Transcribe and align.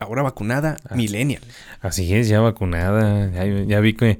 ahora 0.00 0.22
vacunada, 0.22 0.76
millennial. 0.94 1.42
Así 1.80 2.12
es, 2.14 2.28
ya 2.28 2.40
vacunada. 2.40 3.30
Ya, 3.30 3.44
ya 3.44 3.80
vi 3.80 3.92
que 3.92 4.18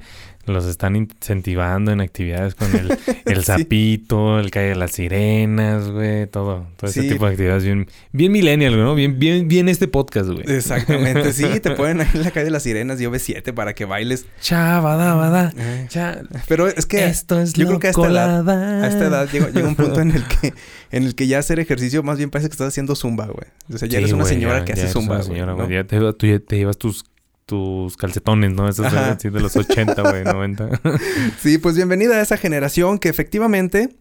los 0.51 0.67
están 0.67 0.97
incentivando 0.97 1.93
en 1.93 2.01
actividades 2.01 2.55
con 2.55 2.75
el, 2.77 2.99
el 3.25 3.45
sapito, 3.45 4.39
el 4.39 4.51
calle 4.51 4.69
de 4.71 4.77
las 4.77 4.93
sirenas, 4.93 5.89
güey, 5.91 6.27
todo, 6.27 6.67
todo 6.77 6.91
ese 6.91 7.03
Sí. 7.03 7.09
tipo 7.09 7.25
de 7.27 7.33
actividades 7.33 7.65
bien, 7.65 7.89
bien 8.13 8.33
millennial, 8.33 8.77
¿no? 8.79 8.95
Bien, 8.95 9.19
bien, 9.19 9.49
bien 9.49 9.69
este 9.69 9.89
podcast, 9.89 10.29
güey. 10.29 10.45
Exactamente, 10.47 11.33
sí, 11.33 11.45
te 11.63 11.71
ponen 11.73 12.01
ahí 12.03 12.09
en 12.15 12.23
la 12.25 12.31
calle 12.31 12.45
de 12.45 12.51
las 12.51 12.63
sirenas 12.63 13.01
y 13.01 13.05
OV7 13.05 13.55
para 13.55 13.75
que 13.75 13.85
bailes. 13.85 14.27
Chavada, 14.41 15.15
bada, 15.15 15.53
Eh, 15.57 15.87
cha- 15.89 16.21
Pero 16.49 16.69
es 16.69 16.87
que 16.87 17.05
Esto 17.07 17.41
es 17.41 17.53
yo 17.55 17.67
creo 17.67 17.79
que 17.79 17.87
a 17.89 17.91
esta 17.91 18.09
edad, 18.09 18.49
a 18.49 18.87
esta 18.89 19.07
edad 19.07 19.29
llega, 19.31 19.51
llega 19.51 19.69
un 19.69 19.77
punto 19.77 20.01
en 20.01 20.11
el 20.13 20.25
que 20.27 20.53
en 20.93 21.05
el 21.05 21.15
que 21.15 21.27
ya 21.29 21.39
hacer 21.39 21.61
ejercicio 21.61 22.03
más 22.03 22.19
bien 22.19 22.31
parece 22.31 22.49
que 22.49 22.55
estás 22.55 22.69
haciendo 22.69 22.95
zumba, 22.97 23.27
güey. 23.27 23.47
O 23.73 23.79
sea, 23.79 23.87
ya 23.87 23.99
Sí, 23.99 24.05
eres 24.05 24.13
una 24.13 24.25
señora 24.25 24.59
ya- 24.61 24.65
que 24.65 24.75
ya 24.75 24.85
hace 24.85 24.93
zumba, 24.93 25.23
güey, 25.23 25.41
¿no? 25.41 25.71
Ya 25.71 25.85
te, 25.85 25.99
tú 26.15 26.27
ya 26.27 26.39
te 26.41 26.57
llevas 26.57 26.77
tus, 26.79 27.05
tus 27.51 27.97
calcetones, 27.97 28.53
¿no? 28.53 28.69
Esos 28.69 28.87
Ajá. 28.87 29.11
así 29.11 29.29
de 29.29 29.41
los 29.41 29.57
80, 29.57 30.01
güey, 30.03 30.23
90. 30.23 30.69
Sí, 31.41 31.59
pues 31.59 31.75
bienvenida 31.75 32.15
a 32.15 32.21
esa 32.23 32.37
generación 32.37 32.99
que 33.01 33.09
efectivamente 33.09 33.97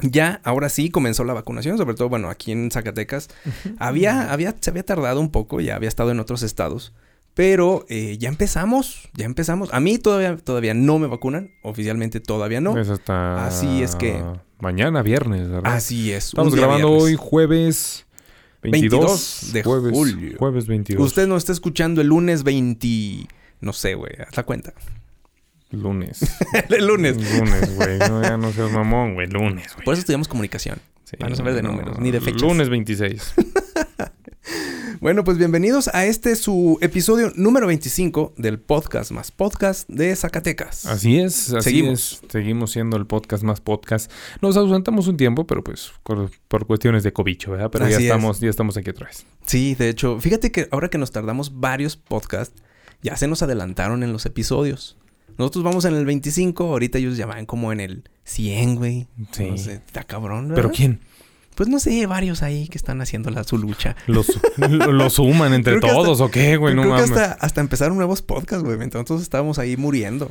ya 0.00 0.40
ahora 0.42 0.70
sí 0.70 0.88
comenzó 0.88 1.22
la 1.24 1.34
vacunación, 1.34 1.76
sobre 1.76 1.94
todo 1.96 2.08
bueno, 2.08 2.30
aquí 2.30 2.50
en 2.52 2.70
Zacatecas. 2.70 3.28
Había 3.78 4.32
había 4.32 4.54
se 4.58 4.70
había 4.70 4.84
tardado 4.84 5.20
un 5.20 5.30
poco, 5.30 5.60
ya 5.60 5.76
había 5.76 5.88
estado 5.90 6.10
en 6.12 6.18
otros 6.20 6.42
estados, 6.42 6.94
pero 7.34 7.84
eh, 7.90 8.16
ya 8.18 8.30
empezamos, 8.30 9.10
ya 9.14 9.26
empezamos. 9.26 9.68
A 9.74 9.80
mí 9.80 9.98
todavía 9.98 10.36
todavía 10.38 10.72
no 10.72 10.98
me 10.98 11.08
vacunan, 11.08 11.50
oficialmente 11.62 12.20
todavía 12.20 12.62
no. 12.62 12.78
Es 12.78 12.88
hasta... 12.88 13.46
Así 13.46 13.82
es 13.82 13.94
que- 13.96 14.22
Mañana, 14.60 15.02
viernes, 15.02 15.48
¿verdad? 15.48 15.72
Así 15.72 16.10
es. 16.12 16.28
Estamos 16.28 16.54
grabando 16.56 16.88
viernes. 16.88 17.04
hoy 17.04 17.14
jueves 17.16 18.06
22, 18.62 18.90
22 18.90 19.52
de 19.52 19.62
jueves, 19.62 19.92
julio. 19.92 20.36
Jueves 20.38 20.66
22. 20.66 21.06
Usted 21.06 21.26
nos 21.26 21.42
está 21.42 21.52
escuchando 21.52 22.00
el 22.00 22.08
lunes 22.08 22.42
20 22.42 23.28
no 23.60 23.72
sé, 23.72 23.94
güey, 23.94 24.12
haz 24.20 24.36
la 24.36 24.44
cuenta. 24.44 24.72
Lunes. 25.70 26.20
el 26.70 26.86
lunes. 26.86 27.16
Lunes, 27.16 27.76
güey. 27.76 27.98
No, 27.98 28.22
ya 28.22 28.36
no 28.36 28.52
seas 28.52 28.70
mamón, 28.70 29.14
güey. 29.14 29.26
Lunes, 29.26 29.74
güey. 29.74 29.84
Por 29.84 29.94
eso 29.94 30.00
estudiamos 30.00 30.28
comunicación. 30.28 30.78
Sí, 31.04 31.16
para 31.16 31.30
no 31.30 31.36
saber 31.36 31.54
de 31.54 31.62
números, 31.62 31.98
ni 31.98 32.10
de 32.10 32.20
fechas. 32.20 32.42
Lunes 32.42 32.68
26. 32.68 33.34
Bueno, 35.00 35.22
pues 35.22 35.38
bienvenidos 35.38 35.88
a 35.94 36.06
este 36.06 36.34
su 36.34 36.76
episodio 36.80 37.32
número 37.36 37.68
25 37.68 38.34
del 38.36 38.58
podcast 38.58 39.12
más 39.12 39.30
podcast 39.30 39.88
de 39.88 40.14
Zacatecas. 40.16 40.86
Así 40.86 41.18
es, 41.20 41.52
así 41.52 41.70
Seguimos. 41.70 42.20
es. 42.24 42.32
Seguimos 42.32 42.72
siendo 42.72 42.96
el 42.96 43.06
podcast 43.06 43.44
más 43.44 43.60
podcast. 43.60 44.10
Nos 44.42 44.56
ausentamos 44.56 45.06
un 45.06 45.16
tiempo, 45.16 45.46
pero 45.46 45.62
pues 45.62 45.92
por, 46.02 46.30
por 46.48 46.66
cuestiones 46.66 47.04
de 47.04 47.12
cobicho, 47.12 47.52
¿verdad? 47.52 47.70
Pero 47.70 47.88
ya 47.88 47.96
es. 47.96 48.02
estamos, 48.02 48.40
ya 48.40 48.50
estamos 48.50 48.76
aquí 48.76 48.90
otra 48.90 49.06
vez. 49.06 49.24
Sí, 49.46 49.76
de 49.76 49.88
hecho, 49.88 50.18
fíjate 50.18 50.50
que 50.50 50.68
ahora 50.72 50.88
que 50.88 50.98
nos 50.98 51.12
tardamos 51.12 51.60
varios 51.60 51.96
podcasts, 51.96 52.60
ya 53.00 53.16
se 53.16 53.28
nos 53.28 53.42
adelantaron 53.42 54.02
en 54.02 54.12
los 54.12 54.26
episodios. 54.26 54.96
Nosotros 55.36 55.62
vamos 55.62 55.84
en 55.84 55.94
el 55.94 56.04
25, 56.06 56.64
ahorita 56.64 56.98
ellos 56.98 57.16
ya 57.16 57.26
van 57.26 57.46
como 57.46 57.70
en 57.72 57.78
el 57.78 58.02
100, 58.24 58.74
güey. 58.74 59.06
Sí. 59.30 59.44
No 59.44 59.56
sé, 59.56 59.74
está 59.74 60.02
cabrón, 60.02 60.48
¿verdad? 60.48 60.62
¿Pero 60.62 60.74
quién? 60.74 61.00
Pues 61.58 61.68
no 61.68 61.80
sé, 61.80 62.06
varios 62.06 62.44
ahí 62.44 62.68
que 62.68 62.78
están 62.78 63.00
haciendo 63.00 63.30
la, 63.30 63.42
su 63.42 63.58
lucha. 63.58 63.96
¿Los, 64.06 64.28
lo 64.58 65.10
suman 65.10 65.52
entre 65.52 65.80
que 65.80 65.86
hasta- 65.88 65.92
todos 65.98 66.20
o 66.20 66.30
qué, 66.30 66.56
güey? 66.56 66.76
No 66.76 66.82
Creo 66.82 66.94
que 66.94 67.00
mames. 67.02 67.18
hasta, 67.18 67.44
hasta 67.44 67.60
empezaron 67.60 67.96
nuevos 67.96 68.22
podcasts, 68.22 68.62
güey. 68.64 68.78
Mientras 68.78 69.02
nosotros 69.02 69.22
estábamos 69.22 69.58
ahí 69.58 69.76
muriendo. 69.76 70.30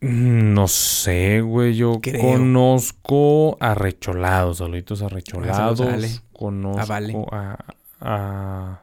Mm, 0.00 0.54
No 0.54 0.68
sé, 0.68 1.40
güey. 1.40 1.74
Yo 1.74 1.98
Creo. 2.00 2.22
conozco 2.22 3.56
a 3.58 3.74
Recholados, 3.74 4.58
solitos 4.58 5.02
arrecholados. 5.02 5.80
Ah, 5.80 5.90
sale. 5.90 6.20
Conozco 6.32 6.80
Ah, 6.80 6.84
vale. 6.86 7.14
a, 7.32 7.58
a. 8.00 8.80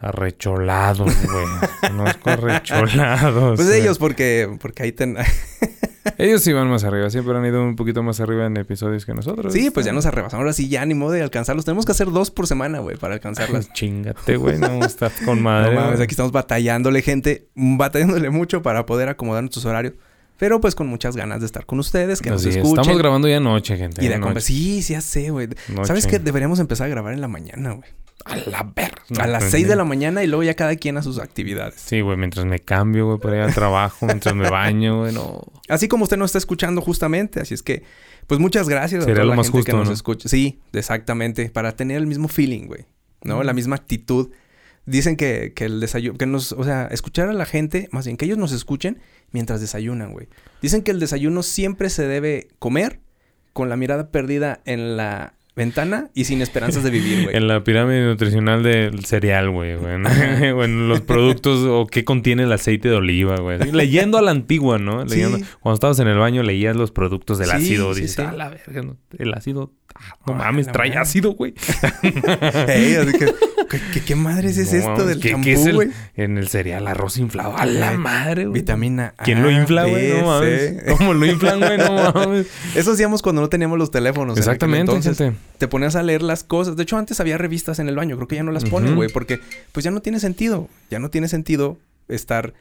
Arrecholados, 0.00 1.12
güey. 1.26 1.46
conozco 1.80 2.30
a 2.30 2.36
Recholados. 2.36 3.56
Pues 3.56 3.70
ellos, 3.70 3.98
porque, 3.98 4.48
porque 4.60 4.82
ahí 4.82 4.92
ten... 4.92 5.16
Ellos 6.16 6.42
sí 6.42 6.52
van 6.52 6.68
más 6.68 6.84
arriba. 6.84 7.10
Siempre 7.10 7.36
han 7.36 7.44
ido 7.44 7.62
un 7.62 7.76
poquito 7.76 8.02
más 8.02 8.20
arriba 8.20 8.46
en 8.46 8.56
episodios 8.56 9.04
que 9.04 9.14
nosotros. 9.14 9.52
Sí, 9.52 9.70
pues 9.70 9.84
ya 9.84 9.92
nos 9.92 10.06
arrebasamos. 10.06 10.40
Ahora 10.40 10.52
sí, 10.52 10.68
ya 10.68 10.84
ni 10.86 10.94
modo 10.94 11.12
de 11.12 11.22
alcanzarlos. 11.22 11.64
Tenemos 11.64 11.84
que 11.84 11.92
hacer 11.92 12.10
dos 12.10 12.30
por 12.30 12.46
semana, 12.46 12.78
güey, 12.78 12.96
para 12.96 13.14
alcanzarlas. 13.14 13.72
Chingate, 13.74 14.36
güey. 14.36 14.58
No, 14.58 14.84
estás 14.84 15.12
con 15.24 15.42
madre. 15.42 15.74
No 15.74 15.80
mames, 15.80 15.96
güey. 15.96 16.04
aquí 16.04 16.12
estamos 16.12 16.32
batallándole, 16.32 17.02
gente. 17.02 17.48
Batallándole 17.54 18.30
mucho 18.30 18.62
para 18.62 18.86
poder 18.86 19.08
acomodar 19.08 19.42
nuestros 19.42 19.64
horarios. 19.64 19.94
Pero 20.38 20.60
pues 20.60 20.74
con 20.74 20.86
muchas 20.86 21.16
ganas 21.16 21.40
de 21.40 21.46
estar 21.46 21.66
con 21.66 21.78
ustedes, 21.80 22.20
que 22.20 22.30
nos 22.30 22.40
Así 22.40 22.50
escuchen. 22.58 22.78
Estamos 22.80 22.98
grabando 22.98 23.28
ya 23.28 23.40
noche, 23.40 23.76
gente. 23.76 24.04
y 24.04 24.08
de 24.08 24.18
noche. 24.18 24.40
Sí, 24.40 24.82
sí, 24.82 24.92
ya 24.92 25.00
sé, 25.00 25.30
güey. 25.30 25.48
¿Sabes 25.84 26.06
qué? 26.06 26.18
Deberíamos 26.18 26.60
empezar 26.60 26.86
a 26.86 26.90
grabar 26.90 27.12
en 27.12 27.20
la 27.20 27.28
mañana, 27.28 27.72
güey. 27.72 27.88
A 28.24 28.36
la 28.36 28.62
verga. 28.74 29.02
a 29.20 29.26
las 29.26 29.44
6 29.44 29.68
de 29.68 29.76
la 29.76 29.84
mañana 29.84 30.22
y 30.22 30.26
luego 30.26 30.42
ya 30.42 30.54
cada 30.54 30.76
quien 30.76 30.96
a 30.96 31.02
sus 31.02 31.18
actividades. 31.18 31.80
Sí, 31.80 32.00
güey. 32.00 32.16
Mientras 32.16 32.46
me 32.46 32.58
cambio, 32.58 33.06
güey, 33.06 33.18
para 33.18 33.36
ir 33.36 33.42
al 33.42 33.54
trabajo. 33.54 34.06
mientras 34.06 34.34
me 34.34 34.48
baño, 34.50 35.00
güey. 35.00 35.12
No. 35.12 35.40
Así 35.68 35.88
como 35.88 36.04
usted 36.04 36.16
nos 36.16 36.30
está 36.30 36.38
escuchando 36.38 36.80
justamente. 36.82 37.40
Así 37.40 37.54
es 37.54 37.62
que, 37.62 37.84
pues 38.26 38.38
muchas 38.38 38.68
gracias 38.68 39.04
Sería 39.04 39.14
a 39.14 39.16
toda 39.16 39.24
lo 39.24 39.30
la 39.30 39.36
más 39.36 39.46
gente 39.46 39.64
que 39.64 39.72
justo, 39.72 39.76
nos 39.78 39.88
¿no? 39.88 39.94
escucha. 39.94 40.28
Sí, 40.28 40.60
exactamente. 40.72 41.48
Para 41.50 41.72
tener 41.72 41.96
el 41.96 42.06
mismo 42.06 42.28
feeling, 42.28 42.66
güey. 42.66 42.86
¿No? 43.24 43.42
La 43.42 43.52
misma 43.52 43.76
actitud. 43.76 44.30
Dicen 44.88 45.16
que, 45.16 45.52
que 45.54 45.66
el 45.66 45.80
desayuno, 45.80 46.16
que 46.16 46.26
nos, 46.26 46.52
o 46.52 46.64
sea, 46.64 46.86
escuchar 46.86 47.28
a 47.28 47.32
la 47.32 47.44
gente, 47.44 47.88
más 47.92 48.06
bien 48.06 48.16
que 48.16 48.24
ellos 48.24 48.38
nos 48.38 48.52
escuchen 48.52 49.00
mientras 49.32 49.60
desayunan, 49.60 50.12
güey. 50.12 50.28
Dicen 50.62 50.82
que 50.82 50.90
el 50.90 51.00
desayuno 51.00 51.42
siempre 51.42 51.90
se 51.90 52.06
debe 52.06 52.48
comer 52.58 53.00
con 53.52 53.68
la 53.68 53.76
mirada 53.76 54.10
perdida 54.10 54.60
en 54.64 54.96
la 54.96 55.34
ventana 55.58 56.08
y 56.14 56.24
sin 56.24 56.40
esperanzas 56.40 56.82
de 56.82 56.88
vivir, 56.90 57.24
güey. 57.24 57.36
En 57.36 57.46
la 57.48 57.62
pirámide 57.62 58.06
nutricional 58.06 58.62
del 58.62 59.04
cereal, 59.04 59.50
güey. 59.50 59.76
güey, 59.76 59.98
¿no? 59.98 60.08
o 60.56 60.64
en 60.64 60.88
los 60.88 61.02
productos 61.02 61.64
o 61.68 61.86
qué 61.86 62.04
contiene 62.04 62.44
el 62.44 62.52
aceite 62.52 62.88
de 62.88 62.94
oliva, 62.96 63.36
güey. 63.36 63.58
Leyendo 63.72 64.16
a 64.16 64.22
la 64.22 64.30
antigua, 64.30 64.78
¿no? 64.78 65.02
Sí. 65.06 65.16
Leyendo. 65.16 65.38
Cuando 65.60 65.74
estabas 65.74 65.98
en 65.98 66.08
el 66.08 66.16
baño 66.16 66.42
leías 66.42 66.74
los 66.76 66.90
productos 66.92 67.38
del 67.38 67.48
Sí, 67.50 67.56
ácido. 67.56 67.92
Dices, 67.92 68.12
sí. 68.14 68.22
"Ah, 68.24 68.32
la 68.32 68.48
verga, 68.48 68.80
no, 68.82 68.96
el 69.18 69.34
ácido... 69.34 69.72
ah, 69.94 70.00
no 70.26 70.34
Ah, 70.34 70.36
mames, 70.38 70.70
trae 70.72 70.96
ácido, 70.96 71.32
güey. 71.32 71.54
Ey, 72.68 72.94
así 72.94 73.12
que, 73.18 73.26
¿qué, 73.68 73.80
qué, 73.92 74.00
qué 74.00 74.14
madres 74.14 74.56
es 74.58 74.72
No 74.72 74.78
esto 74.78 75.06
del 75.06 75.20
¿qué- 75.20 75.30
champú, 75.30 75.44
qué 75.44 75.52
es 75.54 75.66
el- 75.66 75.74
güey? 75.74 75.88
En 76.14 76.38
el 76.38 76.48
cereal 76.48 76.86
arroz 76.86 77.18
inflado. 77.18 77.56
A 77.56 77.66
la 77.66 77.92
madre, 77.92 78.46
güey. 78.46 78.60
Vitamina 78.60 79.14
A. 79.18 79.24
¿Quién 79.24 79.42
lo 79.42 79.50
infla, 79.50 79.84
güey? 79.84 80.08
No 80.12 80.26
mames. 80.26 80.74
¿Cómo 80.96 81.14
lo 81.14 81.26
inflan, 81.26 81.58
güey? 81.60 81.78
No 81.78 82.12
mames. 82.14 82.46
Eso 82.74 82.92
hacíamos 82.92 83.22
cuando 83.22 83.40
no 83.42 83.48
teníamos 83.48 83.78
los 83.78 83.90
teléfonos. 83.90 84.36
en 84.36 84.38
Exactamente, 84.42 84.92
Entonces, 84.92 85.16
gente. 85.18 85.38
Te 85.56 85.68
ponías 85.68 85.96
a 85.96 86.02
leer 86.02 86.22
las 86.22 86.44
cosas. 86.44 86.76
De 86.76 86.82
hecho, 86.82 86.96
antes 86.96 87.20
había 87.20 87.38
revistas 87.38 87.78
en 87.78 87.88
el 87.88 87.96
baño. 87.96 88.16
Creo 88.16 88.28
que 88.28 88.36
ya 88.36 88.42
no 88.42 88.52
las 88.52 88.64
ponen, 88.64 88.94
güey. 88.94 89.08
Porque 89.08 89.40
pues 89.72 89.84
ya 89.84 89.90
no 89.90 90.00
tiene 90.00 90.20
sentido. 90.20 90.68
Ya 90.90 90.98
no 90.98 91.10
tiene 91.10 91.28
sentido 91.28 91.78
estar 92.08 92.54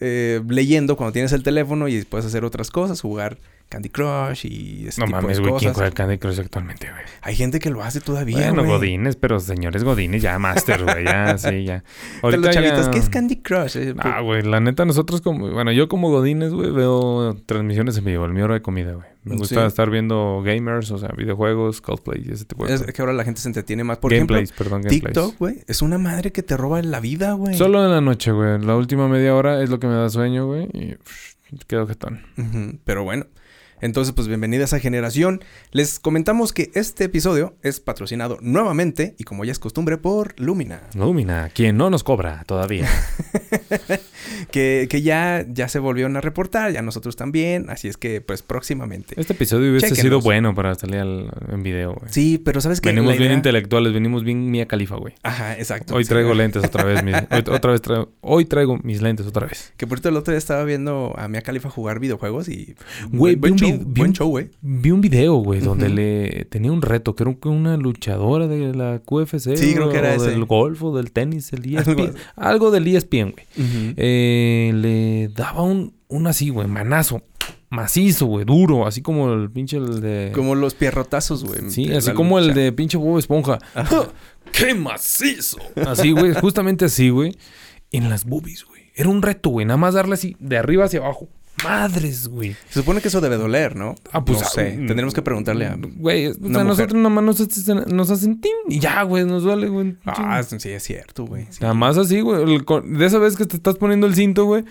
eh, 0.00 0.40
leyendo 0.48 0.96
cuando 0.96 1.12
tienes 1.12 1.32
el 1.32 1.42
teléfono 1.42 1.88
y 1.88 2.04
puedes 2.04 2.26
hacer 2.26 2.44
otras 2.44 2.70
cosas. 2.70 3.00
Jugar 3.00 3.38
Candy 3.68 3.90
Crush 3.90 4.46
y 4.46 4.86
ese 4.88 5.00
No 5.00 5.06
tipo 5.06 5.20
mames, 5.20 5.36
de 5.36 5.42
güey. 5.42 5.60
¿Quién 5.60 5.74
juega 5.74 5.90
Candy 5.90 6.16
Crush 6.18 6.40
actualmente, 6.40 6.88
güey? 6.90 7.02
Hay 7.20 7.36
gente 7.36 7.58
que 7.58 7.68
lo 7.68 7.82
hace 7.82 8.00
todavía, 8.00 8.38
Bueno, 8.48 8.62
güey. 8.64 8.70
godines, 8.78 9.16
pero 9.16 9.38
señores 9.40 9.84
godines, 9.84 10.22
ya 10.22 10.38
masters, 10.38 10.82
güey. 10.84 11.04
Ya, 11.04 11.36
sí, 11.38 11.64
ya. 11.64 11.84
De 12.22 12.36
los 12.38 12.50
chavitos, 12.50 12.86
ya- 12.86 12.90
¿qué 12.92 12.98
es 12.98 13.08
Candy 13.10 13.36
Crush? 13.36 13.76
Eh, 13.76 13.94
Ah, 13.98 14.20
güey, 14.22 14.42
la 14.42 14.60
neta, 14.60 14.84
nosotros 14.86 15.20
como... 15.20 15.50
Bueno, 15.50 15.70
yo 15.72 15.86
como 15.88 16.08
godines, 16.10 16.52
güey, 16.54 16.70
veo 16.70 17.36
transmisiones 17.44 17.98
en 17.98 18.04
vivo. 18.06 18.24
El 18.24 18.32
mío 18.32 18.44
hora 18.44 18.54
de 18.54 18.62
comida, 18.62 18.92
güey. 18.94 19.06
Me 19.24 19.36
gusta 19.36 19.60
Sí. 19.60 19.66
estar 19.66 19.90
viendo 19.90 20.40
gamers, 20.42 20.90
o 20.90 20.96
sea, 20.96 21.10
videojuegos, 21.14 21.82
cosplay 21.82 22.22
y 22.26 22.32
ese 22.32 22.46
tipo 22.46 22.64
de 22.66 22.72
es 22.72 22.80
cosas. 22.80 22.94
que 22.94 23.02
ahora 23.02 23.12
la 23.12 23.24
gente 23.24 23.42
se 23.42 23.48
entretiene 23.48 23.84
más. 23.84 23.98
Por 23.98 24.14
gameplays, 24.14 24.48
ejemplo, 24.50 24.64
perdón, 24.64 24.82
gameplays. 24.82 25.02
TikTok, 25.04 25.38
güey, 25.38 25.56
es 25.66 25.82
una 25.82 25.98
madre 25.98 26.32
que 26.32 26.42
te 26.42 26.56
roba 26.56 26.80
la 26.80 27.00
vida, 27.00 27.32
güey. 27.34 27.54
Solo 27.54 27.84
en 27.84 27.90
la 27.90 28.00
noche, 28.00 28.32
güey. 28.32 28.58
La 28.62 28.74
última 28.76 29.06
media 29.08 29.34
hora 29.34 29.62
es 29.62 29.68
lo 29.68 29.78
que 29.78 29.86
me 29.86 29.92
da 29.94 30.08
sueño, 30.08 30.46
güey. 30.46 30.68
Y 30.72 30.94
pff, 30.94 31.34
quedo 31.66 31.86
jetón. 31.86 32.22
Pero 32.84 33.04
bueno. 33.04 33.26
Entonces, 33.80 34.12
pues 34.14 34.28
bienvenida 34.28 34.62
a 34.62 34.64
esa 34.64 34.80
generación. 34.80 35.40
Les 35.72 35.98
comentamos 36.00 36.52
que 36.52 36.70
este 36.74 37.04
episodio 37.04 37.54
es 37.62 37.80
patrocinado 37.80 38.38
nuevamente 38.40 39.14
y 39.18 39.24
como 39.24 39.44
ya 39.44 39.52
es 39.52 39.58
costumbre 39.58 39.98
por 39.98 40.38
Lumina. 40.40 40.82
Lumina, 40.94 41.50
quien 41.54 41.76
no 41.76 41.90
nos 41.90 42.02
cobra 42.04 42.42
todavía. 42.46 42.88
que, 44.50 44.86
que 44.90 45.02
ya, 45.02 45.44
ya 45.48 45.68
se 45.68 45.78
volvieron 45.78 46.16
a 46.16 46.20
reportar, 46.20 46.72
ya 46.72 46.82
nosotros 46.82 47.16
también. 47.16 47.70
Así 47.70 47.88
es 47.88 47.96
que, 47.96 48.20
pues, 48.20 48.42
próximamente. 48.42 49.14
Este 49.20 49.32
episodio 49.32 49.70
hubiese 49.70 49.94
sido 49.94 50.20
bueno 50.20 50.54
para 50.54 50.74
salir 50.74 50.96
al- 51.00 51.30
en 51.50 51.62
video, 51.62 51.94
güey. 51.94 52.12
Sí, 52.12 52.38
pero 52.44 52.60
¿sabes 52.60 52.80
qué? 52.80 52.88
Venimos 52.90 53.16
bien 53.18 53.32
intelectuales, 53.32 53.92
venimos 53.92 54.24
bien 54.24 54.50
Mía 54.50 54.66
Califa, 54.66 54.96
güey. 54.96 55.14
Ajá, 55.22 55.56
exacto. 55.58 55.94
Hoy 55.94 56.04
Sí. 56.04 56.08
traigo 56.10 56.34
lentes 56.34 56.64
otra 56.64 56.84
vez. 56.84 57.02
mis- 57.04 57.14
hoy, 57.30 57.44
otra 57.50 57.72
vez 57.72 57.82
traigo, 57.82 58.12
hoy 58.20 58.44
traigo 58.44 58.78
mis 58.82 59.02
lentes 59.02 59.26
otra 59.26 59.46
vez. 59.46 59.72
Que 59.76 59.86
por 59.86 59.98
cierto, 59.98 60.08
el 60.10 60.16
otro 60.16 60.32
día 60.32 60.38
estaba 60.38 60.64
viendo 60.64 61.14
a 61.16 61.28
Mia 61.28 61.42
Khalifa 61.42 61.70
jugar 61.70 62.00
videojuegos 62.00 62.48
y... 62.48 62.74
Güey, 63.10 63.36
vi 63.36 63.50
un 63.50 63.58
vi- 63.72 63.78
vi 63.78 63.84
buen 64.00 64.10
un- 64.10 64.14
show, 64.14 64.28
güey. 64.28 64.50
Vi 64.62 64.90
un 64.90 65.00
video, 65.00 65.34
güey, 65.36 65.60
donde 65.60 65.88
le 65.88 66.44
tenía 66.46 66.72
un 66.72 66.82
reto. 66.82 67.14
Creo 67.14 67.38
que 67.38 67.48
una 67.48 67.76
luchadora 67.76 68.46
de 68.48 68.74
la 68.74 69.00
QFC. 69.04 69.56
Sí, 69.56 69.74
creo 69.74 69.90
que 69.90 69.98
era 69.98 70.12
o 70.12 70.16
ese. 70.16 70.30
del 70.30 70.44
golf 70.44 70.82
o 70.82 70.96
del 70.96 71.12
tenis, 71.12 71.52
el 71.52 71.64
ESPN. 71.76 72.14
Algo 72.36 72.70
del 72.70 72.86
ESPN, 72.86 73.32
güey. 73.32 73.46
Eh, 73.96 74.72
le 74.74 75.28
daba 75.28 75.62
un, 75.62 75.94
un 76.08 76.26
así, 76.26 76.48
güey, 76.50 76.66
manazo. 76.68 77.22
Macizo, 77.70 78.24
güey, 78.26 78.44
duro. 78.46 78.86
Así 78.86 79.02
como 79.02 79.32
el 79.32 79.50
pinche 79.50 79.76
el 79.76 80.00
de... 80.00 80.32
Como 80.34 80.54
los 80.54 80.74
pierrotazos, 80.74 81.44
güey. 81.44 81.70
Sí, 81.70 81.92
así 81.92 82.12
como 82.12 82.38
el 82.38 82.54
de 82.54 82.72
pinche 82.72 82.96
Bob 82.96 83.18
Esponja. 83.18 83.58
Ajá. 83.74 84.08
¡Qué 84.52 84.74
macizo! 84.74 85.58
Así, 85.86 86.12
güey, 86.12 86.32
justamente 86.32 86.86
así, 86.86 87.10
güey. 87.10 87.36
En 87.92 88.08
las 88.08 88.24
boobies, 88.24 88.64
güey. 88.64 88.82
Era 88.94 89.10
un 89.10 89.20
reto, 89.20 89.50
güey. 89.50 89.66
Nada 89.66 89.76
más 89.76 89.92
darle 89.94 90.14
así, 90.14 90.34
de 90.40 90.56
arriba 90.56 90.86
hacia 90.86 91.00
abajo. 91.00 91.28
Madres, 91.64 92.28
güey. 92.28 92.54
Se 92.68 92.80
supone 92.80 93.00
que 93.00 93.08
eso 93.08 93.20
debe 93.20 93.36
doler, 93.36 93.76
¿no? 93.76 93.94
Ah, 94.12 94.24
pues, 94.24 94.40
No 94.40 94.46
ah, 94.46 94.50
sé. 94.50 94.76
mm, 94.76 94.86
Tendremos 94.86 95.14
que 95.14 95.22
preguntarle 95.22 95.66
a... 95.66 95.76
Güey, 95.78 96.26
o 96.28 96.34
sea, 96.34 96.64
nosotros 96.64 96.94
nada 96.94 97.08
más 97.10 97.24
nos, 97.24 97.40
hacen- 97.40 97.84
nos 97.94 98.10
hacen 98.10 98.40
tin 98.40 98.52
y 98.68 98.78
ya, 98.80 99.02
güey, 99.02 99.24
nos 99.24 99.42
duele, 99.42 99.68
güey. 99.68 99.96
Ah, 100.06 100.42
sí, 100.42 100.70
es 100.70 100.82
cierto, 100.82 101.24
güey. 101.26 101.46
sí. 101.50 101.58
Nada 101.60 101.74
más 101.74 101.96
así, 101.98 102.20
güey. 102.20 102.44
De 102.84 103.06
esa 103.06 103.18
vez 103.18 103.36
que 103.36 103.46
te 103.46 103.56
estás 103.56 103.76
poniendo 103.76 104.06
el 104.06 104.14
cinto, 104.14 104.44
güey. 104.44 104.64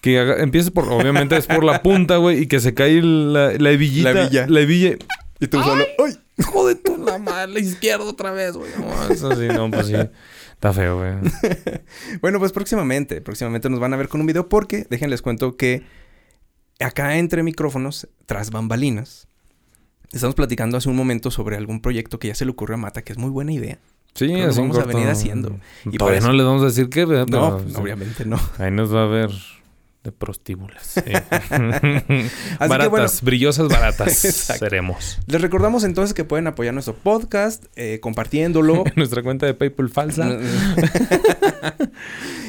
Que 0.00 0.18
haga- 0.20 0.42
empiece 0.42 0.70
por, 0.70 0.88
obviamente 0.92 1.36
es 1.36 1.46
por 1.46 1.64
la 1.64 1.82
punta, 1.82 2.16
güey, 2.18 2.42
y 2.42 2.46
que 2.46 2.60
se 2.60 2.74
cae 2.74 3.00
la, 3.02 3.52
la 3.52 3.70
hebillita. 3.70 4.12
La 4.12 4.22
hebilla. 4.24 4.46
La 4.48 4.60
hebilla. 4.60 4.96
Y 5.40 5.46
tú 5.48 5.62
solo... 5.62 5.84
¡Ay! 6.04 6.14
Joder, 6.44 6.76
tú 6.84 6.96
la 7.04 7.18
madre, 7.18 7.52
la 7.52 7.58
izquierda 7.58 8.04
otra 8.04 8.30
vez, 8.30 8.52
güey. 8.56 8.70
No, 8.78 9.12
eso 9.12 9.34
sí, 9.34 9.48
no, 9.48 9.68
pues 9.72 9.88
sí. 9.88 9.94
Está 10.52 10.72
feo, 10.72 10.98
güey. 10.98 11.14
Bueno, 12.20 12.38
pues 12.38 12.52
próximamente, 12.52 13.20
próximamente 13.20 13.68
nos 13.70 13.80
van 13.80 13.92
a 13.92 13.96
ver 13.96 14.08
con 14.08 14.20
un 14.20 14.26
video 14.28 14.48
porque 14.48 14.86
déjenles 14.88 15.20
cuento 15.22 15.56
que 15.56 15.82
acá 16.80 17.16
entre 17.18 17.42
micrófonos, 17.42 18.08
tras 18.26 18.50
bambalinas, 18.50 19.26
estamos 20.12 20.34
platicando 20.34 20.76
hace 20.76 20.88
un 20.88 20.96
momento 20.96 21.30
sobre 21.30 21.56
algún 21.56 21.80
proyecto 21.80 22.18
que 22.18 22.28
ya 22.28 22.34
se 22.34 22.44
le 22.44 22.50
ocurrió 22.52 22.74
a 22.74 22.78
Mata, 22.78 23.02
que 23.02 23.12
es 23.12 23.18
muy 23.18 23.30
buena 23.30 23.52
idea. 23.52 23.78
Sí, 24.14 24.24
en 24.32 24.48
vamos 24.50 24.76
a 24.78 24.82
corto. 24.82 24.96
venir 24.96 25.08
haciendo. 25.10 25.58
Y 25.84 25.96
Todavía 25.98 26.18
eso- 26.18 26.28
no 26.28 26.32
les 26.32 26.44
vamos 26.46 26.62
a 26.62 26.66
decir 26.66 26.88
qué, 26.88 27.04
¿verdad? 27.04 27.26
No, 27.28 27.58
Pero, 27.58 27.70
sí. 27.70 27.76
obviamente 27.80 28.24
no. 28.24 28.38
Ahí 28.58 28.70
nos 28.70 28.92
va 28.92 29.04
a 29.04 29.06
ver 29.06 29.30
de 30.02 30.12
prostíbulas. 30.12 30.82
sí. 30.94 31.00
Baratas, 32.58 32.82
que 32.82 32.88
bueno, 32.88 33.06
brillosas 33.22 33.68
baratas 33.68 34.12
seremos. 34.58 35.18
les 35.26 35.40
recordamos 35.40 35.84
entonces 35.84 36.14
que 36.14 36.24
pueden 36.24 36.46
apoyar 36.46 36.72
nuestro 36.74 36.94
podcast 36.94 37.64
eh, 37.76 37.98
compartiéndolo. 38.00 38.84
Nuestra 38.96 39.22
cuenta 39.22 39.46
de 39.46 39.54
PayPal 39.54 39.88
falsa. 39.90 40.38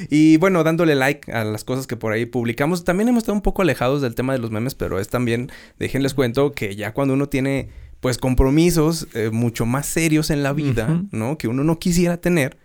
Y 0.09 0.37
bueno, 0.37 0.63
dándole 0.63 0.95
like 0.95 1.31
a 1.31 1.43
las 1.43 1.63
cosas 1.63 1.85
que 1.85 1.95
por 1.95 2.11
ahí 2.11 2.25
publicamos. 2.25 2.83
También 2.83 3.09
hemos 3.09 3.23
estado 3.23 3.35
un 3.35 3.41
poco 3.41 3.61
alejados 3.61 4.01
del 4.01 4.15
tema 4.15 4.33
de 4.33 4.39
los 4.39 4.49
memes, 4.49 4.73
pero 4.73 4.99
es 4.99 5.07
también, 5.07 5.51
déjenles 5.77 6.15
cuento 6.15 6.51
que 6.51 6.75
ya 6.75 6.93
cuando 6.93 7.13
uno 7.13 7.29
tiene 7.29 7.69
pues 7.99 8.17
compromisos 8.17 9.07
eh, 9.13 9.29
mucho 9.31 9.65
más 9.65 9.85
serios 9.85 10.29
en 10.29 10.41
la 10.41 10.53
vida. 10.53 11.03
¿no? 11.11 11.37
Que 11.37 11.47
uno 11.47 11.63
no 11.63 11.77
quisiera 11.77 12.17
tener. 12.17 12.57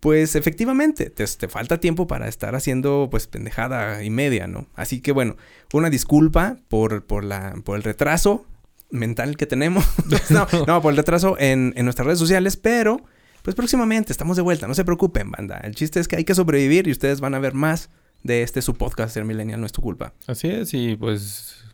Pues 0.00 0.34
efectivamente, 0.34 1.10
te, 1.10 1.24
te 1.24 1.48
falta 1.48 1.78
tiempo 1.78 2.08
para 2.08 2.26
estar 2.28 2.56
haciendo 2.56 3.08
pues 3.10 3.28
pendejada 3.28 4.02
y 4.02 4.10
media, 4.10 4.48
¿no? 4.48 4.66
Así 4.74 5.00
que 5.00 5.12
bueno, 5.12 5.36
una 5.72 5.90
disculpa 5.90 6.56
por, 6.68 7.04
por, 7.04 7.22
la, 7.22 7.54
por 7.64 7.76
el 7.76 7.84
retraso 7.84 8.44
mental 8.90 9.36
que 9.36 9.46
tenemos. 9.46 9.84
no, 10.30 10.48
no, 10.66 10.82
por 10.82 10.90
el 10.90 10.96
retraso 10.96 11.36
en, 11.38 11.72
en 11.76 11.84
nuestras 11.84 12.04
redes 12.06 12.18
sociales, 12.18 12.56
pero 12.56 13.04
pues 13.42 13.56
próximamente 13.56 14.12
estamos 14.12 14.36
de 14.36 14.42
vuelta, 14.42 14.66
no 14.66 14.74
se 14.74 14.84
preocupen, 14.84 15.30
banda. 15.30 15.58
El 15.58 15.74
chiste 15.74 16.00
es 16.00 16.08
que 16.08 16.16
hay 16.16 16.24
que 16.24 16.34
sobrevivir 16.34 16.86
y 16.88 16.92
ustedes 16.92 17.20
van 17.20 17.34
a 17.34 17.38
ver 17.38 17.54
más 17.54 17.90
de 18.22 18.42
este 18.42 18.62
su 18.62 18.74
podcast, 18.74 19.14
Ser 19.14 19.24
Millennial, 19.24 19.60
no 19.60 19.66
es 19.66 19.72
tu 19.72 19.82
culpa. 19.82 20.14
Así 20.26 20.48
es, 20.48 20.74
y 20.74 20.96
pues 20.96 21.64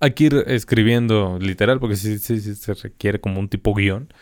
hay 0.00 0.12
que 0.12 0.24
ir 0.24 0.44
escribiendo 0.46 1.38
literal, 1.40 1.80
porque 1.80 1.96
sí, 1.96 2.18
sí, 2.18 2.40
sí 2.40 2.54
se 2.54 2.74
requiere 2.74 3.20
como 3.20 3.40
un 3.40 3.48
tipo 3.48 3.74
guion 3.74 4.12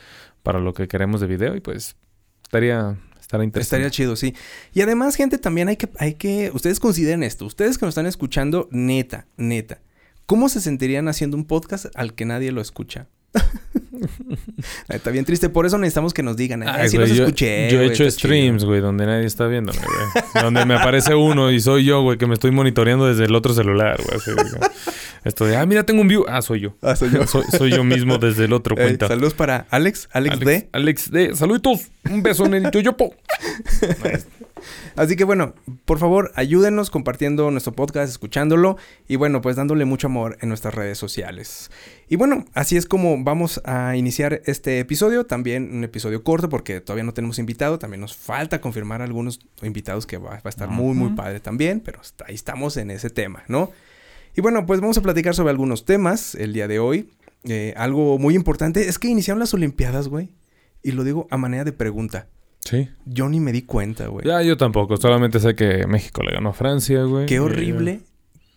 para 0.42 0.60
lo 0.60 0.72
que 0.74 0.88
queremos 0.88 1.20
de 1.20 1.26
video, 1.26 1.54
y 1.54 1.60
pues 1.60 1.96
estaría, 2.42 2.98
estaría 3.20 3.44
interesante. 3.44 3.60
Estaría 3.60 3.90
chido, 3.90 4.16
sí. 4.16 4.34
Y 4.72 4.80
además, 4.80 5.14
gente, 5.14 5.38
también 5.38 5.68
hay 5.68 5.76
que, 5.76 5.90
hay 5.98 6.14
que, 6.14 6.50
ustedes 6.54 6.80
consideren 6.80 7.22
esto, 7.22 7.44
ustedes 7.44 7.78
que 7.78 7.84
nos 7.84 7.92
están 7.92 8.06
escuchando, 8.06 8.68
neta, 8.70 9.26
neta, 9.36 9.80
¿cómo 10.26 10.48
se 10.48 10.60
sentirían 10.60 11.08
haciendo 11.08 11.36
un 11.36 11.44
podcast 11.44 11.86
al 11.94 12.14
que 12.14 12.24
nadie 12.24 12.52
lo 12.52 12.60
escucha? 12.60 13.08
Está 14.88 15.10
bien 15.10 15.24
triste, 15.24 15.48
por 15.48 15.64
eso 15.66 15.78
necesitamos 15.78 16.12
que 16.12 16.22
nos 16.22 16.36
digan, 16.36 16.62
ay, 16.62 16.90
los 16.92 17.10
yo, 17.10 17.24
escuché. 17.24 17.70
yo 17.70 17.80
he 17.80 17.86
hecho 17.86 18.04
está 18.04 18.20
chido". 18.20 18.34
streams, 18.34 18.64
güey, 18.64 18.80
donde 18.80 19.06
nadie 19.06 19.26
está 19.26 19.46
viéndome, 19.46 19.78
güey. 19.78 20.42
donde 20.44 20.66
me 20.66 20.74
aparece 20.74 21.14
uno 21.14 21.50
y 21.50 21.60
soy 21.60 21.84
yo, 21.84 22.02
güey, 22.02 22.18
que 22.18 22.26
me 22.26 22.34
estoy 22.34 22.50
monitoreando 22.50 23.06
desde 23.06 23.24
el 23.24 23.34
otro 23.34 23.54
celular, 23.54 24.00
güey. 24.02 24.18
Esto 25.24 25.46
de, 25.46 25.56
ah, 25.56 25.64
mira, 25.66 25.84
tengo 25.84 26.00
un 26.00 26.08
view. 26.08 26.24
Ah, 26.28 26.42
soy 26.42 26.60
yo. 26.60 26.74
Ah, 26.82 26.96
soy 26.96 27.10
yo. 27.10 27.26
Soy, 27.26 27.44
soy 27.56 27.70
yo 27.70 27.84
mismo 27.84 28.18
desde 28.18 28.46
el 28.46 28.52
otro 28.52 28.76
Ey, 28.76 28.84
cuenta. 28.84 29.06
saludos 29.08 29.34
para 29.34 29.66
Alex, 29.70 30.08
Alex, 30.12 30.32
Alex, 30.34 30.46
D. 30.46 30.68
Alex 30.72 31.10
D. 31.10 31.36
Saluditos. 31.36 31.90
Un 32.10 32.22
beso 32.22 32.44
en 32.46 32.54
el 32.54 32.70
yoyopo. 32.72 33.14
Así 34.96 35.16
que 35.16 35.24
bueno, 35.24 35.54
por 35.84 35.98
favor, 35.98 36.30
ayúdenos 36.34 36.90
compartiendo 36.90 37.50
nuestro 37.50 37.72
podcast, 37.72 38.10
escuchándolo 38.10 38.76
y 39.08 39.16
bueno, 39.16 39.40
pues 39.40 39.56
dándole 39.56 39.84
mucho 39.84 40.06
amor 40.06 40.38
en 40.40 40.48
nuestras 40.48 40.74
redes 40.74 40.98
sociales. 40.98 41.70
Y 42.08 42.16
bueno, 42.16 42.44
así 42.54 42.76
es 42.76 42.86
como 42.86 43.22
vamos 43.24 43.60
a 43.64 43.96
iniciar 43.96 44.42
este 44.46 44.78
episodio, 44.80 45.24
también 45.24 45.70
un 45.74 45.84
episodio 45.84 46.22
corto 46.22 46.48
porque 46.48 46.80
todavía 46.80 47.04
no 47.04 47.14
tenemos 47.14 47.38
invitado, 47.38 47.78
también 47.78 48.00
nos 48.00 48.16
falta 48.16 48.60
confirmar 48.60 49.02
algunos 49.02 49.40
invitados 49.62 50.06
que 50.06 50.18
va, 50.18 50.30
va 50.30 50.40
a 50.44 50.48
estar 50.48 50.68
muy 50.68 50.94
muy 50.94 51.10
padre 51.16 51.40
también, 51.40 51.80
pero 51.80 52.00
está- 52.02 52.24
ahí 52.28 52.34
estamos 52.34 52.76
en 52.76 52.90
ese 52.90 53.10
tema, 53.10 53.42
¿no? 53.48 53.70
Y 54.34 54.40
bueno, 54.40 54.64
pues 54.66 54.80
vamos 54.80 54.96
a 54.98 55.02
platicar 55.02 55.34
sobre 55.34 55.50
algunos 55.50 55.84
temas 55.84 56.34
el 56.34 56.52
día 56.52 56.66
de 56.68 56.78
hoy. 56.78 57.10
Eh, 57.44 57.74
algo 57.76 58.18
muy 58.18 58.34
importante 58.34 58.88
es 58.88 58.98
que 58.98 59.08
iniciaron 59.08 59.40
las 59.40 59.52
Olimpiadas, 59.52 60.08
güey. 60.08 60.30
Y 60.82 60.92
lo 60.92 61.04
digo 61.04 61.26
a 61.30 61.36
manera 61.36 61.64
de 61.64 61.72
pregunta. 61.72 62.28
Sí. 62.64 62.88
Yo 63.06 63.28
ni 63.28 63.40
me 63.40 63.52
di 63.52 63.62
cuenta, 63.62 64.06
güey. 64.06 64.26
Ya, 64.26 64.40
yo 64.42 64.56
tampoco. 64.56 64.96
Solamente 64.96 65.40
sé 65.40 65.54
que 65.54 65.86
México 65.86 66.22
le 66.22 66.32
ganó 66.32 66.50
a 66.50 66.52
Francia, 66.52 67.02
güey. 67.04 67.26
Qué 67.26 67.34
Y, 67.34 67.38
horrible, 67.38 68.00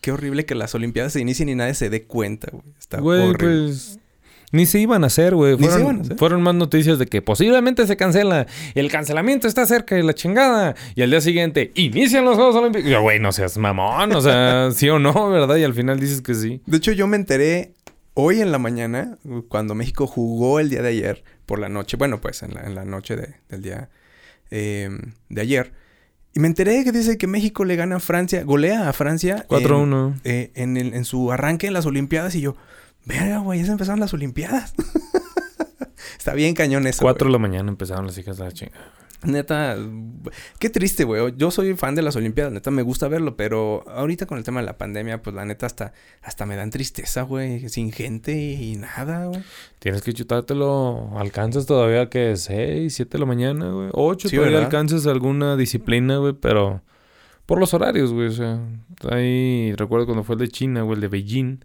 qué 0.01 0.11
horrible 0.11 0.45
que 0.45 0.53
las 0.55 0.75
Olimpiadas 0.75 1.13
se 1.13 1.21
inicien 1.21 1.49
y 1.49 1.55
nadie 1.55 1.73
se 1.73 1.89
dé 1.89 2.03
cuenta, 2.03 2.49
güey. 2.51 2.63
Está 2.79 2.99
Güey, 3.01 3.21
horrible. 3.29 3.63
pues... 3.67 3.99
Ni 4.51 4.67
se 4.67 4.79
iban 4.79 5.03
a 5.03 5.07
hacer, 5.07 5.35
güey. 5.35 5.57
Fueron, 5.57 5.81
iban 5.81 5.97
a 5.97 6.01
hacer. 6.01 6.17
fueron 6.17 6.41
más 6.41 6.55
noticias 6.55 6.97
de 6.99 7.07
que 7.07 7.21
posiblemente 7.21 7.85
se 7.87 7.97
cancela. 7.97 8.45
El 8.75 8.89
cancelamiento 8.89 9.47
está 9.47 9.65
cerca 9.65 9.95
de 9.95 10.03
la 10.03 10.13
chingada. 10.13 10.75
Y 10.95 11.01
al 11.01 11.09
día 11.09 11.19
siguiente, 11.19 11.71
inician 11.75 12.23
los 12.23 12.35
Juegos 12.35 12.55
Olímpicos. 12.55 12.89
Yo, 12.89 13.01
güey, 13.01 13.19
no 13.19 13.31
seas 13.33 13.57
mamón. 13.57 14.15
O 14.15 14.21
sea, 14.21 14.69
sí 14.73 14.87
o 14.87 14.99
no, 14.99 15.29
¿verdad? 15.29 15.57
Y 15.57 15.63
al 15.63 15.73
final 15.73 15.99
dices 15.99 16.21
que 16.21 16.35
sí. 16.35 16.61
De 16.67 16.77
hecho, 16.77 16.91
yo 16.93 17.05
me 17.07 17.17
enteré 17.17 17.73
hoy 18.13 18.39
en 18.39 18.51
la 18.53 18.59
mañana, 18.59 19.17
cuando 19.49 19.75
México 19.75 20.07
jugó 20.07 20.59
el 20.61 20.69
día 20.69 20.83
de 20.83 20.89
ayer 20.89 21.23
por 21.47 21.59
la 21.59 21.67
noche. 21.67 21.97
Bueno, 21.97 22.21
pues 22.21 22.41
en 22.43 22.53
la, 22.53 22.61
en 22.61 22.75
la 22.75 22.85
noche 22.85 23.17
de- 23.17 23.35
del 23.49 23.61
día 23.61 23.89
eh, 24.51 24.89
de 25.29 25.41
ayer. 25.41 25.73
Y 26.33 26.39
me 26.39 26.47
enteré 26.47 26.83
que 26.83 26.91
dice 26.91 27.17
que 27.17 27.27
México 27.27 27.63
le 27.63 27.75
gana 27.77 27.95
a 27.95 27.99
Francia, 27.99 28.43
golea 28.43 28.89
a 28.89 28.93
Francia. 28.93 29.37
en- 29.37 29.47
4-1. 29.47 30.19
eh, 30.25 30.51
en, 30.55 30.75
el- 30.77 30.93
en 30.93 31.05
su 31.05 31.31
arranque 31.31 31.67
en 31.67 31.73
las 31.73 31.85
Olimpiadas. 31.85 32.35
Y 32.35 32.41
yo, 32.41 32.55
verga, 33.05 33.37
güey, 33.39 33.59
ya 33.59 33.65
se 33.67 33.71
empezaron 33.71 33.99
las 34.01 34.13
Olimpiadas. 34.13 34.73
Está 36.17 36.33
bien 36.33 36.53
cañón 36.55 36.87
eso. 36.87 37.01
4 37.01 37.25
güey. 37.25 37.29
de 37.29 37.33
la 37.33 37.39
mañana 37.39 37.69
empezaron 37.69 38.05
las 38.05 38.17
hijas 38.17 38.37
de 38.37 38.43
la 38.45 38.51
chingada. 38.51 38.77
Neta, 39.25 39.77
qué 40.59 40.69
triste, 40.69 41.03
güey. 41.03 41.33
Yo 41.37 41.51
soy 41.51 41.75
fan 41.75 41.95
de 41.95 42.01
las 42.01 42.15
Olimpiadas, 42.15 42.53
neta, 42.53 42.71
me 42.71 42.81
gusta 42.81 43.07
verlo, 43.07 43.35
pero 43.35 43.83
ahorita 43.89 44.25
con 44.25 44.37
el 44.37 44.43
tema 44.43 44.59
de 44.59 44.65
la 44.65 44.77
pandemia, 44.77 45.21
pues 45.21 45.35
la 45.35 45.45
neta 45.45 45.65
hasta, 45.65 45.93
hasta 46.21 46.45
me 46.45 46.55
dan 46.55 46.69
tristeza, 46.69 47.23
güey. 47.23 47.67
Sin 47.69 47.91
gente 47.91 48.35
y 48.35 48.75
nada, 48.75 49.25
güey. 49.25 49.41
Tienes 49.79 50.01
que 50.01 50.13
chutártelo. 50.13 51.11
Alcanzas 51.17 51.65
todavía 51.65 52.09
que 52.09 52.35
6, 52.37 52.93
7 52.93 53.11
de 53.11 53.19
la 53.19 53.25
mañana, 53.25 53.69
güey. 53.71 53.89
8 53.93 54.29
Sí, 54.29 54.35
todavía 54.35 54.57
¿verdad? 54.57 54.67
alcanzas 54.67 55.07
alguna 55.07 55.55
disciplina, 55.57 56.17
güey. 56.17 56.33
Pero 56.33 56.81
por 57.45 57.59
los 57.59 57.73
horarios, 57.73 58.13
güey. 58.13 58.27
O 58.27 58.31
sea, 58.31 58.59
ahí 59.09 59.73
recuerdo 59.75 60.05
cuando 60.05 60.23
fue 60.23 60.35
el 60.35 60.39
de 60.39 60.47
China, 60.49 60.81
güey, 60.81 60.95
el 60.95 61.01
de 61.01 61.07
Beijing. 61.07 61.59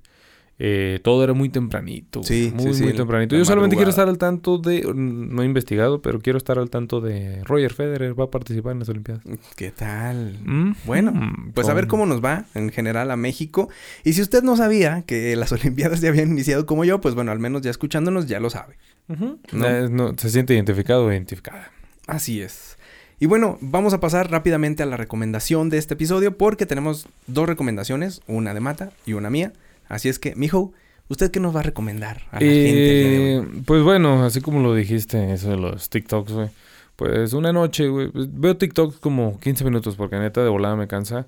Eh, 0.63 1.01
todo 1.03 1.25
era 1.25 1.33
muy 1.33 1.49
tempranito. 1.49 2.23
Sí, 2.23 2.53
muy, 2.55 2.75
sí, 2.75 2.83
muy 2.83 2.93
tempranito. 2.93 3.35
Yo 3.35 3.47
solamente 3.47 3.77
quiero 3.77 3.89
estar 3.89 4.11
al 4.11 4.19
tanto 4.19 4.59
de. 4.59 4.83
No 4.95 5.43
he 5.43 5.47
investigado, 5.47 6.03
pero 6.03 6.21
quiero 6.21 6.37
estar 6.37 6.59
al 6.59 6.69
tanto 6.69 7.01
de 7.01 7.43
Roger 7.45 7.73
Federer. 7.73 8.19
Va 8.19 8.25
a 8.25 8.31
participar 8.31 8.73
en 8.73 8.81
las 8.81 8.91
Olimpiadas. 8.91 9.23
¿Qué 9.57 9.71
tal? 9.71 10.39
Mm, 10.45 10.73
Bueno, 10.85 11.13
mm, 11.13 11.53
Pues 11.55 11.71
a 11.71 11.73
ver 11.73 11.87
cómo 11.87 12.05
nos 12.05 12.23
va 12.23 12.45
en 12.55 12.69
general 12.71 13.11
a 13.11 13.17
México. 13.17 13.71
Y 14.05 14.13
si 14.13 14.21
usted 14.21 14.43
no 14.43 14.55
sabía 14.55 15.03
que 15.07 15.35
las 15.35 15.51
Olimpiadas 15.53 16.03
ya 16.03 16.11
habían 16.11 16.31
iniciado 16.31 16.67
como 16.67 16.85
yo, 16.85 17.01
pues 17.01 17.15
bueno, 17.15 17.33
al 17.33 17.39
menos 17.39 17.63
ya 17.63 17.71
escuchándonos 17.71 18.27
ya 18.27 18.39
lo 18.39 18.51
sabe. 18.51 18.77
Eh, 19.09 19.89
no, 19.91 20.15
se 20.19 20.29
siente 20.29 20.53
identificado 20.53 21.07
o 21.07 21.11
identificada. 21.11 21.71
Así 22.07 22.43
es. 22.43 22.77
Y 23.19 23.25
bueno, 23.25 23.57
vamos 23.63 23.95
a 23.95 24.01
pasar 24.01 24.31
rápidamente 24.31 24.83
a 24.83 24.87
la 24.87 24.99
recomendación 24.99 25.71
de 25.71 25.79
este 25.79 25.95
episodio 25.95 26.37
porque 26.37 26.67
tenemos 26.67 27.09
dos 27.27 27.49
recomendaciones, 27.49 28.21
una 28.27 28.53
de 28.53 28.61
Mata 28.61 28.91
y 29.07 29.15
una 29.15 29.31
mía. 29.31 29.55
Así 29.91 30.09
es 30.09 30.19
que, 30.19 30.35
mijo, 30.37 30.73
¿usted 31.09 31.31
qué 31.31 31.41
nos 31.41 31.55
va 31.55 31.61
a 31.61 31.65
recomendar 31.65 32.23
a 32.31 32.37
la 32.37 32.41
gente? 32.41 32.71
el 32.71 32.75
día 33.11 33.19
de? 33.19 33.37
Eh, 33.59 33.63
pues 33.67 33.83
bueno, 33.83 34.25
así 34.25 34.41
como 34.41 34.61
lo 34.61 34.75
dijiste, 34.75 35.33
eso 35.33 35.51
de 35.51 35.57
los 35.59 35.91
TikToks, 35.91 36.33
güey. 36.33 36.49
Pues 36.97 37.33
una 37.33 37.53
noche, 37.53 37.89
güey. 37.89 38.09
pues, 38.11 38.29
veo 38.33 38.57
TikToks 38.57 38.99
como 38.99 39.39
15 39.41 39.65
minutos 39.65 39.97
porque 39.97 40.17
neta 40.17 40.43
de 40.43 40.49
volada 40.49 40.77
me 40.77 40.87
cansa. 40.87 41.27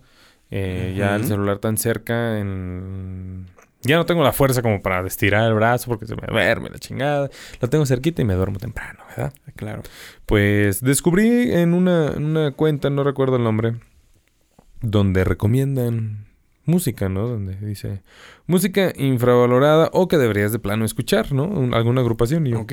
Eh, 0.50 0.95
Ya 0.97 1.16
el 1.16 1.25
celular 1.25 1.59
tan 1.59 1.76
cerca 1.76 2.38
en... 2.38 3.47
Ya 3.85 3.97
no 3.97 4.07
tengo 4.07 4.23
la 4.23 4.33
fuerza 4.33 4.62
como 4.62 4.81
para 4.81 5.04
estirar 5.07 5.49
el 5.49 5.54
brazo 5.54 5.88
porque 5.88 6.07
se 6.07 6.14
me 6.14 6.23
duerme 6.31 6.71
la 6.71 6.78
chingada. 6.78 7.31
Lo 7.61 7.69
tengo 7.69 7.85
cerquita 7.85 8.23
y 8.23 8.25
me 8.25 8.35
duermo 8.35 8.59
temprano, 8.61 9.00
¿verdad? 9.09 9.33
Claro. 9.57 9.83
Pues 10.26 10.83
descubrí 10.83 11.52
en 11.52 11.75
una, 11.75 12.12
en 12.12 12.25
una 12.26 12.52
cuenta, 12.52 12.90
no 12.90 13.02
recuerdo 13.02 13.37
el 13.37 13.42
nombre, 13.42 13.75
donde 14.83 15.25
recomiendan 15.25 16.26
música, 16.64 17.09
¿no? 17.09 17.26
Donde 17.28 17.57
dice 17.57 18.02
música 18.47 18.92
infravalorada 18.97 19.90
o 19.92 20.09
que 20.09 20.19
deberías 20.19 20.52
de 20.52 20.59
plano 20.59 20.85
escuchar, 20.85 21.33
¿no? 21.33 21.45
Un- 21.45 21.75
alguna 21.75 22.00
agrupación. 22.00 22.47
Y 22.47 22.50
yo, 22.50 22.61
Ok. 22.61 22.73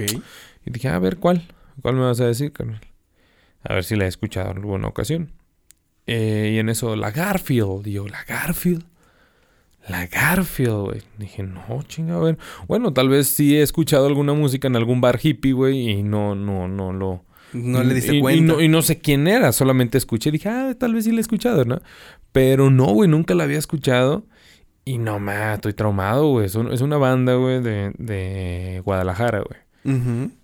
y 0.65 0.69
dije, 0.71 0.89
a 0.89 0.99
ver, 0.99 1.17
¿cuál? 1.17 1.43
¿Cuál 1.81 1.95
me 1.95 2.01
vas 2.01 2.19
a 2.21 2.25
decir, 2.27 2.51
carnal? 2.51 2.81
A 3.63 3.73
ver 3.73 3.83
si 3.83 3.95
la 3.95 4.05
he 4.05 4.07
escuchado 4.07 4.51
en 4.51 4.57
alguna 4.57 4.87
ocasión. 4.87 5.31
Eh, 6.07 6.53
y 6.55 6.59
en 6.59 6.69
eso, 6.69 6.95
la 6.95 7.11
Garfield. 7.11 7.85
Y 7.87 7.91
yo, 7.93 8.07
la 8.07 8.23
Garfield. 8.27 8.83
La 9.87 10.05
Garfield, 10.07 10.81
güey. 10.85 11.01
Dije, 11.17 11.41
no, 11.43 11.63
chinga, 11.87 12.15
a 12.15 12.19
ver. 12.19 12.37
Bueno, 12.67 12.93
tal 12.93 13.09
vez 13.09 13.27
sí 13.27 13.57
he 13.57 13.61
escuchado 13.61 14.05
alguna 14.07 14.33
música 14.33 14.67
en 14.67 14.75
algún 14.75 15.01
bar 15.01 15.19
hippie, 15.21 15.53
güey, 15.53 15.89
y 15.89 16.03
no, 16.03 16.35
no, 16.35 16.67
no 16.67 16.93
lo... 16.93 17.23
No 17.53 17.83
le 17.83 17.95
diste 17.95 18.13
y, 18.13 18.17
y 18.17 18.21
cuenta. 18.21 18.53
no, 18.53 18.61
y 18.61 18.67
no 18.67 18.83
sé 18.83 18.99
quién 18.99 19.27
era, 19.27 19.51
solamente 19.51 19.97
escuché. 19.97 20.29
Dije, 20.29 20.49
ah, 20.49 20.75
tal 20.77 20.93
vez 20.93 21.05
sí 21.05 21.11
la 21.11 21.17
he 21.17 21.21
escuchado, 21.21 21.65
¿no? 21.65 21.81
Pero 22.31 22.69
no, 22.69 22.85
güey, 22.85 23.09
nunca 23.09 23.33
la 23.35 23.43
había 23.45 23.57
escuchado. 23.57 24.25
Y 24.85 24.97
no, 24.97 25.19
ma, 25.19 25.53
estoy 25.55 25.73
traumado, 25.73 26.29
güey. 26.31 26.45
Es, 26.45 26.55
un- 26.55 26.71
es 26.71 26.81
una 26.81 26.97
banda, 26.97 27.35
güey, 27.35 27.61
de, 27.61 27.93
de 27.97 28.81
Guadalajara, 28.85 29.39
güey. 29.39 29.59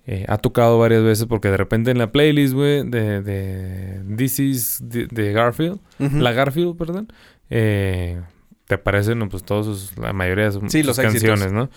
Eh, 0.08 0.26
ha 0.28 0.38
tocado 0.38 0.80
varias 0.80 1.04
veces 1.04 1.26
porque 1.26 1.50
de 1.50 1.58
repente 1.58 1.92
en 1.92 1.98
la 1.98 2.12
playlist, 2.12 2.54
güey, 2.54 2.88
de, 2.90 3.22
de 3.22 4.02
This 4.16 4.40
is 4.40 4.80
de, 4.84 5.08
de 5.08 5.32
Garfield, 5.34 5.80
la 6.22 6.32
Garfield, 6.32 6.78
perdón, 6.78 7.08
eh, 7.50 8.22
te 8.68 8.76
aparecen, 8.76 9.20
no, 9.20 9.30
pues 9.30 9.44
todos 9.44 9.66
sus, 9.66 9.98
la 9.98 10.12
mayoría 10.12 10.46
de 10.46 10.52
sus, 10.54 10.62
Sí, 10.72 10.82
sus 10.84 10.98
éxitos. 10.98 11.30
canciones, 11.30 11.54
¿no? 11.54 11.70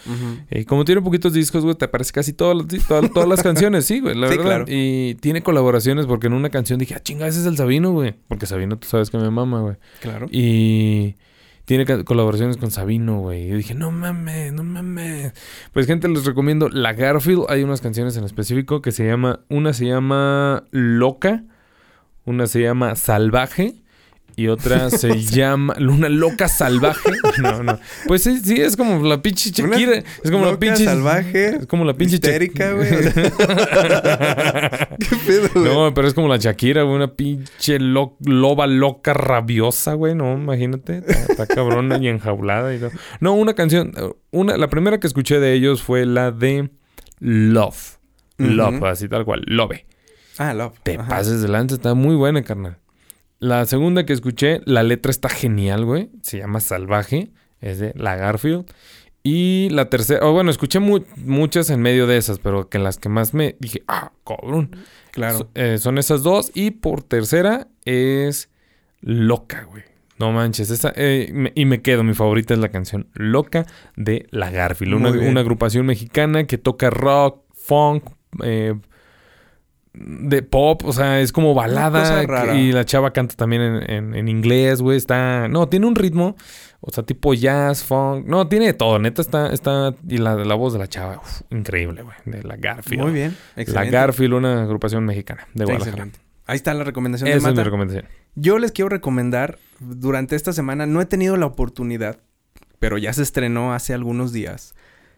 Y 0.51 0.65
como 0.65 0.85
tiene 0.87 1.03
poquitos 1.03 1.33
discos, 1.35 1.63
güey, 1.63 1.75
te 1.75 1.85
aparece 1.85 2.13
casi 2.13 2.33
todas, 2.33 2.67
todas, 2.89 3.11
todas 3.13 3.29
las 3.29 3.43
canciones, 3.43 3.85
sí, 3.85 4.01
güey, 4.01 4.15
la 4.15 4.29
Sí, 4.29 4.37
verdad. 4.39 4.45
claro. 4.51 4.65
Y 4.69 5.15
tiene 5.17 5.43
colaboraciones 5.43 6.07
porque 6.07 6.29
en 6.29 6.33
una 6.33 6.49
canción 6.51 6.79
dije, 6.79 6.95
ah, 6.95 7.01
chinga, 7.03 7.27
ese 7.27 7.41
es 7.41 7.47
el 7.47 7.57
Sabino, 7.59 7.93
güey. 7.93 8.15
Porque 8.29 8.47
Sabino, 8.47 8.79
tú 8.79 8.89
sabes 8.89 9.11
que 9.11 9.19
me 9.19 9.31
mama, 9.31 9.61
güey. 9.61 9.77
Claro. 10.01 10.27
Y 10.31 11.17
tiene 11.67 11.85
colaboraciones 12.05 12.57
con 12.57 12.71
Sabino, 12.71 13.21
güey. 13.21 13.51
Y 13.51 13.55
dije, 13.57 13.75
no 13.75 13.91
mames, 13.91 14.55
no 14.55 14.65
mames. 14.65 15.35
Pues, 15.75 15.87
gente, 15.87 16.09
les 16.09 16.25
recomiendo 16.25 16.71
La 16.71 16.95
Garfield. 16.95 17.45
Hay 17.51 17.63
unas 17.65 17.83
canciones 17.83 18.17
en 18.17 18.25
específico 18.25 18.81
que 18.81 18.93
se 18.93 19.05
llama... 19.07 19.41
Una 19.51 19.75
se 19.75 19.85
llama 19.85 20.65
Loca. 20.71 21.45
Una 22.25 22.47
se 22.47 22.63
llama 22.63 22.95
Salvaje. 22.97 23.75
Y 24.39 24.47
otra 24.47 24.89
se 24.91 25.21
llama... 25.21 25.75
Una 25.81 26.09
loca 26.09 26.49
salvaje. 26.49 27.11
No, 27.43 27.63
no. 27.63 27.79
Pues 28.07 28.23
sí, 28.23 28.39
sí, 28.43 28.61
es 28.61 28.77
como 28.77 29.05
la 29.07 29.21
pinche 29.21 29.51
Shakira. 29.51 29.99
Es 30.23 30.31
como 30.31 30.45
la 30.45 30.53
loca, 30.53 30.61
pinche... 30.61 30.85
salvaje, 30.85 31.57
Es 31.57 31.67
como 31.67 31.85
la 31.85 31.95
pinche 31.95 32.15
histérica, 32.17 32.73
güey. 32.73 32.89
¿Qué 34.99 35.17
pedo, 35.27 35.49
güey? 35.55 35.65
No, 35.65 35.93
pero 35.95 36.09
es 36.09 36.15
como 36.15 36.29
la 36.29 36.37
Shakira, 36.37 36.83
güey, 36.83 36.95
una 36.97 37.15
pinche 37.15 37.79
lo- 37.79 38.17
loba 38.25 38.67
loca 38.67 39.13
rabiosa, 39.15 39.95
güey, 39.95 40.15
no, 40.15 40.35
imagínate, 40.35 40.99
está, 40.99 41.13
está 41.33 41.47
cabrona 41.47 41.99
y 41.99 42.09
enjaulada 42.09 42.75
y 42.75 42.79
todo. 42.79 42.91
No, 43.21 43.35
una 43.35 43.55
canción, 43.55 43.93
una, 44.31 44.57
la 44.57 44.69
primera 44.69 44.99
que 45.01 45.07
escuché 45.07 45.39
de 45.41 45.53
ellos 45.55 45.83
fue 45.83 46.07
la 46.07 46.31
de 46.31 46.71
Love. 47.21 47.99
Love, 48.39 48.83
así 48.85 49.09
tal 49.09 49.25
cual, 49.25 49.43
Love. 49.47 49.85
Ah, 50.39 50.55
Love. 50.55 50.75
Te 50.83 50.97
Ajá. 50.97 51.09
pases 51.09 51.43
delante, 51.43 51.75
está 51.75 51.95
muy 51.95 52.15
buena, 52.15 52.43
carnal. 52.43 52.79
La 53.41 53.65
segunda 53.67 54.05
que 54.05 54.13
escuché, 54.13 54.61
la 54.65 54.83
letra 54.83 55.11
está 55.11 55.29
genial, 55.29 55.85
güey, 55.85 56.11
se 56.23 56.39
llama 56.39 56.61
Salvaje, 56.61 57.31
es 57.61 57.79
de 57.79 57.93
La 57.97 58.17
Garfield. 58.17 58.67
Y 59.23 59.69
la 59.71 59.91
tercera, 59.91 60.27
oh, 60.27 60.33
bueno, 60.33 60.51
escuché 60.51 60.79
mu- 60.81 61.05
muchas 61.25 61.71
en 61.71 61.81
medio 61.81 62.07
de 62.07 62.17
esas, 62.17 62.39
pero 62.39 62.69
que 62.69 62.79
las 62.79 62.99
que 62.99 63.09
más 63.09 63.35
me 63.35 63.57
dije, 63.61 63.83
ah, 63.87 64.13
cabrón. 64.27 64.71
Claro. 65.13 65.39
So- 65.39 65.51
eh, 65.55 65.79
son 65.79 65.99
esas 65.99 66.23
dos. 66.23 66.51
Y 66.55 66.71
por 66.73 67.03
tercera 67.03 67.69
es 67.85 68.49
Loca, 69.01 69.65
güey. 69.65 69.83
No 70.19 70.33
manches. 70.33 70.71
Esa, 70.71 70.93
eh, 70.97 71.31
me- 71.33 71.53
y 71.55 71.65
me 71.65 71.83
quedo. 71.83 72.03
Mi 72.05 72.15
favorita 72.15 72.55
es 72.55 72.61
la 72.61 72.71
canción 72.71 73.09
Loca 73.15 73.67
de 73.97 74.27
La 74.31 74.51
Garfield. 74.51 74.95
Una, 74.95 75.11
una 75.11 75.41
agrupación 75.41 75.87
mexicana 75.87 76.45
que 76.47 76.59
toca 76.59 76.91
rock, 76.91 77.43
funk, 77.55 78.05
eh, 78.43 78.75
de 80.01 80.43
pop. 80.43 80.83
O 80.85 80.93
sea, 80.93 81.21
es 81.21 81.33
como 81.33 81.55
balada. 81.55 82.23
rara. 82.27 82.55
Y 82.55 82.73
la 82.73 82.85
chava 82.85 83.13
canta 83.13 83.35
también 83.35 83.63
en, 83.63 83.91
en- 83.91 84.15
en 84.15 84.29
inglés, 84.29 84.81
güey. 84.83 84.97
Está... 84.97 85.49
No, 85.49 85.69
tiene 85.69 85.87
un 85.87 85.95
ritmo. 85.95 86.37
O 86.81 86.91
sea, 86.93 87.03
tipo 87.05 87.35
jazz, 87.35 87.83
funk. 87.85 88.27
No, 88.27 88.49
tiene 88.49 88.67
de 88.67 88.73
todo. 88.75 88.99
Neta 88.99 89.21
está... 89.23 89.53
está 89.53 89.95
y 90.09 90.19
la, 90.19 90.37
la 90.37 90.55
voz 90.55 90.73
de 90.73 90.79
la 90.79 90.87
chava, 90.89 91.19
uf, 91.19 91.43
increíble, 91.51 92.03
güey. 92.03 92.17
De 92.25 92.43
La 92.45 92.57
Garfield. 92.57 93.03
Muy 93.03 93.13
bien. 93.13 93.37
La 93.57 93.63
Excelente. 93.63 93.91
Garfield, 93.91 94.35
una 94.35 94.63
agrupación 94.63 95.05
mexicana 95.05 95.47
de 95.55 95.65
Guadalajara. 95.65 95.91
Excelente. 96.05 96.21
Ahí 96.47 96.57
está 96.57 96.73
la 96.75 96.85
recomendación 96.85 97.29
Esa 97.29 97.35
de 97.35 97.39
es 97.39 97.45
mi 97.45 97.51
Mata. 97.51 97.65
recomendación. 97.65 98.05
Yo 98.35 98.59
les 98.59 98.73
quiero 98.73 98.89
recomendar, 98.89 99.59
durante 99.81 100.37
esta 100.37 100.53
semana 100.53 100.87
no 100.87 101.01
he 101.01 101.07
tenido 101.07 101.37
la 101.37 101.47
oportunidad, 101.47 102.21
pero 102.79 102.97
ya 102.97 103.13
se 103.13 103.23
estrenó 103.23 103.75
hace 103.75 103.93
algunos 103.93 104.33
días, 104.33 104.75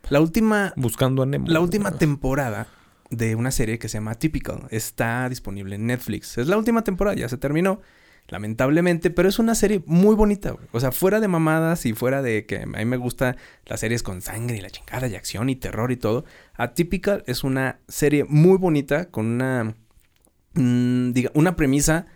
la 0.08 0.20
última, 0.20 0.72
Buscando 0.76 1.22
a 1.22 1.26
Nemo. 1.26 1.46
la 1.46 1.60
última 1.60 1.92
temporada 1.92 2.66
de 3.10 3.34
una 3.34 3.50
serie 3.50 3.78
que 3.78 3.88
se 3.88 3.98
llama 3.98 4.14
Typical. 4.14 4.66
Está 4.70 5.28
disponible 5.28 5.74
en 5.74 5.86
Netflix. 5.86 6.38
Es 6.38 6.46
la 6.46 6.56
última 6.56 6.84
temporada, 6.84 7.16
ya 7.16 7.28
se 7.28 7.36
terminó, 7.36 7.80
lamentablemente, 8.28 9.10
pero 9.10 9.28
es 9.28 9.38
una 9.38 9.54
serie 9.54 9.82
muy 9.86 10.14
bonita. 10.14 10.52
güey. 10.52 10.66
O 10.72 10.80
sea, 10.80 10.92
fuera 10.92 11.20
de 11.20 11.28
mamadas 11.28 11.84
y 11.86 11.92
fuera 11.92 12.22
de 12.22 12.46
que 12.46 12.62
a 12.62 12.66
mí 12.66 12.84
me 12.84 12.96
gusta 12.96 13.36
las 13.66 13.80
series 13.80 14.02
con 14.02 14.22
sangre 14.22 14.56
y 14.56 14.60
la 14.60 14.70
chingada 14.70 15.08
y 15.08 15.16
acción 15.16 15.50
y 15.50 15.56
terror 15.56 15.90
y 15.92 15.96
todo, 15.96 16.24
Atypical 16.54 17.24
es 17.26 17.44
una 17.44 17.80
serie 17.88 18.24
muy 18.24 18.56
bonita 18.56 19.10
con 19.10 19.26
una, 19.26 19.74
mm, 20.54 21.12
diga, 21.12 21.30
una 21.34 21.56
premisa 21.56 22.06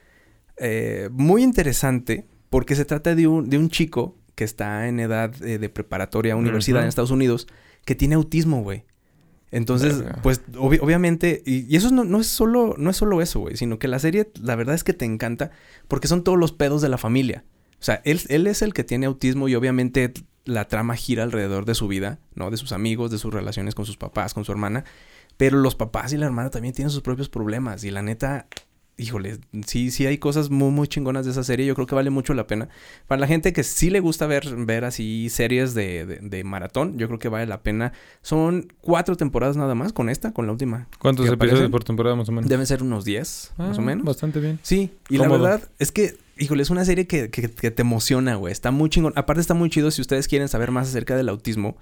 eh, 0.56 1.08
muy 1.12 1.42
interesante 1.42 2.28
porque 2.48 2.76
se 2.76 2.84
trata 2.84 3.16
de 3.16 3.26
un, 3.26 3.50
de 3.50 3.58
un 3.58 3.68
chico 3.68 4.16
que 4.36 4.44
está 4.44 4.86
en 4.88 5.00
edad 5.00 5.34
eh, 5.42 5.58
de 5.58 5.68
preparatoria, 5.68 6.36
universidad 6.36 6.82
en 6.82 6.88
Estados 6.88 7.10
Unidos, 7.10 7.46
que 7.84 7.94
tiene 7.94 8.14
autismo, 8.14 8.62
güey. 8.62 8.84
Entonces, 9.54 10.00
Verga. 10.00 10.20
pues 10.22 10.42
obvi- 10.54 10.80
obviamente, 10.82 11.42
y, 11.46 11.72
y 11.72 11.76
eso 11.76 11.90
no, 11.90 12.04
no 12.04 12.20
es 12.20 12.26
solo, 12.26 12.74
no 12.76 12.90
es 12.90 12.96
solo 12.96 13.22
eso, 13.22 13.40
güey, 13.40 13.56
sino 13.56 13.78
que 13.78 13.86
la 13.88 13.98
serie, 13.98 14.30
la 14.42 14.56
verdad 14.56 14.74
es 14.74 14.82
que 14.84 14.92
te 14.92 15.04
encanta 15.04 15.50
porque 15.88 16.08
son 16.08 16.24
todos 16.24 16.38
los 16.38 16.52
pedos 16.52 16.82
de 16.82 16.88
la 16.88 16.98
familia. 16.98 17.44
O 17.80 17.84
sea, 17.84 18.02
él, 18.04 18.20
él 18.28 18.46
es 18.46 18.62
el 18.62 18.74
que 18.74 18.82
tiene 18.82 19.06
autismo 19.06 19.46
y 19.48 19.54
obviamente 19.54 20.12
la 20.44 20.66
trama 20.68 20.96
gira 20.96 21.22
alrededor 21.22 21.66
de 21.66 21.74
su 21.74 21.86
vida, 21.86 22.18
¿no? 22.34 22.50
De 22.50 22.56
sus 22.56 22.72
amigos, 22.72 23.10
de 23.10 23.18
sus 23.18 23.32
relaciones 23.32 23.74
con 23.74 23.86
sus 23.86 23.96
papás, 23.96 24.34
con 24.34 24.44
su 24.44 24.52
hermana. 24.52 24.84
Pero 25.36 25.58
los 25.58 25.74
papás 25.74 26.12
y 26.12 26.16
la 26.16 26.26
hermana 26.26 26.50
también 26.50 26.74
tienen 26.74 26.90
sus 26.90 27.02
propios 27.02 27.28
problemas. 27.28 27.84
Y 27.84 27.90
la 27.90 28.02
neta, 28.02 28.46
híjole, 28.96 29.38
sí, 29.66 29.90
sí 29.90 30.06
hay 30.06 30.18
cosas 30.18 30.50
muy, 30.50 30.70
muy 30.70 30.86
chingonas 30.88 31.24
de 31.24 31.32
esa 31.32 31.42
serie. 31.44 31.66
Yo 31.66 31.74
creo 31.74 31.86
que 31.86 31.94
vale 31.94 32.10
mucho 32.10 32.32
la 32.34 32.46
pena. 32.46 32.68
Para 33.08 33.20
la 33.20 33.26
gente 33.26 33.52
que 33.52 33.64
sí 33.64 33.90
le 33.90 34.00
gusta 34.00 34.26
ver, 34.26 34.44
ver 34.56 34.84
así 34.84 35.28
series 35.30 35.74
de, 35.74 36.06
de, 36.06 36.16
de 36.20 36.44
maratón, 36.44 36.96
yo 36.98 37.06
creo 37.08 37.18
que 37.18 37.28
vale 37.28 37.46
la 37.46 37.62
pena. 37.62 37.92
Son 38.22 38.72
cuatro 38.80 39.16
temporadas 39.16 39.56
nada 39.56 39.74
más 39.74 39.92
con 39.92 40.08
esta, 40.08 40.32
con 40.32 40.46
la 40.46 40.52
última. 40.52 40.88
¿Cuántos 41.00 41.26
episodios 41.26 41.52
aparecen. 41.54 41.70
por 41.70 41.84
temporada 41.84 42.14
más 42.16 42.28
o 42.28 42.32
menos? 42.32 42.48
Deben 42.48 42.66
ser 42.66 42.82
unos 42.82 43.04
10, 43.04 43.52
más 43.58 43.78
o 43.78 43.80
Ah, 43.80 43.84
menos. 43.84 44.04
Bastante 44.04 44.38
bien. 44.40 44.58
Sí, 44.62 44.90
y 45.08 45.18
la 45.18 45.28
verdad 45.28 45.60
es 45.78 45.90
que, 45.90 46.16
híjole, 46.38 46.62
es 46.62 46.70
una 46.70 46.84
serie 46.84 47.06
que, 47.06 47.30
que- 47.30 47.50
que 47.50 47.70
te 47.70 47.82
emociona, 47.82 48.36
güey. 48.36 48.52
Está 48.52 48.70
muy 48.70 48.90
chingón. 48.90 49.12
Aparte 49.16 49.40
está 49.40 49.54
muy 49.54 49.70
chido 49.70 49.90
si 49.90 50.00
ustedes 50.02 50.28
quieren 50.28 50.48
saber 50.48 50.70
más 50.70 50.88
acerca 50.88 51.16
del 51.16 51.28
autismo. 51.28 51.76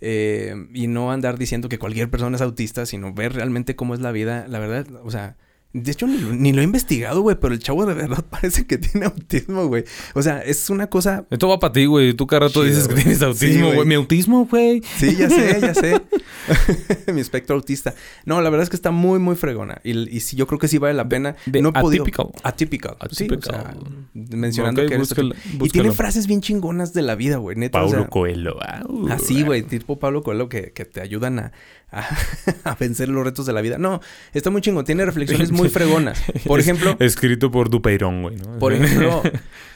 eh, 0.00 0.54
y 0.72 0.86
no 0.86 1.10
andar 1.10 1.38
diciendo 1.38 1.68
que 1.68 1.78
cualquier 1.78 2.08
persona 2.08 2.36
es 2.36 2.42
autista, 2.42 2.86
sino 2.86 3.12
ver 3.12 3.32
realmente 3.32 3.74
cómo 3.76 3.94
es 3.94 4.00
la 4.00 4.12
vida. 4.12 4.46
La 4.48 4.58
verdad, 4.60 4.86
o 5.04 5.10
sea... 5.10 5.36
De 5.74 5.92
hecho, 5.92 6.06
ni 6.06 6.16
lo, 6.16 6.32
ni 6.34 6.52
lo 6.52 6.62
he 6.62 6.64
investigado, 6.64 7.20
güey, 7.20 7.36
pero 7.38 7.52
el 7.52 7.60
chavo 7.60 7.84
de 7.84 7.92
verdad 7.92 8.24
parece 8.30 8.66
que 8.66 8.78
tiene 8.78 9.06
autismo, 9.06 9.66
güey. 9.66 9.84
O 10.14 10.22
sea, 10.22 10.40
es 10.40 10.70
una 10.70 10.86
cosa... 10.88 11.26
Esto 11.30 11.48
va 11.48 11.58
para 11.60 11.72
ti, 11.72 11.84
güey. 11.84 12.14
Tú 12.14 12.26
cada 12.26 12.40
rato 12.40 12.62
Chido, 12.62 12.64
dices 12.64 12.88
que 12.88 12.94
tienes 12.94 13.22
autismo, 13.22 13.72
güey. 13.72 13.86
Mi 13.86 13.94
autismo, 13.94 14.46
güey. 14.46 14.82
Sí, 14.96 15.14
ya 15.16 15.28
sé, 15.28 15.60
ya 15.60 15.74
sé. 15.74 16.00
Mi 17.12 17.20
espectro 17.20 17.56
autista. 17.56 17.94
No, 18.24 18.40
la 18.40 18.50
verdad 18.50 18.64
es 18.64 18.70
que 18.70 18.76
está 18.76 18.90
muy, 18.90 19.18
muy 19.18 19.36
fregona. 19.36 19.80
Y, 19.84 20.08
y 20.08 20.20
sí, 20.20 20.36
yo 20.36 20.46
creo 20.46 20.58
que 20.58 20.68
sí 20.68 20.78
vale 20.78 20.94
la 20.94 21.08
pena. 21.08 21.36
De 21.46 21.62
no 21.62 21.70
Atypical. 21.74 22.28
Atypical. 22.42 22.96
Sí, 23.10 23.28
o 23.30 23.42
sea, 23.42 23.74
mencionando 24.14 24.80
que 24.86 24.94
eres 24.94 25.08
búscalo, 25.08 25.34
Y 25.60 25.68
tiene 25.68 25.92
frases 25.92 26.26
bien 26.26 26.40
chingonas 26.40 26.92
de 26.92 27.02
la 27.02 27.14
vida, 27.14 27.36
güey. 27.36 27.56
Neta, 27.56 27.78
o 27.78 27.82
Paulo 27.82 27.98
sea, 27.98 28.08
Coelho. 28.08 28.58
Au. 28.62 29.08
Así, 29.10 29.42
güey, 29.42 29.62
tipo 29.62 29.98
Pablo 29.98 30.22
Coelho 30.22 30.48
que, 30.48 30.72
que 30.72 30.84
te 30.84 31.00
ayudan 31.00 31.38
a, 31.38 31.52
a, 31.90 32.06
a 32.64 32.74
vencer 32.74 33.08
los 33.08 33.24
retos 33.24 33.46
de 33.46 33.52
la 33.52 33.60
vida. 33.60 33.78
No, 33.78 34.00
está 34.34 34.50
muy 34.50 34.60
chingón. 34.60 34.84
Tiene 34.84 35.04
reflexiones 35.06 35.50
muy 35.52 35.68
fregonas. 35.68 36.20
Por 36.46 36.60
Es- 36.60 36.66
ejemplo, 36.66 36.96
Escrito 37.00 37.50
por 37.50 37.70
Dupeirón, 37.70 38.22
güey, 38.22 38.36
¿no? 38.36 38.58
por 38.58 38.72
ejemplo, 38.74 39.22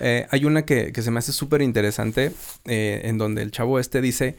eh, 0.00 0.26
hay 0.30 0.44
una 0.44 0.62
que, 0.64 0.92
que 0.92 1.02
se 1.02 1.10
me 1.10 1.18
hace 1.18 1.32
súper 1.32 1.62
interesante, 1.62 2.32
eh, 2.66 3.00
en 3.04 3.18
donde 3.18 3.42
el 3.42 3.50
chavo 3.50 3.78
este 3.78 4.00
dice 4.00 4.36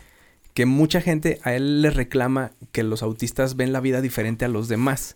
que 0.53 0.65
mucha 0.67 1.01
gente 1.01 1.39
a 1.43 1.55
él 1.55 1.81
le 1.81 1.89
reclama 1.89 2.51
que 2.71 2.83
los 2.83 3.01
autistas 3.01 3.55
ven 3.55 3.73
la 3.73 3.79
vida 3.79 4.01
diferente 4.01 4.45
a 4.45 4.47
los 4.49 4.67
demás. 4.67 5.15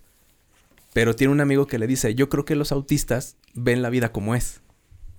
Pero 0.93 1.15
tiene 1.15 1.31
un 1.33 1.41
amigo 1.41 1.67
que 1.67 1.77
le 1.77 1.85
dice, 1.85 2.15
yo 2.15 2.27
creo 2.27 2.43
que 2.43 2.55
los 2.55 2.71
autistas 2.71 3.35
ven 3.53 3.83
la 3.83 3.91
vida 3.91 4.11
como 4.11 4.33
es. 4.33 4.61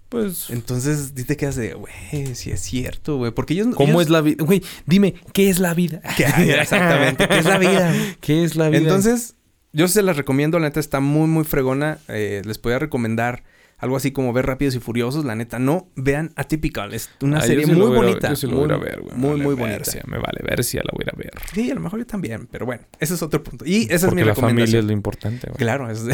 Pues... 0.09 0.49
Entonces, 0.51 1.15
dice 1.15 1.37
que 1.37 1.47
hace, 1.47 1.75
güey, 1.75 1.93
sí 2.35 2.51
es 2.51 2.61
cierto, 2.61 3.17
güey. 3.19 3.31
Porque 3.33 3.55
ellos... 3.55 3.69
¿Cómo 3.75 3.93
ellos- 3.93 4.03
es 4.05 4.11
la 4.11 4.21
vida? 4.23 4.45
Güey, 4.45 4.63
dime, 4.87 5.15
¿qué 5.33 5.51
es 5.51 5.59
la 5.59 5.75
vida? 5.75 6.01
¿Qué? 6.17 6.25
Exactamente, 6.61 7.29
¿qué 7.29 7.39
es 7.39 7.45
la 7.45 7.59
vida? 7.59 7.95
¿Qué 8.21 8.45
es 8.45 8.57
la 8.57 8.69
vida? 8.71 8.79
Entonces, 8.81 9.35
yo 9.73 9.87
se 9.89 10.03
las 10.03 10.17
recomiendo, 10.17 10.59
la 10.59 10.69
neta 10.69 10.81
está 10.81 11.01
muy, 11.01 11.27
muy 11.29 11.45
fregona. 11.45 11.99
Eh, 12.09 12.43
les 12.45 12.59
podría 12.59 12.79
recomendar 12.79 13.45
algo 13.79 13.97
así 13.97 14.11
como 14.13 14.33
ver 14.33 14.47
Rápidos 14.47 14.75
y 14.75 14.81
Furiosos. 14.81 15.25
La 15.25 15.35
neta, 15.35 15.59
no 15.59 15.89
vean 15.97 16.33
Atypical. 16.37 16.93
Es 16.95 17.11
una 17.21 17.39
Ah, 17.39 17.43
serie 17.43 17.65
sí 17.65 17.73
muy 17.73 17.95
bonita. 17.95 18.29
Yo 18.31 18.37
sí 18.37 18.47
lo 18.47 18.57
muy, 18.57 18.67
voy 18.67 18.73
a 18.75 18.77
ir 18.77 18.83
a 18.83 18.85
ver, 18.85 19.01
güey. 19.01 19.13
Me 19.15 19.19
Muy, 19.19 19.31
vale 19.31 19.45
muy 19.45 19.55
ver 19.55 19.79
bonita. 19.79 19.93
Me 20.07 20.19
vale 20.19 20.41
ver 20.43 20.65
si 20.65 20.77
la 20.77 20.85
voy 20.93 21.05
a 21.13 21.17
ver. 21.17 21.31
Sí, 21.55 21.71
a 21.71 21.75
lo 21.75 21.81
mejor 21.81 21.99
yo 22.01 22.07
también, 22.07 22.47
pero 22.51 22.67
bueno, 22.67 22.83
ese 23.01 23.15
es 23.15 23.23
otro 23.23 23.43
punto. 23.43 23.65
Y 23.67 23.87
esa 23.91 24.09
es 24.09 24.15
mi 24.15 24.23
la 24.25 24.35
familia 24.35 24.65
es 24.65 24.71
recomendación. 24.73 24.87
lo 24.87 24.93
importante, 24.93 25.47
güey. 25.49 25.57
Claro, 25.59 25.91
es 25.91 26.05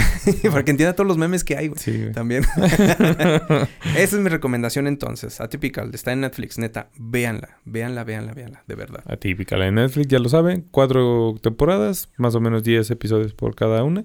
para 0.51 0.65
que 0.65 0.71
entienda 0.71 0.95
todos 0.95 1.09
los 1.09 1.17
memes 1.19 1.43
que 1.45 1.57
hay, 1.57 1.69
güey. 1.69 1.81
Sí, 1.81 1.97
güey. 1.99 2.13
También. 2.13 2.45
esa 2.59 3.69
es 3.97 4.13
mi 4.15 4.29
recomendación 4.29 4.87
entonces. 4.87 5.41
Atypical, 5.41 5.91
está 5.95 6.13
en 6.13 6.21
Netflix, 6.21 6.59
neta. 6.59 6.89
Véanla, 6.97 7.59
véanla, 7.65 8.05
véanla, 8.05 8.33
véanla, 8.35 8.63
de 8.67 8.75
verdad. 8.75 9.03
Atípica 9.07 9.57
la 9.57 9.67
de 9.67 9.73
Netflix, 9.73 10.09
ya 10.09 10.19
lo 10.19 10.29
saben. 10.29 10.67
Cuatro 10.71 11.35
temporadas, 11.41 12.11
más 12.17 12.35
o 12.35 12.41
menos 12.41 12.63
10 12.63 12.91
episodios 12.91 13.33
por 13.35 13.55
cada 13.55 13.83
una, 13.85 14.05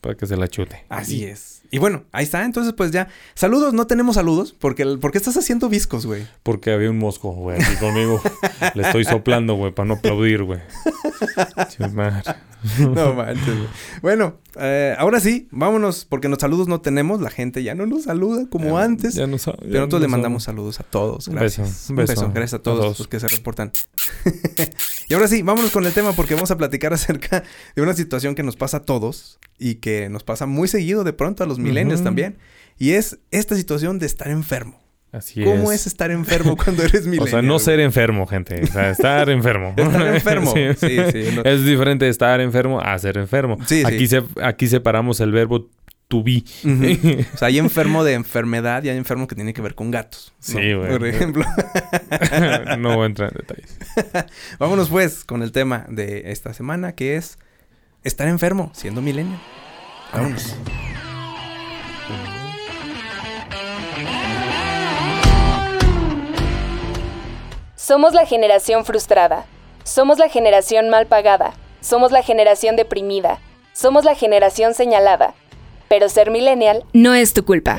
para 0.00 0.16
que 0.16 0.26
se 0.26 0.36
la 0.36 0.48
chute. 0.48 0.84
Así 0.88 1.24
es. 1.24 1.62
Y 1.74 1.78
bueno, 1.78 2.04
ahí 2.12 2.22
está. 2.22 2.44
Entonces, 2.44 2.72
pues 2.72 2.92
ya. 2.92 3.08
Saludos, 3.34 3.74
no 3.74 3.88
tenemos 3.88 4.14
saludos. 4.14 4.54
Porque, 4.56 4.86
porque 5.00 5.18
estás 5.18 5.36
haciendo 5.36 5.68
viscos, 5.68 6.06
güey. 6.06 6.24
Porque 6.44 6.70
había 6.72 6.88
un 6.88 6.98
mosco, 6.98 7.32
güey, 7.32 7.60
aquí 7.60 7.74
conmigo. 7.80 8.20
Le 8.74 8.84
estoy 8.84 9.04
soplando, 9.04 9.54
güey, 9.56 9.72
para 9.74 9.88
no 9.88 9.94
aplaudir, 9.94 10.44
güey. 10.44 10.60
No 12.78 13.12
manches, 13.12 13.44
güey. 13.46 13.68
Bueno, 14.00 14.38
eh, 14.58 14.94
ahora 14.98 15.20
sí, 15.20 15.48
vámonos. 15.50 16.06
Porque 16.06 16.28
los 16.28 16.38
saludos 16.38 16.66
no 16.68 16.80
tenemos. 16.80 17.20
La 17.20 17.28
gente 17.30 17.62
ya 17.62 17.74
no 17.74 17.84
nos 17.86 18.04
saluda 18.04 18.46
como 18.48 18.78
Ya- 18.78 18.84
antes. 18.84 19.14
Ya 19.14 19.26
no 19.26 19.36
sabe. 19.36 19.58
ya 19.62 19.64
Pero 19.64 19.78
nosotros 19.80 20.00
no 20.00 20.06
le 20.06 20.10
mandamos 20.10 20.44
saludos 20.44 20.80
a 20.80 20.84
todos. 20.84 21.28
Un 21.28 21.34
Gracias. 21.34 21.68
beso, 21.68 21.92
un 21.92 21.96
beso. 21.96 22.30
Gracias 22.32 22.54
a 22.54 22.62
todos. 22.62 22.98
los 22.98 23.08
que 23.08 23.20
se 23.20 23.28
reportan. 23.28 23.72
y 25.08 25.14
ahora 25.14 25.28
sí, 25.28 25.42
vámonos 25.42 25.70
con 25.70 25.84
el 25.86 25.92
tema 25.92 26.12
porque 26.12 26.34
vamos 26.34 26.50
a 26.50 26.56
platicar 26.56 26.92
acerca 26.92 27.42
de 27.74 27.82
una 27.82 27.94
situación 27.94 28.34
que 28.34 28.42
nos 28.42 28.56
pasa 28.56 28.78
a 28.78 28.82
todos 28.82 29.38
y 29.58 29.76
que 29.76 30.08
nos 30.08 30.24
pasa 30.24 30.46
muy 30.46 30.68
seguido 30.68 31.04
de 31.04 31.12
pronto 31.12 31.44
a 31.44 31.46
los 31.46 31.58
millennials 31.58 32.00
Ujú. 32.00 32.04
también. 32.04 32.38
Y 32.78 32.92
es 32.92 33.18
esta 33.30 33.56
situación 33.56 33.98
de 33.98 34.06
estar 34.06 34.28
enfermo. 34.28 34.82
Así 35.12 35.44
¿Cómo 35.44 35.70
es 35.70 35.86
estar 35.86 36.10
enfermo 36.10 36.56
cuando 36.62 36.82
eres 36.82 37.02
O 37.06 37.08
millennial? 37.08 37.28
sea, 37.30 37.42
no 37.42 37.58
ser 37.60 37.78
enfermo, 37.78 38.26
gente. 38.26 38.60
O 38.64 38.66
sea, 38.66 38.90
estar 38.90 39.30
enfermo. 39.30 39.72
Estar 39.76 40.06
enfermo. 40.14 40.52
Sí, 40.52 40.96
sí, 41.12 41.28
no- 41.36 41.42
Es 41.44 41.64
diferente 41.64 42.08
estar 42.08 42.40
enfermo 42.40 42.80
a 42.80 42.98
ser 42.98 43.16
enfermo. 43.18 43.56
Sí, 43.66 43.80
sí. 43.80 43.84
aquí, 43.86 44.08
Se, 44.08 44.22
aquí 44.42 44.66
separamos 44.66 45.20
el 45.20 45.30
verbo 45.30 45.68
to 46.08 46.22
be. 46.22 46.44
Ujú. 46.64 47.24
O 47.34 47.36
sea, 47.36 47.48
hay 47.48 47.58
enfermo 47.58 48.04
de 48.04 48.14
enfermedad 48.14 48.82
y 48.82 48.88
hay 48.88 48.96
enfermo 48.96 49.26
que 49.26 49.34
tiene 49.34 49.54
que 49.54 49.62
ver 49.62 49.74
con 49.74 49.90
gatos. 49.90 50.32
¿no? 50.48 50.60
Sí, 50.60 50.74
güey. 50.74 50.90
Por 50.90 51.06
ejemplo. 51.06 51.44
no 52.78 52.94
voy 52.94 53.04
a 53.04 53.06
entrar 53.06 53.32
en 53.32 53.46
detalles. 53.46 53.78
Vámonos 54.58 54.88
pues 54.88 55.24
con 55.24 55.42
el 55.42 55.52
tema 55.52 55.86
de 55.88 56.30
esta 56.32 56.54
semana 56.54 56.94
que 56.94 57.16
es 57.16 57.38
estar 58.02 58.28
enfermo 58.28 58.70
siendo 58.74 59.00
millennial. 59.02 59.40
Vámonos. 60.12 60.56
Somos 67.76 68.14
la 68.14 68.24
generación 68.24 68.86
frustrada. 68.86 69.44
Somos 69.82 70.18
la 70.18 70.30
generación 70.30 70.88
mal 70.88 71.06
pagada. 71.06 71.52
Somos 71.82 72.12
la 72.12 72.22
generación 72.22 72.76
deprimida. 72.76 73.40
Somos 73.74 74.04
la 74.04 74.14
generación 74.14 74.72
señalada. 74.72 75.34
Pero 75.88 76.08
ser 76.08 76.30
millennial 76.30 76.84
no 76.92 77.14
es 77.14 77.32
tu 77.34 77.44
culpa. 77.44 77.78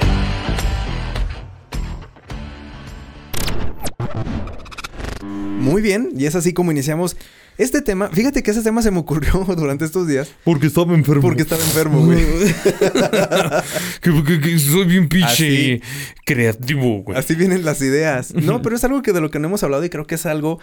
Muy 5.59 5.81
bien, 5.81 6.09
y 6.15 6.25
es 6.25 6.35
así 6.35 6.53
como 6.53 6.72
iniciamos 6.72 7.18
este 7.57 7.81
tema. 7.81 8.09
Fíjate 8.09 8.44
que 8.44 8.51
ese 8.51 8.61
tema 8.61 8.81
se 8.81 8.91
me 8.91 9.00
ocurrió 9.00 9.33
durante 9.57 9.85
estos 9.85 10.07
días 10.07 10.29
Porque 10.44 10.68
estaba 10.68 10.94
enfermo. 10.94 11.22
porque 11.22 11.41
estaba 11.44 11.63
enfermo, 11.63 12.05
güey. 12.05 12.20
que, 14.01 14.24
que- 14.24 14.41
que 14.41 14.59
soy 14.59 14.85
bien 14.85 15.07
pinche 15.09 15.27
Así. 15.27 15.81
creativo, 16.25 17.01
güey. 17.03 17.18
Así 17.18 17.33
vienen 17.35 17.65
las 17.65 17.81
ideas. 17.81 18.33
No, 18.35 18.61
pero 18.61 18.75
es 18.75 18.83
algo 18.83 19.01
que 19.01 19.13
de 19.13 19.22
lo 19.22 19.31
que 19.31 19.39
no 19.39 19.48
hemos 19.48 19.63
hablado 19.63 19.83
y 19.85 19.89
creo 19.89 20.05
que 20.05 20.15
es 20.15 20.25
algo 20.25 20.59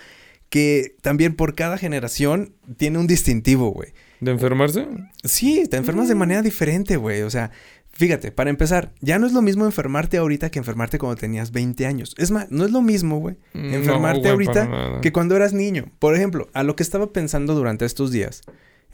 que 0.50 0.96
también 1.00 1.34
por 1.34 1.54
cada 1.54 1.78
generación 1.78 2.54
tiene 2.76 2.98
un 2.98 3.06
distintivo, 3.06 3.70
güey. 3.72 3.92
¿De 4.22 4.30
enfermarse? 4.30 4.86
Sí, 5.24 5.64
te 5.68 5.76
enfermas 5.76 6.06
de 6.06 6.14
manera 6.14 6.42
diferente, 6.42 6.96
güey. 6.96 7.22
O 7.22 7.30
sea, 7.30 7.50
fíjate, 7.90 8.30
para 8.30 8.50
empezar, 8.50 8.92
ya 9.00 9.18
no 9.18 9.26
es 9.26 9.32
lo 9.32 9.42
mismo 9.42 9.64
enfermarte 9.64 10.16
ahorita 10.16 10.48
que 10.48 10.60
enfermarte 10.60 11.00
cuando 11.00 11.16
tenías 11.16 11.50
20 11.50 11.86
años. 11.86 12.14
Es 12.18 12.30
más, 12.30 12.48
no 12.48 12.64
es 12.64 12.70
lo 12.70 12.82
mismo, 12.82 13.18
güey, 13.18 13.34
No, 13.52 13.74
enfermarte 13.74 14.20
güey, 14.20 14.30
ahorita 14.30 15.00
que 15.02 15.10
cuando 15.10 15.34
eras 15.34 15.52
niño. 15.52 15.86
Por 15.98 16.14
ejemplo, 16.14 16.48
a 16.52 16.62
lo 16.62 16.76
que 16.76 16.84
estaba 16.84 17.12
pensando 17.12 17.56
durante 17.56 17.84
estos 17.84 18.12
días 18.12 18.42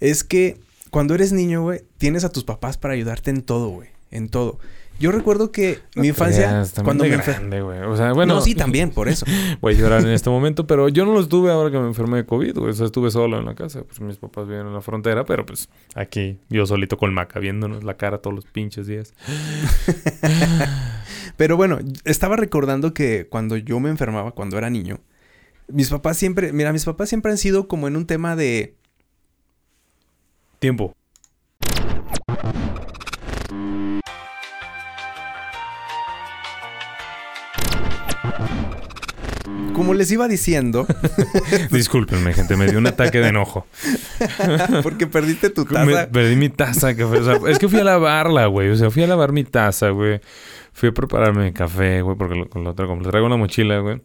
es 0.00 0.24
que 0.24 0.56
cuando 0.88 1.14
eres 1.14 1.32
niño, 1.34 1.60
güey, 1.60 1.82
tienes 1.98 2.24
a 2.24 2.30
tus 2.30 2.44
papás 2.44 2.78
para 2.78 2.94
ayudarte 2.94 3.28
en 3.28 3.42
todo, 3.42 3.68
güey. 3.68 3.90
En 4.10 4.30
todo. 4.30 4.58
Yo 4.98 5.12
recuerdo 5.12 5.52
que 5.52 5.78
No 5.94 6.02
mi 6.02 6.08
infancia, 6.08 6.48
creas, 6.48 6.74
cuando 6.82 7.04
me 7.04 7.10
grande, 7.10 7.60
güey. 7.60 7.80
O 7.80 7.96
sea, 7.96 8.12
bueno. 8.12 8.34
no, 8.34 8.40
sí, 8.40 8.54
también, 8.54 8.90
por 8.90 9.08
eso. 9.08 9.26
Voy 9.60 9.74
a 9.74 9.78
llorar 9.78 10.02
en 10.02 10.10
este 10.10 10.28
momento, 10.28 10.66
pero 10.66 10.88
yo 10.88 11.04
no 11.04 11.12
lo 11.12 11.20
estuve 11.20 11.50
ahora 11.50 11.70
que 11.70 11.78
me 11.78 11.86
enfermé 11.86 12.18
de 12.18 12.26
COVID, 12.26 12.58
güey. 12.58 12.70
O 12.70 12.72
sea, 12.72 12.86
estuve 12.86 13.10
solo 13.10 13.38
en 13.38 13.44
la 13.44 13.54
casa. 13.54 13.82
Pues 13.84 14.00
mis 14.00 14.16
papás 14.16 14.48
viven 14.48 14.66
en 14.66 14.74
la 14.74 14.80
frontera, 14.80 15.24
pero 15.24 15.46
pues 15.46 15.68
aquí, 15.94 16.38
yo 16.48 16.66
solito 16.66 16.96
con 16.96 17.14
Maca, 17.14 17.38
viéndonos 17.38 17.84
la 17.84 17.96
cara 17.96 18.18
todos 18.18 18.34
los 18.34 18.44
pinches 18.46 18.86
días. 18.86 19.14
Pero 21.36 21.56
bueno, 21.56 21.78
estaba 22.04 22.34
recordando 22.34 22.92
que 22.92 23.28
cuando 23.28 23.56
yo 23.56 23.78
me 23.78 23.90
enfermaba, 23.90 24.32
cuando 24.32 24.58
era 24.58 24.70
niño, 24.70 24.98
mis 25.68 25.88
papás 25.88 26.16
siempre, 26.16 26.52
mira, 26.52 26.72
mis 26.72 26.84
papás 26.84 27.08
siempre 27.08 27.30
han 27.30 27.38
sido 27.38 27.68
como 27.68 27.86
en 27.86 27.94
un 27.94 28.06
tema 28.06 28.34
de 28.34 28.74
Tiempo. 30.58 30.94
Como 39.78 39.94
les 39.94 40.10
iba 40.12 40.28
diciendo, 40.28 40.86
Discúlpenme, 41.70 42.32
gente, 42.34 42.56
me 42.56 42.66
dio 42.68 42.78
un 42.78 42.86
ataque 42.86 43.20
de 43.20 43.28
enojo. 43.28 43.66
porque 44.82 45.06
perdiste 45.06 45.50
tu 45.50 45.64
Me- 45.64 45.72
taza. 45.72 46.10
perdí 46.10 46.36
mi 46.36 46.48
taza. 46.50 46.94
Fue- 46.94 47.18
o 47.18 47.24
sea, 47.24 47.38
es 47.50 47.58
que 47.58 47.68
fui 47.68 47.78
a 47.80 47.84
lavarla, 47.84 48.46
güey. 48.46 48.68
O 48.70 48.76
sea, 48.76 48.90
fui 48.90 49.02
a 49.02 49.06
lavar 49.06 49.32
mi 49.32 49.44
taza, 49.44 49.88
güey. 49.90 50.20
Fui 50.72 50.90
a 50.90 50.92
prepararme 50.92 51.44
mi 51.46 51.52
café, 51.52 52.02
güey, 52.02 52.16
porque 52.16 52.34
lo, 52.34 52.62
lo 52.62 52.74
traigo, 52.74 52.94
lo 52.96 53.08
traigo 53.10 53.26
en 53.26 53.30
la 53.30 53.36
mochila, 53.38 53.78
güey. 53.78 54.00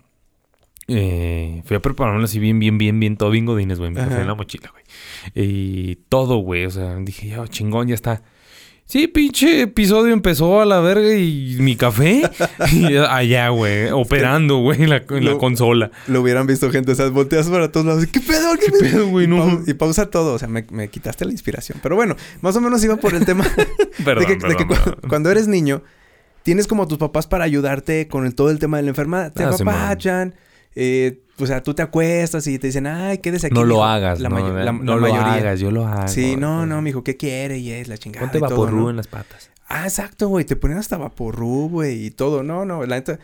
Eh, 0.87 1.61
fui 1.65 1.77
a 1.77 1.79
prepararme 1.81 2.23
así 2.25 2.39
bien, 2.39 2.59
bien, 2.59 2.77
bien, 2.77 2.99
bien, 2.99 3.15
todo 3.15 3.29
bien 3.29 3.45
godines, 3.45 3.79
güey. 3.79 3.91
Ajá. 3.97 4.09
café 4.09 4.21
en 4.21 4.27
la 4.27 4.35
mochila, 4.35 4.69
güey. 4.71 4.83
Y 5.33 5.95
todo, 6.09 6.37
güey. 6.37 6.65
O 6.65 6.71
sea, 6.71 6.95
dije, 6.97 7.27
ya, 7.29 7.47
chingón, 7.47 7.87
ya 7.87 7.95
está. 7.95 8.21
Sí, 8.85 9.07
pinche 9.07 9.61
episodio 9.61 10.13
empezó 10.13 10.59
a 10.61 10.65
la 10.65 10.79
verga 10.81 11.15
y 11.15 11.55
mi 11.59 11.75
café 11.75 12.29
y 12.73 12.95
allá, 12.97 13.49
güey, 13.49 13.89
operando, 13.89 14.57
güey, 14.57 14.83
en 14.83 14.89
la, 14.89 14.97
en 15.09 15.25
la 15.25 15.31
Lo- 15.31 15.37
consola. 15.39 15.89
Lo 16.07 16.21
hubieran 16.21 16.45
visto 16.45 16.69
gente, 16.69 16.91
o 16.91 16.95
sea, 16.95 17.07
volteas 17.09 17.47
para 17.47 17.71
todos 17.71 17.85
lados. 17.85 18.05
¿Qué 18.07 18.19
pedo? 18.19 18.53
¿Qué, 18.59 18.67
¿Qué 18.71 18.79
pedo, 18.79 19.07
güey? 19.07 19.25
Y, 19.25 19.27
No. 19.29 19.61
y 19.65 19.73
pausa 19.73 20.09
todo, 20.11 20.33
o 20.33 20.39
sea, 20.39 20.47
me, 20.47 20.65
me 20.69 20.89
quitaste 20.89 21.25
la 21.25 21.31
inspiración. 21.31 21.79
Pero 21.81 21.95
bueno, 21.95 22.15
más 22.41 22.55
o 22.55 22.61
menos 22.61 22.83
iba 22.83 22.97
por 22.97 23.15
el 23.15 23.25
tema 23.25 23.45
Perdón, 24.05 24.27
de 24.27 24.55
que, 24.55 24.65
de 24.65 25.07
cuando 25.07 25.31
eres 25.31 25.47
niño, 25.47 25.81
tienes 26.43 26.67
como 26.67 26.83
a 26.83 26.87
tus 26.87 26.97
papás 26.97 27.25
para 27.25 27.45
ayudarte 27.45 28.07
con 28.09 28.25
el- 28.25 28.35
todo 28.35 28.51
el 28.51 28.59
tema 28.59 28.77
de 28.77 28.83
la 28.83 28.89
enfermedad. 28.89 29.33
Te 29.33 29.43
Ah, 29.43 29.49
apapachan, 29.49 30.35
eh, 30.75 31.21
o 31.43 31.47
sea, 31.47 31.61
tú 31.63 31.73
te 31.73 31.81
acuestas 31.81 32.45
y 32.47 32.57
te 32.59 32.67
dicen, 32.67 32.87
ay, 32.87 33.19
quédese 33.19 33.47
aquí. 33.47 33.53
No 33.55 33.63
lo 33.63 33.75
mijo". 33.75 33.85
hagas, 33.85 34.19
La 34.19 34.29
no, 34.29 34.37
la- 34.39 34.71
no 34.71 34.83
la 34.83 34.95
lo 34.95 35.01
mayoría. 35.01 35.33
hagas, 35.33 35.59
yo 35.59 35.71
lo 35.71 35.87
hago. 35.87 36.07
Sí, 36.07 36.35
no, 36.35 36.57
güey. 36.57 36.69
no, 36.69 36.81
mijo, 36.81 37.03
¿qué 37.03 37.17
quiere? 37.17 37.57
Y 37.59 37.71
es 37.71 37.87
la 37.87 37.97
chingada. 37.97 38.25
Ponte 38.25 38.39
vaporru 38.39 38.79
¿no? 38.81 38.89
en 38.89 38.97
las 38.97 39.07
patas. 39.07 39.49
Ah, 39.67 39.83
exacto, 39.85 40.27
güey. 40.27 40.45
Te 40.45 40.55
ponían 40.55 40.79
hasta 40.79 40.97
vaporru, 40.97 41.69
güey, 41.69 42.05
y 42.07 42.11
todo. 42.11 42.43
No, 42.43 42.65
no, 42.65 42.85
la 42.85 42.95
neta, 42.97 43.19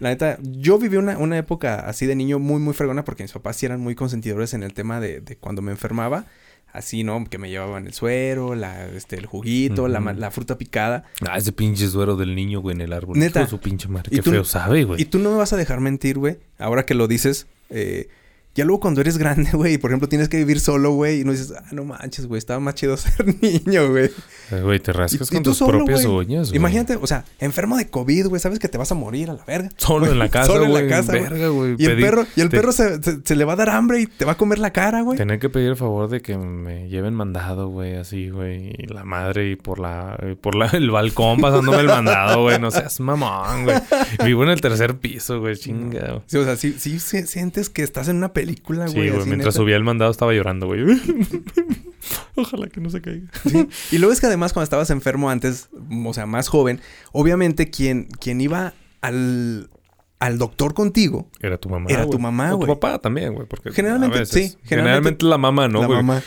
la 0.00 0.08
neta, 0.08 0.38
yo 0.42 0.78
viví 0.78 0.96
una, 0.96 1.16
una 1.18 1.38
época 1.38 1.80
así 1.86 2.06
de 2.06 2.14
niño 2.16 2.38
muy, 2.38 2.60
muy 2.60 2.74
fregona 2.74 3.04
porque 3.04 3.22
mis 3.22 3.32
papás 3.32 3.56
sí 3.56 3.66
eran 3.66 3.80
muy 3.80 3.94
consentidores 3.94 4.54
en 4.54 4.62
el 4.62 4.72
tema 4.72 4.98
de, 5.00 5.20
de 5.20 5.36
cuando 5.36 5.62
me 5.62 5.70
enfermaba. 5.72 6.24
Así, 6.72 7.04
¿no? 7.04 7.22
Que 7.26 7.36
me 7.36 7.50
llevaban 7.50 7.86
el 7.86 7.92
suero, 7.92 8.54
la, 8.54 8.86
este, 8.86 9.16
el 9.16 9.26
juguito, 9.26 9.88
la, 9.88 10.00
la 10.00 10.30
fruta 10.30 10.56
picada. 10.56 11.04
Ah, 11.28 11.36
ese 11.36 11.52
pinche 11.52 11.86
suero 11.86 12.16
del 12.16 12.34
niño, 12.34 12.60
güey, 12.62 12.74
en 12.74 12.80
el 12.80 12.94
árbol. 12.94 13.18
Neta. 13.18 13.40
Hijo 13.40 13.44
de 13.44 13.50
su 13.50 13.60
pinche 13.60 13.88
madre. 13.88 14.10
Qué 14.10 14.22
tú- 14.22 14.30
feo 14.30 14.42
sabe, 14.42 14.84
güey. 14.84 15.02
Y 15.02 15.04
tú 15.04 15.18
no 15.18 15.32
me 15.32 15.36
vas 15.36 15.52
a 15.52 15.58
dejar 15.58 15.80
mentir, 15.80 16.16
güey. 16.16 16.38
Ahora 16.58 16.86
que 16.86 16.94
lo 16.94 17.08
dices, 17.08 17.46
eh, 17.72 18.08
Ya 18.54 18.64
luego 18.66 18.80
cuando 18.80 19.00
eres 19.00 19.16
grande, 19.18 19.50
güey, 19.54 19.78
por 19.78 19.90
ejemplo, 19.90 20.08
tienes 20.08 20.28
que 20.28 20.36
vivir 20.36 20.60
solo, 20.60 20.92
güey, 20.92 21.20
y 21.20 21.24
no 21.24 21.32
dices, 21.32 21.52
ah, 21.56 21.64
no 21.72 21.84
manches, 21.84 22.26
güey, 22.26 22.38
estaba 22.38 22.60
más 22.60 22.74
chido 22.74 22.96
ser 22.98 23.24
niño, 23.42 23.90
güey. 23.90 24.10
Eh, 24.50 24.60
Güey, 24.62 24.78
te 24.80 24.92
rascas 24.92 25.30
Y- 25.30 25.34
con 25.34 25.42
tus 25.42 25.56
solo, 25.56 25.78
propias 25.78 26.04
güey. 26.04 26.26
uñas, 26.26 26.48
güey. 26.50 26.56
Imagínate, 26.58 26.96
o 26.96 27.06
sea, 27.06 27.24
enfermo 27.40 27.78
de 27.78 27.88
COVID, 27.88 28.26
güey, 28.26 28.40
sabes 28.40 28.58
que 28.58 28.68
te 28.68 28.76
vas 28.76 28.92
a 28.92 28.94
morir 28.94 29.30
a 29.30 29.34
la 29.34 29.44
verga. 29.46 29.70
Solo 29.78 30.06
en 30.12 30.18
la 30.18 30.28
casa, 30.30 30.48
Solo 30.48 30.64
en 30.66 30.74
la 30.74 30.80
güey, 30.80 30.90
casa, 30.90 31.12
güey. 31.12 31.22
verga, 31.22 31.48
güey. 31.48 31.74
Y 31.78 31.84
el 31.86 31.98
perro, 32.00 32.26
y 32.36 32.40
el 32.42 32.50
te- 32.50 32.56
perro 32.58 32.72
se, 32.72 33.02
se- 33.02 33.20
se 33.24 33.34
le 33.36 33.44
va 33.46 33.54
a 33.54 33.56
dar 33.56 33.70
hambre 33.70 34.00
y 34.02 34.06
te 34.06 34.26
va 34.26 34.32
a 34.32 34.36
comer 34.36 34.58
la 34.58 34.70
cara, 34.72 35.00
güey. 35.00 35.16
Tener 35.16 35.38
que 35.38 35.48
pedir 35.48 35.68
el 35.70 35.76
favor 35.76 36.10
de 36.10 36.20
que 36.20 36.36
me 36.36 36.88
lleven 36.90 37.14
mandado, 37.14 37.68
güey, 37.68 37.96
así, 37.96 38.28
güey. 38.28 38.74
Y 38.78 38.86
la 38.88 39.04
madre 39.04 39.50
y 39.52 39.56
por 39.56 39.78
la, 39.78 40.18
por 40.42 40.54
la, 40.54 40.66
el 40.66 40.90
balcón 40.90 41.40
pasándome 41.40 41.78
el 41.78 41.86
mandado, 41.86 42.42
güey. 42.42 42.60
No 42.60 42.70
seas 42.70 43.00
mamón, 43.00 43.64
güey. 43.64 43.76
Vivo 44.24 44.42
en 44.44 44.50
el 44.50 44.60
tercer 44.60 44.98
piso, 44.98 45.40
güey, 45.40 45.56
chinga. 45.56 46.22
Sí, 46.26 46.36
o 46.36 46.44
sea, 46.44 46.56
sí, 46.56 46.74
sí 46.78 46.98
sientes 47.00 47.70
que 47.70 47.82
estás 47.82 48.08
en 48.08 48.16
una 48.16 48.32
película, 48.34 48.41
Sí, 48.46 48.62
güey. 48.96 49.08
güey. 49.10 49.20
así, 49.20 49.28
Mientras 49.28 49.54
neta. 49.54 49.62
subía 49.64 49.76
el 49.76 49.84
mandado 49.84 50.10
estaba 50.10 50.32
llorando, 50.32 50.66
güey. 50.66 50.82
Ojalá 52.36 52.66
que 52.68 52.80
no 52.80 52.90
se 52.90 53.00
caiga. 53.00 53.26
Sí. 53.48 53.68
Y 53.92 53.98
luego 53.98 54.12
es 54.12 54.20
que 54.20 54.26
además 54.26 54.52
cuando 54.52 54.64
estabas 54.64 54.90
enfermo 54.90 55.30
antes, 55.30 55.68
o 56.04 56.14
sea, 56.14 56.26
más 56.26 56.48
joven, 56.48 56.80
obviamente 57.12 57.70
quien, 57.70 58.04
quien 58.20 58.40
iba 58.40 58.74
al, 59.00 59.70
al 60.18 60.38
doctor 60.38 60.74
contigo, 60.74 61.28
Era 61.40 61.58
tu 61.58 61.68
mamá. 61.68 61.86
Era 61.90 62.02
tu 62.04 62.08
güey. 62.12 62.20
mamá, 62.22 62.48
O 62.54 62.58
tu 62.58 62.66
güey. 62.66 62.68
papá 62.78 62.98
también, 62.98 63.34
güey. 63.34 63.46
Porque 63.46 63.70
Generalmente, 63.72 64.20
veces- 64.20 64.32
sí, 64.52 64.58
Generalmente, 64.64 64.68
generalmente 64.68 65.26
la 65.26 65.38
mamá, 65.38 65.68
¿no, 65.68 65.80
la 65.82 65.86
güey? 65.86 65.98
mamá. 66.02 66.22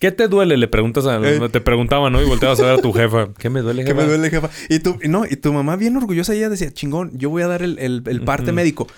¿Qué 0.00 0.10
te 0.10 0.26
duele? 0.26 0.56
Le 0.56 0.66
preguntas 0.66 1.06
a... 1.06 1.16
Eh. 1.18 1.48
Te 1.50 1.60
preguntaba, 1.60 2.10
¿no? 2.10 2.20
Y 2.20 2.24
volteabas 2.26 2.58
a 2.58 2.64
ver 2.64 2.78
a 2.78 2.82
tu 2.82 2.92
jefa. 2.92 3.28
¿Qué 3.38 3.50
me 3.50 3.60
duele, 3.60 3.84
jefa? 3.84 3.94
me 3.94 4.04
duele, 4.04 4.30
jefa. 4.30 4.50
Y 4.68 4.80
tu, 4.80 4.98
no, 5.08 5.24
y 5.26 5.36
tu 5.36 5.52
mamá 5.52 5.76
bien 5.76 5.96
orgullosa, 5.96 6.34
ella 6.34 6.48
decía, 6.48 6.72
chingón, 6.72 7.12
yo 7.16 7.30
voy 7.30 7.42
a 7.42 7.46
dar 7.46 7.62
el, 7.62 7.78
el- 7.78 8.02
el 8.06 8.22
parte 8.22 8.50
médico. 8.50 8.88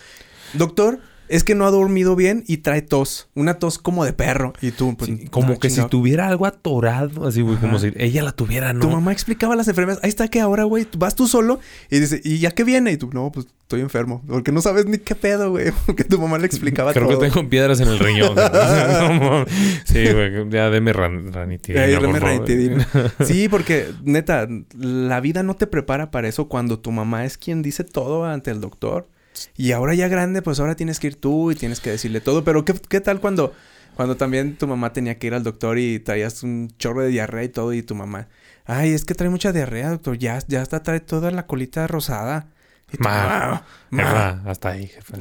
Doctor, 0.54 1.00
es 1.28 1.44
que 1.44 1.54
no 1.54 1.66
ha 1.66 1.70
dormido 1.70 2.16
bien 2.16 2.44
y 2.46 2.58
trae 2.58 2.82
tos. 2.82 3.28
Una 3.34 3.54
tos 3.58 3.78
como 3.78 4.04
de 4.04 4.12
perro. 4.12 4.52
Y 4.60 4.70
tú, 4.70 4.96
pues, 4.96 5.10
Sí, 5.10 5.26
como 5.28 5.54
no, 5.54 5.58
que 5.58 5.70
si 5.70 5.82
tuviera 5.88 6.28
algo 6.28 6.46
atorado, 6.46 7.26
así, 7.26 7.40
güey, 7.42 7.56
como 7.56 7.78
si 7.78 7.92
ella 7.96 8.22
la 8.22 8.32
tuviera, 8.32 8.72
¿no? 8.72 8.80
Tu 8.80 8.90
mamá 8.90 9.12
explicaba 9.12 9.56
las 9.56 9.68
enfermedades. 9.68 10.04
Ahí 10.04 10.08
está 10.10 10.28
que 10.28 10.40
ahora, 10.40 10.64
güey, 10.64 10.86
vas 10.98 11.14
tú 11.14 11.26
solo 11.26 11.60
y 11.90 11.98
dice, 12.00 12.20
¿y 12.24 12.38
ya 12.38 12.50
qué 12.50 12.64
viene? 12.64 12.92
Y 12.92 12.96
tú, 12.96 13.10
no, 13.12 13.30
pues 13.32 13.46
estoy 13.62 13.80
enfermo. 13.80 14.22
Porque 14.26 14.52
no 14.52 14.60
sabes 14.60 14.86
ni 14.86 14.98
qué 14.98 15.14
pedo, 15.14 15.50
güey. 15.50 15.72
Porque 15.86 16.04
tu 16.04 16.18
mamá 16.20 16.38
le 16.38 16.46
explicaba 16.46 16.92
Creo 16.92 17.08
todo. 17.08 17.20
que 17.20 17.28
tengo 17.30 17.48
piedras 17.48 17.80
en 17.80 17.88
el 17.88 17.98
riñón. 17.98 18.34
güey. 18.34 18.46
sí, 19.84 20.12
güey, 20.12 20.50
ya 20.50 20.68
deme 20.70 20.92
ran 20.92 21.32
ranitidina, 21.32 22.00
favor. 22.00 22.20
ranitidina. 22.20 22.86
Sí, 23.24 23.48
porque 23.48 23.88
neta, 24.02 24.46
la 24.78 25.20
vida 25.20 25.42
no 25.42 25.54
te 25.56 25.66
prepara 25.66 26.10
para 26.10 26.28
eso 26.28 26.48
cuando 26.48 26.78
tu 26.78 26.90
mamá 26.92 27.24
es 27.24 27.38
quien 27.38 27.62
dice 27.62 27.84
todo 27.84 28.24
ante 28.24 28.50
el 28.50 28.60
doctor. 28.60 29.08
Y 29.56 29.72
ahora 29.72 29.94
ya 29.94 30.08
grande, 30.08 30.42
pues 30.42 30.60
ahora 30.60 30.76
tienes 30.76 31.00
que 31.00 31.08
ir 31.08 31.16
tú 31.16 31.50
y 31.50 31.54
tienes 31.54 31.80
que 31.80 31.90
decirle 31.90 32.20
todo. 32.20 32.44
Pero 32.44 32.64
¿qué, 32.64 32.74
qué 32.74 33.00
tal 33.00 33.20
cuando, 33.20 33.52
cuando 33.96 34.16
también 34.16 34.56
tu 34.56 34.66
mamá 34.66 34.92
tenía 34.92 35.18
que 35.18 35.26
ir 35.26 35.34
al 35.34 35.42
doctor 35.42 35.78
y 35.78 35.98
traías 36.00 36.42
un 36.42 36.68
chorro 36.78 37.02
de 37.02 37.08
diarrea 37.08 37.44
y 37.44 37.48
todo 37.48 37.72
y 37.72 37.82
tu 37.82 37.94
mamá, 37.94 38.28
ay, 38.64 38.92
es 38.92 39.04
que 39.04 39.14
trae 39.14 39.30
mucha 39.30 39.52
diarrea, 39.52 39.90
doctor, 39.90 40.18
ya, 40.18 40.38
ya 40.48 40.62
está, 40.62 40.82
trae 40.82 41.00
toda 41.00 41.30
la 41.30 41.46
colita 41.46 41.86
rosada. 41.86 42.48
Ma, 42.98 43.10
"Ah, 43.10 43.62
ma". 43.90 44.02
Jefa, 44.02 44.50
hasta 44.50 44.68
ahí, 44.70 44.86
jefa. 44.88 45.16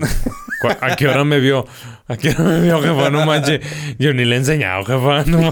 ¿Cu- 0.61 0.67
¿A 0.81 0.95
qué 0.95 1.07
hora 1.07 1.23
me 1.23 1.39
vio? 1.39 1.65
¿A 2.07 2.17
qué 2.17 2.29
hora 2.31 2.43
me 2.43 2.61
vio, 2.61 2.81
jefa? 2.81 3.09
No 3.11 3.25
manches. 3.25 3.59
Yo 3.99 4.13
ni 4.13 4.25
le 4.25 4.35
he 4.35 4.37
enseñado, 4.39 4.83
jefa. 4.85 5.23
No. 5.29 5.51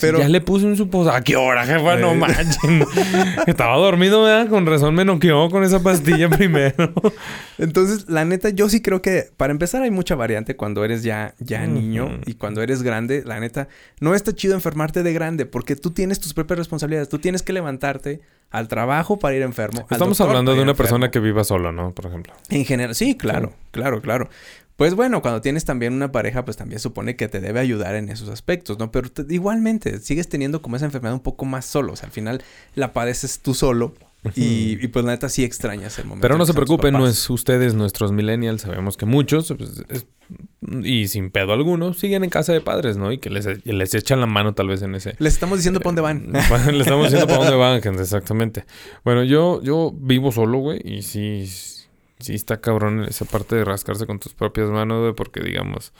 Pero- 0.00 0.18
ya 0.20 0.28
le 0.28 0.40
puse 0.40 0.66
un 0.66 0.76
supositorio. 0.76 1.18
¿A 1.18 1.22
qué 1.22 1.36
hora, 1.36 1.64
jefa? 1.66 1.96
No 1.96 2.14
manches. 2.14 2.56
Estaba 3.46 3.76
dormido, 3.76 4.22
¿verdad? 4.22 4.48
Con 4.48 4.66
razón 4.66 4.94
me 4.94 5.04
noqueó 5.04 5.48
con 5.50 5.64
esa 5.64 5.82
pastilla 5.82 6.28
primero. 6.36 6.92
Entonces, 7.58 8.08
la 8.08 8.24
neta, 8.24 8.50
yo 8.50 8.68
sí 8.68 8.80
creo 8.80 9.02
que 9.02 9.30
para 9.36 9.50
empezar 9.50 9.82
hay 9.82 9.90
mucha 9.90 10.14
variante 10.14 10.56
cuando 10.56 10.84
eres 10.84 11.02
ya, 11.02 11.34
ya 11.38 11.66
niño 11.66 12.20
y 12.26 12.34
cuando 12.34 12.62
eres 12.62 12.82
grande. 12.82 13.22
La 13.26 13.40
neta, 13.40 13.68
no 14.00 14.14
está 14.14 14.32
chido 14.32 14.54
enfermarte 14.54 15.02
de 15.02 15.12
grande 15.12 15.46
porque 15.46 15.76
tú 15.76 15.90
tienes 15.90 16.20
tus 16.20 16.34
propias 16.34 16.58
responsabilidades. 16.58 17.08
Tú 17.08 17.18
tienes 17.18 17.42
que 17.42 17.52
levantarte 17.52 18.20
al 18.52 18.68
trabajo 18.68 19.18
para 19.18 19.34
ir 19.34 19.42
enfermo. 19.42 19.80
Estamos 19.90 20.18
doctor 20.18 20.28
hablando 20.28 20.52
de 20.54 20.62
una 20.62 20.70
enfermo. 20.70 20.76
persona 20.88 21.10
que 21.10 21.18
viva 21.18 21.42
sola, 21.42 21.72
¿no? 21.72 21.92
Por 21.92 22.06
ejemplo. 22.06 22.32
En 22.50 22.64
general, 22.64 22.94
sí, 22.94 23.16
claro, 23.16 23.52
claro, 23.72 24.00
claro. 24.00 24.28
Pues 24.76 24.94
bueno, 24.94 25.20
cuando 25.22 25.40
tienes 25.40 25.64
también 25.64 25.92
una 25.92 26.12
pareja, 26.12 26.44
pues 26.44 26.56
también 26.56 26.80
supone 26.80 27.14
que 27.16 27.28
te 27.28 27.40
debe 27.40 27.60
ayudar 27.60 27.94
en 27.94 28.08
esos 28.08 28.28
aspectos, 28.28 28.78
¿no? 28.78 28.90
Pero 28.90 29.10
te- 29.10 29.26
igualmente, 29.32 29.98
sigues 30.00 30.28
teniendo 30.28 30.62
como 30.62 30.76
esa 30.76 30.86
enfermedad 30.86 31.14
un 31.14 31.20
poco 31.20 31.44
más 31.44 31.64
solo. 31.66 31.92
O 31.92 31.96
sea, 31.96 32.06
al 32.06 32.12
final 32.12 32.42
la 32.74 32.92
padeces 32.92 33.40
tú 33.40 33.54
solo 33.54 33.94
y, 34.34 34.78
y 34.82 34.88
pues 34.88 35.04
la 35.04 35.12
neta 35.12 35.28
sí 35.28 35.44
extrañas 35.44 35.98
el 35.98 36.06
momento. 36.06 36.22
Pero 36.22 36.38
no 36.38 36.46
se 36.46 36.54
preocupen, 36.54 36.94
no 36.94 37.06
es 37.06 37.28
ustedes, 37.30 37.74
nuestros 37.74 38.12
millennials, 38.12 38.62
sabemos 38.62 38.96
que 38.96 39.04
muchos, 39.06 39.52
pues, 39.56 39.82
es- 39.88 40.06
y 40.82 41.08
sin 41.08 41.30
pedo 41.30 41.52
alguno, 41.52 41.92
siguen 41.94 42.24
en 42.24 42.30
casa 42.30 42.52
de 42.52 42.60
padres, 42.60 42.96
¿no? 42.96 43.12
Y 43.12 43.18
que 43.18 43.30
les, 43.30 43.64
les 43.66 43.94
echan 43.94 44.20
la 44.20 44.26
mano 44.26 44.54
tal 44.54 44.68
vez 44.68 44.82
en 44.82 44.94
ese... 44.94 45.16
Les 45.18 45.34
estamos 45.34 45.58
diciendo 45.58 45.80
para 45.80 45.88
dónde 45.88 46.02
van. 46.02 46.32
Le 46.72 46.80
estamos 46.80 47.06
diciendo 47.06 47.26
para 47.26 47.38
dónde 47.38 47.56
van, 47.56 47.82
gente, 47.82 48.02
exactamente. 48.02 48.64
Bueno, 49.04 49.24
yo, 49.24 49.62
yo 49.62 49.92
vivo 49.94 50.32
solo, 50.32 50.58
güey, 50.58 50.80
y 50.84 51.02
sí, 51.02 51.46
sí 51.46 52.34
está 52.34 52.60
cabrón 52.60 53.04
esa 53.04 53.24
parte 53.24 53.56
de 53.56 53.64
rascarse 53.64 54.06
con 54.06 54.18
tus 54.18 54.34
propias 54.34 54.70
manos, 54.70 55.00
güey, 55.00 55.14
porque 55.14 55.40
digamos 55.40 55.92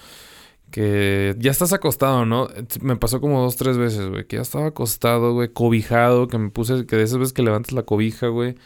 que 0.72 1.36
ya 1.38 1.50
estás 1.50 1.72
acostado, 1.72 2.24
¿no? 2.24 2.48
Me 2.80 2.96
pasó 2.96 3.20
como 3.20 3.40
dos, 3.42 3.56
tres 3.56 3.76
veces, 3.76 4.08
güey, 4.08 4.26
que 4.26 4.36
ya 4.36 4.42
estaba 4.42 4.66
acostado, 4.68 5.34
güey, 5.34 5.48
cobijado, 5.48 6.26
que 6.26 6.38
me 6.38 6.50
puse, 6.50 6.86
que 6.86 6.96
de 6.96 7.02
esas 7.02 7.18
veces 7.18 7.32
que 7.32 7.42
levantas 7.42 7.72
la 7.72 7.82
cobija, 7.82 8.28
güey. 8.28 8.56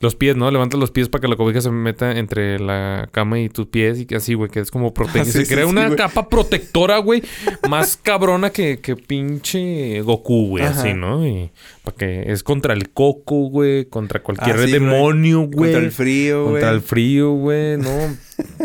Los 0.00 0.14
pies, 0.14 0.36
¿no? 0.36 0.48
Levantas 0.50 0.78
los 0.78 0.92
pies 0.92 1.08
para 1.08 1.22
que 1.22 1.28
la 1.28 1.34
cobija 1.34 1.60
se 1.60 1.70
meta 1.70 2.18
entre 2.18 2.60
la 2.60 3.08
cama 3.10 3.40
y 3.40 3.48
tus 3.48 3.66
pies 3.66 3.98
y 3.98 4.06
que 4.06 4.14
así, 4.14 4.34
güey, 4.34 4.48
que 4.48 4.60
es 4.60 4.70
como 4.70 4.94
proteína. 4.94 5.22
Ah, 5.22 5.24
sí, 5.24 5.32
se 5.32 5.44
sí, 5.44 5.52
crea 5.52 5.64
sí, 5.64 5.70
una 5.70 5.96
capa 5.96 6.28
protectora, 6.28 6.98
güey, 6.98 7.22
más 7.68 7.96
cabrona 7.96 8.50
que, 8.50 8.78
que 8.78 8.94
pinche 8.94 10.00
Goku, 10.02 10.50
güey, 10.50 10.64
así, 10.64 10.94
¿no? 10.94 11.26
Y 11.26 11.50
para 11.82 11.96
que 11.96 12.30
es 12.30 12.44
contra 12.44 12.74
el 12.74 12.90
coco, 12.90 13.48
güey, 13.48 13.86
contra 13.86 14.22
cualquier 14.22 14.56
Ah, 14.56 14.66
demonio, 14.66 15.40
güey. 15.40 15.72
Contra 15.72 15.80
el 15.80 15.90
frío, 15.90 16.42
güey. 16.44 16.52
Contra 16.52 16.70
el 16.70 16.80
frío, 16.80 17.32
güey, 17.32 17.76
¿no? 17.78 18.16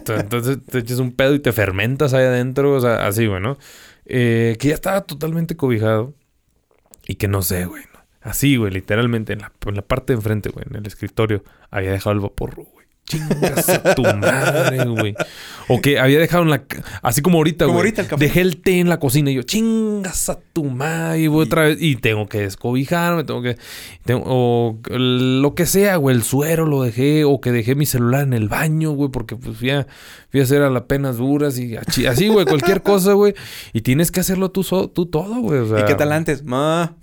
Entonces 0.06 0.60
te 0.70 0.78
echas 0.80 1.00
un 1.00 1.14
pedo 1.14 1.34
y 1.34 1.40
te 1.40 1.52
fermentas 1.52 2.14
ahí 2.14 2.26
adentro, 2.26 2.76
o 2.76 2.80
sea, 2.80 3.08
así, 3.08 3.26
güey, 3.26 3.42
¿no? 3.42 3.58
Eh, 4.06 4.56
que 4.60 4.68
ya 4.68 4.76
estaba 4.76 5.02
totalmente 5.02 5.56
cobijado 5.56 6.14
y 7.08 7.16
que 7.16 7.28
no 7.28 7.42
sé, 7.42 7.66
güey. 7.66 7.82
Así, 8.24 8.56
güey, 8.56 8.72
literalmente 8.72 9.34
en 9.34 9.40
la, 9.40 9.52
en 9.66 9.76
la 9.76 9.82
parte 9.82 10.14
de 10.14 10.18
enfrente, 10.18 10.50
güey, 10.50 10.66
en 10.70 10.78
el 10.78 10.88
escritorio, 10.88 11.44
había 11.70 11.92
dejado 11.92 12.14
el 12.14 12.22
vaporro, 12.22 12.64
güey. 12.64 12.73
Chingas 13.06 13.70
a 13.70 13.96
tu 13.96 14.02
madre, 14.04 14.86
güey. 14.86 15.14
O 15.68 15.82
que 15.82 16.00
había 16.00 16.20
dejado 16.20 16.44
en 16.44 16.50
la... 16.50 16.64
Así 17.02 17.22
como 17.22 17.38
ahorita, 17.38 17.66
Como 17.66 17.78
güey. 17.78 17.88
ahorita 17.88 18.02
el 18.04 18.08
café. 18.08 18.24
Dejé 18.26 18.42
el 18.42 18.62
té 18.62 18.80
en 18.80 18.90
la 18.90 19.00
cocina 19.00 19.30
y 19.30 19.36
yo, 19.36 19.44
chingas 19.44 20.30
a 20.30 20.40
tu 20.54 20.64
madre. 20.66 21.20
Y 21.20 21.28
voy 21.28 21.46
otra 21.46 21.64
vez. 21.64 21.78
Y 21.82 21.98
tengo 21.98 22.28
que 22.28 22.40
descobijarme, 22.40 23.24
tengo 23.24 23.42
que... 23.42 23.58
tengo- 24.06 24.24
o 24.26 24.78
lo 24.90 25.54
que 25.54 25.66
sea, 25.66 25.98
güey. 25.98 26.16
El 26.16 26.24
suero 26.24 26.66
lo 26.66 26.82
dejé. 26.82 27.24
O 27.26 27.40
que 27.42 27.52
dejé 27.52 27.76
mi 27.76 27.86
celular 27.86 28.24
en 28.24 28.34
el 28.34 28.48
baño, 28.50 28.92
güey. 28.92 29.10
Porque 29.12 29.36
pues 29.36 29.58
fui 29.58 29.70
a, 29.70 29.86
fui 30.32 30.40
a 30.40 30.44
hacer 30.44 30.62
a 30.62 30.70
las 30.70 30.84
penas 30.84 31.18
duras 31.18 31.58
y 31.60 31.76
así, 32.08 32.28
güey. 32.30 32.46
Cualquier 32.46 32.82
cosa, 32.84 33.14
güey. 33.14 33.34
Y 33.74 33.82
tienes 33.82 34.12
que 34.12 34.22
hacerlo 34.22 34.50
tú, 34.52 34.64
so- 34.64 34.90
tú 34.90 35.06
todo, 35.06 35.36
güey. 35.42 35.60
O 35.60 35.68
sea, 35.68 35.82
¿Y 35.82 35.86
qué 35.86 35.96
tal 35.96 36.12
antes? 36.14 36.44
Ma. 36.44 36.96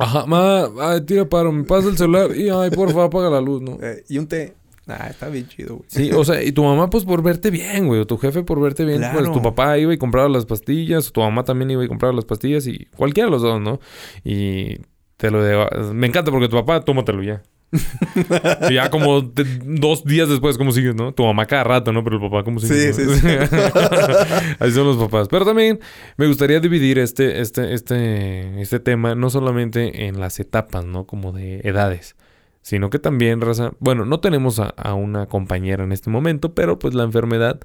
Ajá, 0.00 0.26
ma, 0.26 0.68
ay, 0.80 1.02
tira 1.02 1.24
paro, 1.28 1.52
me 1.52 1.64
pasa 1.64 1.88
el 1.88 1.96
celular 1.98 2.34
y 2.36 2.48
ay, 2.48 2.70
por 2.70 2.88
favor, 2.88 3.06
apaga 3.06 3.30
la 3.30 3.40
luz, 3.40 3.60
¿no? 3.62 3.78
Eh, 3.82 4.04
y 4.08 4.18
un 4.18 4.26
té. 4.26 4.54
Ah, 4.90 5.06
está 5.10 5.28
bien 5.28 5.46
chido, 5.48 5.76
güey. 5.76 5.86
Sí, 5.88 6.10
o 6.12 6.24
sea, 6.24 6.42
y 6.42 6.52
tu 6.52 6.64
mamá, 6.64 6.90
pues 6.90 7.04
por 7.04 7.22
verte 7.22 7.50
bien, 7.50 7.86
güey, 7.86 8.00
o 8.00 8.06
tu 8.06 8.18
jefe 8.18 8.42
por 8.42 8.60
verte 8.60 8.84
bien, 8.84 9.00
pues 9.00 9.12
Claro. 9.12 9.32
tu 9.32 9.42
papá 9.42 9.78
iba 9.78 9.92
y 9.94 9.98
compraba 9.98 10.28
las 10.28 10.46
pastillas, 10.46 11.08
o 11.08 11.12
tu 11.12 11.20
mamá 11.20 11.44
también 11.44 11.70
iba 11.70 11.84
y 11.84 11.88
compraba 11.88 12.14
las 12.14 12.24
pastillas, 12.24 12.66
y 12.66 12.86
cualquiera 12.96 13.26
de 13.26 13.30
los 13.32 13.42
dos, 13.42 13.60
¿no? 13.60 13.80
Y 14.24 14.78
te 15.16 15.30
lo 15.30 15.42
de... 15.42 15.92
Me 15.92 16.06
encanta 16.06 16.30
porque 16.30 16.48
tu 16.48 16.56
papá, 16.56 16.80
tómatelo 16.84 17.22
ya. 17.22 17.42
y 18.68 18.74
ya 18.74 18.90
como 18.90 19.30
te- 19.30 19.44
dos 19.64 20.04
días 20.04 20.28
después, 20.28 20.58
¿cómo 20.58 20.72
sigues, 20.72 20.96
no? 20.96 21.12
Tu 21.12 21.22
mamá 21.24 21.46
cada 21.46 21.62
rato, 21.62 21.92
¿no? 21.92 22.02
Pero 22.02 22.16
el 22.16 22.22
papá, 22.22 22.42
¿cómo 22.42 22.58
sigue? 22.58 22.92
Sí, 22.92 23.02
no? 23.06 23.12
sí, 23.14 23.20
sí. 23.20 23.26
Así 24.58 24.72
son 24.72 24.86
los 24.86 24.96
papás. 24.96 25.28
Pero 25.28 25.44
también 25.44 25.78
me 26.16 26.26
gustaría 26.26 26.58
dividir 26.58 26.98
este, 26.98 27.40
este, 27.40 27.72
este, 27.74 28.60
este 28.60 28.80
tema 28.80 29.14
no 29.14 29.30
solamente 29.30 30.06
en 30.06 30.18
las 30.18 30.40
etapas, 30.40 30.84
¿no? 30.84 31.04
Como 31.06 31.30
de 31.32 31.60
edades. 31.62 32.16
Sino 32.62 32.90
que 32.90 32.98
también, 32.98 33.40
raza. 33.40 33.72
Bueno, 33.80 34.04
no 34.04 34.20
tenemos 34.20 34.58
a, 34.58 34.68
a 34.68 34.94
una 34.94 35.26
compañera 35.26 35.84
en 35.84 35.92
este 35.92 36.10
momento, 36.10 36.54
pero 36.54 36.78
pues 36.78 36.94
la 36.94 37.04
enfermedad 37.04 37.60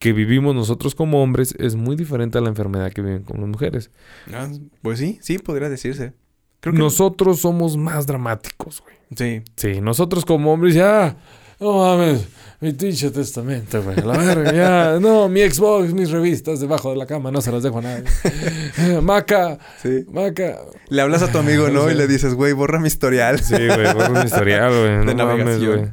que 0.00 0.12
vivimos 0.14 0.54
nosotros 0.54 0.94
como 0.94 1.22
hombres 1.22 1.54
es 1.58 1.76
muy 1.76 1.94
diferente 1.94 2.38
a 2.38 2.40
la 2.40 2.48
enfermedad 2.48 2.90
que 2.90 3.02
viven 3.02 3.22
con 3.22 3.40
las 3.40 3.48
mujeres. 3.48 3.90
Ah, 4.32 4.48
pues 4.82 4.98
sí, 4.98 5.18
sí, 5.20 5.38
podría 5.38 5.68
decirse. 5.68 6.14
Creo 6.60 6.72
que... 6.72 6.78
Nosotros 6.80 7.40
somos 7.40 7.76
más 7.76 8.06
dramáticos, 8.06 8.82
güey. 8.82 8.96
Sí. 9.14 9.42
Sí, 9.56 9.80
nosotros 9.80 10.24
como 10.24 10.52
hombres 10.52 10.74
ya. 10.74 11.18
No 11.60 11.78
mames, 11.78 12.26
mi 12.60 12.72
pinche 12.72 13.10
testamento, 13.10 13.82
güey. 13.82 13.96
La 13.96 14.16
verga, 14.16 14.52
ya. 14.52 14.98
No, 15.00 15.28
mi 15.28 15.40
Xbox, 15.42 15.92
mis 15.92 16.10
revistas 16.10 16.58
debajo 16.60 16.90
de 16.90 16.96
la 16.96 17.06
cama, 17.06 17.30
no 17.30 17.40
se 17.42 17.52
las 17.52 17.62
dejo 17.62 17.78
a 17.78 17.82
nadie. 17.82 18.04
Maca, 19.02 19.58
Sí. 19.82 20.04
Maca. 20.10 20.58
Le 20.88 21.02
hablas 21.02 21.22
a 21.22 21.30
tu 21.30 21.38
amigo, 21.38 21.68
¿no? 21.68 21.90
Y 21.90 21.94
le 21.94 22.06
dices, 22.06 22.34
güey, 22.34 22.52
borra 22.54 22.78
mi 22.80 22.86
historial. 22.88 23.40
Sí, 23.40 23.54
güey, 23.54 23.92
borra 23.92 24.10
un 24.20 24.24
historial, 24.26 24.70
güey. 24.70 25.06
De 25.06 25.14
No 25.14 25.26
mames, 25.26 25.44
navegación. 25.44 25.76
güey. 25.78 25.90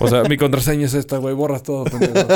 O 0.00 0.08
sea, 0.08 0.24
mi 0.24 0.36
contraseña 0.36 0.86
es 0.86 0.94
esta, 0.94 1.18
güey, 1.18 1.34
borras 1.34 1.62
todo. 1.62 1.84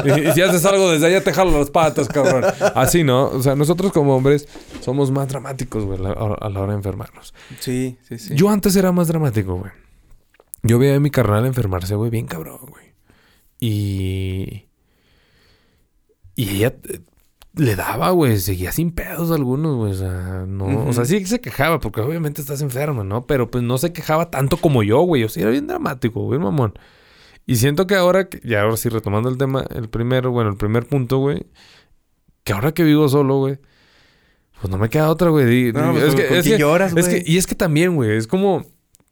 Y, 0.04 0.28
y, 0.28 0.32
si 0.32 0.42
haces 0.42 0.64
algo 0.64 0.92
desde 0.92 1.06
allá, 1.06 1.24
te 1.24 1.32
jalo 1.32 1.58
las 1.58 1.70
patas, 1.70 2.06
cabrón. 2.06 2.44
Así, 2.76 3.02
¿no? 3.02 3.28
O 3.30 3.42
sea, 3.42 3.56
nosotros 3.56 3.92
como 3.92 4.14
hombres 4.14 4.46
somos 4.80 5.10
más 5.10 5.26
dramáticos, 5.28 5.84
güey, 5.84 5.98
a 5.98 6.48
la 6.50 6.60
hora 6.60 6.66
de 6.68 6.74
enfermarnos. 6.74 7.34
Sí, 7.58 7.98
sí, 8.08 8.18
sí. 8.18 8.34
Yo 8.36 8.48
antes 8.48 8.76
era 8.76 8.92
más 8.92 9.08
dramático, 9.08 9.56
güey. 9.56 9.72
Yo 10.62 10.78
veía 10.78 10.96
a 10.96 11.00
mi 11.00 11.10
carnal 11.10 11.46
enfermarse, 11.46 11.94
güey, 11.94 12.10
bien 12.10 12.26
cabrón, 12.26 12.60
güey. 12.68 12.94
Y... 13.60 14.68
Y 16.34 16.50
ella 16.50 16.74
eh, 16.88 17.00
le 17.54 17.74
daba, 17.74 18.10
güey, 18.10 18.38
seguía 18.38 18.70
sin 18.70 18.92
pedos 18.92 19.32
algunos, 19.32 19.76
güey, 19.76 19.92
o 19.92 19.94
sea, 19.96 20.44
no, 20.46 20.66
uh 20.66 20.68
-huh. 20.68 20.88
o 20.88 20.92
sea, 20.92 21.04
sí 21.04 21.24
se 21.26 21.40
quejaba 21.40 21.80
porque 21.80 22.00
obviamente 22.00 22.40
estás 22.40 22.60
enfermo, 22.62 23.02
¿no? 23.02 23.26
Pero 23.26 23.50
pues 23.50 23.64
no 23.64 23.76
se 23.78 23.92
quejaba 23.92 24.30
tanto 24.30 24.56
como 24.58 24.84
yo, 24.84 25.00
güey, 25.00 25.24
o 25.24 25.28
sea, 25.28 25.42
era 25.42 25.50
bien 25.50 25.66
dramático, 25.66 26.20
güey, 26.22 26.38
mamón. 26.38 26.74
Y 27.46 27.56
siento 27.56 27.86
que 27.86 27.96
ahora, 27.96 28.28
que, 28.28 28.40
ya 28.44 28.62
ahora 28.62 28.76
sí 28.76 28.88
retomando 28.88 29.28
el 29.28 29.38
tema, 29.38 29.64
el 29.74 29.88
primero, 29.88 30.30
bueno, 30.30 30.50
el 30.50 30.56
primer 30.56 30.86
punto, 30.86 31.18
güey, 31.18 31.46
que 32.44 32.52
ahora 32.52 32.72
que 32.72 32.84
vivo 32.84 33.08
solo, 33.08 33.38
güey, 33.38 33.58
pues 34.60 34.70
no 34.70 34.78
me 34.78 34.88
queda 34.88 35.10
otra, 35.10 35.30
güey. 35.30 35.72
No, 35.72 35.96
es, 35.96 36.14
pues, 36.14 36.14
que, 36.14 36.38
es 36.38 36.44
que 36.44 36.52
que 36.52 36.58
lloras, 36.58 36.94
es 36.96 37.08
güey. 37.08 37.24
que, 37.24 37.32
y 37.32 37.38
es 37.38 37.46
que 37.46 37.54
también, 37.54 37.96
güey, 37.96 38.16
es 38.16 38.26
como 38.26 38.64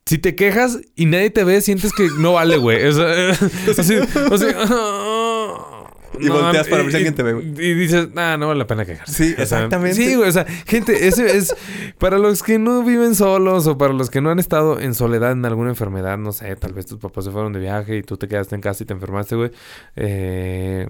si 0.07 0.19
te 0.19 0.37
quejas 0.37 0.79
y 0.95 1.07
nadie 1.07 1.31
te 1.31 1.43
ve, 1.43 1.61
sientes 1.61 1.93
que 1.93 2.09
no 2.19 2.35
vale, 2.35 2.57
güey. 2.57 2.87
O 2.87 2.93
sea, 2.93 3.31
así, 3.79 3.97
o 4.31 4.39
sea, 4.39 4.51
y 6.21 6.27
no, 6.27 6.41
volteas 6.41 6.69
para 6.69 6.83
ver 6.83 6.93
si 6.93 6.97
alguien 6.97 7.15
te 7.15 7.25
ve, 7.25 7.33
güey. 7.33 7.49
Y 7.49 7.75
dices, 7.75 8.15
nah, 8.15 8.37
no 8.37 8.47
vale 8.47 8.61
la 8.61 8.69
pena 8.69 8.85
quejarse. 8.85 9.13
Sí, 9.13 9.33
O 9.33 9.35
sea, 9.35 9.43
exactamente. 9.43 9.97
Sí, 9.97 10.15
güey. 10.15 10.29
O 10.29 10.33
sea, 10.33 10.45
gente, 10.45 11.09
ese 11.09 11.37
es 11.37 11.55
para 11.99 12.19
los 12.19 12.45
que 12.45 12.61
no 12.61 12.85
viven 12.85 13.17
solos 13.17 13.67
o 13.67 13.77
para 13.77 13.93
los 13.93 14.09
que 14.09 14.21
no 14.21 14.31
han 14.31 14.39
estado 14.39 14.79
en 14.79 14.95
soledad 14.95 15.33
en 15.33 15.45
alguna 15.45 15.71
enfermedad, 15.71 16.17
no 16.19 16.33
sé, 16.33 16.55
tal 16.55 16.73
vez 16.73 16.87
tus 16.87 16.99
papás 16.99 17.25
se 17.25 17.33
fueron 17.33 17.53
de 17.53 17.59
viaje 17.59 17.97
y 17.97 18.03
tú 18.03 18.17
te 18.17 18.29
quedaste 18.29 18.55
en 18.55 18.61
casa 18.61 18.85
y 18.85 18.87
te 18.87 18.93
enfermaste, 18.93 19.35
güey. 19.35 19.51
Eh, 19.97 20.87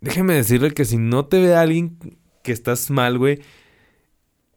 déjeme 0.00 0.34
decirle 0.34 0.72
que 0.72 0.84
si 0.84 0.96
no 0.96 1.26
te 1.26 1.40
ve 1.40 1.54
alguien 1.54 1.96
que 2.42 2.50
estás 2.50 2.90
mal, 2.90 3.18
güey, 3.18 3.40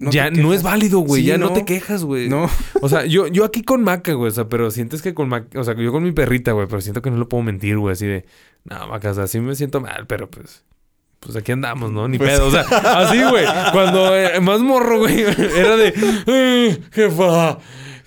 No 0.01 0.09
ya 0.11 0.31
no 0.31 0.51
es 0.51 0.63
válido, 0.63 0.99
güey. 0.99 1.21
Sí, 1.21 1.27
ya 1.27 1.37
no. 1.37 1.47
no. 1.49 1.53
te 1.53 1.63
quejas, 1.63 2.03
güey. 2.03 2.27
No. 2.27 2.49
O 2.81 2.89
sea, 2.89 3.05
yo, 3.05 3.27
yo 3.27 3.45
aquí 3.45 3.61
con 3.61 3.83
Maca, 3.83 4.13
güey. 4.13 4.29
O 4.31 4.33
sea, 4.33 4.49
pero 4.49 4.71
sientes 4.71 5.01
que 5.03 5.13
con 5.13 5.29
Maca... 5.29 5.59
O 5.59 5.63
sea, 5.63 5.75
yo 5.75 5.91
con 5.91 6.03
mi 6.03 6.11
perrita, 6.11 6.53
güey. 6.53 6.65
Pero 6.67 6.81
siento 6.81 7.03
que 7.03 7.11
no 7.11 7.17
le 7.19 7.25
puedo 7.25 7.43
mentir, 7.43 7.77
güey. 7.77 7.93
Así 7.93 8.07
de... 8.07 8.25
No, 8.65 8.87
Maca, 8.87 9.11
o 9.11 9.13
sea, 9.13 9.27
sí 9.27 9.39
me 9.39 9.55
siento 9.55 9.79
mal, 9.79 10.07
pero 10.07 10.27
pues... 10.29 10.63
Pues 11.19 11.35
aquí 11.35 11.51
andamos, 11.51 11.91
¿no? 11.91 12.07
Ni 12.07 12.17
Pues- 12.17 12.31
pedo. 12.31 12.47
O 12.47 12.51
sea, 12.51 12.61
así, 12.99 13.21
güey. 13.23 13.45
Cuando 13.73 14.17
eh, 14.17 14.39
más 14.41 14.59
morro, 14.61 14.97
güey. 14.97 15.21
Era 15.55 15.77
de... 15.77 15.93
"Eh, 16.25 16.79
jefa. 16.91 17.59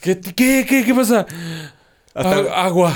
¿Qué, 0.02 0.20
qué, 0.20 0.66
qué, 0.68 0.84
qué 0.84 0.94
pasa? 0.94 1.26
Hasta- 2.12 2.52
A- 2.52 2.64
agua. 2.64 2.92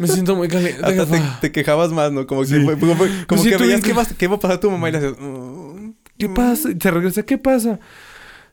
Me 0.00 0.08
siento 0.08 0.34
muy 0.34 0.48
caliente, 0.48 0.80
Hasta 0.84 1.06
te, 1.06 1.20
te 1.42 1.52
quejabas 1.52 1.92
más, 1.92 2.10
¿no? 2.10 2.26
Como, 2.26 2.42
que, 2.42 2.64
como, 2.64 2.96
como 3.28 3.42
que 3.44 3.56
veías 3.56 3.80
qué 3.82 3.92
va, 3.92 4.04
qué 4.18 4.26
va 4.26 4.34
a 4.34 4.40
pasar 4.40 4.58
tu 4.58 4.68
mamá 4.70 4.88
y 4.88 4.92
le 4.92 4.98
haces... 4.98 5.14
"Mm, 5.16 5.90
¿Qué 6.18 6.28
pasa? 6.30 6.70
Y 6.70 6.74
te 6.74 6.90
regresa. 6.90 7.22
¿Qué 7.24 7.36
pasa? 7.38 7.78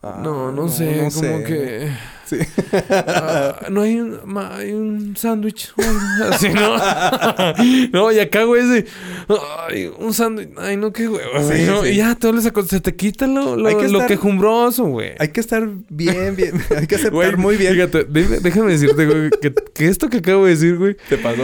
Ah, 0.03 0.19
no, 0.23 0.51
no 0.51 0.69
sé. 0.69 0.85
no 1.03 1.09
como 1.11 1.37
sé". 1.39 1.43
que... 1.45 2.13
Sí. 2.25 2.37
Ah, 2.89 3.67
no 3.69 3.81
hay 3.81 3.99
un, 3.99 4.19
ma- 4.25 4.55
hay 4.55 4.71
un 4.71 5.15
sándwich. 5.17 5.73
Así, 6.31 6.49
¿no? 6.49 6.77
no, 7.91 8.11
y 8.13 8.19
acá, 8.19 8.43
güey, 8.45 8.63
ese. 8.63 8.85
Ay, 9.69 9.91
un 9.99 10.13
sándwich. 10.13 10.49
Ay, 10.57 10.77
no, 10.77 10.93
qué 10.93 11.07
güey. 11.07 11.21
Sí, 11.51 11.65
¿no? 11.65 11.83
sí. 11.83 11.89
Y 11.89 11.95
ya, 11.97 12.15
todo 12.15 12.31
les 12.31 12.43
se 12.69 12.79
te 12.79 12.95
quita 12.95 13.27
lo, 13.27 13.57
lo, 13.57 13.77
que 13.77 13.89
lo 13.89 13.99
estar- 13.99 14.07
quejumbroso, 14.07 14.85
güey. 14.85 15.11
Hay 15.19 15.27
que 15.29 15.41
estar 15.41 15.67
bien, 15.89 16.35
bien. 16.37 16.53
Hay 16.77 16.87
que 16.87 16.95
aceptar 16.95 17.11
Güey, 17.13 17.35
muy 17.35 17.57
bien. 17.57 17.73
Fíjate, 17.73 18.05
déjame 18.05 18.71
decirte, 18.71 19.05
güey, 19.05 19.29
que, 19.41 19.53
que 19.53 19.87
esto 19.87 20.09
que 20.09 20.17
acabo 20.17 20.45
de 20.45 20.51
decir, 20.51 20.77
güey, 20.77 20.95
Te 21.09 21.17
pasó. 21.17 21.43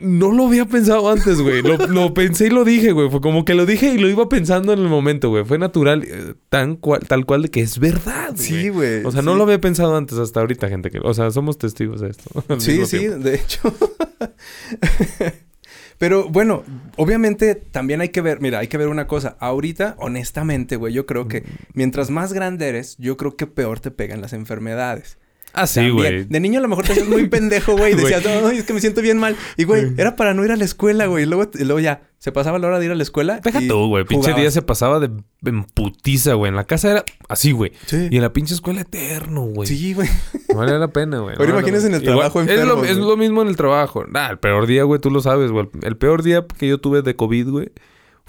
No 0.00 0.32
lo 0.32 0.46
había 0.46 0.64
pensado 0.64 1.10
antes, 1.10 1.40
güey. 1.40 1.62
Lo, 1.62 1.76
lo 1.88 2.14
pensé 2.14 2.46
y 2.46 2.50
lo 2.50 2.64
dije, 2.64 2.92
güey. 2.92 3.10
Fue 3.10 3.20
como 3.20 3.44
que 3.44 3.54
lo 3.54 3.66
dije 3.66 3.92
y 3.94 3.98
lo 3.98 4.08
iba 4.08 4.28
pensando 4.28 4.72
en 4.72 4.78
el 4.78 4.88
momento, 4.88 5.28
güey. 5.30 5.44
Fue 5.44 5.58
natural, 5.58 6.04
eh, 6.04 6.34
tan 6.48 6.76
cual, 6.76 7.00
tal 7.06 7.26
cual 7.26 7.42
de 7.42 7.50
que 7.50 7.60
es 7.60 7.78
verdad, 7.78 8.34
Sí, 8.36 8.68
güey. 8.68 9.04
O 9.04 9.12
sea, 9.12 9.22
no 9.22 9.34
lo 9.34 9.44
había 9.44 9.60
pensado 9.60 9.96
antes 9.96 10.18
hasta 10.18 10.40
ahorita, 10.40 10.68
gente. 10.68 10.90
Que, 10.90 11.00
o 11.02 11.14
sea, 11.14 11.30
somos 11.30 11.58
testigos 11.58 12.00
de 12.00 12.10
esto. 12.10 12.44
Sí, 12.58 12.84
sí, 12.86 12.98
tiempo. 12.98 13.18
de 13.18 13.34
hecho. 13.34 13.74
Pero 15.98 16.28
bueno, 16.30 16.64
obviamente 16.96 17.54
también 17.54 18.00
hay 18.00 18.08
que 18.08 18.22
ver, 18.22 18.40
mira, 18.40 18.58
hay 18.60 18.68
que 18.68 18.78
ver 18.78 18.88
una 18.88 19.06
cosa. 19.06 19.36
Ahorita, 19.38 19.96
honestamente, 19.98 20.76
güey, 20.76 20.94
yo 20.94 21.04
creo 21.04 21.28
que 21.28 21.44
mientras 21.74 22.08
más 22.08 22.32
grande 22.32 22.68
eres, 22.68 22.96
yo 22.98 23.18
creo 23.18 23.36
que 23.36 23.46
peor 23.46 23.80
te 23.80 23.90
pegan 23.90 24.22
las 24.22 24.32
enfermedades. 24.32 25.18
Ah, 25.52 25.66
sí, 25.66 25.90
güey. 25.90 26.24
De 26.24 26.40
niño 26.40 26.58
a 26.58 26.62
lo 26.62 26.68
mejor 26.68 26.86
te 26.86 27.04
muy 27.04 27.26
pendejo, 27.28 27.76
güey. 27.76 27.94
Decías, 27.94 28.24
ay, 28.26 28.58
es 28.58 28.64
que 28.64 28.72
me 28.72 28.80
siento 28.80 29.02
bien 29.02 29.18
mal. 29.18 29.36
Y, 29.56 29.64
güey, 29.64 29.92
era 29.96 30.16
para 30.16 30.34
no 30.34 30.44
ir 30.44 30.52
a 30.52 30.56
la 30.56 30.64
escuela, 30.64 31.06
güey. 31.06 31.24
Y 31.24 31.26
luego, 31.26 31.50
y 31.58 31.64
luego 31.64 31.80
ya, 31.80 32.02
se 32.18 32.32
pasaba 32.32 32.58
la 32.58 32.68
hora 32.68 32.78
de 32.78 32.86
ir 32.86 32.92
a 32.92 32.94
la 32.94 33.02
escuela. 33.02 33.40
Deja 33.42 33.60
tú, 33.66 33.88
güey. 33.88 34.04
Pinche 34.04 34.32
día 34.34 34.50
se 34.50 34.62
pasaba 34.62 35.00
de 35.00 35.10
en 35.44 35.64
putiza, 35.64 36.34
güey. 36.34 36.50
En 36.50 36.56
la 36.56 36.64
casa 36.64 36.90
era 36.90 37.04
así, 37.28 37.52
güey. 37.52 37.72
Sí. 37.86 38.08
Y 38.10 38.16
en 38.16 38.22
la 38.22 38.32
pinche 38.32 38.54
escuela 38.54 38.82
eterno, 38.82 39.42
güey. 39.42 39.66
Sí, 39.68 39.94
güey. 39.94 40.08
No 40.50 40.56
valía 40.56 40.78
la 40.78 40.88
pena, 40.88 41.18
güey. 41.20 41.34
Ahora 41.38 41.50
No, 41.52 41.58
imagínense 41.58 41.86
en 41.88 41.94
el 41.94 42.02
Igual- 42.02 42.16
trabajo 42.18 42.40
es 42.42 42.48
enfermos, 42.48 42.76
lo, 42.78 42.84
es 42.84 42.96
lo 42.96 43.16
mismo 43.16 43.42
en 43.42 43.48
el 43.48 43.56
trabajo. 43.56 44.04
Nah, 44.06 44.28
el 44.30 44.38
peor 44.38 44.66
día, 44.66 44.84
güey, 44.84 45.00
tú 45.00 45.10
lo 45.10 45.20
sabes, 45.20 45.50
güey. 45.50 45.68
El 45.82 45.96
peor 45.96 46.22
día 46.22 46.44
que 46.58 46.68
yo 46.68 46.78
tuve 46.78 47.02
de 47.02 47.16
COVID, 47.16 47.48
güey, 47.48 47.72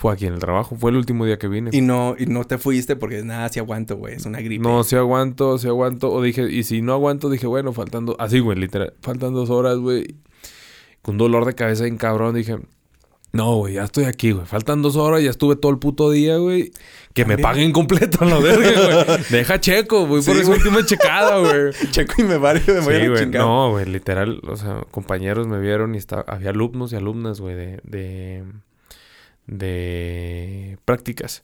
fue 0.02 0.14
aquí 0.14 0.26
en 0.26 0.34
el 0.34 0.40
trabajo. 0.40 0.76
Fue 0.76 0.90
el 0.90 0.98
último 0.98 1.28
día 1.28 1.38
que 1.38 1.48
vine. 1.48 1.70
Y 1.72 1.82
no, 1.82 2.16
y 2.18 2.26
no 2.26 2.44
te 2.44 2.58
fuiste 2.58 2.96
porque 2.96 3.22
nada, 3.22 3.50
si 3.50 3.60
aguanto, 3.60 3.98
güey. 3.98 4.16
Es 4.16 4.26
una 4.26 4.42
gripe. 4.42 4.64
No, 4.64 4.84
si 4.84 4.96
aguanto, 4.96 5.60
si 5.60 5.68
aguanto. 5.68 6.12
O 6.12 6.24
dije, 6.24 6.52
y 6.52 6.64
si 6.64 6.82
no 6.82 6.94
aguanto, 6.94 7.30
dije, 7.30 7.46
bueno, 7.46 7.72
faltando. 7.72 8.16
Así, 8.18 8.40
güey, 8.40 8.58
literal. 8.58 8.96
Faltan 9.04 9.36
dos 9.36 9.52
horas, 9.52 9.78
güey. 9.78 10.16
Con 11.04 11.20
dolor 11.20 11.46
de 11.46 11.54
cabeza 11.54 11.86
en 11.86 11.98
cabrón, 11.98 12.34
dije. 12.34 12.58
No, 13.32 13.58
güey, 13.58 13.76
ya 13.76 13.84
estoy 13.84 14.06
aquí, 14.06 14.32
güey. 14.32 14.48
Faltan 14.48 14.82
dos 14.82 14.96
horas, 14.96 15.22
ya 15.22 15.30
estuve 15.30 15.56
todo 15.56 15.72
el 15.72 15.78
puto 15.78 16.10
día, 16.10 16.38
güey. 16.38 16.72
Que 17.14 17.24
me 17.24 17.38
paguen 17.38 17.72
completo 17.72 18.24
a 18.24 18.26
la 18.26 18.40
verga, 18.40 19.06
güey. 19.06 19.20
Deja 19.30 19.60
checo, 19.60 20.08
güey, 20.08 20.24
por 20.24 20.34
Sí, 20.34 20.42
esa 20.42 20.50
última 20.50 20.84
checada, 20.84 21.38
güey. 21.38 21.74
Checo 21.92 22.14
y 22.18 22.24
me 22.24 22.38
vale, 22.38 22.64
me 22.66 22.80
voy 22.80 22.96
Sí, 22.96 23.08
güey. 23.08 23.26
No, 23.28 23.70
güey, 23.70 23.86
literal. 23.86 24.42
O 24.48 24.56
sea, 24.56 24.82
compañeros 24.90 25.46
me 25.46 25.60
vieron 25.60 25.94
y 25.94 26.00
estaba, 26.00 26.24
había 26.24 26.50
alumnos 26.50 26.92
y 26.92 26.96
alumnas, 26.96 27.40
güey, 27.40 27.54
de, 27.54 27.80
de, 27.84 28.44
de 29.52 30.78
prácticas. 30.86 31.44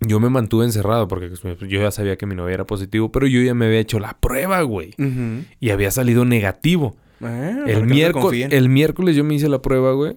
Yo 0.00 0.18
me 0.18 0.30
mantuve 0.30 0.64
encerrado 0.64 1.08
porque 1.08 1.28
pues, 1.28 1.58
yo 1.60 1.82
ya 1.82 1.90
sabía 1.90 2.16
que 2.16 2.24
mi 2.24 2.34
novia 2.34 2.54
era 2.54 2.66
positivo, 2.66 3.12
pero 3.12 3.26
yo 3.26 3.42
ya 3.42 3.52
me 3.52 3.66
había 3.66 3.80
hecho 3.80 3.98
la 3.98 4.16
prueba, 4.18 4.62
güey. 4.62 4.94
Y 5.58 5.70
había 5.70 5.90
salido 5.90 6.24
negativo. 6.24 6.96
Ah, 7.20 7.64
El, 7.66 7.84
miércoles, 7.84 8.48
el 8.50 8.70
miércoles 8.70 9.14
yo 9.14 9.24
me 9.24 9.34
hice 9.34 9.50
la 9.50 9.60
prueba, 9.60 9.92
güey. 9.92 10.16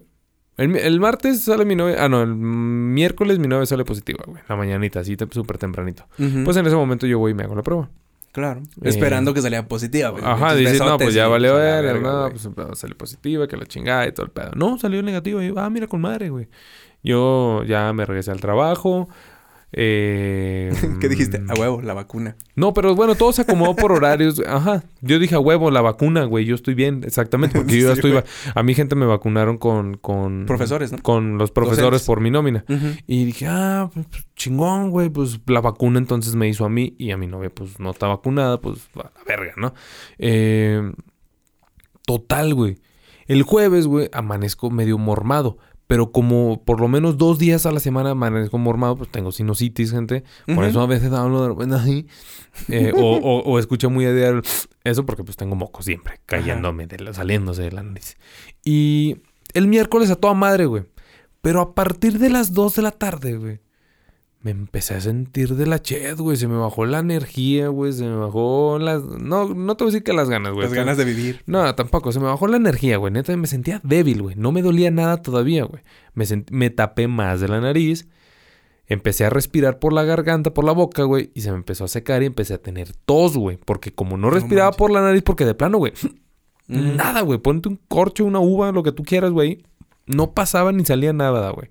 El, 0.56 1.00
martes 1.00 1.42
sale 1.42 1.66
mi 1.66 1.74
novia. 1.74 1.96
Ah, 1.98 2.08
no, 2.08 2.22
el 2.22 2.34
miércoles 2.34 3.38
mi 3.38 3.48
novia 3.48 3.66
sale 3.66 3.84
positiva, 3.84 4.24
güey. 4.26 4.42
La 4.48 4.56
mañanita, 4.56 5.00
así 5.00 5.16
súper 5.30 5.58
tempranito. 5.58 6.06
Pues 6.44 6.56
en 6.56 6.66
ese 6.66 6.76
momento 6.76 7.06
yo 7.06 7.18
voy 7.18 7.32
y 7.32 7.34
me 7.34 7.42
hago 7.42 7.54
la 7.54 7.62
prueba. 7.62 7.90
Claro. 8.34 8.62
Eh, 8.82 8.88
Esperando 8.88 9.32
que 9.32 9.40
saliera 9.40 9.64
positiva, 9.68 10.08
güey. 10.08 10.24
Ajá, 10.24 10.56
dices, 10.56 10.80
no, 10.80 10.98
pues 10.98 11.14
ya 11.14 11.28
pues, 11.28 11.40
la 11.40 11.52
ver, 11.52 12.02
no, 12.02 12.28
pues 12.30 12.48
salió 12.76 12.98
positiva, 12.98 13.46
que 13.46 13.56
la 13.56 13.64
chingada 13.64 14.08
y 14.08 14.12
todo 14.12 14.26
el 14.26 14.32
pedo. 14.32 14.50
No, 14.56 14.76
salió 14.76 15.00
negativa. 15.04 15.42
Y 15.44 15.48
yo, 15.48 15.54
ah, 15.56 15.70
mira, 15.70 15.86
con 15.86 16.00
madre, 16.00 16.30
güey. 16.30 16.48
Yo 17.04 17.62
ya 17.62 17.92
me 17.92 18.04
regresé 18.04 18.32
al 18.32 18.40
trabajo. 18.40 19.08
Eh, 19.76 20.72
¿Qué 21.00 21.08
dijiste? 21.08 21.40
mm, 21.40 21.50
A 21.50 21.54
huevo, 21.54 21.82
la 21.82 21.94
vacuna. 21.94 22.36
No, 22.54 22.72
pero 22.72 22.94
bueno, 22.94 23.16
todo 23.16 23.32
se 23.32 23.42
acomodó 23.42 23.74
por 23.74 23.90
horarios. 23.92 24.40
Ajá. 24.46 24.84
Yo 25.00 25.18
dije 25.18 25.34
a 25.34 25.40
huevo, 25.40 25.70
la 25.70 25.80
vacuna, 25.80 26.24
güey. 26.24 26.44
Yo 26.44 26.54
estoy 26.54 26.74
bien, 26.74 27.02
exactamente. 27.04 27.58
Porque 27.58 27.76
yo 27.80 27.88
ya 27.88 27.94
estoy. 27.94 28.12
güey. 28.12 28.22
A 28.54 28.62
mi 28.62 28.74
gente 28.74 28.94
me 28.94 29.04
vacunaron 29.06 29.58
con. 29.58 29.96
con 29.96 30.44
Profesores, 30.46 30.92
¿no? 30.92 30.98
Con 31.02 31.38
los 31.38 31.50
profesores 31.50 31.82
Docentes. 31.82 32.06
por 32.06 32.20
mi 32.20 32.30
nómina. 32.30 32.64
Y 33.06 33.24
dije, 33.24 33.46
ah, 33.48 33.90
pues, 33.92 34.06
pues, 34.06 34.26
chingón, 34.36 34.90
güey. 34.90 35.08
Pues 35.10 35.40
la 35.46 35.60
vacuna 35.60 35.98
entonces 35.98 36.34
me 36.36 36.48
hizo 36.48 36.64
a 36.64 36.68
mí 36.70 36.94
y 36.98 37.10
a 37.10 37.16
mi 37.16 37.26
novia, 37.26 37.50
pues 37.50 37.80
no 37.80 37.90
está 37.90 38.06
vacunada, 38.06 38.60
pues 38.60 38.78
a 38.94 38.98
la 38.98 39.12
verga, 39.26 39.52
¿no? 39.56 39.74
Eh, 40.18 40.80
total, 42.06 42.54
güey. 42.54 42.78
El 43.26 43.42
jueves, 43.42 43.86
güey, 43.86 44.08
amanezco 44.12 44.70
medio 44.70 44.98
mormado. 44.98 45.58
Pero 45.86 46.12
como 46.12 46.62
por 46.64 46.80
lo 46.80 46.88
menos 46.88 47.18
dos 47.18 47.38
días 47.38 47.66
a 47.66 47.70
la 47.70 47.78
semana 47.80 48.10
amanezco 48.10 48.56
mormado, 48.58 48.96
pues 48.96 49.10
tengo 49.10 49.32
sinusitis, 49.32 49.90
gente. 49.90 50.24
Por 50.54 50.64
eso 50.64 50.80
a 50.80 50.86
veces 50.86 51.12
hablo 51.12 51.42
de 51.42 51.48
repente 51.50 51.74
así. 51.74 52.06
Eh, 52.68 52.92
o, 52.96 53.16
o, 53.16 53.40
o 53.42 53.58
escucho 53.58 53.90
muy 53.90 54.06
a 54.06 54.12
diario 54.14 54.40
eso 54.84 55.04
porque 55.04 55.24
pues 55.24 55.36
tengo 55.36 55.56
moco 55.56 55.82
siempre 55.82 56.20
cayéndome, 56.26 56.86
de 56.86 56.98
la- 57.00 57.12
saliéndose 57.12 57.62
de 57.62 57.72
la 57.72 57.82
nariz. 57.82 58.16
Y 58.64 59.16
el 59.52 59.66
miércoles 59.66 60.10
a 60.10 60.16
toda 60.16 60.34
madre, 60.34 60.66
güey. 60.66 60.84
Pero 61.42 61.60
a 61.60 61.74
partir 61.74 62.18
de 62.18 62.30
las 62.30 62.54
2 62.54 62.76
de 62.76 62.82
la 62.82 62.90
tarde, 62.90 63.36
güey, 63.36 63.60
me 64.44 64.50
empecé 64.50 64.94
a 64.94 65.00
sentir 65.00 65.54
de 65.56 65.66
la 65.66 65.80
ched, 65.80 66.18
güey. 66.18 66.36
Se 66.36 66.46
me 66.46 66.56
bajó 66.58 66.84
la 66.84 66.98
energía, 66.98 67.68
güey. 67.68 67.94
Se 67.94 68.04
me 68.04 68.14
bajó 68.14 68.78
las... 68.78 69.02
No, 69.02 69.48
no 69.54 69.74
te 69.74 69.84
voy 69.84 69.90
a 69.90 69.92
decir 69.92 70.04
que 70.04 70.12
las 70.12 70.28
ganas, 70.28 70.52
güey. 70.52 70.66
Las 70.66 70.74
ganas 70.74 70.98
de 70.98 71.04
vivir. 71.06 71.42
No, 71.46 71.74
tampoco. 71.74 72.12
Se 72.12 72.20
me 72.20 72.26
bajó 72.26 72.46
la 72.46 72.58
energía, 72.58 72.98
güey. 72.98 73.10
Neta, 73.10 73.34
me 73.38 73.46
sentía 73.46 73.80
débil, 73.82 74.20
güey. 74.20 74.36
No 74.36 74.52
me 74.52 74.60
dolía 74.60 74.90
nada 74.90 75.22
todavía, 75.22 75.64
güey. 75.64 75.82
Me, 76.12 76.26
sent- 76.26 76.50
me 76.50 76.68
tapé 76.68 77.08
más 77.08 77.40
de 77.40 77.48
la 77.48 77.58
nariz. 77.62 78.06
Empecé 78.86 79.24
a 79.24 79.30
respirar 79.30 79.78
por 79.78 79.94
la 79.94 80.04
garganta, 80.04 80.52
por 80.52 80.64
la 80.66 80.72
boca, 80.72 81.04
güey. 81.04 81.30
Y 81.34 81.40
se 81.40 81.50
me 81.50 81.56
empezó 81.56 81.84
a 81.84 81.88
secar 81.88 82.22
y 82.22 82.26
empecé 82.26 82.52
a 82.52 82.58
tener 82.58 82.92
tos, 83.06 83.38
güey. 83.38 83.56
Porque 83.56 83.94
como 83.94 84.18
no 84.18 84.28
respiraba 84.28 84.72
por 84.72 84.90
la 84.90 85.00
nariz, 85.00 85.22
porque 85.22 85.46
de 85.46 85.54
plano, 85.54 85.78
güey. 85.78 85.94
Mm. 86.68 86.96
Nada, 86.96 87.22
güey. 87.22 87.38
Ponte 87.38 87.70
un 87.70 87.80
corcho, 87.88 88.26
una 88.26 88.40
uva, 88.40 88.72
lo 88.72 88.82
que 88.82 88.92
tú 88.92 89.04
quieras, 89.04 89.30
güey. 89.30 89.64
No 90.06 90.32
pasaba 90.32 90.70
ni 90.70 90.84
salía 90.84 91.14
nada, 91.14 91.48
güey. 91.50 91.70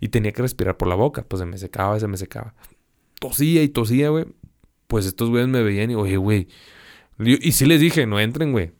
Y 0.00 0.08
tenía 0.08 0.32
que 0.32 0.42
respirar 0.42 0.76
por 0.76 0.88
la 0.88 0.94
boca. 0.94 1.22
Pues 1.28 1.40
se 1.40 1.46
me 1.46 1.58
secaba, 1.58 2.00
se 2.00 2.08
me 2.08 2.16
secaba. 2.16 2.54
Tosía 3.20 3.62
y 3.62 3.68
tosía, 3.68 4.08
güey. 4.08 4.24
Pues 4.86 5.06
estos 5.06 5.28
güeyes 5.30 5.48
me 5.48 5.62
veían 5.62 5.90
y, 5.90 5.94
oye, 5.94 6.16
güey. 6.16 6.48
Y 7.18 7.52
sí 7.52 7.66
les 7.66 7.80
dije, 7.80 8.06
no 8.06 8.18
entren, 8.18 8.52
güey. 8.52 8.72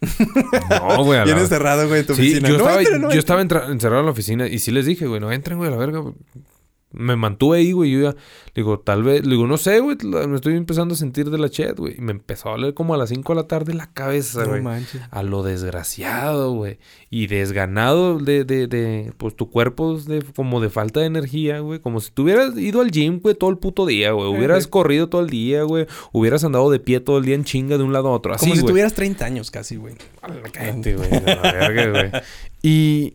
No, 0.70 1.04
güey. 1.04 1.24
Bien 1.24 1.38
encerrado, 1.38 1.88
güey, 1.88 2.00
en 2.00 2.06
tu 2.06 2.14
Sí, 2.14 2.20
oficina. 2.36 2.48
yo 2.48 2.54
No 2.58 2.60
estaba, 2.64 2.80
entren, 2.80 3.00
no 3.02 3.10
yo 3.12 3.18
estaba 3.18 3.40
encerrado 3.40 4.00
en 4.00 4.06
la 4.06 4.12
oficina 4.12 4.46
y 4.46 4.58
sí 4.58 4.70
les 4.70 4.86
dije, 4.86 5.06
güey, 5.06 5.20
no 5.20 5.32
entren, 5.32 5.58
güey, 5.58 5.68
a 5.68 5.72
la 5.72 5.78
verga. 5.78 6.02
Me 6.90 7.16
mantuve 7.16 7.58
ahí, 7.58 7.72
güey. 7.72 7.90
Yo 7.90 8.00
ya, 8.00 8.16
digo, 8.54 8.78
tal 8.80 9.02
vez, 9.02 9.22
digo, 9.22 9.46
no 9.46 9.58
sé, 9.58 9.80
güey, 9.80 9.96
me 10.02 10.36
estoy 10.36 10.56
empezando 10.56 10.94
a 10.94 10.96
sentir 10.96 11.28
de 11.28 11.36
la 11.36 11.50
chat, 11.50 11.78
güey. 11.78 11.96
Y 11.98 12.00
me 12.00 12.12
empezó 12.12 12.48
a 12.48 12.52
doler 12.52 12.72
como 12.72 12.94
a 12.94 12.96
las 12.96 13.10
5 13.10 13.34
de 13.34 13.36
la 13.42 13.46
tarde 13.46 13.74
la 13.74 13.92
cabeza, 13.92 14.44
No 14.44 14.48
güey. 14.50 14.62
manches. 14.62 15.02
a 15.10 15.22
lo 15.22 15.42
desgraciado, 15.42 16.52
güey. 16.52 16.78
Y 17.10 17.26
desganado 17.26 18.18
de, 18.18 18.44
de, 18.44 18.66
de, 18.68 19.12
pues 19.18 19.36
tu 19.36 19.50
cuerpo 19.50 19.96
es 19.96 20.06
de, 20.06 20.22
como 20.34 20.60
de 20.62 20.70
falta 20.70 21.00
de 21.00 21.06
energía, 21.06 21.60
güey. 21.60 21.78
Como 21.78 22.00
si 22.00 22.10
tú 22.10 22.22
hubieras 22.22 22.56
ido 22.56 22.80
al 22.80 22.90
gym, 22.90 23.20
güey, 23.20 23.34
todo 23.34 23.50
el 23.50 23.58
puto 23.58 23.84
día, 23.84 24.12
güey. 24.12 24.26
Hubieras 24.28 24.64
Ajá. 24.64 24.70
corrido 24.70 25.10
todo 25.10 25.20
el 25.20 25.28
día, 25.28 25.64
güey. 25.64 25.86
Hubieras 26.12 26.42
andado 26.44 26.70
de 26.70 26.80
pie 26.80 27.00
todo 27.00 27.18
el 27.18 27.24
día 27.26 27.34
en 27.34 27.44
chinga 27.44 27.76
de 27.76 27.84
un 27.84 27.92
lado 27.92 28.08
a 28.08 28.12
otro. 28.12 28.32
Así, 28.32 28.46
Como 28.46 28.54
si 28.54 28.60
güey. 28.62 28.72
tuvieras 28.72 28.94
30 28.94 29.24
años 29.26 29.50
casi, 29.50 29.76
güey. 29.76 29.94
Cállate, 30.52 30.96
güey. 30.96 31.08
Y 32.62 33.14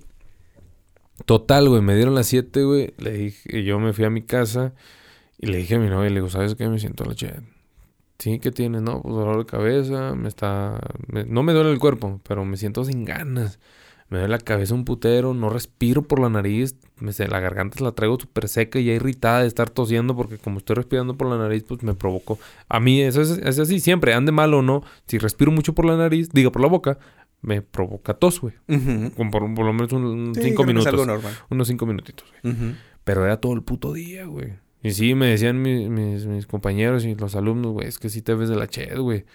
total, 1.25 1.69
güey, 1.69 1.81
me 1.81 1.95
dieron 1.95 2.15
las 2.15 2.27
7, 2.27 2.63
güey. 2.63 2.93
Le 2.97 3.11
dije, 3.11 3.63
yo 3.63 3.79
me 3.79 3.93
fui 3.93 4.05
a 4.05 4.09
mi 4.09 4.21
casa 4.21 4.73
y 5.37 5.47
le 5.47 5.57
dije 5.57 5.75
a 5.75 5.79
mi 5.79 5.89
novia, 5.89 6.09
le 6.09 6.15
digo, 6.15 6.29
¿sabes 6.29 6.55
qué? 6.55 6.67
Me 6.67 6.79
siento 6.79 7.05
la. 7.05 7.15
Sí, 8.19 8.39
¿qué 8.39 8.51
tienes? 8.51 8.81
No, 8.81 9.01
pues 9.01 9.13
dolor 9.15 9.39
de 9.39 9.45
cabeza, 9.45 10.15
me 10.15 10.29
está... 10.29 10.79
no 11.27 11.43
me 11.43 11.53
duele 11.53 11.71
el 11.71 11.79
cuerpo, 11.79 12.21
pero 12.27 12.45
me 12.45 12.57
siento 12.57 12.85
sin 12.85 13.03
ganas. 13.05 13.59
Me 14.09 14.19
duele 14.19 14.31
la 14.31 14.37
cabeza 14.37 14.75
un 14.75 14.85
putero, 14.85 15.33
no 15.33 15.49
respiro 15.49 16.03
por 16.03 16.19
la 16.19 16.29
nariz, 16.29 16.75
la 16.99 17.39
garganta 17.39 17.83
la 17.83 17.91
traigo 17.91 18.17
súper 18.19 18.47
seca 18.47 18.79
y 18.79 18.85
ya 18.85 18.93
irritada 18.93 19.41
de 19.41 19.47
estar 19.47 19.69
tosiendo 19.69 20.15
porque 20.15 20.37
como 20.37 20.59
estoy 20.59 20.75
respirando 20.75 21.17
por 21.17 21.27
la 21.27 21.37
nariz, 21.37 21.63
pues 21.67 21.83
me 21.83 21.95
provoco. 21.95 22.39
A 22.69 22.79
mí 22.79 23.01
eso 23.01 23.21
es, 23.21 23.31
es 23.31 23.59
así 23.59 23.79
siempre, 23.79 24.13
ande 24.13 24.31
mal 24.31 24.53
o 24.53 24.61
no, 24.61 24.83
si 25.07 25.17
respiro 25.17 25.51
mucho 25.51 25.73
por 25.73 25.85
la 25.85 25.97
nariz, 25.97 26.29
diga 26.29 26.51
por 26.51 26.61
la 26.61 26.67
boca, 26.67 26.99
me 27.43 27.61
provoca 27.61 28.15
tos, 28.15 28.41
güey. 28.41 28.55
Por, 29.15 29.29
por 29.29 29.65
lo 29.65 29.73
menos 29.73 29.91
un, 29.93 30.33
Sí, 30.33 30.41
cinco 30.41 30.63
que 30.63 30.71
es 30.71 30.73
minutos. 30.73 30.87
algo 30.87 31.05
normal. 31.05 31.33
Unos 31.51 31.67
cinco 31.67 31.85
minutitos, 31.85 32.25
güey. 32.41 32.55
Pero 33.03 33.23
era 33.25 33.37
todo 33.37 33.53
el 33.53 33.61
puto 33.61 33.93
día, 33.93 34.25
güey. 34.25 34.53
Y 34.81 34.91
sí, 34.91 35.13
me 35.13 35.27
decían 35.27 35.61
mis, 35.61 35.87
mis, 35.89 36.25
mis 36.25 36.47
compañeros 36.47 37.05
y 37.05 37.15
los 37.15 37.35
alumnos, 37.35 37.71
güey, 37.73 37.87
es 37.87 37.99
que 37.99 38.09
sí 38.09 38.21
te 38.21 38.33
ves 38.33 38.49
de 38.49 38.55
la 38.55 38.67
chet, 38.67 38.97
güey. 38.97 39.25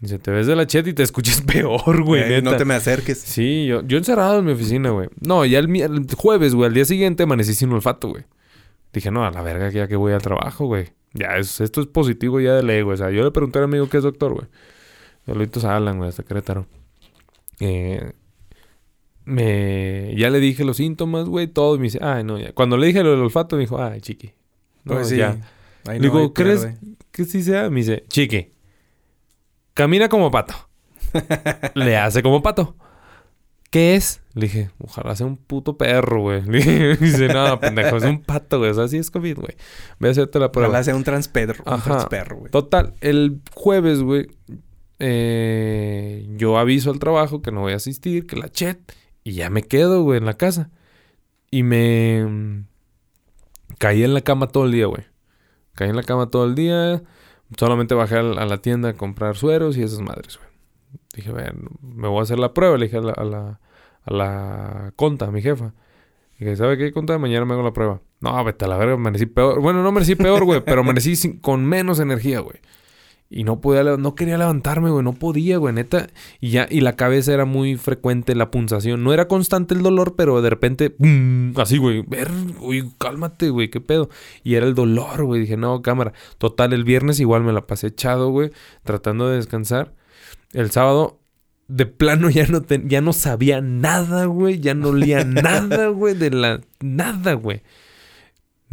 Dice, 0.00 0.18
te 0.18 0.30
ves 0.30 0.46
de 0.46 0.56
la 0.56 0.66
chet 0.66 0.86
y 0.86 0.92
te 0.94 1.02
escuchas 1.02 1.40
peor, 1.46 2.02
güey. 2.02 2.32
Eh, 2.34 2.42
no 2.42 2.56
te 2.56 2.64
me 2.64 2.74
acerques. 2.74 3.18
Sí, 3.18 3.66
yo, 3.66 3.82
yo 3.86 3.98
encerrado 3.98 4.38
en 4.38 4.44
mi 4.44 4.52
oficina, 4.52 4.90
güey. 4.90 5.08
No, 5.20 5.44
ya 5.44 5.58
el, 5.58 5.68
mi- 5.68 5.82
el 5.82 6.06
jueves, 6.16 6.54
güey, 6.54 6.68
al 6.68 6.74
día 6.74 6.84
siguiente 6.84 7.22
amanecí 7.24 7.54
sin 7.54 7.72
olfato, 7.72 8.08
güey. 8.08 8.24
Dije, 8.92 9.10
no, 9.10 9.24
a 9.24 9.30
la 9.30 9.42
verga, 9.42 9.70
que 9.70 9.78
ya 9.78 9.88
que 9.88 9.96
voy 9.96 10.12
al 10.12 10.22
trabajo, 10.22 10.66
güey. 10.66 10.92
Ya, 11.14 11.36
es, 11.36 11.60
esto 11.60 11.80
es 11.80 11.86
positivo 11.86 12.40
ya 12.40 12.54
de 12.54 12.62
ley, 12.62 12.82
güey. 12.82 12.94
O 12.94 12.96
sea, 12.96 13.10
yo 13.10 13.22
le 13.24 13.30
pregunté 13.30 13.58
al 13.60 13.64
amigo 13.66 13.88
que 13.88 13.96
es 13.98 14.02
doctor, 14.02 14.32
güey. 14.34 14.46
Saluditos 15.26 15.64
a 15.64 15.76
Alan, 15.76 15.96
güey, 15.98 16.08
hasta 16.08 16.22
Querétaro. 16.22 16.66
Eh, 17.60 18.12
me... 19.24 20.14
Ya 20.16 20.30
le 20.30 20.40
dije 20.40 20.64
los 20.64 20.76
síntomas, 20.76 21.26
güey, 21.28 21.46
todo. 21.46 21.76
Y 21.76 21.78
me 21.78 21.84
dice, 21.84 21.98
ay, 22.02 22.24
no, 22.24 22.38
ya. 22.38 22.52
Cuando 22.52 22.76
le 22.76 22.86
dije 22.86 23.02
lo 23.02 23.10
del 23.12 23.20
olfato, 23.20 23.56
me 23.56 23.62
dijo, 23.62 23.82
ay, 23.82 24.00
chiqui. 24.00 24.32
No, 24.84 24.94
Pues 24.94 25.08
sí. 25.08 25.16
ya. 25.16 25.30
Ahí 25.86 25.98
Le 25.98 26.08
no 26.08 26.14
hay 26.14 26.20
digo, 26.20 26.34
¿crees 26.34 26.68
que 27.10 27.24
sí 27.24 27.42
sea? 27.42 27.70
Me 27.70 27.80
dice, 27.80 28.04
chiqui, 28.08 28.52
camina 29.74 30.08
como 30.08 30.30
pato. 30.30 30.54
Le 31.74 31.96
hace 31.96 32.22
como 32.22 32.42
pato. 32.42 32.76
¿Qué 33.70 33.96
es? 33.96 34.20
Le 34.34 34.42
dije, 34.46 34.70
ojalá 34.78 35.16
sea 35.16 35.26
un 35.26 35.36
puto 35.36 35.76
perro, 35.76 36.20
güey. 36.20 36.42
Le 36.46 36.96
dice, 36.96 37.28
no, 37.28 37.58
pendejo, 37.60 37.96
es 37.96 38.04
un 38.04 38.22
pato, 38.22 38.58
güey. 38.58 38.70
O 38.70 38.74
sea, 38.74 38.88
sí 38.88 38.98
es 38.98 39.10
COVID, 39.10 39.36
güey. 39.36 39.56
Ve 39.98 40.08
a 40.08 40.10
hacerte 40.12 40.38
la 40.38 40.52
prueba. 40.52 40.68
Ojalá 40.68 40.84
sea 40.84 40.94
un 40.94 41.02
transpedro. 41.04 41.62
Un 41.66 41.80
transperro, 41.82 42.36
güey. 42.38 42.50
Total, 42.50 42.94
el 43.00 43.40
jueves, 43.52 44.00
güey, 44.00 44.28
eh, 44.98 46.26
yo 46.36 46.58
aviso 46.58 46.90
al 46.90 46.98
trabajo 46.98 47.42
que 47.42 47.50
no 47.52 47.60
voy 47.62 47.72
a 47.72 47.76
asistir, 47.76 48.26
que 48.26 48.36
la 48.36 48.48
chet, 48.48 48.80
y 49.22 49.32
ya 49.32 49.50
me 49.50 49.62
quedo, 49.62 50.02
güey, 50.02 50.18
en 50.18 50.26
la 50.26 50.34
casa. 50.34 50.70
Y 51.50 51.62
me 51.62 52.24
mm, 52.24 52.66
caí 53.78 54.02
en 54.04 54.14
la 54.14 54.20
cama 54.20 54.48
todo 54.48 54.64
el 54.66 54.72
día, 54.72 54.86
güey. 54.86 55.04
Caí 55.74 55.88
en 55.90 55.96
la 55.96 56.02
cama 56.02 56.26
todo 56.30 56.44
el 56.44 56.54
día. 56.54 57.02
Solamente 57.58 57.94
bajé 57.94 58.16
a 58.16 58.22
la, 58.22 58.58
tienda 58.58 58.90
a 58.90 58.92
comprar 58.94 59.36
sueros 59.36 59.76
y 59.76 59.82
esas 59.82 60.00
madres, 60.00 60.38
güey. 60.38 60.48
Dije, 61.14 61.32
"Ven, 61.32 61.68
me 61.80 62.08
voy 62.08 62.20
a 62.20 62.22
hacer 62.22 62.38
la 62.38 62.52
prueba. 62.54 62.76
Le 62.76 62.86
dije 62.86 62.98
a 62.98 63.00
la, 63.02 63.12
a 63.12 63.24
la, 63.24 63.60
a 64.04 64.12
la 64.12 64.92
conta, 64.96 65.26
a 65.26 65.30
mi 65.30 65.42
jefa. 65.42 65.74
Dije, 66.38 66.56
¿sabe 66.56 66.76
qué, 66.76 66.92
conta? 66.92 67.16
Mañana 67.18 67.44
me 67.44 67.54
hago 67.54 67.62
la 67.62 67.72
prueba. 67.72 68.00
No, 68.20 68.42
vete 68.42 68.64
a 68.64 68.68
la 68.68 68.76
verga, 68.76 68.94
amanecí 68.94 69.26
peor. 69.26 69.60
Bueno, 69.60 69.82
no 69.82 69.88
amanecí 69.90 70.16
peor, 70.16 70.44
güey, 70.44 70.60
pero 70.64 70.80
amanecí 70.80 71.14
sin- 71.14 71.38
con 71.38 71.64
menos 71.64 72.00
energía, 72.00 72.40
güey. 72.40 72.56
Y 73.36 73.42
no 73.42 73.60
podía, 73.60 73.82
no 73.96 74.14
quería 74.14 74.38
levantarme, 74.38 74.90
güey, 74.90 75.02
no 75.02 75.12
podía, 75.12 75.56
güey, 75.58 75.74
neta. 75.74 76.06
Y 76.40 76.50
ya, 76.50 76.68
y 76.70 76.82
la 76.82 76.94
cabeza 76.94 77.34
era 77.34 77.44
muy 77.44 77.74
frecuente, 77.76 78.36
la 78.36 78.52
punzación. 78.52 79.02
No 79.02 79.12
era 79.12 79.26
constante 79.26 79.74
el 79.74 79.82
dolor, 79.82 80.14
pero 80.16 80.40
de 80.40 80.50
repente, 80.50 80.90
¡pum! 80.90 81.52
así, 81.56 81.78
güey, 81.78 82.02
ver, 82.02 82.30
uy, 82.60 82.92
cálmate, 82.96 83.50
güey, 83.50 83.70
qué 83.70 83.80
pedo. 83.80 84.08
Y 84.44 84.54
era 84.54 84.66
el 84.66 84.76
dolor, 84.76 85.24
güey. 85.24 85.40
Dije, 85.40 85.56
no, 85.56 85.82
cámara. 85.82 86.12
Total, 86.38 86.72
el 86.72 86.84
viernes 86.84 87.18
igual 87.18 87.42
me 87.42 87.52
la 87.52 87.66
pasé 87.66 87.88
echado, 87.88 88.30
güey, 88.30 88.52
tratando 88.84 89.28
de 89.28 89.34
descansar. 89.36 89.94
El 90.52 90.70
sábado, 90.70 91.18
de 91.66 91.86
plano 91.86 92.30
ya 92.30 92.46
no, 92.46 92.62
ten- 92.62 92.88
ya 92.88 93.00
no 93.00 93.12
sabía 93.12 93.60
nada, 93.60 94.26
güey. 94.26 94.60
Ya 94.60 94.74
no 94.74 94.90
olía 94.90 95.24
nada, 95.24 95.88
güey, 95.88 96.14
de 96.14 96.30
la... 96.30 96.60
Nada, 96.80 97.32
güey. 97.32 97.62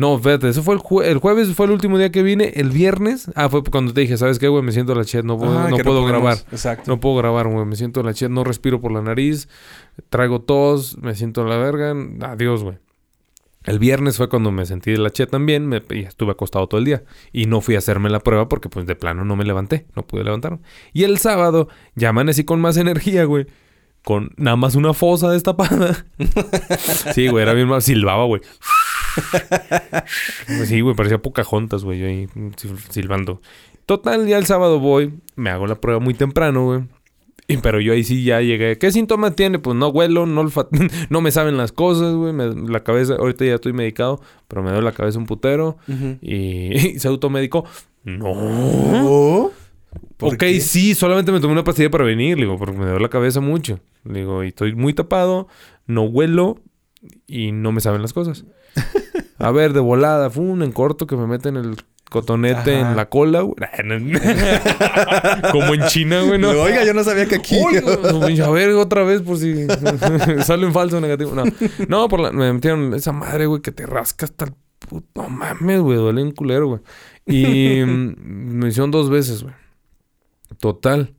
No, 0.01 0.15
espérate, 0.15 0.49
eso 0.49 0.63
fue 0.63 0.73
el, 0.73 0.81
jue- 0.81 1.05
el 1.05 1.19
jueves, 1.19 1.53
fue 1.53 1.67
el 1.67 1.71
último 1.73 1.99
día 1.99 2.11
que 2.11 2.23
vine. 2.23 2.53
El 2.55 2.71
viernes, 2.71 3.29
ah, 3.35 3.49
fue 3.49 3.61
cuando 3.63 3.93
te 3.93 4.01
dije, 4.01 4.17
¿sabes 4.17 4.39
qué, 4.39 4.47
güey? 4.47 4.63
Me 4.63 4.71
siento 4.71 4.95
la 4.95 5.05
chet, 5.05 5.23
no 5.23 5.37
puedo, 5.37 5.55
Ajá, 5.59 5.69
no 5.69 5.77
que 5.77 5.83
puedo 5.83 6.01
podemos- 6.01 6.21
grabar. 6.21 6.37
Exacto. 6.51 6.89
No 6.89 6.99
puedo 6.99 7.17
grabar, 7.17 7.47
güey. 7.47 7.65
Me 7.67 7.75
siento 7.75 8.01
la 8.01 8.11
chet, 8.11 8.31
no 8.31 8.43
respiro 8.43 8.81
por 8.81 8.91
la 8.91 9.03
nariz. 9.03 9.47
Traigo 10.09 10.41
tos, 10.41 10.97
me 10.97 11.13
siento 11.13 11.43
la 11.45 11.57
verga. 11.57 11.93
Adiós, 12.21 12.63
güey. 12.63 12.79
El 13.63 13.77
viernes 13.77 14.17
fue 14.17 14.27
cuando 14.27 14.49
me 14.51 14.65
sentí 14.65 14.89
de 14.89 14.97
la 14.97 15.11
chet 15.11 15.29
también. 15.29 15.67
Me, 15.67 15.83
y 15.91 15.99
estuve 15.99 16.31
acostado 16.31 16.65
todo 16.65 16.79
el 16.79 16.85
día. 16.85 17.03
Y 17.31 17.45
no 17.45 17.61
fui 17.61 17.75
a 17.75 17.77
hacerme 17.77 18.09
la 18.09 18.19
prueba 18.21 18.49
porque, 18.49 18.69
pues, 18.69 18.87
de 18.87 18.95
plano 18.95 19.23
no 19.23 19.35
me 19.35 19.45
levanté. 19.45 19.85
No 19.95 20.01
pude 20.07 20.23
levantarme. 20.23 20.61
Y 20.93 21.03
el 21.03 21.19
sábado 21.19 21.67
ya 21.93 22.09
amanecí 22.09 22.43
con 22.43 22.59
más 22.59 22.75
energía, 22.77 23.25
güey. 23.25 23.45
Con 24.03 24.31
nada 24.35 24.57
más 24.57 24.73
una 24.73 24.95
fosa 24.95 25.29
destapada. 25.29 26.07
sí, 27.13 27.27
güey, 27.27 27.43
era 27.43 27.53
bien 27.53 27.67
mal. 27.67 27.83
Silbaba, 27.83 28.25
güey. 28.25 28.41
Pues 30.47 30.69
sí, 30.69 30.81
güey, 30.81 30.95
parecía 30.95 31.21
Pocahontas, 31.21 31.83
güey, 31.83 31.99
yo 31.99 32.07
ahí 32.07 32.27
sil- 32.57 32.77
silbando. 32.89 33.41
Total, 33.85 34.25
ya 34.27 34.37
el 34.37 34.45
sábado 34.45 34.79
voy, 34.79 35.13
me 35.35 35.49
hago 35.49 35.67
la 35.67 35.75
prueba 35.75 35.99
muy 35.99 36.13
temprano, 36.13 36.65
güey. 36.65 36.81
Pero 37.61 37.81
yo 37.81 37.91
ahí 37.91 38.05
sí 38.05 38.23
ya 38.23 38.39
llegué. 38.39 38.77
¿Qué 38.77 38.93
síntomas 38.93 39.35
tiene? 39.35 39.59
Pues 39.59 39.75
no 39.75 39.89
huelo, 39.89 40.25
no, 40.25 40.45
no 41.09 41.21
me 41.21 41.31
saben 41.31 41.57
las 41.57 41.73
cosas, 41.73 42.13
güey. 42.15 42.33
la 42.69 42.83
cabeza, 42.83 43.15
ahorita 43.15 43.43
ya 43.43 43.55
estoy 43.55 43.73
medicado, 43.73 44.21
pero 44.47 44.63
me 44.63 44.69
duele 44.69 44.85
la 44.85 44.93
cabeza 44.93 45.19
un 45.19 45.25
putero. 45.25 45.77
Y, 46.21 46.77
y 46.95 46.99
se 46.99 47.07
automedicó. 47.09 47.65
No. 48.05 48.31
Oh. 48.31 49.51
¿Por 50.15 50.35
Ok, 50.35 50.39
qué? 50.39 50.61
sí, 50.61 50.95
solamente 50.95 51.33
me 51.33 51.41
tomé 51.41 51.51
una 51.51 51.65
pastilla 51.65 51.89
para 51.91 52.05
venir, 52.05 52.37
digo, 52.37 52.57
porque 52.57 52.77
me 52.77 52.85
duele 52.85 53.01
la 53.01 53.09
cabeza 53.09 53.41
mucho. 53.41 53.79
Le 54.05 54.19
digo, 54.19 54.43
y 54.45 54.49
estoy 54.49 54.73
muy 54.73 54.93
tapado, 54.93 55.49
no 55.87 56.03
huelo 56.03 56.57
y 57.27 57.51
no 57.51 57.73
me 57.73 57.81
saben 57.81 58.01
las 58.01 58.13
cosas. 58.13 58.45
A 59.41 59.51
ver, 59.51 59.73
de 59.73 59.79
volada, 59.79 60.29
fue 60.29 60.43
un 60.43 60.61
en 60.61 60.71
corto 60.71 61.07
que 61.07 61.15
me 61.15 61.25
meten 61.25 61.57
el 61.57 61.77
cotonete 62.11 62.77
Ajá. 62.77 62.91
en 62.91 62.97
la 62.97 63.09
cola, 63.09 63.41
güey. 63.41 63.55
Como 65.51 65.73
en 65.73 65.85
China, 65.87 66.21
güey, 66.21 66.37
¿no? 66.37 66.49
Oiga, 66.49 66.83
yo 66.83 66.93
no 66.93 67.03
sabía 67.03 67.25
que 67.25 67.35
aquí. 67.35 67.55
Pinche, 68.25 68.43
a 68.43 68.49
ver, 68.49 68.69
otra 68.71 69.03
vez 69.03 69.21
por 69.21 69.37
si 69.37 69.65
sale 70.43 70.67
en 70.67 70.73
falso 70.73 71.01
negativo. 71.01 71.33
No, 71.33 71.43
no 71.87 72.07
por 72.07 72.19
la, 72.19 72.31
me 72.31 72.51
metieron 72.53 72.93
esa 72.93 73.13
madre, 73.13 73.47
güey, 73.47 73.61
que 73.61 73.71
te 73.71 73.85
rasca 73.85 74.25
hasta 74.25 74.45
el 74.45 74.53
puto. 74.77 75.23
No 75.23 75.29
mames, 75.29 75.79
güey, 75.79 75.97
duele 75.97 76.21
un 76.21 76.31
culero, 76.31 76.67
güey. 76.67 76.81
Y 77.25 77.83
mm, 77.83 78.15
me 78.59 78.67
hicieron 78.67 78.91
dos 78.91 79.09
veces, 79.09 79.41
güey. 79.41 79.55
Total. 80.59 81.15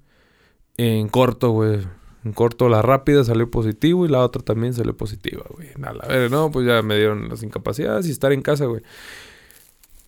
En 0.77 1.09
corto, 1.09 1.51
güey. 1.51 1.81
En 2.25 2.33
corto, 2.33 2.69
la 2.69 2.83
rápida 2.83 3.25
salió 3.25 3.51
positivo 3.51 4.07
y 4.07 4.09
la 4.09 4.21
otra 4.21 4.43
también 4.43 4.75
salió 4.75 4.97
positiva, 4.97 5.45
güey. 5.51 5.69
A 5.83 5.93
la 5.93 6.07
ver, 6.07 6.31
no, 6.31 6.51
pues 6.53 6.67
ya 6.67 6.81
me 6.83 6.97
dieron 6.97 7.29
las 7.29 7.43
incapacidades 7.43 8.07
y 8.07 8.11
estar 8.13 8.33
en 8.33 8.43
casa, 8.43 8.67
güey. 8.67 8.83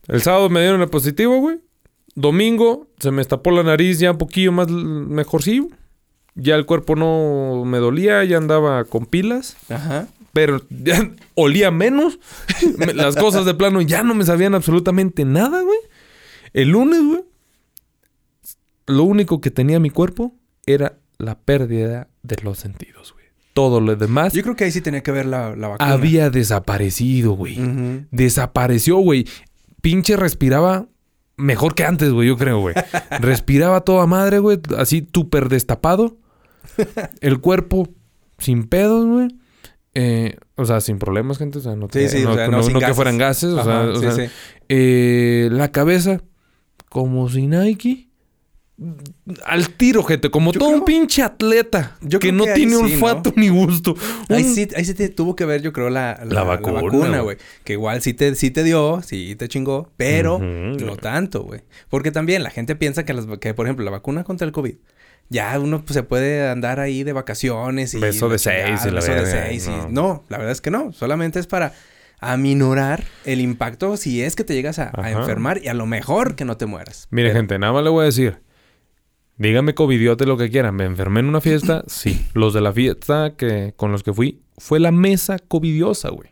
El 0.07 0.23
sábado 0.23 0.49
me 0.49 0.61
dieron 0.61 0.81
el 0.81 0.89
positivo, 0.89 1.39
güey. 1.39 1.59
Domingo 2.15 2.87
se 3.01 3.11
me 3.11 3.21
estapó 3.21 3.51
la 3.51 3.65
nariz 3.65 3.99
ya 3.99 4.13
un 4.13 4.19
poquillo 4.19 4.53
más 4.53 4.69
mejorcillo. 4.71 5.67
Ya 6.37 6.55
el 6.57 6.67
cuerpo 6.67 6.95
no 6.97 7.65
me 7.65 7.79
dolía, 7.79 8.23
ya 8.25 8.37
andaba 8.39 8.85
con 8.85 9.07
pilas, 9.07 9.57
Ajá. 9.69 10.09
pero 10.33 10.61
ya 10.69 11.11
olía 11.35 11.71
menos. 11.73 12.19
Me- 12.79 12.95
Las 12.95 13.17
cosas 13.17 13.45
de 13.45 13.55
plano 13.55 13.81
ya 13.83 14.03
no 14.05 14.15
me 14.15 14.25
sabían 14.25 14.55
absolutamente 14.55 15.25
nada, 15.25 15.63
güey. 15.63 15.79
El 16.53 16.69
lunes, 16.69 17.03
güey, 17.05 17.25
lo 18.87 19.03
único 19.05 19.41
que 19.41 19.51
tenía 19.51 19.81
mi 19.81 19.91
cuerpo 19.91 20.35
era 20.67 20.99
la 21.19 21.39
pérdida 21.39 22.09
de 22.23 22.37
los 22.43 22.59
sentidos, 22.59 23.13
güey. 23.13 23.25
Todo 23.53 23.81
lo 23.81 23.95
demás 23.95 24.33
Yo 24.33 24.43
creo 24.43 24.57
que 24.57 24.65
ahí 24.65 24.73
sí 24.73 24.81
tenía 24.81 25.03
que 25.05 25.13
ver 25.13 25.27
la, 25.27 25.55
la 25.55 25.69
vacuna. 25.69 25.91
había 25.93 26.29
desaparecido, 26.31 27.33
güey. 27.33 27.57
Desapareció, 28.11 28.97
güey. 28.99 29.27
Pinche 29.81 30.17
respiraba 30.17 30.87
mejor 31.37 31.75
que 31.75 31.85
antes, 31.85 32.11
güey, 32.11 32.29
yo 32.29 32.37
creo, 32.37 32.61
güey. 32.61 32.75
respiraba 33.21 33.83
toda 33.83 34.07
madre, 34.07 34.39
güey. 34.39 34.59
Así 34.77 35.07
súper 35.13 35.49
destapado. 35.49 36.17
El 37.21 37.41
cuerpo 37.41 37.89
sin 38.39 38.65
pedos, 38.65 39.07
güey. 39.07 39.29
Eh, 39.95 40.37
o 40.57 40.65
sea, 40.65 40.81
sin 40.81 40.99
problemas, 40.99 41.39
gente. 41.39 41.59
O 41.59 41.61
sea, 41.61 41.77
no, 41.77 41.87
Sí, 41.87 42.01
que- 42.01 42.09
sí, 42.09 42.23
no, 42.25 42.33
o 42.33 42.35
sea, 42.35 42.47
no- 42.49 42.57
no 42.59 42.63
sin 42.65 42.73
no 42.73 42.81
que 42.81 42.95
fueran 42.95 43.19
gases. 43.19 43.51
O 43.51 43.63
sea, 43.63 43.83
Ajá, 43.83 43.91
o 43.91 43.95
sí, 43.97 44.01
sea, 44.01 44.13
sí. 44.27 44.33
eh, 44.69 45.49
la 45.53 45.71
cabeza 45.71 46.21
como 46.89 47.29
si 47.29 47.47
Nike. 47.47 48.09
Al 49.45 49.71
tiro, 49.71 50.03
gente. 50.03 50.31
Como 50.31 50.53
Yo 50.53 50.59
todo 50.59 50.71
un 50.71 50.85
pinche 50.85 51.23
atleta. 51.23 51.97
yo 52.01 52.19
que 52.19 52.33
no 52.33 52.45
que 52.45 52.55
tiene 52.55 52.75
sí, 52.75 52.83
olfato 52.83 53.33
¿no? 53.37 53.41
ni 53.41 53.49
gusto. 53.49 53.95
Ahí 54.29 54.43
sí, 54.43 54.69
ahí 54.77 54.85
sí 54.85 54.95
te 54.95 55.09
tuvo 55.09 55.37
que 55.37 55.45
ver, 55.45 55.63
yo 55.63 55.73
creo, 55.73 55.91
la, 55.91 56.21
La 56.25 56.43
vacuna, 56.43 56.83
vacuna, 56.83 57.21
güey. 57.21 57.37
Que 57.63 57.75
igual 57.75 58.03
sí 58.03 58.15
te, 58.15 58.35
sí 58.35 58.51
te 58.51 58.65
dio, 58.65 59.01
sí 59.03 59.37
te 59.37 59.47
chingó, 59.49 59.93
pero 59.97 60.41
no 60.41 60.97
tanto, 60.97 61.45
güey. 61.45 61.61
Porque 61.89 62.11
también 62.11 62.43
la 62.43 62.51
gente 62.51 62.75
piensa 62.75 63.05
que, 63.05 63.15
las, 63.15 63.27
que, 63.41 63.55
por 63.55 63.67
ejemplo, 63.67 63.85
la 63.85 63.93
vacuna 63.93 64.25
contra 64.25 64.45
el 64.45 64.53
COVID, 64.53 64.75
ya 65.29 65.59
uno 65.61 65.85
pues, 65.85 65.95
se 65.95 66.03
puede 66.03 66.49
andar 66.49 66.81
ahí 66.81 67.05
de 67.05 67.13
vacaciones 67.13 67.95
y... 67.95 68.01
Beso 68.01 68.29
de 68.29 68.39
seis 68.39 68.81
y 68.85 68.91
la 68.91 68.97
beso 68.97 69.13
de 69.13 69.27
seis 69.27 69.69
y- 69.69 69.93
no. 69.93 70.25
La 70.29 70.39
verdad 70.39 70.53
es 70.53 70.61
que 70.61 70.71
no. 70.71 70.93
Solamente 70.93 71.39
es 71.39 71.47
para 71.47 71.73
aminorar 72.21 73.05
el 73.25 73.41
impacto 73.41 73.97
si 73.97 74.23
es 74.23 74.35
que 74.35 74.45
te 74.45 74.55
llegas 74.55 74.79
a, 74.79 74.91
enfermar 75.11 75.61
y 75.63 75.69
a 75.69 75.75
lo 75.75 75.87
mejor 75.87 76.35
que 76.37 76.45
no 76.45 76.57
te 76.57 76.67
mueras. 76.67 77.07
Mire, 77.11 77.29
Pero- 77.29 77.41
gente, 77.41 77.59
nada 77.59 77.73
más 77.73 77.85
le 77.85 77.91
voy 77.91 78.03
a 78.03 78.07
decir. 78.07 78.39
Dígame 79.37 79.75
covidiote 79.75 80.27
lo 80.27 80.37
que 80.37 80.51
quieran. 80.51 80.77
¿Me 80.77 80.85
enfermé 80.85 81.21
en 81.21 81.27
una 81.27 81.41
fiesta? 81.41 81.83
Sí. 81.89 82.25
Los 82.35 82.55
de 82.55 82.61
la 82.61 82.73
fiesta 82.73 83.35
que, 83.37 83.75
con 83.77 83.91
los 83.93 84.03
que 84.03 84.13
fui 84.13 84.41
fue 84.59 84.79
la 84.81 84.93
mesa 84.93 85.39
covidiosa, 85.39 86.11
güey. 86.11 86.31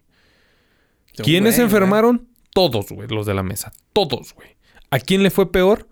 ¿Quiénes 1.16 1.56
se 1.56 1.62
enfermaron? 1.62 2.28
Todos, 2.54 2.90
güey, 2.90 3.08
los 3.08 3.26
de 3.26 3.34
la 3.34 3.42
mesa. 3.42 3.72
Todos, 3.92 4.34
güey. 4.34 4.56
¿A 4.90 4.98
quién 4.98 5.22
le 5.22 5.30
fue 5.30 5.50
peor? 5.50 5.88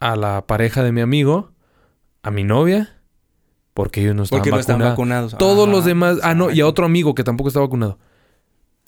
A 0.00 0.16
la 0.16 0.46
pareja 0.46 0.82
de 0.82 0.92
mi 0.92 1.00
amigo, 1.00 1.52
a 2.22 2.30
mi 2.30 2.44
novia, 2.44 3.00
porque 3.72 4.02
ellos 4.02 4.14
no 4.14 4.22
estaban 4.24 4.40
Porque 4.40 4.50
no 4.50 4.60
están 4.60 4.78
vacunados. 4.78 5.32
vacunados. 5.32 5.38
Todos 5.38 5.68
los 5.68 5.80
Ajá, 5.80 5.88
demás. 5.88 6.18
Ah, 6.22 6.34
no, 6.34 6.50
y 6.50 6.60
a 6.60 6.66
otro 6.66 6.84
amigo 6.86 7.14
que 7.14 7.24
tampoco 7.24 7.48
está 7.48 7.60
vacunado. 7.60 7.98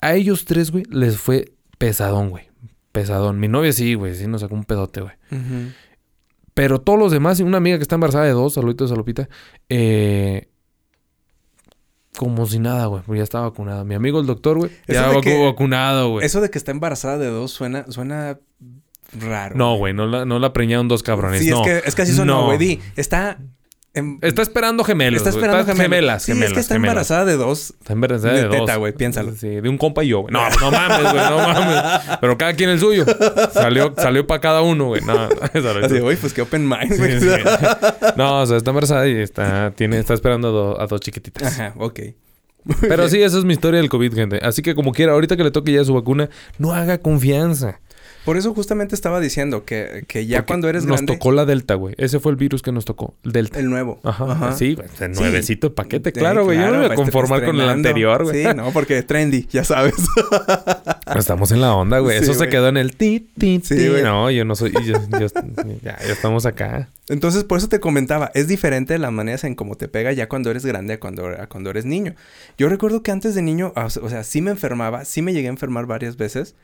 A 0.01 0.13
ellos 0.15 0.45
tres, 0.45 0.71
güey, 0.71 0.85
les 0.89 1.17
fue 1.17 1.53
pesadón, 1.77 2.29
güey. 2.29 2.49
Pesadón. 2.91 3.39
Mi 3.39 3.47
novia 3.47 3.73
sí, 3.73 3.93
güey, 3.95 4.15
sí 4.15 4.27
nos 4.27 4.41
sacó 4.41 4.55
un 4.55 4.63
pedote, 4.65 5.01
güey. 5.01 5.13
Pero 6.57 6.81
todos 6.81 6.97
los 6.97 7.11
demás, 7.11 7.39
y 7.39 7.43
una 7.43 7.57
amiga 7.57 7.77
que 7.77 7.83
está 7.83 7.93
embarazada 7.93 8.25
de 8.25 8.31
dos, 8.31 8.55
saluditos 8.55 8.91
a 8.91 8.95
Lupita, 8.95 9.29
eh, 9.69 10.49
como 12.17 12.47
si 12.47 12.57
nada, 12.57 12.87
güey, 12.87 13.03
ya 13.15 13.23
está 13.23 13.41
vacunada. 13.41 13.83
Mi 13.83 13.93
amigo 13.93 14.19
el 14.19 14.25
doctor, 14.25 14.57
güey, 14.57 14.71
ya 14.87 15.11
vacu- 15.11 15.21
que- 15.21 15.45
vacunado, 15.45 16.09
güey. 16.09 16.25
Eso 16.25 16.41
de 16.41 16.49
que 16.49 16.57
está 16.57 16.71
embarazada 16.71 17.19
de 17.19 17.27
dos 17.27 17.51
suena, 17.51 17.85
suena 17.89 18.39
raro. 19.19 19.55
No, 19.55 19.77
güey, 19.77 19.93
no 19.93 20.07
la, 20.07 20.25
no 20.25 20.39
la 20.39 20.51
preñaron 20.51 20.87
dos 20.87 21.03
cabrones, 21.03 21.41
Sí, 21.43 21.51
no. 21.51 21.63
es 21.63 21.67
que, 21.83 21.87
es 21.89 21.93
que 21.95 22.01
así 22.01 22.13
sonó, 22.13 22.39
No. 22.41 22.45
güey. 22.47 22.57
Di, 22.57 22.79
está... 22.95 23.37
em- 23.97 24.19
Está 24.21 24.41
esperando 24.41 24.83
gemelos. 24.83 25.17
está 25.17 25.29
esperando 25.29 25.59
Está- 25.59 25.73
gemelos. 25.73 25.83
gemelas. 25.95 26.23
Sí, 26.23 26.31
gemelas, 26.31 26.49
es 26.49 26.53
que 26.53 26.59
está 26.61 26.75
gemelas. 26.75 26.91
embarazada 26.93 27.25
de 27.25 27.35
dos. 27.35 27.73
Está 27.79 27.93
embarazada 27.93 28.33
de, 28.33 28.41
De 28.43 28.47
dos. 28.47 28.57
teta, 28.57 28.75
güey, 28.77 28.93
piénsalo. 28.93 29.33
Sí, 29.35 29.47
de 29.47 29.69
un 29.69 29.77
compa 29.77 30.03
y 30.03 30.07
yo, 30.09 30.19
güey. 30.21 30.33
No, 30.33 30.47
no 30.61 30.71
mames, 30.71 31.01
güey, 31.11 31.29
no 31.29 31.37
mames. 31.37 32.17
Pero 32.21 32.37
cada 32.37 32.53
quien 32.53 32.69
el 32.69 32.79
suyo. 32.79 33.05
Salió, 33.51 33.93
salió 33.97 34.25
para 34.27 34.41
cada 34.41 34.61
uno, 34.61 34.85
güey. 34.87 35.01
No. 35.01 35.29
Así, 35.83 35.99
güey, 35.99 36.17
pues 36.17 36.33
qué 36.33 36.41
open 36.41 36.67
mind, 36.67 36.93
Sí, 36.93 36.97
güey. 36.97 37.19
sí. 37.19 37.27
No, 38.15 38.41
o 38.41 38.45
sea, 38.45 38.57
está 38.57 38.71
embarazada 38.71 39.07
y 39.07 39.17
está, 39.19 39.71
tiene, 39.75 39.99
está 39.99 40.13
esperando 40.13 40.47
a, 40.47 40.51
do- 40.51 40.81
a 40.81 40.87
dos 40.87 41.01
chiquititas. 41.01 41.43
Ajá, 41.59 41.73
ok. 41.77 41.99
Pero 42.81 43.07
sí, 43.07 43.21
esa 43.23 43.37
es 43.37 43.45
mi 43.45 43.53
historia 43.53 43.79
del 43.79 43.87
COVID, 43.89 44.13
gente. 44.13 44.39
Así 44.43 44.61
que 44.61 44.75
como 44.75 44.91
quiera, 44.91 45.13
ahorita 45.13 45.37
que 45.37 45.43
le 45.45 45.51
toque 45.51 45.71
ya 45.71 45.85
su 45.85 45.93
vacuna, 45.93 46.29
no 46.57 46.73
haga 46.73 46.97
confianza. 46.97 47.79
Por 48.27 48.35
eso 48.37 48.53
justamente 48.53 48.93
estaba 48.93 49.19
diciendo 49.21 49.63
que, 49.63 50.03
que 50.05 50.25
ya 50.25 50.39
Porque 50.39 50.47
cuando 50.47 50.67
eres 50.69 50.83
Nos 50.83 50.97
grande... 50.97 51.13
tocó 51.13 51.31
la 51.31 51.45
Delta, 51.45 51.75
güey. 51.75 51.95
Ese 51.97 52.19
fue 52.19 52.33
el 52.33 52.35
virus 52.35 52.61
que 52.61 52.73
nos 52.73 52.83
tocó. 52.83 53.15
El 53.23 53.31
Delta. 53.31 53.57
El 53.57 53.69
nuevo. 53.69 54.01
Ajá. 54.03 54.51
Sí, 54.51 54.75
güey. 54.75 54.87
El 54.99 55.15
Sí. 55.15 55.21
nuevecito 55.21 55.69
de 55.69 55.73
paquete. 55.75 56.09
Sí, 56.13 56.19
Claro, 56.19 56.43
güey. 56.43 56.57
Yo 56.59 56.65
no 56.67 56.73
me 56.73 56.77
voy 56.87 56.91
a 56.91 56.95
conformar 56.95 57.45
con 57.45 57.55
el 57.59 57.69
anterior, 57.69 58.23
güey. 58.25 58.43
Sí, 58.43 58.49
no, 58.53 58.71
porque 58.71 59.01
trendy, 59.01 59.47
ya 59.49 59.63
sabes. 59.63 59.95
Estamos 61.15 61.51
en 61.51 61.61
la 61.61 61.73
onda, 61.73 61.99
güey. 61.99 62.17
Sí, 62.17 62.23
Eso 62.23 62.33
se 62.33 62.49
quedó 62.49 62.67
en 62.67 62.77
el 62.77 62.95
ti, 62.95 63.29
ti, 63.37 63.61
Sí, 63.63 63.75
ti. 63.77 63.87
güey. 63.87 64.03
No, 64.03 64.29
yo 64.29 64.45
no 64.45 64.55
soy... 64.55 64.71
yo- 64.73 64.81
yo- 65.19 65.27
ya, 65.81 65.97
ya 65.97 66.11
estamos 66.13 66.45
acá. 66.45 66.89
Entonces, 67.09 67.45
por 67.45 67.57
eso 67.59 67.69
te 67.69 67.79
comentaba, 67.79 68.31
es 68.33 68.47
diferente 68.49 68.97
las 68.99 69.11
maneras 69.13 69.45
en 69.45 69.55
cómo 69.55 69.75
te 69.75 69.87
pega 69.87 70.11
ya 70.11 70.27
cuando 70.27 70.51
eres 70.51 70.65
grande 70.65 70.95
a 70.95 70.99
cuando, 70.99 71.27
a 71.27 71.47
cuando 71.47 71.69
eres 71.69 71.85
niño. 71.85 72.13
Yo 72.57 72.67
recuerdo 72.67 73.01
que 73.03 73.11
antes 73.11 73.33
de 73.35 73.41
niño, 73.41 73.71
o 73.75 74.09
sea, 74.09 74.23
sí 74.25 74.41
me 74.41 74.51
enfermaba, 74.51 75.05
sí 75.05 75.21
me 75.21 75.31
llegué 75.33 75.47
a 75.47 75.51
enfermar 75.51 75.85
varias 75.85 76.17
veces, 76.17 76.55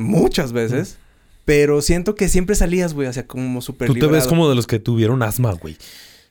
muchas 0.00 0.52
veces, 0.52 0.98
pero 1.44 1.82
siento 1.82 2.14
que 2.14 2.28
siempre 2.28 2.56
salías, 2.56 2.94
güey, 2.94 3.08
o 3.08 3.12
sea, 3.12 3.26
como 3.26 3.60
súper 3.60 3.88
Tú 3.88 3.94
te 3.94 4.06
ves 4.06 4.26
como 4.26 4.48
de 4.48 4.54
los 4.54 4.66
que 4.66 4.78
tuvieron 4.78 5.22
asma, 5.22 5.52
güey. 5.52 5.76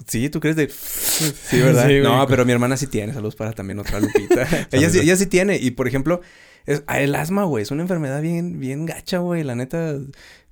Sí, 0.08 0.30
¿tú 0.30 0.40
crees 0.40 0.56
de...? 0.56 0.70
Sí, 0.70 1.60
¿verdad? 1.60 1.88
Sí, 1.90 2.00
no, 2.02 2.26
pero 2.28 2.46
mi 2.46 2.52
hermana 2.52 2.78
sí 2.78 2.88
tiene. 2.88 3.14
Saludos 3.14 3.36
para 3.36 3.52
también 3.52 3.80
otra 3.80 4.00
Lupita. 4.00 4.48
ella, 4.72 4.90
sí, 4.90 5.00
ella 5.00 5.16
sí 5.16 5.26
tiene. 5.26 5.58
Y, 5.58 5.72
por 5.72 5.88
ejemplo, 5.88 6.22
es, 6.66 6.84
ah, 6.88 7.00
el 7.00 7.16
asma, 7.16 7.44
güey, 7.44 7.64
es 7.64 7.72
una 7.72 7.82
enfermedad 7.82 8.22
bien, 8.22 8.60
bien 8.60 8.86
gacha, 8.86 9.20
güey. 9.20 9.44
La 9.44 9.56
neta, 9.56 9.98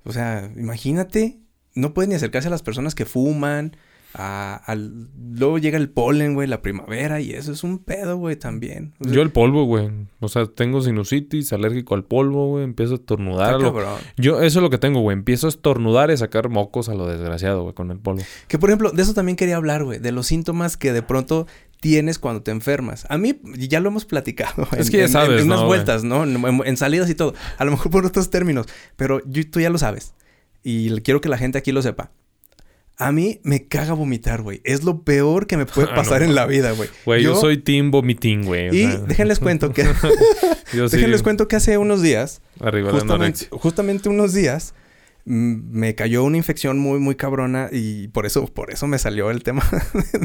o 0.04 0.12
sea, 0.12 0.50
imagínate. 0.56 1.38
No 1.74 1.94
puedes 1.94 2.08
ni 2.08 2.14
acercarse 2.14 2.48
a 2.48 2.50
las 2.50 2.62
personas 2.62 2.94
que 2.94 3.04
fuman. 3.04 3.76
A- 4.14 4.54
al- 4.66 5.08
luego 5.32 5.58
llega 5.58 5.76
el 5.78 5.90
polen, 5.90 6.34
güey, 6.34 6.48
la 6.48 6.62
primavera. 6.62 7.20
Y 7.20 7.32
eso 7.32 7.52
es 7.52 7.62
un 7.62 7.78
pedo, 7.78 8.16
güey, 8.16 8.36
también. 8.36 8.94
O 9.00 9.04
sea, 9.04 9.12
Yo 9.12 9.22
el 9.22 9.30
polvo, 9.30 9.64
güey. 9.64 9.90
O 10.20 10.28
sea, 10.28 10.46
tengo 10.46 10.80
sinusitis, 10.80 11.52
alérgico 11.52 11.94
al 11.94 12.04
polvo, 12.04 12.48
güey. 12.48 12.64
Empiezo 12.64 12.94
a 12.94 12.96
estornudar. 12.96 13.46
está 13.54 13.56
a 13.56 13.58
lo- 13.58 13.74
cabrón. 13.74 14.00
Yo, 14.16 14.40
eso 14.42 14.58
es 14.58 14.62
lo 14.62 14.70
que 14.70 14.78
tengo, 14.78 15.00
güey. 15.00 15.14
Empiezo 15.16 15.46
a 15.46 15.50
estornudar 15.50 16.10
y 16.10 16.16
sacar 16.16 16.48
mocos 16.48 16.88
a 16.88 16.94
lo 16.94 17.06
desgraciado, 17.06 17.62
güey, 17.62 17.74
con 17.74 17.90
el 17.90 17.98
polvo. 17.98 18.22
Que, 18.48 18.58
por 18.58 18.70
ejemplo, 18.70 18.90
de 18.90 19.02
eso 19.02 19.14
también 19.14 19.36
quería 19.36 19.56
hablar, 19.56 19.84
güey. 19.84 19.98
De 19.98 20.10
los 20.12 20.26
síntomas 20.26 20.76
que 20.76 20.92
de 20.92 21.02
pronto 21.02 21.46
tienes 21.80 22.18
cuando 22.18 22.42
te 22.42 22.50
enfermas. 22.50 23.06
A 23.08 23.18
mí, 23.18 23.38
ya 23.56 23.78
lo 23.80 23.88
hemos 23.90 24.04
platicado. 24.04 24.66
Es 24.76 24.90
que 24.90 24.98
ya 24.98 25.08
sabes, 25.08 25.42
En, 25.42 25.46
unas 25.46 25.64
vueltas, 25.64 26.02
¿no? 26.02 26.24
En, 26.24 26.76
salidas 26.76 27.08
y 27.10 27.14
todo. 27.14 27.34
A 27.58 27.64
lo 27.64 27.70
mejor 27.70 27.92
por 27.92 28.04
otros 28.04 28.30
términos. 28.30 28.66
Pero 28.96 29.20
yo- 29.26 29.48
tú 29.48 29.60
ya 29.60 29.70
lo 29.70 29.78
sabes. 29.78 30.14
Y 30.64 30.90
quiero 31.02 31.20
que 31.20 31.28
la 31.28 31.38
gente 31.38 31.56
aquí 31.58 31.70
lo 31.70 31.82
sepa. 31.82 32.10
A 33.00 33.12
mí 33.12 33.40
me 33.44 33.68
caga 33.68 33.92
vomitar, 33.92 34.42
güey. 34.42 34.60
Es 34.64 34.82
lo 34.82 35.02
peor 35.02 35.46
que 35.46 35.56
me 35.56 35.66
puede 35.66 35.88
Ah, 35.92 35.94
pasar 35.94 36.20
no. 36.20 36.26
en 36.26 36.34
la 36.34 36.46
vida, 36.46 36.72
güey. 36.72 36.88
Güey, 37.04 37.22
yo, 37.22 37.36
soy 37.36 37.58
team 37.58 37.90
vomitín, 37.92 38.44
güey. 38.44 38.74
Y 38.76 38.82
sea, 38.82 38.96
déjenles 38.98 39.38
cuento 39.38 39.72
que... 39.72 39.84
yo 40.74 40.88
sí, 40.88 40.96
déjenles 40.96 41.22
cuento 41.22 41.46
que 41.46 41.56
hace 41.56 41.78
unos 41.78 42.02
días... 42.02 42.42
Arriba 42.60 42.88
la 42.88 42.92
Justamente, 42.94 43.14
anorexia. 43.44 43.48
justamente 43.52 44.08
unos 44.08 44.32
días 44.34 44.74
mm, 45.26 45.54
me 45.78 45.94
cayó 45.94 46.24
una 46.24 46.38
infección 46.38 46.78
muy, 46.80 46.98
muy 46.98 47.14
cabrona 47.14 47.68
y 47.70 48.08
por 48.08 48.26
eso, 48.26 48.46
por 48.46 48.72
eso 48.72 48.88
me 48.88 48.98
salió 48.98 49.30
el 49.30 49.44
tema 49.44 49.62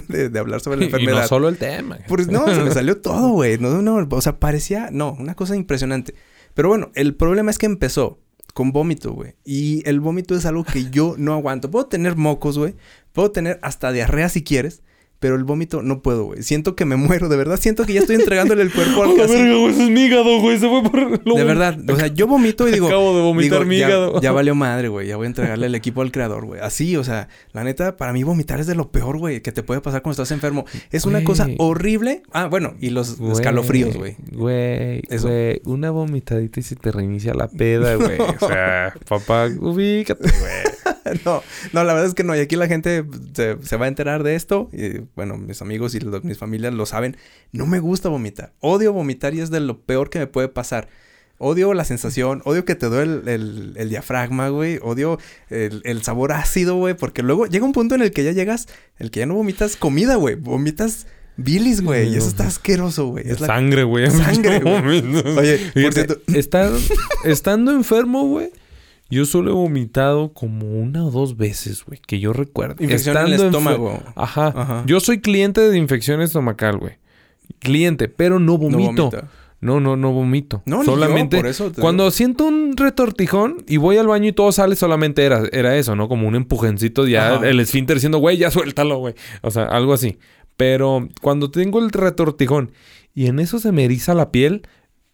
de, 0.07 0.29
de 0.29 0.39
hablar 0.39 0.59
sobre 0.61 0.77
la 0.77 0.83
Y 0.83 0.85
enfermedad. 0.87 1.21
no 1.21 1.27
solo 1.27 1.49
el 1.49 1.57
tema. 1.57 1.99
Pues 2.07 2.27
no, 2.27 2.47
se 2.53 2.59
me 2.63 2.71
salió 2.71 2.99
todo, 2.99 3.29
güey. 3.29 3.59
No, 3.59 3.83
no, 3.83 4.07
o 4.09 4.21
sea, 4.21 4.39
parecía, 4.39 4.89
no, 4.91 5.11
una 5.19 5.35
cosa 5.35 5.55
impresionante. 5.55 6.15
Pero 6.55 6.69
bueno, 6.69 6.91
el 6.95 7.13
problema 7.15 7.51
es 7.51 7.59
que 7.59 7.67
empezó 7.67 8.19
con 8.53 8.71
vómito, 8.71 9.13
güey. 9.13 9.35
Y 9.43 9.87
el 9.87 9.99
vómito 9.99 10.35
es 10.35 10.45
algo 10.45 10.63
que 10.63 10.89
yo 10.89 11.15
no 11.17 11.33
aguanto. 11.33 11.71
Puedo 11.71 11.87
tener 11.87 12.15
mocos, 12.15 12.57
güey. 12.57 12.75
Puedo 13.11 13.31
tener 13.31 13.59
hasta 13.61 13.91
diarrea 13.91 14.29
si 14.29 14.43
quieres. 14.43 14.81
Pero 15.23 15.37
el 15.37 15.45
vómito 15.45 15.81
no 15.81 16.01
puedo, 16.01 16.25
güey. 16.25 16.43
Siento 16.43 16.75
que 16.75 16.83
me 16.83 16.95
muero, 16.97 17.29
de 17.29 17.37
verdad. 17.37 17.57
Siento 17.57 17.85
que 17.85 17.93
ya 17.93 18.01
estoy 18.01 18.17
entregándole 18.17 18.61
el 18.61 18.73
cuerpo 18.73 19.03
¡A 19.03 19.05
al 19.05 19.15
casi. 19.15 19.33
verga, 19.35 19.53
güey! 19.57 19.71
Ese 19.73 19.83
es 19.85 19.89
mi 19.89 20.01
hígado, 20.01 20.39
güey. 20.41 20.59
Se 20.59 20.67
fue 20.67 20.83
por... 20.83 21.25
lo- 21.25 21.35
De 21.35 21.43
verdad, 21.45 21.77
o 21.89 21.95
sea, 21.95 22.07
yo 22.07 22.27
vomito 22.27 22.67
y 22.67 22.73
digo. 22.73 22.87
Acabo 22.87 23.15
de 23.15 23.21
vomitar 23.21 23.59
digo, 23.59 23.69
mi 23.69 23.77
ya, 23.77 23.87
hígado. 23.87 24.19
Ya 24.19 24.31
valió 24.33 24.53
madre, 24.53 24.89
güey. 24.89 25.07
Ya 25.07 25.15
voy 25.15 25.23
a 25.23 25.27
entregarle 25.27 25.67
el 25.67 25.75
equipo 25.75 26.01
al 26.01 26.11
creador, 26.11 26.45
güey. 26.45 26.59
Así, 26.59 26.97
o 26.97 27.05
sea, 27.05 27.29
la 27.53 27.63
neta, 27.63 27.95
para 27.95 28.11
mí 28.11 28.23
vomitar 28.23 28.59
es 28.59 28.67
de 28.67 28.75
lo 28.75 28.91
peor, 28.91 29.17
güey, 29.17 29.39
que 29.41 29.53
te 29.53 29.63
puede 29.63 29.79
pasar 29.79 30.01
cuando 30.01 30.21
estás 30.21 30.31
enfermo. 30.33 30.65
Es 30.91 31.05
una 31.05 31.19
Güey. 31.19 31.25
cosa 31.25 31.47
horrible. 31.57 32.21
Ah, 32.33 32.47
bueno, 32.47 32.73
y 32.81 32.89
los 32.89 33.17
Güey, 33.17 33.31
escalofríos, 33.31 33.95
güey. 33.95 34.17
Güey, 34.33 35.01
Eso. 35.09 35.29
güey. 35.29 35.61
Una 35.63 35.89
vomitadita 35.91 36.59
y 36.59 36.63
se 36.63 36.75
te 36.75 36.91
reinicia 36.91 37.33
la 37.33 37.47
peda, 37.47 37.95
güey. 37.95 38.19
O 38.19 38.45
sea, 38.45 38.93
papá, 39.07 39.47
ubícate, 39.57 40.23
güey. 40.29 40.73
no, 41.25 41.43
no, 41.73 41.83
la 41.83 41.93
verdad 41.93 42.07
es 42.09 42.13
que 42.15 42.23
no. 42.23 42.35
Y 42.35 42.39
aquí 42.39 42.55
la 42.55 42.67
gente 42.67 43.03
se, 43.33 43.57
se 43.63 43.77
va 43.77 43.85
a 43.85 43.87
enterar 43.87 44.23
de 44.23 44.35
esto. 44.35 44.69
Y 44.73 45.01
bueno, 45.15 45.37
mis 45.37 45.61
amigos 45.61 45.95
y 45.95 45.99
mis 46.23 46.37
familias 46.37 46.73
lo 46.73 46.85
saben. 46.85 47.17
No 47.51 47.65
me 47.65 47.79
gusta 47.79 48.09
vomitar. 48.09 48.53
Odio 48.59 48.93
vomitar 48.93 49.33
y 49.33 49.41
es 49.41 49.49
de 49.49 49.59
lo 49.59 49.79
peor 49.79 50.09
que 50.09 50.19
me 50.19 50.27
puede 50.27 50.47
pasar. 50.49 50.87
Odio 51.39 51.73
la 51.73 51.83
sensación, 51.83 52.41
odio 52.45 52.63
que 52.63 52.75
te 52.75 52.85
duele 52.85 53.21
el, 53.23 53.27
el- 53.27 53.73
el 53.75 53.89
diafragma, 53.89 54.49
güey. 54.49 54.79
Odio 54.81 55.19
el, 55.49 55.81
el 55.83 56.01
sabor 56.03 56.31
ácido, 56.31 56.75
güey. 56.75 56.93
Porque 56.93 57.21
luego 57.23 57.47
llega 57.47 57.65
un 57.65 57.73
punto 57.73 57.95
en 57.95 58.01
el 58.01 58.11
que 58.11 58.23
ya 58.23 58.31
llegas, 58.31 58.67
el 58.97 59.11
que 59.11 59.21
ya 59.21 59.25
no 59.25 59.33
vomitas 59.33 59.75
comida, 59.75 60.15
güey. 60.15 60.35
Vomitas 60.35 61.07
bilis, 61.35 61.81
güey. 61.81 62.13
Y 62.13 62.15
eso 62.17 62.27
está 62.27 62.45
asqueroso, 62.47 63.07
güey. 63.07 63.27
Es 63.27 63.41
la... 63.41 63.47
Sangre, 63.47 63.83
güey. 63.83 64.09
Sangre, 64.11 64.59
güey. 64.59 64.99
Oye, 65.37 65.71
por 65.83 65.93
cierto- 65.93 66.21
está, 66.33 66.71
estando 67.25 67.71
enfermo, 67.71 68.25
güey. 68.27 68.51
Yo 69.13 69.25
solo 69.25 69.51
he 69.51 69.53
vomitado 69.53 70.33
como 70.33 70.65
una 70.65 71.05
o 71.05 71.11
dos 71.11 71.37
veces, 71.37 71.85
güey, 71.85 71.99
que 72.05 72.19
yo 72.19 72.33
recuerdo. 72.33 72.83
Infección 72.83 73.15
en 73.17 73.27
el 73.27 73.33
Estando 73.33 73.57
estómago. 73.59 74.03
Ajá. 74.15 74.47
Ajá. 74.55 74.83
Yo 74.87 74.99
soy 74.99 75.21
cliente 75.21 75.61
de 75.61 75.77
infección 75.77 76.19
estomacal, 76.21 76.77
güey. 76.77 76.93
Cliente, 77.59 78.07
pero 78.07 78.39
no 78.39 78.57
vomito. 78.57 79.11
No, 79.61 79.79
no, 79.79 79.95
no 79.95 80.11
vomito. 80.11 80.63
No, 80.65 80.79
ni 80.79 80.87
yo, 80.87 80.91
solamente 80.93 81.37
por 81.37 81.47
eso 81.47 81.71
te 81.71 81.79
cuando 81.79 82.09
siento 82.11 82.45
un 82.45 82.75
retortijón 82.75 83.63
y 83.67 83.77
voy 83.77 83.97
al 83.97 84.07
baño 84.07 84.29
y 84.29 84.33
todo 84.33 84.51
sale, 84.51 84.75
solamente 84.75 85.23
era, 85.23 85.43
era 85.53 85.77
eso, 85.77 85.95
¿no? 85.95 86.09
Como 86.09 86.27
un 86.27 86.35
empujencito 86.35 87.07
ya 87.07 87.35
Ajá. 87.35 87.47
el 87.47 87.59
esfínter 87.59 87.97
diciendo, 87.97 88.17
güey, 88.17 88.37
ya 88.37 88.51
suéltalo, 88.51 88.97
güey. 88.97 89.13
O 89.41 89.51
sea, 89.51 89.65
algo 89.65 89.93
así. 89.93 90.17
Pero 90.57 91.07
cuando 91.21 91.49
tengo 91.51 91.79
el 91.79 91.91
retortijón 91.91 92.71
y 93.13 93.27
en 93.27 93.39
eso 93.39 93.59
se 93.59 93.71
me 93.71 93.85
eriza 93.85 94.13
la 94.13 94.31
piel, 94.31 94.63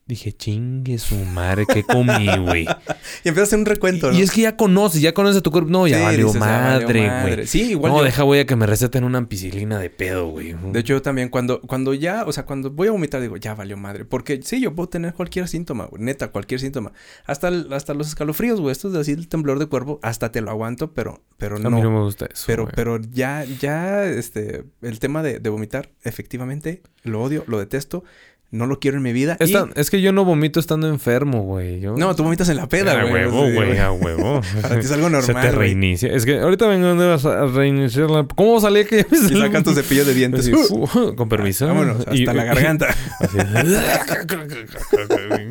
dije, 0.09 0.33
chingue 0.33 0.97
su 0.97 1.15
madre, 1.15 1.65
¿qué 1.65 1.83
comí, 1.83 2.27
güey? 2.39 2.65
Y 3.23 3.29
empieza 3.29 3.41
a 3.41 3.43
hacer 3.43 3.59
un 3.59 3.65
recuento, 3.65 4.11
¿no? 4.11 4.17
y 4.17 4.21
es 4.21 4.31
que 4.31 4.41
ya 4.41 4.55
conoces, 4.57 5.01
ya 5.01 5.13
conoces 5.13 5.41
tu 5.43 5.51
cuerpo. 5.51 5.69
No, 5.69 5.87
ya 5.87 5.97
Sí, 5.97 6.03
valió 6.03 6.25
dices, 6.27 6.39
madre, 6.39 7.21
güey. 7.35 7.47
Sí, 7.47 7.71
igual 7.71 7.91
No, 7.91 7.97
yo. 7.99 8.03
deja, 8.05 8.23
voy 8.23 8.39
a 8.39 8.45
que 8.45 8.55
me 8.55 8.65
receten 8.65 9.03
una 9.03 9.17
ampicilina 9.19 9.79
de 9.79 9.89
pedo, 9.89 10.27
güey. 10.29 10.55
De 10.71 10.79
hecho, 10.79 10.93
yo 10.93 11.01
también 11.01 11.29
cuando, 11.29 11.61
cuando 11.61 11.93
ya, 11.93 12.23
o 12.25 12.31
sea, 12.33 12.45
cuando 12.45 12.71
voy 12.71 12.87
a 12.87 12.91
vomitar, 12.91 13.21
digo, 13.21 13.37
ya 13.37 13.53
valió 13.55 13.77
madre. 13.77 14.05
Porque 14.05 14.41
sí, 14.43 14.59
yo 14.61 14.73
puedo 14.75 14.89
tener 14.89 15.13
cualquier 15.13 15.47
síntoma, 15.47 15.85
güey. 15.85 16.01
Neta, 16.03 16.29
cualquier 16.31 16.59
síntoma. 16.59 16.91
Hasta, 17.25 17.47
el- 17.49 17.71
hasta 17.73 17.93
los 17.93 18.07
escalofríos, 18.09 18.59
güey. 18.59 18.71
Estos 18.71 18.93
de 18.93 18.99
así, 18.99 19.11
el 19.11 19.27
temblor 19.27 19.59
de 19.59 19.67
cuerpo, 19.67 19.99
hasta 20.01 20.31
te 20.31 20.41
lo 20.41 20.49
aguanto, 20.51 20.93
pero, 20.93 21.21
pero 21.37 21.55
a 21.55 21.59
mí 21.59 21.63
no 21.65 21.69
no. 21.83 21.91
me 21.91 21.99
gusta 22.01 22.25
eso. 22.25 22.43
Pero, 22.47 22.67
pero 22.75 22.99
ya, 23.11 23.43
ya, 23.45 24.05
este, 24.05 24.63
el 24.81 24.99
tema 24.99 25.21
de, 25.23 25.39
de 25.39 25.49
vomitar, 25.49 25.89
efectivamente, 26.03 26.81
lo 27.03 27.21
odio, 27.21 27.43
lo 27.47 27.59
detesto, 27.59 28.03
no 28.51 28.65
lo 28.65 28.79
quiero 28.79 28.97
en 28.97 29.03
mi 29.03 29.13
vida. 29.13 29.37
y- 29.39 29.53
Es 29.75 29.89
que 29.91 30.01
yo 30.01 30.11
no 30.11 30.25
vomito 30.25 30.59
estando 30.59 30.87
enfermo, 30.89 31.43
güey. 31.43 31.79
Yo... 31.79 31.95
No, 31.95 32.15
tú 32.15 32.23
vomitas 32.23 32.49
en 32.49 32.57
la 32.57 32.67
peda, 32.67 32.93
a 32.99 33.01
güey. 33.03 33.13
huevo, 33.25 33.45
Sí, 33.45 33.53
güey, 33.53 33.77
a 33.77 33.91
huevo. 33.93 34.41
Para 34.61 34.79
ti 34.79 34.85
es 34.85 34.91
algo 34.91 35.05
Se 35.07 35.11
normal, 35.11 35.41
te 35.49 35.55
güey. 35.55 35.67
reinicia. 35.69 36.11
Es 36.13 36.25
que 36.25 36.39
ahorita 36.39 36.67
vengo 36.67 36.87
a 36.87 37.45
reiniciar 37.47 38.09
la... 38.09 38.25
¿Cómo 38.35 38.59
salía 38.59 38.85
que 38.85 39.05
Y 39.11 39.37
sacan 39.37 39.63
tu 39.63 39.73
cepillo 39.73 40.03
de 40.03 40.13
dientes. 40.15 40.41
Así, 40.41 40.51
fu- 40.53 41.15
con 41.15 41.29
permiso. 41.29 41.67
Vámonos, 41.67 41.99
hasta 41.99 42.15
Y- 42.15 42.25
la 42.25 42.43
garganta. 42.43 42.87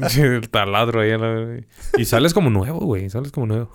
Así. 0.03 0.21
el 0.21 0.49
taladro 0.51 1.01
ahí. 1.01 1.13
a 1.13 1.19
la- 1.19 1.61
Y 1.97 2.05
sales 2.05 2.35
como 2.35 2.51
nuevo, 2.51 2.81
güey. 2.81 3.09
Sales 3.11 3.31
como 3.33 3.47
nuevo. 3.47 3.71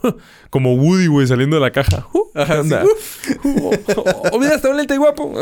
Como 0.50 0.76
Woody, 0.76 1.08
güey, 1.08 1.28
saliendo 1.28 1.56
de 1.56 1.62
la 1.62 1.72
caja. 1.72 2.08
Ajá, 2.36 2.60
Anda. 2.60 2.84
Oh, 3.46 3.72
oh, 4.34 4.40
mira, 4.40 4.56
está 4.56 4.74
lente 4.74 4.96
y 4.96 4.98
guapo. 4.98 5.34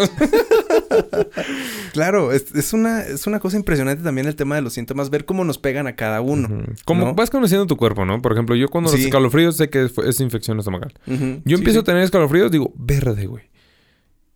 Claro, 1.93 2.31
es, 2.31 2.53
es 2.55 2.73
una, 2.73 3.01
es 3.01 3.25
una 3.27 3.39
cosa 3.39 3.57
impresionante 3.57 3.70
también 3.77 4.27
el 4.27 4.35
tema 4.35 4.55
de 4.55 4.61
los 4.61 4.73
síntomas, 4.73 5.09
ver 5.09 5.25
cómo 5.25 5.43
nos 5.43 5.57
pegan 5.57 5.87
a 5.87 5.95
cada 5.95 6.21
uno. 6.21 6.65
Como 6.85 7.05
¿no? 7.05 7.13
vas 7.13 7.29
conociendo 7.29 7.67
tu 7.67 7.77
cuerpo, 7.77 8.05
¿no? 8.05 8.21
Por 8.21 8.33
ejemplo, 8.33 8.55
yo 8.55 8.67
cuando 8.69 8.91
los 8.91 8.99
escalofríos 8.99 9.57
sé 9.57 9.69
que 9.69 9.85
es, 9.85 9.97
es 9.97 10.19
infección 10.19 10.59
estomacal. 10.59 10.93
Yo 11.05 11.57
empiezo 11.57 11.79
sí. 11.79 11.79
a 11.79 11.83
tener 11.83 12.03
escalofríos, 12.03 12.51
digo, 12.51 12.73
verde, 12.75 13.25
güey. 13.27 13.51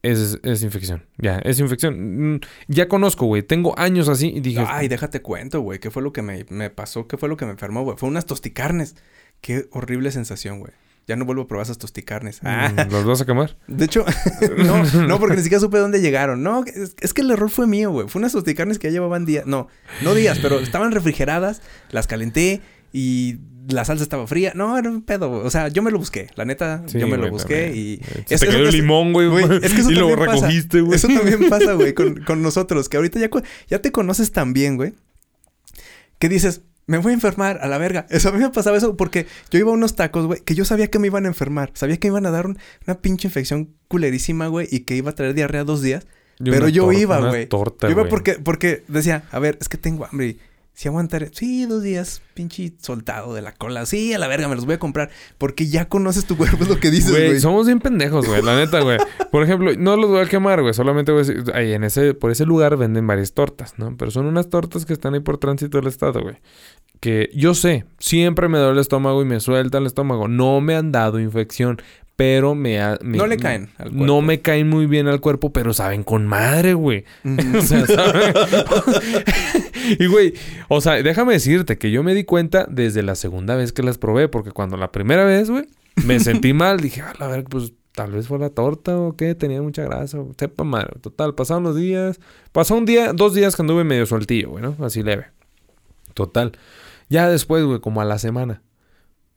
Es, 0.02 0.40
es 0.44 0.62
infección. 0.62 1.04
Ya, 1.18 1.40
es 1.40 1.60
infección. 1.60 2.36
Mm, 2.36 2.40
Ya 2.68 2.88
conozco, 2.88 3.26
güey. 3.26 3.42
Tengo 3.42 3.78
años 3.80 4.08
así 4.08 4.28
y 4.28 4.40
dije... 4.40 4.64
Ay, 4.68 4.88
déjate 4.88 5.24
cuento, 5.24 5.62
güey. 5.62 5.80
¿Qué 5.80 5.90
fue 5.90 6.04
lo 6.04 6.14
que 6.14 6.22
me, 6.22 6.46
me 6.50 6.70
pasó? 6.70 7.08
¿Qué 7.08 7.18
fue 7.18 7.28
lo 7.28 7.38
que 7.38 7.46
me 7.46 7.52
enfermó, 7.52 7.82
güey? 7.82 7.98
Fue 7.98 8.08
unas 8.08 8.28
tosticarnes. 8.28 8.96
Qué 9.42 9.66
horrible 9.72 10.12
sensación, 10.12 10.60
güey. 10.60 10.74
Ya 11.08 11.16
no 11.16 11.26
vuelvo 11.26 11.44
a 11.44 11.48
probar 11.48 11.66
esas 11.66 11.78
tosticarnes. 11.78 12.40
Ah, 12.44 12.72
mm, 12.88 12.92
¿Los 12.92 13.06
vas 13.06 13.22
a 13.22 13.26
quemar? 13.26 13.58
de 13.68 13.86
hecho, 13.86 14.04
no, 14.58 14.84
no, 15.08 15.20
porque 15.20 15.38
ni 15.38 15.44
siquiera 15.44 15.60
supe 15.60 15.78
dónde 15.78 16.02
llegaron. 16.02 16.42
No, 16.42 16.64
es, 16.66 16.96
es 17.00 17.14
que 17.14 17.22
el 17.22 17.30
error 17.32 17.50
fue 17.52 17.68
mío, 17.68 17.92
güey. 17.92 18.08
Fue 18.08 18.20
unas 18.20 18.32
tosticarnes 18.32 18.80
que 18.80 18.88
ya 18.88 18.94
llevaban 18.94 19.24
días. 19.26 19.46
No, 19.46 19.68
no 20.02 20.16
días, 20.16 20.40
pero 20.42 20.60
estaban 20.60 20.92
refrigeradas. 20.92 21.62
Las 21.92 22.08
calenté 22.08 22.62
y 22.92 23.38
la 23.68 23.86
salsa 23.86 24.04
estaba 24.04 24.26
fría. 24.26 24.54
No, 24.56 24.78
era 24.80 24.90
un 24.90 25.04
pedo, 25.04 25.30
güey. 25.30 25.42
O 25.46 25.50
sea, 25.52 25.68
yo 25.68 25.84
me 25.84 25.92
lo 25.92 26.00
busqué. 26.00 26.30
La 26.36 26.46
neta, 26.46 26.84
Sí, 26.88 26.98
yo 27.00 27.08
me 27.08 27.18
lo 27.18 27.30
busqué 27.30 27.66
también. 27.66 28.00
y... 28.02 28.26
Se 28.26 28.36
es- 28.36 28.42
te 28.42 28.48
cayó 28.48 28.68
el 28.68 28.72
limón, 28.72 29.14
güey. 29.14 29.28
Güey, 29.28 29.44
es 29.62 29.74
que 29.74 29.82
eso 29.82 29.92
y 29.92 29.96
lo 29.96 30.10
pasa. 30.18 30.32
recogiste, 30.34 30.82
güey. 30.82 30.96
Eso 30.96 31.08
también 31.08 31.50
pasa, 31.50 31.74
güey, 31.74 31.94
con, 31.94 32.16
con 32.24 32.42
nosotros, 32.42 32.90
que 32.90 32.98
ahorita 32.98 33.20
ya, 33.20 33.30
ya 33.68 33.80
te 33.80 33.92
conoces 33.92 34.32
tan 34.32 34.54
bien, 34.54 34.76
güey, 34.78 34.94
que 36.20 36.30
dices, 36.30 36.62
me 36.88 36.98
voy 37.00 37.12
a 37.12 37.16
enfermar 37.16 37.60
a 37.62 37.68
la 37.68 37.78
verga. 37.78 38.06
Eso 38.10 38.30
a 38.30 38.32
mí 38.32 38.40
me 38.40 38.50
pasaba 38.50 38.78
eso 38.78 38.96
porque 38.96 39.26
yo 39.52 39.60
iba 39.60 39.72
a 39.72 39.74
unos 39.74 39.96
tacos, 39.96 40.26
güey, 40.28 40.42
que 40.42 40.56
yo 40.56 40.66
sabía 40.66 40.88
que 40.88 41.00
me 41.00 41.08
iban 41.08 41.26
a 41.26 41.28
enfermar. 41.30 41.72
Sabía 41.74 41.98
que 41.98 42.08
me 42.10 42.14
iban 42.14 42.26
a 42.26 42.32
dar 42.32 42.46
un- 42.46 42.58
una 42.86 43.00
pinche 43.00 43.28
infección 43.28 43.70
culerísima, 43.88 44.48
güey, 44.48 44.68
y 44.72 44.82
que 44.82 44.96
iba 44.96 45.12
a 45.12 45.16
traer 45.16 45.34
diarrea 45.34 45.64
dos 45.64 45.82
días. 45.82 46.06
Y 46.40 46.52
pero 46.52 46.68
yo 46.68 46.92
iba, 46.92 47.18
una 47.20 47.30
güey. 47.30 47.46
torta, 47.48 47.88
Yo 47.88 47.92
iba 47.94 48.08
porque, 48.10 48.34
porque 48.34 48.84
decía, 48.90 49.24
a 49.32 49.40
ver, 49.40 49.58
es 49.62 49.70
que 49.70 49.78
tengo 49.78 50.06
hambre. 50.06 50.38
Si 50.76 50.90
aguantaré, 50.90 51.30
sí, 51.32 51.66
dos 51.66 51.82
días, 51.82 52.22
pinche 52.34 52.74
soltado 52.82 53.34
de 53.34 53.42
la 53.42 53.54
cola. 53.54 53.86
Sí, 53.86 54.14
a 54.14 54.20
la 54.20 54.28
verga, 54.28 54.50
me 54.50 54.56
los 54.56 54.66
voy 54.66 54.76
a 54.76 54.78
comprar. 54.78 55.10
Porque 55.38 55.68
ya 55.68 55.88
conoces 55.88 56.26
tu 56.26 56.36
cuerpo, 56.36 56.64
es 56.64 56.70
lo 56.70 56.82
que 56.82 56.92
dices, 56.92 57.12
Güey, 57.12 57.28
güey. 57.28 57.40
somos 57.40 57.66
bien 57.66 57.80
pendejos, 57.80 58.28
güey, 58.28 58.42
la 58.42 58.58
neta, 58.58 58.82
güey. 58.82 58.98
Por 59.32 59.42
ejemplo, 59.44 59.72
no 59.78 59.96
los 59.96 60.10
voy 60.10 60.20
a 60.20 60.26
quemar, 60.26 60.62
güey. 60.62 60.74
Solamente 60.74 61.14
voy 61.14 61.22
a 61.22 61.24
decir, 61.24 61.44
ahí 61.56 61.72
en 61.72 61.86
ese, 61.86 62.14
por 62.14 62.30
ese 62.30 62.46
lugar 62.46 62.76
venden 62.76 63.08
varias 63.08 63.34
tortas, 63.34 63.76
¿no? 63.78 63.96
Pero 63.96 64.12
son 64.12 64.26
unas 64.26 64.50
tortas 64.50 64.86
que 64.86 64.92
están 64.92 65.14
ahí 65.14 65.22
por 65.22 65.38
tránsito 65.38 65.78
del 65.78 65.88
estado, 65.88 66.22
güey. 66.22 66.36
Que 67.00 67.30
yo 67.34 67.56
sé, 67.56 67.86
siempre 68.00 68.50
me 68.50 68.58
duele 68.58 68.74
el 68.74 68.80
estómago 68.80 69.22
y 69.22 69.26
me 69.26 69.40
suelta 69.40 69.78
el 69.78 69.86
estómago. 69.86 70.28
No 70.28 70.60
me 70.60 70.76
han 70.76 70.92
dado 70.92 71.20
infección, 71.22 71.82
pero 72.16 72.56
me, 72.56 72.80
ha- 72.82 72.98
me- 73.02 73.18
No 73.18 73.28
le 73.28 73.38
caen 73.38 73.70
al 73.78 73.90
cuerpo. 73.90 74.06
No 74.06 74.22
me 74.22 74.42
caen 74.42 74.70
muy 74.70 74.86
bien 74.86 75.08
al 75.08 75.20
cuerpo, 75.22 75.52
pero 75.52 75.74
saben 75.74 76.04
con 76.04 76.26
madre, 76.28 76.74
güey. 76.74 77.04
O 77.58 77.62
sea, 77.62 77.86
¿saben? 77.86 78.34
y 80.00 80.06
güey, 80.08 80.34
o 80.68 80.82
sea, 80.82 81.02
déjame 81.04 81.34
decirte 81.34 81.78
que 81.78 81.92
yo 81.92 82.04
me 82.04 82.14
di 82.14 82.24
cuenta 82.24 82.66
desde 82.70 83.04
la 83.04 83.16
segunda 83.16 83.56
vez 83.56 83.72
que 83.74 83.84
las 83.84 83.98
probé, 83.98 84.28
porque 84.28 84.52
cuando 84.52 84.78
la 84.78 84.92
primera 84.92 85.26
vez, 85.26 85.50
güey, 85.50 85.66
me 86.06 86.20
sentí 86.20 86.54
mal, 86.54 86.80
dije, 86.80 87.02
a 87.02 87.14
la 87.20 87.28
ver, 87.28 87.44
pues 87.46 87.74
tal 87.94 88.12
vez 88.12 88.28
fue 88.28 88.40
la 88.40 88.50
torta 88.50 88.98
o 88.98 89.16
qué, 89.16 89.36
tenía 89.36 89.62
mucha 89.62 89.84
grasa, 89.84 90.20
o 90.20 90.34
sepa 90.38 90.64
madre. 90.64 91.00
Total, 91.02 91.34
pasaron 91.36 91.64
los 91.64 91.76
días, 91.76 92.20
pasó 92.52 92.76
un 92.76 92.86
día, 92.86 93.14
dos 93.14 93.34
días 93.34 93.56
que 93.56 93.62
anduve 93.62 93.84
medio 93.84 94.06
sueltillo, 94.06 94.50
güey, 94.52 94.64
¿no? 94.64 94.76
Así 94.86 95.02
leve. 95.04 95.28
Total. 96.14 96.54
Ya 97.10 97.30
después, 97.30 97.64
güey, 97.66 97.80
como 97.80 98.02
a 98.02 98.06
la 98.06 98.18
semana. 98.20 98.62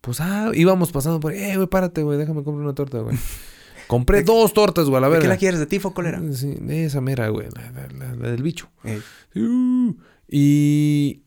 Pues, 0.00 0.20
ah, 0.20 0.50
íbamos 0.54 0.92
pasando 0.92 1.20
por, 1.20 1.32
eh, 1.32 1.56
güey, 1.56 1.66
párate, 1.68 2.02
güey, 2.02 2.18
déjame 2.18 2.42
comprar 2.44 2.64
una 2.64 2.74
torta, 2.74 2.98
güey. 3.00 3.16
Compré 3.88 4.18
¿De- 4.18 4.24
dos 4.24 4.52
tortas, 4.52 4.84
güey, 4.86 4.98
a 4.98 5.00
la 5.00 5.06
¿De 5.08 5.12
verga. 5.12 5.22
qué 5.24 5.28
la 5.28 5.36
quieres? 5.38 5.60
¿De 5.60 5.66
tifo 5.66 5.88
o 5.88 5.94
cólera? 5.94 6.20
Sí, 6.32 6.54
de 6.60 6.84
esa 6.84 7.00
mera, 7.00 7.28
güey, 7.30 7.48
la, 7.54 7.70
la- 7.72 7.88
la- 7.88 8.14
la 8.14 8.28
del 8.30 8.42
bicho. 8.42 8.68
Ey. 8.84 9.00
Uh, 9.34 9.94
Y 10.28 11.22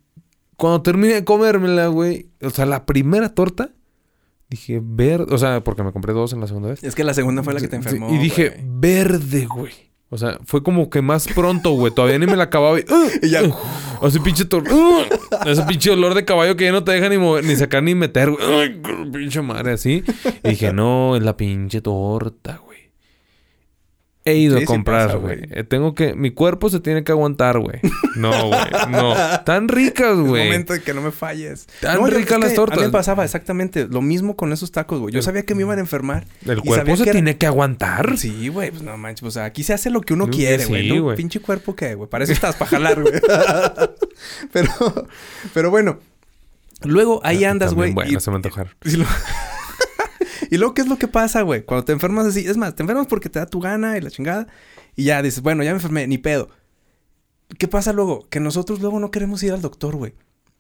cuando 0.58 0.82
terminé 0.84 1.14
de 1.16 1.24
comérmela, 1.26 1.88
güey, 1.88 2.30
o 2.42 2.50
sea, 2.52 2.66
la 2.68 2.86
primera 2.86 3.30
torta, 3.34 3.72
dije 4.48 4.80
verde, 4.84 5.34
o 5.34 5.38
sea, 5.40 5.64
porque 5.64 5.82
me 5.84 5.92
compré 5.92 6.14
dos 6.14 6.34
en 6.34 6.40
la 6.40 6.46
segunda 6.48 6.70
vez. 6.70 6.84
Es 6.84 6.94
que 6.94 7.04
la 7.04 7.14
segunda 7.16 7.42
fue 7.42 7.54
la 7.56 7.60
que 7.62 7.68
te 7.68 7.78
enfermó. 7.78 8.14
y 8.14 8.18
dije 8.20 8.50
güey. 8.50 8.62
verde, 8.68 9.46
güey. 9.48 9.74
O 10.14 10.18
sea, 10.18 10.38
fue 10.44 10.62
como 10.62 10.90
que 10.90 11.02
más 11.02 11.26
pronto, 11.30 11.72
güey. 11.72 11.94
Todavía 11.94 12.20
ni 12.20 12.26
me 12.26 12.36
la 12.36 12.44
acababa 12.44 12.78
y... 12.78 12.84
¡uh! 12.84 13.10
Y 13.22 13.30
ya. 13.30 13.44
Ese 14.04 14.20
pinche 14.20 14.44
¡uh! 14.44 15.04
Ese 15.46 15.64
pinche 15.64 15.90
olor 15.90 16.16
de 16.16 16.26
caballo 16.26 16.58
que 16.58 16.66
ya 16.66 16.74
no 16.74 16.84
te 16.84 16.92
deja 16.92 17.08
ni 17.08 17.18
mover, 17.18 17.46
ni 17.46 17.56
sacar 17.56 17.82
ni 17.82 17.96
meter, 17.96 18.30
güey. 18.30 18.46
¡Ay, 18.46 18.82
pinche 19.10 19.42
madre! 19.42 19.72
Así. 19.72 20.04
Y 20.44 20.50
dije, 20.50 20.74
no, 20.74 21.16
es 21.16 21.24
la 21.24 21.38
pinche 21.38 21.80
torta, 21.80 22.60
güey. 22.66 22.71
He 24.24 24.36
ido 24.36 24.58
Sí, 24.60 24.64
a 24.64 24.68
comprar, 24.68 25.18
güey. 25.18 25.40
Eh, 25.50 25.64
tengo 25.64 25.96
que... 25.96 26.14
Mi 26.14 26.30
cuerpo 26.30 26.70
se 26.70 26.80
tiene 26.80 27.04
que 27.04 27.12
aguantar, 27.12 27.58
güey. 27.58 27.80
No, 28.16 28.50
güey. 28.50 28.60
No. 28.90 29.16
Tan 29.46 29.68
ricas, 29.68 30.16
güey. 30.16 30.44
momento 30.46 30.74
de 30.74 30.82
que 30.84 30.94
no 30.94 31.02
me 31.02 31.12
falles. 31.12 31.66
Tan 31.80 32.00
No, 32.00 32.06
ricas 32.06 32.40
las 32.40 32.54
tortas. 32.54 32.78
A 32.78 32.82
mí 32.82 32.86
me 32.88 32.92
pasaba 32.92 33.26
exactamente 33.26 33.88
lo 33.88 34.02
mismo 34.04 34.36
con 34.36 34.54
esos 34.54 34.72
tacos, 34.72 35.00
güey. 35.00 35.12
Yo 35.12 35.24
sabía 35.24 35.42
que 35.44 35.56
me 35.56 35.62
iban 35.62 35.80
a 35.80 35.82
enfermar. 35.82 36.28
El 36.46 36.62
cuerpo 36.62 36.96
se 36.98 37.04
que 37.04 37.10
era- 37.10 37.14
tiene 37.14 37.38
que 37.38 37.48
aguantar. 37.48 38.16
Sí, 38.18 38.50
güey, 38.50 38.70
pues 38.70 38.84
no 38.84 38.96
manches. 38.96 39.24
O 39.28 39.32
sea, 39.32 39.46
aquí 39.46 39.64
se 39.64 39.74
hace 39.74 39.90
lo 39.90 40.02
que 40.02 40.14
uno 40.14 40.28
quiere, 40.30 40.66
güey. 40.68 40.88
sí, 40.88 41.00
¿no? 41.00 41.16
Pinche 41.16 41.40
cuerpo 41.40 41.76
que, 41.76 41.96
güey. 41.96 42.08
Para 42.08 42.24
eso 42.24 42.34
estás, 42.34 42.56
para 42.56 42.70
jalar, 42.70 43.02
güey. 43.02 43.14
pero, 44.52 44.70
pero 45.54 45.72
bueno. 45.72 45.98
Luego 46.84 47.22
ahí 47.24 47.44
Ah, 47.44 47.50
andas, 47.52 47.74
güey. 47.74 47.92
Bueno, 47.94 48.12
y- 48.18 48.20
se 48.22 48.30
me 48.30 48.36
antojar. 48.36 48.76
Y, 48.86 48.98
lo- 48.98 49.06
y 50.52 50.58
luego, 50.60 50.76
¿qué 50.76 50.82
es 50.82 50.88
lo 50.88 50.98
que 50.98 51.08
pasa, 51.08 51.42
güey? 51.42 51.64
Cuando 51.64 51.86
te 51.86 51.94
enfermas 51.94 52.28
así, 52.28 52.42
es 52.46 52.58
más, 52.58 52.76
te 52.76 52.84
enfermas 52.84 53.08
porque 53.08 53.30
te 53.30 53.40
da 53.40 53.48
tu 53.48 53.60
gana 53.60 53.98
y 53.98 54.02
la 54.02 54.12
chingada. 54.12 54.46
Y 54.96 55.06
ya 55.06 55.22
dices, 55.24 55.42
bueno, 55.42 55.64
ya 55.64 55.72
me 55.72 55.78
enfermé, 55.78 56.06
ni 56.06 56.18
pedo. 56.20 56.50
¿Qué 57.58 57.68
pasa 57.68 57.92
luego? 57.94 58.28
Que 58.30 58.40
nosotros 58.40 58.80
luego 58.82 59.00
no 59.00 59.10
queremos 59.12 59.42
ir 59.44 59.52
al 59.54 59.62
doctor, 59.62 59.96
güey. 59.96 60.14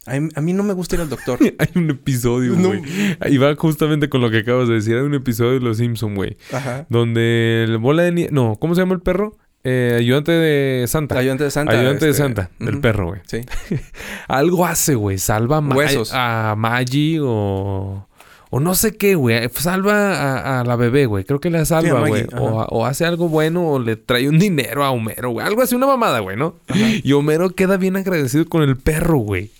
A 0.07 0.19
mí, 0.19 0.29
a 0.33 0.41
mí 0.41 0.53
no 0.53 0.63
me 0.63 0.73
gusta 0.73 0.95
ir 0.95 1.01
al 1.01 1.09
doctor. 1.09 1.37
Hay 1.59 1.67
un 1.75 1.89
episodio, 1.91 2.55
No. 2.55 2.69
güey. 2.69 2.81
Y 3.27 3.37
va 3.37 3.55
justamente 3.55 4.09
con 4.09 4.21
lo 4.21 4.31
que 4.31 4.39
acabas 4.39 4.67
de 4.67 4.73
decir. 4.75 4.95
Hay 4.95 5.03
un 5.03 5.13
episodio 5.13 5.51
de 5.53 5.59
Los 5.59 5.77
Simpson, 5.77 6.15
güey. 6.15 6.37
Ajá. 6.51 6.87
Donde 6.89 7.65
el 7.67 7.77
bola 7.77 8.03
de 8.03 8.11
nieve... 8.11 8.29
No, 8.33 8.55
¿cómo 8.59 8.73
se 8.75 8.81
llama 8.81 8.95
el 8.95 9.01
perro? 9.01 9.37
Eh, 9.63 9.95
ayudante 9.99 10.31
de 10.31 10.87
Santa. 10.87 11.19
Ayudante 11.19 11.43
de 11.43 11.51
Santa. 11.51 11.73
ayudante 11.79 12.05
de 12.05 12.11
este, 12.11 12.23
Santa. 12.23 12.49
El 12.59 12.79
perro, 12.81 13.07
güey. 13.09 13.21
Sí. 13.27 13.41
Algo 14.27 14.65
hace, 14.65 14.95
güey. 14.95 15.17
Salva 15.19 15.57
a, 15.57 15.61
Ma- 15.61 15.75
Huesos. 15.75 16.11
a 16.13 16.55
Maggie 16.57 17.19
o... 17.21 18.07
O 18.53 18.59
no 18.59 18.75
sé 18.75 18.97
qué, 18.97 19.15
güey. 19.15 19.49
Salva 19.53 20.13
a, 20.13 20.59
a 20.59 20.63
la 20.65 20.75
bebé, 20.75 21.05
güey. 21.05 21.23
Creo 21.23 21.39
que 21.39 21.49
la 21.49 21.63
salva, 21.63 22.05
güey. 22.05 22.25
o, 22.37 22.65
o 22.69 22.85
hace 22.85 23.05
algo 23.05 23.29
bueno 23.29 23.65
o 23.65 23.79
le 23.79 23.95
trae 23.95 24.27
un 24.27 24.39
dinero 24.39 24.83
a 24.83 24.91
Homero, 24.91 25.29
güey. 25.29 25.47
Algo 25.47 25.61
así, 25.61 25.73
una 25.73 25.87
mamada, 25.87 26.19
güey, 26.19 26.35
¿no? 26.35 26.55
Y 27.01 27.13
Homero 27.13 27.51
queda 27.51 27.77
bien 27.77 27.95
agradecido 27.95 28.45
con 28.45 28.61
el 28.63 28.75
perro, 28.75 29.19
güey. 29.19 29.51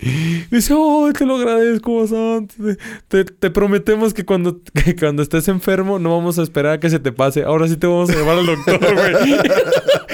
Dice, 0.52 0.74
oh, 0.76 1.10
te 1.18 1.26
lo 1.26 1.38
agradezco 1.38 2.02
bastante. 2.02 2.78
Te, 3.08 3.24
te 3.24 3.50
prometemos 3.50 4.14
que 4.14 4.26
cuando, 4.26 4.60
que 4.74 4.96
cuando 4.98 5.24
estés 5.24 5.48
enfermo 5.48 5.98
no 5.98 6.10
vamos 6.16 6.38
a 6.38 6.44
esperar 6.44 6.74
a 6.74 6.80
que 6.82 6.90
se 6.90 7.00
te 7.00 7.14
pase. 7.14 7.44
Ahora 7.44 7.70
sí 7.70 7.78
te 7.78 7.88
vamos 7.88 8.10
a 8.10 8.14
llevar 8.14 8.40
al 8.40 8.46
doctor, 8.46 8.80
güey. 8.80 9.38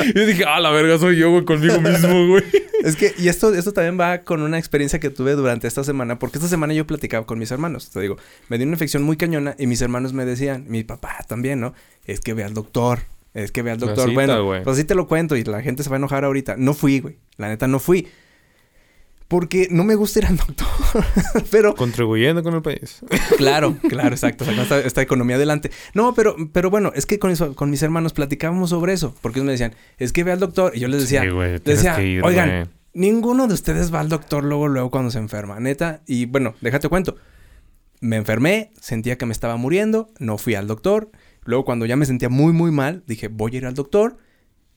Yo 0.15 0.25
dije, 0.25 0.43
ah, 0.47 0.59
la 0.59 0.69
verga 0.69 0.97
soy 0.99 1.17
yo, 1.17 1.31
güey, 1.31 1.43
conmigo 1.43 1.81
mismo, 1.81 2.27
güey. 2.27 2.43
Es 2.83 2.95
que, 2.95 3.11
y 3.17 3.27
esto, 3.27 3.53
esto 3.53 3.73
también 3.73 3.99
va 3.99 4.19
con 4.19 4.41
una 4.43 4.59
experiencia 4.59 4.99
que 4.99 5.09
tuve 5.09 5.33
durante 5.33 5.67
esta 5.67 5.83
semana, 5.83 6.19
porque 6.19 6.37
esta 6.37 6.47
semana 6.47 6.75
yo 6.75 6.85
platicaba 6.85 7.25
con 7.25 7.39
mis 7.39 7.49
hermanos. 7.49 7.89
Te 7.89 7.99
digo, 7.99 8.17
me 8.49 8.59
una 8.67 8.75
infección 8.75 9.03
muy 9.03 9.17
cañona 9.17 9.55
y 9.57 9.67
mis 9.67 9.81
hermanos 9.81 10.13
me 10.13 10.25
decían, 10.25 10.65
mi 10.67 10.83
papá 10.83 11.17
también, 11.27 11.59
¿no? 11.59 11.73
Es 12.05 12.19
que 12.19 12.33
ve 12.33 12.43
al 12.43 12.53
doctor, 12.53 12.99
es 13.33 13.51
que 13.51 13.61
ve 13.61 13.71
al 13.71 13.79
doctor. 13.79 14.09
cita, 14.09 14.13
bueno, 14.13 14.63
pues 14.63 14.77
sí 14.77 14.83
te 14.83 14.95
lo 14.95 15.07
cuento 15.07 15.35
y 15.35 15.43
la 15.43 15.61
gente 15.61 15.83
se 15.83 15.89
va 15.89 15.95
a 15.95 15.99
enojar 15.99 16.23
ahorita. 16.25 16.55
No 16.57 16.73
fui, 16.73 16.99
güey. 16.99 17.17
La 17.37 17.47
neta 17.49 17.67
no 17.67 17.79
fui. 17.79 18.07
Porque 19.27 19.67
no 19.71 19.83
me 19.83 19.95
gusta 19.95 20.19
ir 20.19 20.25
al 20.25 20.37
doctor. 20.37 20.67
pero 21.51 21.75
Contribuyendo 21.75 22.41
con 22.43 22.53
el 22.55 22.61
país. 22.61 23.01
Claro, 23.37 23.75
claro, 23.89 24.09
exacto. 24.15 24.45
sacando 24.45 24.63
esta, 24.63 24.79
esta 24.79 25.01
economía 25.01 25.35
adelante. 25.35 25.69
No, 25.93 26.13
pero, 26.13 26.35
pero 26.53 26.69
bueno, 26.69 26.93
es 26.95 27.05
que 27.05 27.19
con, 27.19 27.31
mis- 27.31 27.41
con 27.55 27.69
mis 27.69 27.83
hermanos 27.83 28.13
platicábamos 28.13 28.69
sobre 28.69 28.93
eso. 28.93 29.13
Porque 29.21 29.39
ellos 29.39 29.45
me 29.47 29.51
decían, 29.51 29.75
es 29.97 30.13
que 30.13 30.23
ve 30.23 30.31
al 30.31 30.39
doctor. 30.39 30.71
Y 30.75 30.79
yo 30.79 30.87
les 30.87 31.01
decía, 31.01 31.23
Sí, 31.23 31.29
decía, 31.65 32.01
ir, 32.01 32.23
oigan, 32.23 32.69
ninguno 32.93 33.47
de 33.47 33.53
ustedes 33.53 33.93
va 33.93 33.99
al 33.99 34.07
doctor 34.07 34.45
luego, 34.45 34.69
luego 34.69 34.89
cuando 34.91 35.11
se 35.11 35.19
enferma, 35.19 35.59
neta. 35.59 36.01
Y 36.07 36.25
bueno, 36.25 36.55
déjate 36.61 36.87
cuento. 36.87 37.17
Me 37.99 38.15
enfermé, 38.17 38.71
sentía 38.79 39.17
que 39.17 39.25
me 39.25 39.33
estaba 39.33 39.57
muriendo, 39.57 40.09
no 40.19 40.37
fui 40.37 40.55
al 40.55 40.67
doctor. 40.67 41.09
Luego 41.43 41.65
cuando 41.65 41.85
ya 41.85 41.95
me 41.95 42.05
sentía 42.05 42.29
muy, 42.29 42.53
muy 42.53 42.71
mal, 42.71 43.03
dije, 43.07 43.27
voy 43.27 43.53
a 43.55 43.57
ir 43.57 43.65
al 43.65 43.73
doctor. 43.73 44.17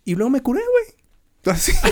Y 0.04 0.14
luego 0.14 0.30
me 0.30 0.40
curé, 0.40 0.60
güey. 0.60 1.54
Así. 1.54 1.72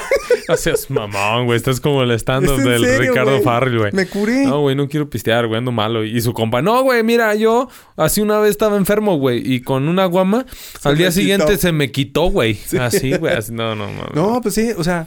No 0.46 0.56
seas 0.56 0.90
mamón, 0.90 1.44
güey. 1.44 1.58
Estás 1.58 1.78
como 1.78 2.02
el 2.02 2.10
stand-up 2.12 2.58
¿Es 2.58 2.64
del 2.64 2.82
serio, 2.82 3.10
Ricardo 3.10 3.32
güey? 3.32 3.42
Farrell, 3.42 3.78
güey. 3.78 3.92
Me 3.92 4.06
curé. 4.06 4.46
No, 4.46 4.62
güey, 4.62 4.74
no 4.74 4.88
quiero 4.88 5.10
pistear, 5.10 5.46
güey, 5.46 5.58
ando 5.58 5.72
malo. 5.72 6.04
Y 6.04 6.22
su 6.22 6.32
compa, 6.32 6.62
no, 6.62 6.82
güey, 6.82 7.02
mira, 7.02 7.34
yo 7.34 7.68
así 7.96 8.22
una 8.22 8.38
vez 8.38 8.52
estaba 8.52 8.78
enfermo, 8.78 9.18
güey, 9.18 9.42
y 9.44 9.60
con 9.60 9.88
una 9.88 10.06
guama, 10.06 10.46
Se 10.80 10.88
al 10.88 10.96
día 10.96 11.08
quitó. 11.08 11.20
siguiente 11.20 11.58
se 11.58 11.72
me 11.72 11.92
quitó, 11.92 12.30
güey. 12.30 12.58
Así, 12.80 13.12
güey, 13.14 13.34
así, 13.34 13.52
no, 13.52 13.74
no, 13.74 13.88
mames. 13.88 14.14
No, 14.14 14.40
pues 14.40 14.54
sí, 14.54 14.70
o 14.74 14.82
sea, 14.82 15.06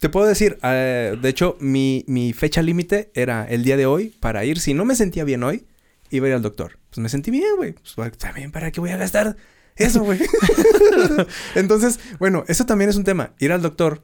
te 0.00 0.08
puedo 0.08 0.26
decir, 0.26 0.58
eh, 0.62 1.16
de 1.20 1.28
hecho, 1.28 1.56
mi, 1.60 2.04
mi 2.08 2.32
fecha 2.32 2.62
límite 2.62 3.10
era 3.14 3.44
el 3.46 3.62
día 3.64 3.76
de 3.76 3.86
hoy 3.86 4.14
para 4.20 4.44
ir. 4.44 4.58
Si 4.58 4.74
no 4.74 4.84
me 4.84 4.94
sentía 4.96 5.24
bien 5.24 5.42
hoy, 5.42 5.66
iba 6.10 6.26
a 6.26 6.28
ir 6.30 6.34
al 6.34 6.42
doctor. 6.42 6.78
Pues 6.90 6.98
me 6.98 7.08
sentí 7.08 7.30
bien, 7.30 7.56
güey. 7.56 7.74
Pues 7.94 8.16
también, 8.18 8.52
¿para 8.52 8.70
qué 8.70 8.80
voy 8.80 8.90
a 8.90 8.96
gastar 8.96 9.36
eso, 9.76 10.02
güey? 10.02 10.20
Entonces, 11.54 12.00
bueno, 12.18 12.44
eso 12.48 12.66
también 12.66 12.90
es 12.90 12.96
un 12.96 13.04
tema. 13.04 13.32
Ir 13.38 13.52
al 13.52 13.62
doctor. 13.62 14.02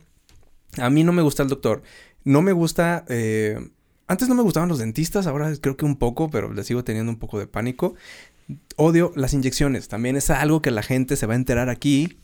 A 0.78 0.90
mí 0.90 1.04
no 1.04 1.12
me 1.12 1.22
gusta 1.22 1.42
el 1.42 1.48
doctor. 1.48 1.82
No 2.24 2.42
me 2.42 2.52
gusta... 2.52 3.04
eh, 3.08 3.58
Antes 4.06 4.28
no 4.28 4.34
me 4.34 4.42
gustaban 4.42 4.68
los 4.68 4.78
dentistas, 4.78 5.26
ahora 5.26 5.52
creo 5.60 5.76
que 5.76 5.84
un 5.84 5.96
poco, 5.96 6.30
pero 6.30 6.52
le 6.52 6.64
sigo 6.64 6.84
teniendo 6.84 7.10
un 7.12 7.18
poco 7.18 7.38
de 7.38 7.46
pánico. 7.46 7.94
Odio 8.76 9.12
las 9.14 9.32
inyecciones. 9.34 9.88
También 9.88 10.16
es 10.16 10.30
algo 10.30 10.60
que 10.62 10.70
la 10.72 10.82
gente 10.82 11.16
se 11.16 11.26
va 11.26 11.34
a 11.34 11.36
enterar 11.36 11.68
aquí. 11.68 12.18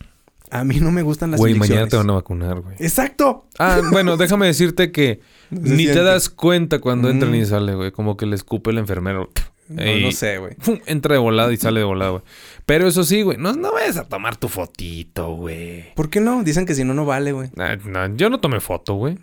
A 0.51 0.65
mí 0.65 0.79
no 0.81 0.91
me 0.93 1.03
gustan 1.03 1.31
las 1.33 1.41
Güey, 1.41 1.55
mañana 1.55 1.87
te 1.89 1.97
van 1.97 2.09
a 2.11 2.15
vacunar, 2.15 2.61
güey. 2.61 2.77
¡Exacto! 2.79 3.47
Ah, 3.59 3.81
bueno, 3.93 4.17
déjame 4.17 4.47
decirte 4.47 4.93
que 4.93 5.21
ni 5.51 5.87
te 5.87 6.03
das 6.03 6.29
cuenta 6.29 6.79
cuando 6.81 7.11
entra 7.11 7.29
Mm. 7.29 7.33
ni 7.33 7.45
sale, 7.47 7.75
güey. 7.75 7.91
Como 7.93 8.17
que 8.17 8.27
le 8.27 8.37
escupe 8.37 8.71
el 8.71 8.79
enfermero. 8.79 9.31
No, 9.69 9.83
Ey. 9.83 10.05
no 10.05 10.13
sé, 10.13 10.39
güey. 10.39 10.53
Entra 10.87 11.15
de 11.15 11.19
volada 11.19 11.53
y 11.53 11.57
sale 11.57 11.81
de 11.81 11.87
volada, 11.87 12.11
güey. 12.13 12.23
Pero 12.67 12.87
eso 12.87 13.03
sí, 13.03 13.23
güey, 13.23 13.37
no, 13.37 13.53
no 13.53 13.73
vayas 13.73 13.97
a 13.97 14.05
tomar 14.05 14.37
tu 14.37 14.49
fotito, 14.49 15.31
güey. 15.35 15.93
¿Por 15.95 16.09
qué 16.09 16.21
no? 16.21 16.45
Dicen 16.45 16.67
que 16.67 16.75
si 16.77 16.85
no, 16.85 16.95
no 16.95 17.05
vale, 17.05 17.33
güey. 17.33 17.51
Ah, 17.59 17.77
yo 18.15 18.31
no 18.31 18.39
tomé 18.39 18.61
foto, 18.61 18.95
güey. 18.95 19.19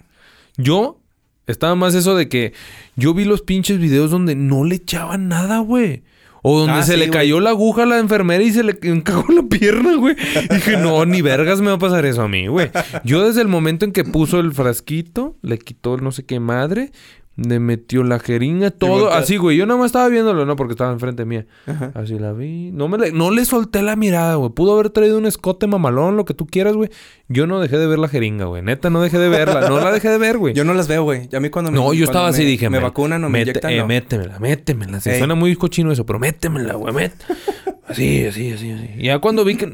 Yo 0.58 1.00
estaba 1.48 1.76
más 1.76 1.96
eso 1.96 2.16
de 2.16 2.28
que 2.28 2.54
yo 2.98 3.14
vi 3.14 3.24
los 3.24 3.42
pinches 3.42 3.80
videos 3.80 4.12
donde 4.12 4.36
no 4.36 4.66
le 4.66 4.76
echaban 4.76 5.30
nada, 5.30 5.60
güey. 5.60 6.04
O 6.46 6.60
donde 6.60 6.74
Ah, 6.74 6.84
se 6.84 6.94
sí, 6.94 7.00
le 7.00 7.08
güey. 7.08 7.18
cayó 7.20 7.40
la 7.40 7.52
aguja 7.52 7.84
a 7.84 7.86
la 7.86 8.00
enfermera 8.00 8.44
y 8.44 8.52
se 8.52 8.64
le 8.64 8.78
encajó 8.84 9.32
la 9.32 9.44
pierna, 9.44 9.96
güey. 9.96 10.16
Dije, 10.50 10.78
no, 10.78 11.06
ni 11.06 11.22
vergas 11.22 11.62
me 11.62 11.68
va 11.68 11.74
a 11.74 11.80
pasar 11.80 12.06
eso 12.06 12.22
a 12.22 12.28
mí, 12.28 12.48
güey. 12.48 12.70
Yo 13.06 13.26
desde 13.26 13.42
el 13.42 13.48
momento 13.48 13.86
en 13.86 13.94
que 13.94 14.04
puso 14.04 14.40
el 14.42 14.52
frasquito, 14.52 15.38
le 15.42 15.58
quitó 15.58 15.96
el 15.96 16.04
no 16.04 16.12
sé 16.12 16.26
qué 16.26 16.40
madre, 16.42 16.92
le 17.36 17.60
metió 17.60 18.04
la 18.04 18.20
jeringa, 18.20 18.70
todo 18.70 19.12
así, 19.12 19.38
güey. 19.38 19.58
Yo 19.58 19.66
nada 19.66 19.80
más 19.80 19.88
estaba 19.88 20.08
viéndolo, 20.08 20.46
no, 20.46 20.56
porque 20.56 20.74
estaba 20.74 20.92
enfrente 20.94 21.26
mía. 21.26 21.48
Ajá. 21.66 21.92
Así 21.96 22.20
la 22.20 22.32
vi. 22.32 22.72
No, 22.72 22.88
me 22.88 22.98
le, 23.00 23.12
no 23.12 23.32
le 23.32 23.44
solté 23.46 23.82
la 23.82 23.96
mirada, 23.96 24.36
güey. 24.36 24.52
Pudo 24.52 24.74
haber 24.74 24.92
traído 24.92 25.18
un 25.18 25.26
escote 25.26 25.66
mamalón, 25.66 26.16
lo 26.16 26.26
que 26.26 26.36
tú 26.36 26.46
quieras, 26.46 26.76
güey. 26.76 26.90
Yo 27.30 27.48
no 27.48 27.60
dejé 27.60 27.78
de 27.80 27.88
ver 27.88 27.98
la 27.98 28.08
jeringa, 28.08 28.46
güey. 28.46 28.62
Neta, 28.62 28.92
no 28.92 29.02
dejé 29.02 29.18
de 29.18 29.30
verla. 29.30 29.68
No 29.68 29.80
la 29.80 29.92
dejé 29.92 30.10
de 30.10 30.18
ver, 30.20 30.38
güey. 30.38 30.54
Yo 30.54 30.64
no 30.64 30.76
las 30.76 30.88
veo, 30.88 31.04
güey. 31.04 31.28
A 31.36 31.40
mí 31.40 31.50
cuando 31.50 31.72
me... 31.72 31.78
No, 31.80 31.92
yo 31.94 32.06
estaba 32.06 32.28
así, 32.28 32.44
me- 32.44 32.48
dije... 32.50 32.70
Me 32.70 32.78
vacunan 32.80 33.24
o 33.24 33.30
me 33.30 33.40
mete- 33.40 33.50
inyectan, 33.52 33.72
eh, 33.72 33.78
no. 33.80 33.88
Métemela, 33.88 34.40
métemela. 34.40 35.00
Se 35.00 35.14
Ey. 35.14 35.18
suena 35.18 35.34
muy 35.34 35.56
cochino 35.56 35.92
eso, 35.92 36.06
pero 36.06 36.20
métemela, 36.20 36.74
güey. 36.76 36.94
Met... 36.94 37.14
Así, 37.88 38.26
así, 38.26 38.52
así, 38.54 38.72
así. 38.72 38.90
Y 38.98 39.06
ya 39.08 39.20
cuando 39.20 39.44
vi 39.44 39.56
que... 39.56 39.70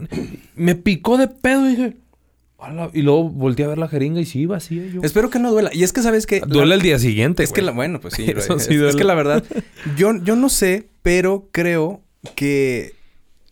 Me 0.55 0.76
picó 0.76 1.18
de 1.18 1.28
pedo, 1.28 1.66
dije... 1.66 1.95
Y 2.93 3.01
luego 3.03 3.30
volteé 3.30 3.66
a 3.66 3.70
ver 3.70 3.78
la 3.78 3.88
jeringa 3.88 4.20
y 4.20 4.26
sí, 4.26 4.45
vacía 4.45 4.86
yo. 4.88 5.01
Espero 5.03 5.30
que 5.30 5.39
no 5.39 5.51
duela. 5.51 5.70
Y 5.74 5.84
es 5.84 5.93
que, 5.93 6.01
¿sabes 6.01 6.26
qué? 6.28 6.41
Duele 6.45 6.68
La- 6.68 6.76
el 6.76 6.82
día 6.82 6.99
siguiente, 6.99 7.41
Es 7.43 7.51
que, 7.53 7.62
la, 7.62 7.72
bueno, 7.72 7.99
pues 8.01 8.14
sí. 8.16 8.24
Eso 8.36 8.55
güey. 8.55 8.66
sí 8.66 8.76
es, 8.76 8.95
que 8.95 9.03
la 9.05 9.16
verdad, 9.16 9.43
yo, 9.97 10.14
yo 10.24 10.36
no 10.36 10.49
sé, 10.49 10.88
pero 11.01 11.47
creo 11.51 12.01
que... 12.36 12.95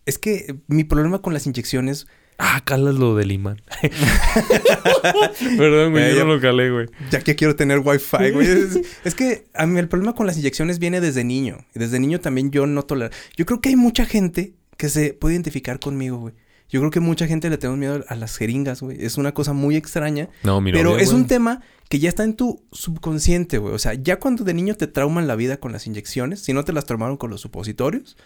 Es 0.06 0.18
que 0.18 0.56
mi 0.68 0.84
problema 0.84 1.22
con 1.22 1.34
las 1.34 1.46
inyecciones... 1.48 2.08
Ah, 2.40 2.62
calas 2.64 2.96
lo 2.96 3.16
del 3.16 3.32
imán. 3.32 3.62
Perdón, 5.58 5.92
güey. 5.92 6.04
Eh, 6.04 6.10
yo 6.12 6.18
ya- 6.18 6.24
no 6.26 6.36
lo 6.36 6.42
calé, 6.42 6.72
güey. 6.72 6.88
Ya 7.10 7.20
que 7.22 7.36
quiero 7.36 7.56
tener 7.56 7.80
wifi, 7.80 8.32
güey. 8.32 8.48
Es, 8.48 8.80
es 9.04 9.16
que 9.16 9.48
a 9.54 9.66
mí 9.66 9.80
el 9.80 9.88
problema 9.88 10.14
con 10.14 10.28
las 10.28 10.38
inyecciones 10.38 10.80
viene 10.80 11.02
desde 11.02 11.24
niño. 11.24 11.58
Y 11.76 11.80
Desde 11.80 12.00
niño 12.00 12.20
también 12.20 12.52
yo 12.52 12.66
no 12.68 12.84
tolero. 12.84 13.12
Yo 13.36 13.46
creo 13.46 13.62
que 13.62 13.70
hay 13.70 13.76
mucha 13.76 14.06
gente 14.06 14.54
que 14.78 14.90
se 14.90 15.14
puede 15.14 15.36
identificar 15.36 15.80
conmigo, 15.80 16.18
güey. 16.18 16.34
Yo 16.70 16.82
creo 16.82 16.92
que 16.92 17.00
mucha 17.00 17.28
gente 17.28 17.50
le 17.50 17.58
tenemos 17.58 17.80
miedo 17.80 18.04
a 18.10 18.16
las 18.16 18.36
jeringas, 18.38 18.82
güey. 18.82 18.98
Es 19.04 19.18
una 19.18 19.34
cosa 19.34 19.54
muy 19.54 19.76
extraña. 19.78 20.28
No, 20.44 20.60
mi 20.60 20.72
pero 20.74 20.92
novia, 20.92 21.04
es 21.04 21.10
güey. 21.12 21.22
un 21.22 21.28
tema 21.28 21.62
que 21.90 22.00
ya 22.00 22.10
está 22.10 22.24
en 22.26 22.36
tu 22.36 22.62
subconsciente, 22.74 23.58
güey. 23.58 23.74
O 23.74 23.80
sea, 23.80 23.94
ya 23.94 24.20
cuando 24.20 24.44
de 24.44 24.54
niño 24.54 24.76
te 24.76 24.88
trauman 24.88 25.28
la 25.28 25.36
vida 25.36 25.58
con 25.58 25.72
las 25.72 25.88
inyecciones, 25.88 26.42
si 26.42 26.52
no 26.54 26.66
te 26.66 26.74
las 26.74 26.86
traumaron 26.86 27.16
con 27.18 27.30
los 27.30 27.40
supositorios, 27.42 28.18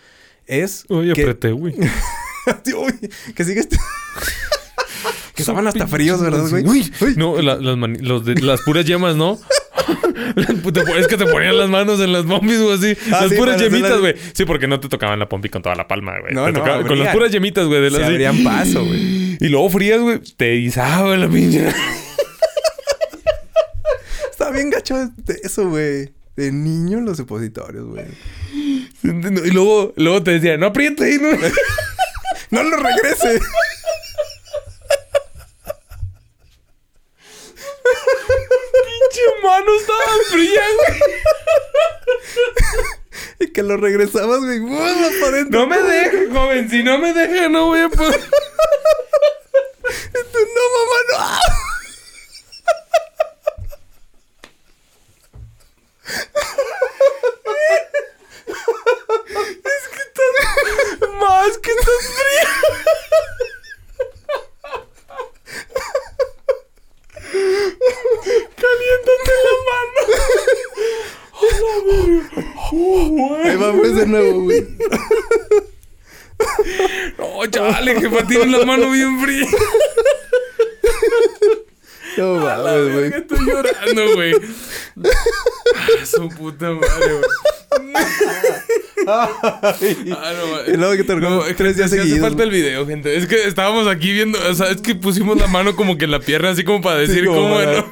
es 0.48 0.86
Uy, 0.90 1.14
que... 1.14 1.22
apreté, 1.22 1.52
güey. 1.52 1.76
Uy, 2.76 3.10
que 3.36 3.44
sigues... 3.46 3.68
que 5.36 5.42
estaban 5.44 5.68
hasta 5.68 5.88
fríos, 5.88 6.20
¿verdad, 6.22 6.48
güey? 6.50 6.66
Uy, 6.68 6.92
Uy. 7.02 7.14
No, 7.18 7.40
la- 7.42 7.56
las, 7.56 7.78
mani- 7.78 8.00
los 8.00 8.26
de- 8.26 8.36
las 8.42 8.62
puras 8.62 8.86
yemas, 8.86 9.16
¿no? 9.16 9.40
Es 10.98 11.08
que 11.08 11.18
te 11.18 11.26
ponían 11.26 11.58
las 11.58 11.70
manos 11.70 12.00
en 12.00 12.12
las 12.14 12.26
pompis 12.26 12.58
o 12.60 12.74
así. 12.74 12.96
Ah, 13.12 13.22
las 13.22 13.30
sí, 13.30 13.36
puras 13.36 13.60
yemitas, 13.60 14.00
güey. 14.00 14.16
Sí, 14.34 14.46
porque 14.46 14.68
no 14.68 14.80
te 14.80 14.88
tocaban 14.90 15.20
la 15.20 15.28
pompi 15.28 15.50
con 15.50 15.62
toda 15.62 15.76
la 15.76 15.88
palma, 15.88 16.20
güey. 16.20 16.34
No, 16.34 16.46
Te 16.46 16.52
no, 16.54 16.60
tocaba- 16.60 16.86
con 16.88 17.00
las 17.00 17.14
puras 17.14 17.32
yemitas, 17.32 17.66
güey. 17.68 17.90
Se 17.90 17.98
así. 17.98 18.04
abrían 18.06 18.44
paso, 18.44 18.86
güey. 18.86 19.38
Y 19.40 19.48
luego 19.50 19.70
frías, 19.70 20.00
güey. 20.00 20.20
Te 20.38 20.56
izaba 20.56 21.16
la 21.18 21.28
pinche. 21.28 21.68
Está 24.32 24.52
bien 24.52 24.70
gacho 24.70 24.96
eso, 25.44 25.70
güey. 25.70 26.12
De 26.36 26.52
niño 26.52 27.02
los 27.02 27.18
supositorios, 27.18 27.86
güey. 27.88 28.06
Y 29.04 29.52
luego, 29.52 29.94
luego 29.98 30.24
te 30.24 30.32
decía, 30.32 30.58
no 30.58 30.68
apriete. 30.68 31.18
No. 31.20 31.30
¡No 32.52 32.64
lo 32.64 32.78
regrese! 32.78 33.40
pinche 38.86 39.26
mano 39.44 39.72
güey. 40.32 40.50
y 43.40 43.52
que 43.52 43.64
lo 43.64 43.78
regresabas, 43.78 44.40
güey. 44.40 44.60
No 45.50 45.68
me 45.68 45.82
deje, 45.82 46.28
joven. 46.32 46.70
Si 46.70 46.84
no 46.84 46.98
me 46.98 47.14
deja, 47.14 47.50
no 47.50 47.68
voy 47.68 47.82
a 47.82 47.90
poder. 47.90 48.22
Tú, 50.14 50.40
no, 50.56 50.64
mamá, 50.76 50.98
no. 51.10 51.18
Más 61.20 61.58
que 61.58 61.72
estás 61.72 62.04
fría. 62.18 62.50
Caliéntate 68.62 69.34
la 69.44 69.54
mano. 69.68 70.02
Ahí 73.44 73.56
vamos 73.58 73.96
de 73.96 74.01
nuevo, 74.12 74.42
güey. 74.42 74.68
No, 77.18 77.46
chale, 77.50 78.00
jefa, 78.00 78.28
tiene 78.28 78.58
la 78.58 78.66
mano 78.66 78.92
bien 78.92 79.20
fría. 79.22 79.46
No 82.18 82.36
mames, 82.36 82.94
güey. 82.94 83.14
Estoy 83.14 83.46
llorando, 83.46 84.16
güey. 84.16 84.34
Ah, 85.76 86.06
su 86.06 86.30
puta 86.30 86.72
madre, 86.72 87.14
güey. 87.14 87.24
Ah, 89.08 89.30
no, 90.68 90.74
Y 90.74 90.78
luego 90.78 90.96
que 90.96 91.04
te 91.04 91.16
no, 91.16 91.20
recuerdo 91.20 91.42
es 91.42 91.48
que 91.48 91.54
tres 91.56 91.78
días 91.78 91.90
sí 91.90 91.98
hace 91.98 92.08
seguidos. 92.08 92.30
falta 92.30 92.44
el 92.44 92.50
video, 92.52 92.86
gente. 92.86 93.16
Es 93.16 93.28
que 93.28 93.48
estábamos 93.48 93.88
aquí 93.88 94.12
viendo, 94.12 94.38
o 94.50 94.54
sea, 94.54 94.72
es 94.72 94.82
que 94.82 94.96
pusimos 94.96 95.38
la 95.38 95.48
mano 95.48 95.76
como 95.76 95.98
que 95.98 96.06
en 96.06 96.12
la 96.12 96.20
pierna, 96.20 96.50
así 96.50 96.64
como 96.64 96.82
para 96.82 96.98
decir 97.00 97.26
como 97.26 97.42
cómo 97.42 97.62
¿no? 97.62 97.86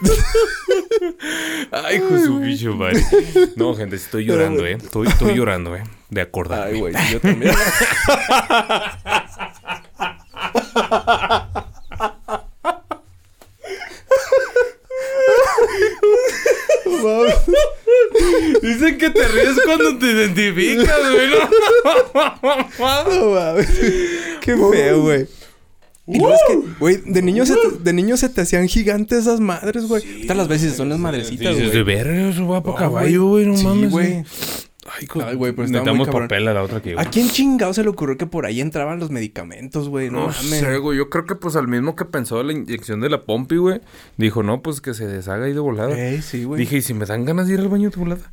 Ay, 1.72 1.97
hijo 1.97 2.20
su 2.20 2.39
bicho, 2.39 2.74
madre. 2.76 3.03
No, 3.55 3.76
gente, 3.76 3.95
estoy 3.95 4.26
llorando, 4.26 4.65
eh. 4.65 4.78
Estoy, 4.82 5.07
estoy 5.07 5.34
llorando, 5.36 5.76
eh. 5.76 5.84
De 6.10 6.22
acordarme. 6.22 6.72
Ay, 6.74 6.80
güey, 6.80 6.93
yo 7.12 7.20
también. 7.20 7.53
Dicen 18.62 18.97
que 18.97 19.10
te 19.10 19.28
ríes 19.28 19.57
cuando 19.66 19.97
te 19.97 20.05
identificas, 20.12 20.99
güey. 21.12 21.28
¿no? 21.30 21.38
No 23.10 23.32
mames. 23.32 23.68
Qué 24.41 24.55
feo, 24.57 25.01
güey. 25.01 25.28
Y 26.07 26.18
luego 26.18 26.34
es 26.34 26.41
que, 26.47 26.55
güey, 26.80 26.97
de 27.05 27.22
niño, 27.22 27.45
se 27.45 27.53
te, 27.53 27.78
de 27.84 27.93
niño 27.93 28.18
se 28.18 28.30
te 28.30 28.41
hacían 28.41 28.68
gigantes 28.68 29.20
esas 29.20 29.39
madres, 29.39 29.86
güey. 29.88 30.03
Ahorita 30.03 30.34
las 30.34 30.47
veces 30.47 30.76
son 30.76 30.89
las 30.89 30.97
madrecitas, 30.97 31.55
Dices, 31.55 31.72
de 31.72 31.84
güey. 31.84 31.95
verga, 31.95 32.32
para 32.64 32.72
No, 32.72 32.76
caballo, 32.76 33.26
güey. 33.28 33.45
No 33.45 33.55
Sí, 33.55 33.64
mames. 33.64 33.91
güey. 33.91 34.24
Ay, 34.96 35.36
güey, 35.36 35.52
pero 35.54 35.66
estaba 35.66 35.84
muy 35.94 36.00
Necesitamos 36.00 36.08
cabrón. 36.08 36.28
papel 36.28 36.48
a 36.48 36.54
la 36.54 36.64
otra 36.64 36.82
que, 36.82 36.96
¿A 36.98 37.06
quién 37.06 37.30
chingado 37.30 37.74
se 37.74 37.84
le 37.84 37.90
ocurrió 37.90 38.18
que 38.18 38.26
por 38.26 38.46
ahí 38.46 38.62
entraban 38.62 39.00
los 39.00 39.12
medicamentos, 39.12 39.90
güey? 39.90 40.10
No, 40.10 40.22
No 40.22 40.28
mames. 40.28 40.44
sé, 40.60 40.78
güey. 40.78 40.98
Yo 40.98 41.10
creo 41.10 41.26
que 41.26 41.36
pues 41.36 41.56
al 41.56 41.68
mismo 41.68 41.96
que 41.96 42.06
pensó 42.06 42.42
la 42.44 42.54
inyección 42.54 43.02
de 43.02 43.10
la 43.10 43.24
pompi, 43.26 43.58
güey. 43.58 43.82
Dijo, 44.18 44.44
no, 44.44 44.62
pues 44.62 44.82
que 44.82 44.94
se 44.94 45.08
deshaga 45.08 45.46
ahí 45.46 45.54
de 45.54 45.60
volada. 45.60 45.98
Ey, 45.98 46.22
sí, 46.22 46.44
güey. 46.44 46.60
Dije, 46.60 46.78
¿y 46.78 46.82
si 46.82 46.94
me 46.94 47.06
dan 47.06 47.26
ganas 47.26 47.48
de 47.48 47.54
ir 47.56 47.60
al 47.60 47.70
baño 47.70 47.90
de 47.90 47.96
volada? 47.98 48.32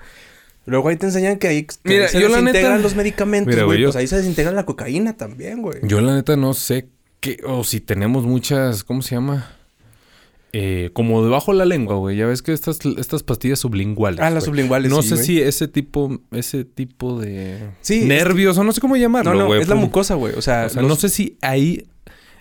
Luego 0.65 0.89
ahí 0.89 0.97
te 0.97 1.07
enseñan 1.07 1.39
que 1.39 1.47
ahí, 1.49 1.63
que 1.65 1.75
Mira, 1.85 2.05
ahí 2.07 2.11
se 2.11 2.21
yo 2.21 2.29
la 2.29 2.39
desintegran 2.39 2.73
neta- 2.73 2.83
los 2.83 2.97
medicamentos, 2.97 3.55
Mira, 3.55 3.65
güey. 3.65 3.77
güey, 3.79 3.83
yo- 3.83 3.89
Pues 3.89 3.97
ahí 3.97 4.07
se 4.09 4.17
desintegra 4.17 4.51
la 4.53 4.65
cocaína 4.67 5.17
también, 5.17 5.63
güey. 5.63 5.79
Yo 5.83 6.01
la 6.01 6.15
neta 6.15 6.37
no 6.37 6.55
sé 6.55 6.89
qué... 7.21 7.39
O 7.47 7.63
si 7.63 7.81
tenemos 7.81 8.25
muchas... 8.25 8.83
¿Cómo 8.83 9.03
se 9.03 9.15
llama? 9.15 9.53
Eh, 10.59 10.89
como 10.95 11.23
debajo 11.23 11.53
de 11.53 11.59
la 11.59 11.67
lengua, 11.67 11.97
güey. 11.97 12.17
Ya 12.17 12.25
ves 12.27 12.41
que 12.41 12.53
estas, 12.55 12.79
estas 12.97 13.23
pastillas 13.23 13.59
sublinguales. 13.59 14.21
Ah, 14.21 14.31
las 14.31 14.45
güey. 14.45 14.47
sublinguales, 14.47 14.91
No 14.91 15.03
sí, 15.03 15.09
sé 15.11 15.15
güey. 15.17 15.27
si 15.27 15.41
ese 15.43 15.69
tipo... 15.69 16.19
Ese 16.33 16.65
tipo 16.65 17.21
de... 17.21 17.59
Sí, 17.83 18.01
es 18.01 18.07
Nervios 18.07 18.57
o 18.57 18.65
no 18.65 18.73
sé 18.73 18.81
cómo 18.81 18.97
llamarlo, 18.97 19.33
No, 19.35 19.39
no, 19.41 19.47
güey, 19.49 19.61
es 19.61 19.69
la 19.69 19.75
pues, 19.75 19.85
mucosa, 19.85 20.15
güey. 20.15 20.33
O 20.35 20.41
sea, 20.41 20.65
O 20.67 20.69
sea, 20.71 20.81
los- 20.81 20.89
no 20.89 20.97
sé 20.97 21.11
si 21.11 21.37
ahí 21.43 21.87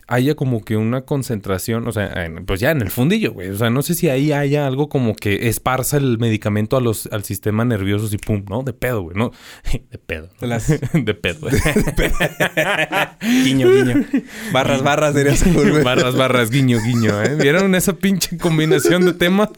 haya 0.07 0.35
como 0.35 0.63
que 0.63 0.77
una 0.77 1.01
concentración, 1.01 1.87
o 1.87 1.91
sea, 1.91 2.25
en- 2.25 2.45
pues 2.45 2.59
ya 2.59 2.71
en 2.71 2.81
el 2.81 2.91
fundillo, 2.91 3.33
güey. 3.33 3.49
O 3.49 3.57
sea, 3.57 3.69
no 3.69 3.81
sé 3.81 3.95
si 3.95 4.07
ahí 4.09 4.31
haya 4.31 4.67
algo 4.67 4.87
como 4.89 5.15
que 5.15 5.47
esparza 5.49 5.97
el 5.97 6.17
medicamento 6.19 6.77
a 6.77 6.81
los, 6.81 7.07
al 7.11 7.23
sistema 7.23 7.65
nervioso 7.65 8.07
y 8.13 8.17
pum, 8.17 8.45
¿no? 8.49 8.61
De 8.63 8.73
pedo, 8.73 9.01
güey, 9.01 9.17
¿no? 9.17 9.31
De 9.91 9.97
pedo. 9.97 10.29
¿no? 10.41 10.47
Las- 10.47 10.67
De 10.93 11.13
pedo, 11.15 11.39
güey. 11.41 11.53
Guiño, 13.43 13.71
guiño. 13.71 14.05
Barras, 14.51 14.83
barras, 14.83 15.15
diría 15.15 15.35
Saúl, 15.35 15.71
güey. 15.71 15.83
barras, 15.83 16.15
barras, 16.15 16.49
guiño, 16.51 16.79
guiño, 16.85 17.21
¿eh? 17.23 17.35
¿Vieron 17.41 17.73
esa 17.75 17.93
pinche 17.93 18.37
combinación 18.37 19.05
de 19.05 19.13
temas? 19.13 19.49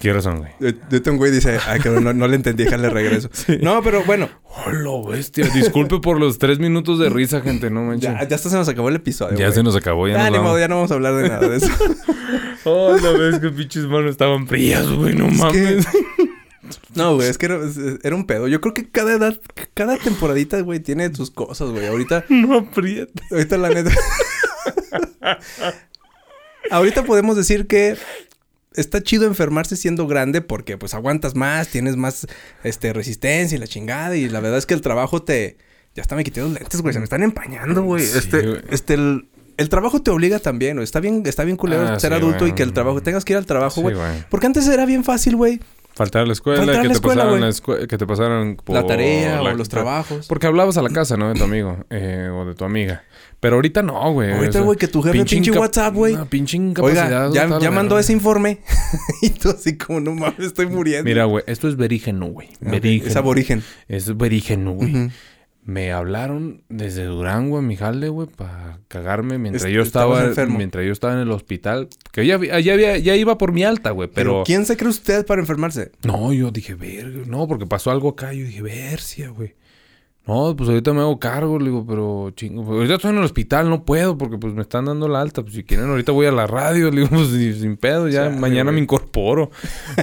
Qué 0.00 0.12
razón, 0.12 0.38
güey. 0.38 0.50
De, 0.60 0.72
de 0.88 0.96
hecho, 0.98 1.10
un 1.10 1.16
güey 1.16 1.32
dice, 1.32 1.58
ay, 1.66 1.80
que 1.80 1.88
no, 1.90 2.12
no 2.12 2.28
le 2.28 2.36
entendí, 2.36 2.64
déjale 2.64 2.88
regreso. 2.90 3.28
No, 3.60 3.82
pero 3.82 4.04
bueno, 4.04 4.28
¡Hola, 4.66 5.10
bestia! 5.10 5.46
Disculpe 5.54 5.98
por 6.00 6.18
los 6.18 6.38
tres 6.38 6.58
minutos 6.58 6.98
de 6.98 7.10
risa, 7.10 7.40
gente, 7.40 7.70
no 7.70 7.82
manches. 7.82 8.10
ya, 8.10 8.27
ya 8.28 8.36
hasta 8.36 8.50
se 8.50 8.56
nos 8.56 8.68
acabó 8.68 8.88
el 8.88 8.96
episodio. 8.96 9.36
Ya 9.38 9.46
güey. 9.46 9.54
se 9.54 9.62
nos 9.62 9.74
acabó, 9.76 10.06
ya 10.08 10.14
Ah, 10.14 10.18
nos 10.24 10.30
ni 10.30 10.36
vamos. 10.38 10.50
modo, 10.50 10.58
ya 10.60 10.68
no 10.68 10.74
vamos 10.76 10.90
a 10.90 10.94
hablar 10.94 11.14
de 11.16 11.28
nada 11.28 11.48
de 11.48 11.56
eso. 11.56 11.68
Oh, 12.64 12.94
la 12.98 13.10
vez 13.12 13.38
que 13.40 13.48
pinches 13.50 13.84
manos 13.84 14.10
estaban 14.10 14.46
frías, 14.46 14.86
güey, 14.90 15.14
no 15.14 15.26
Es 15.28 15.32
que- 15.52 15.60
mames. 15.64 15.86
No, 16.94 17.14
güey, 17.14 17.28
es 17.28 17.38
que 17.38 17.46
era, 17.46 17.60
era 18.02 18.14
un 18.14 18.26
pedo. 18.26 18.46
Yo 18.46 18.60
creo 18.60 18.74
que 18.74 18.90
cada 18.90 19.12
edad, 19.14 19.40
cada 19.72 19.96
temporadita, 19.96 20.60
güey, 20.60 20.80
tiene 20.80 21.14
sus 21.14 21.30
cosas, 21.30 21.70
güey. 21.70 21.86
Ahorita, 21.86 22.24
No 22.28 22.58
aprieta. 22.58 23.22
ahorita 23.30 23.56
la 23.56 23.68
neta. 23.70 23.90
ahorita 26.70 27.04
podemos 27.04 27.36
decir 27.36 27.66
que 27.66 27.96
está 28.74 29.02
chido 29.02 29.26
enfermarse 29.26 29.76
siendo 29.76 30.06
grande 30.06 30.40
porque 30.42 30.76
pues 30.76 30.92
aguantas 30.94 31.34
más, 31.34 31.68
tienes 31.68 31.96
más 31.96 32.26
este 32.64 32.92
resistencia 32.92 33.56
y 33.56 33.60
la 33.60 33.66
chingada. 33.66 34.16
Y 34.16 34.28
la 34.28 34.40
verdad 34.40 34.58
es 34.58 34.66
que 34.66 34.74
el 34.74 34.80
trabajo 34.82 35.22
te. 35.22 35.56
Ya 35.98 36.02
hasta 36.02 36.14
me 36.14 36.22
quité 36.22 36.40
los 36.40 36.52
lentes, 36.52 36.80
güey. 36.80 36.92
Se 36.92 37.00
me 37.00 37.04
están 37.04 37.24
empañando, 37.24 37.82
güey. 37.82 38.04
Sí, 38.06 38.18
este, 38.18 38.40
güey. 38.46 38.60
este, 38.70 38.94
el, 38.94 39.26
el 39.56 39.68
trabajo 39.68 40.00
te 40.00 40.12
obliga 40.12 40.38
también, 40.38 40.76
güey. 40.76 40.84
Está 40.84 41.00
bien, 41.00 41.24
está 41.26 41.42
bien 41.42 41.56
culero 41.56 41.82
Ah, 41.88 41.98
ser 41.98 42.12
sí, 42.12 42.16
adulto 42.16 42.40
güey. 42.40 42.52
y 42.52 42.54
que 42.54 42.62
el 42.62 42.72
trabajo, 42.72 43.02
tengas 43.02 43.24
que 43.24 43.32
ir 43.32 43.36
al 43.36 43.46
trabajo, 43.46 43.74
Sí, 43.76 43.80
güey. 43.82 43.96
güey. 43.96 44.24
Porque 44.30 44.46
antes 44.46 44.68
era 44.68 44.86
bien 44.86 45.02
fácil, 45.02 45.34
güey. 45.34 45.58
Faltar 45.94 46.22
a 46.22 46.26
la 46.26 46.32
escuela, 46.32 46.58
Faltar 46.58 46.76
a 46.76 46.82
que, 46.82 46.88
te 46.88 46.94
escuela, 46.94 47.22
pasaran 47.24 47.30
güey. 47.40 47.40
la 47.42 47.48
escue- 47.48 47.86
que 47.88 47.98
te 47.98 48.06
pasaran 48.06 48.56
por 48.62 48.76
La 48.76 48.86
tarea 48.86 49.42
la- 49.42 49.50
o 49.50 49.54
los 49.56 49.68
trabajos. 49.68 50.28
Porque 50.28 50.46
hablabas 50.46 50.76
a 50.76 50.82
la 50.82 50.90
casa, 50.90 51.16
¿no? 51.16 51.28
De 51.28 51.34
tu 51.34 51.42
amigo 51.42 51.76
eh, 51.90 52.28
o 52.32 52.44
de 52.44 52.54
tu 52.54 52.64
amiga. 52.64 53.02
Pero 53.40 53.56
ahorita 53.56 53.82
no, 53.82 54.12
güey. 54.12 54.30
Ahorita, 54.32 54.50
O 54.50 54.52
sea, 54.52 54.62
güey, 54.62 54.78
que 54.78 54.86
tu 54.86 55.02
jefe 55.02 55.12
pinche 55.24 55.36
inca- 55.38 55.58
WhatsApp, 55.58 55.92
güey. 55.94 56.16
Pinche 56.28 56.56
incapacidad. 56.56 57.30
Oiga, 57.30 57.48
ya, 57.48 57.58
ya 57.58 57.70
mandó 57.72 57.98
ese 57.98 58.12
informe. 58.12 58.60
y 59.22 59.30
tú 59.30 59.48
así 59.50 59.76
como, 59.76 59.98
no 59.98 60.14
mames, 60.14 60.38
estoy 60.38 60.66
muriendo. 60.66 61.02
Mira, 61.02 61.24
güey, 61.24 61.42
esto 61.48 61.66
es 61.68 61.74
verígeno, 61.76 62.26
güey. 62.26 62.48
Verígeno. 62.60 63.10
Es 63.10 63.16
aborigen. 63.16 63.64
Es 63.88 64.16
verígeno, 64.16 64.72
güey. 64.74 65.10
Me 65.68 65.92
hablaron 65.92 66.62
desde 66.70 67.04
Durango 67.04 67.58
a 67.58 67.62
mi 67.62 67.76
jale, 67.76 68.08
güey, 68.08 68.26
para 68.26 68.78
cagarme 68.88 69.36
mientras 69.36 69.70
yo 69.70 69.82
estaba 69.82 70.24
enfermo. 70.24 70.56
mientras 70.56 70.82
yo 70.86 70.92
estaba 70.92 71.12
en 71.12 71.18
el 71.18 71.30
hospital, 71.30 71.88
que 72.10 72.24
ya 72.26 72.38
ya, 72.60 72.72
había- 72.72 72.96
ya 72.96 73.14
iba 73.16 73.36
por 73.36 73.52
mi 73.52 73.64
alta, 73.64 73.90
güey, 73.90 74.08
Pero, 74.08 74.30
pero, 74.30 74.44
¿quién 74.46 74.64
se 74.64 74.78
cree 74.78 74.88
usted 74.88 75.26
para 75.26 75.42
enfermarse? 75.42 75.92
no, 76.04 76.32
yo 76.32 76.50
dije, 76.52 76.74
verga, 76.74 77.20
no, 77.26 77.46
porque 77.46 77.66
pasó 77.66 77.90
algo 77.90 78.08
acá, 78.08 78.32
yo 78.32 78.46
dije, 78.46 78.62
versia, 78.62 79.28
güey. 79.28 79.56
No, 80.28 80.54
pues 80.54 80.68
ahorita 80.68 80.92
me 80.92 81.00
hago 81.00 81.18
cargo, 81.18 81.58
le 81.58 81.64
digo, 81.66 81.86
pero 81.88 82.30
chingo, 82.36 82.62
pues, 82.64 82.76
ahorita 82.76 82.94
estoy 82.96 83.10
en 83.12 83.18
el 83.18 83.24
hospital, 83.24 83.70
no 83.70 83.84
puedo 83.84 84.18
porque 84.18 84.36
pues 84.36 84.52
me 84.52 84.60
están 84.62 84.84
dando 84.84 85.08
la 85.08 85.22
alta, 85.22 85.40
pues 85.42 85.54
si 85.54 85.64
quieren 85.64 85.88
ahorita 85.88 86.12
voy 86.12 86.26
a 86.26 86.32
la 86.32 86.46
radio, 86.46 86.90
le 86.90 87.00
digo, 87.00 87.08
pues 87.16 87.28
sin, 87.28 87.76
pedo, 87.78 88.08
ya 88.08 88.28
mañana 88.28 88.70
me 88.70 88.78
incorporo. 88.80 89.50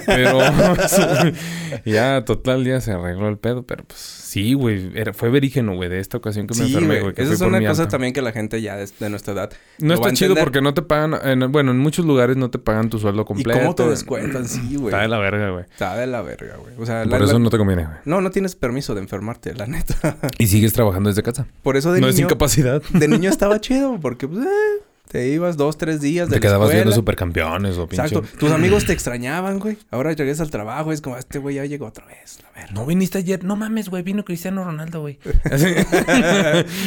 Pero 0.07 0.39
ya 1.86 2.23
total 2.26 2.63
ya 2.65 2.82
se 2.82 2.91
arregló 2.91 3.30
el 3.30 3.38
pedo, 3.38 3.63
pero 3.63 3.84
pues 3.84 3.99
sí, 3.99 4.53
güey, 4.53 4.91
era- 4.95 5.13
fue 5.13 5.30
verígeno, 5.30 5.76
güey, 5.76 5.89
de 5.89 5.99
esta 5.99 6.17
ocasión 6.17 6.47
que 6.47 6.55
me 6.57 6.65
Sí, 6.65 6.73
enfermé, 6.73 7.01
güey. 7.01 7.13
Esa 7.17 7.34
es 7.34 7.41
una 7.41 7.59
cosa 7.59 7.84
alta. 7.84 7.88
también 7.89 8.11
que 8.13 8.21
la 8.21 8.32
gente 8.32 8.61
ya 8.61 8.76
de, 8.76 8.89
de 8.99 9.09
nuestra 9.09 9.34
edad 9.34 9.51
No 9.80 9.93
está 9.93 10.11
chido 10.13 10.36
porque 10.36 10.61
no 10.61 10.73
te 10.73 10.82
pagan, 10.82 11.15
en- 11.23 11.51
bueno, 11.51 11.71
en 11.71 11.78
muchos 11.80 12.05
lugares 12.05 12.36
no 12.38 12.49
te 12.49 12.57
pagan 12.59 12.89
tu 12.89 12.99
sueldo 12.99 13.21
¿Y 13.21 13.26
completo. 13.26 13.59
cómo 13.59 13.76
te 13.76 13.88
descuentan? 13.88 14.47
Sí, 14.47 14.76
güey. 14.76 14.88
Está 14.88 15.01
de 15.01 15.07
la 15.07 15.19
verga, 15.19 15.51
güey. 15.51 15.63
Está 15.65 15.95
de 15.97 16.07
la 16.07 16.21
verga, 16.21 16.55
güey. 16.57 16.73
O 16.80 16.86
sea, 16.86 17.03
Por 17.03 17.11
la- 17.11 17.19
la- 17.19 17.26
eso 17.26 17.39
no 17.39 17.49
te 17.49 17.57
conviene, 17.57 17.84
güey. 17.86 17.97
no, 18.05 18.21
no 18.21 18.32
tienes 18.32 18.55
permiso 18.55 18.95
de 18.95 19.01
enfermarte, 19.01 19.53
la 19.53 19.67
neta. 19.67 20.14
Y 20.38 20.47
sigues 20.47 20.74
trabajando 20.74 21.09
desde 21.09 21.24
casa. 21.24 21.47
Por 21.63 21.78
eso 21.78 21.91
de 21.91 22.01
no 22.01 22.07
es 22.07 22.16
niño... 22.16 22.28
incapacidad. 22.28 22.82
de 22.82 23.07
niño 23.07 23.30
estaba 23.36 23.59
chido 23.59 23.99
porque, 23.99 24.28
pues, 24.28 24.45
eh, 24.45 24.84
te 25.10 25.30
ibas 25.30 25.56
dos, 25.58 25.78
tres 25.78 26.01
días 26.01 26.28
de 26.30 26.36
Te 26.36 26.39
la 26.39 26.41
quedabas 26.41 26.72
viendo 26.72 26.91
supercampeones 26.91 27.78
o 27.78 27.88
pinche. 27.88 28.06
Exacto. 28.06 28.28
Tus 28.38 28.51
amigos 28.51 28.86
te 28.86 28.93
extrañaban, 28.93 29.60
güey. 29.60 29.78
Ahora 29.91 30.12
llegas 30.14 30.41
al 30.41 30.49
trabajo 30.49 30.91
es 30.91 31.01
como, 31.01 31.18
este 31.18 31.39
güey 31.39 31.56
ya 31.56 31.66
llegó 31.66 31.86
otra 31.88 32.06
vez. 32.06 32.39
A 32.53 32.60
ver. 32.60 32.74
No 32.74 32.86
viniste 32.86 33.18
ayer. 33.20 33.43
No 33.43 33.56
mames, 33.56 33.89
güey. 33.89 34.03
Vino 34.03 34.26
Cristiano 34.26 34.64
Ronaldo, 34.64 35.01
güey. 35.01 35.20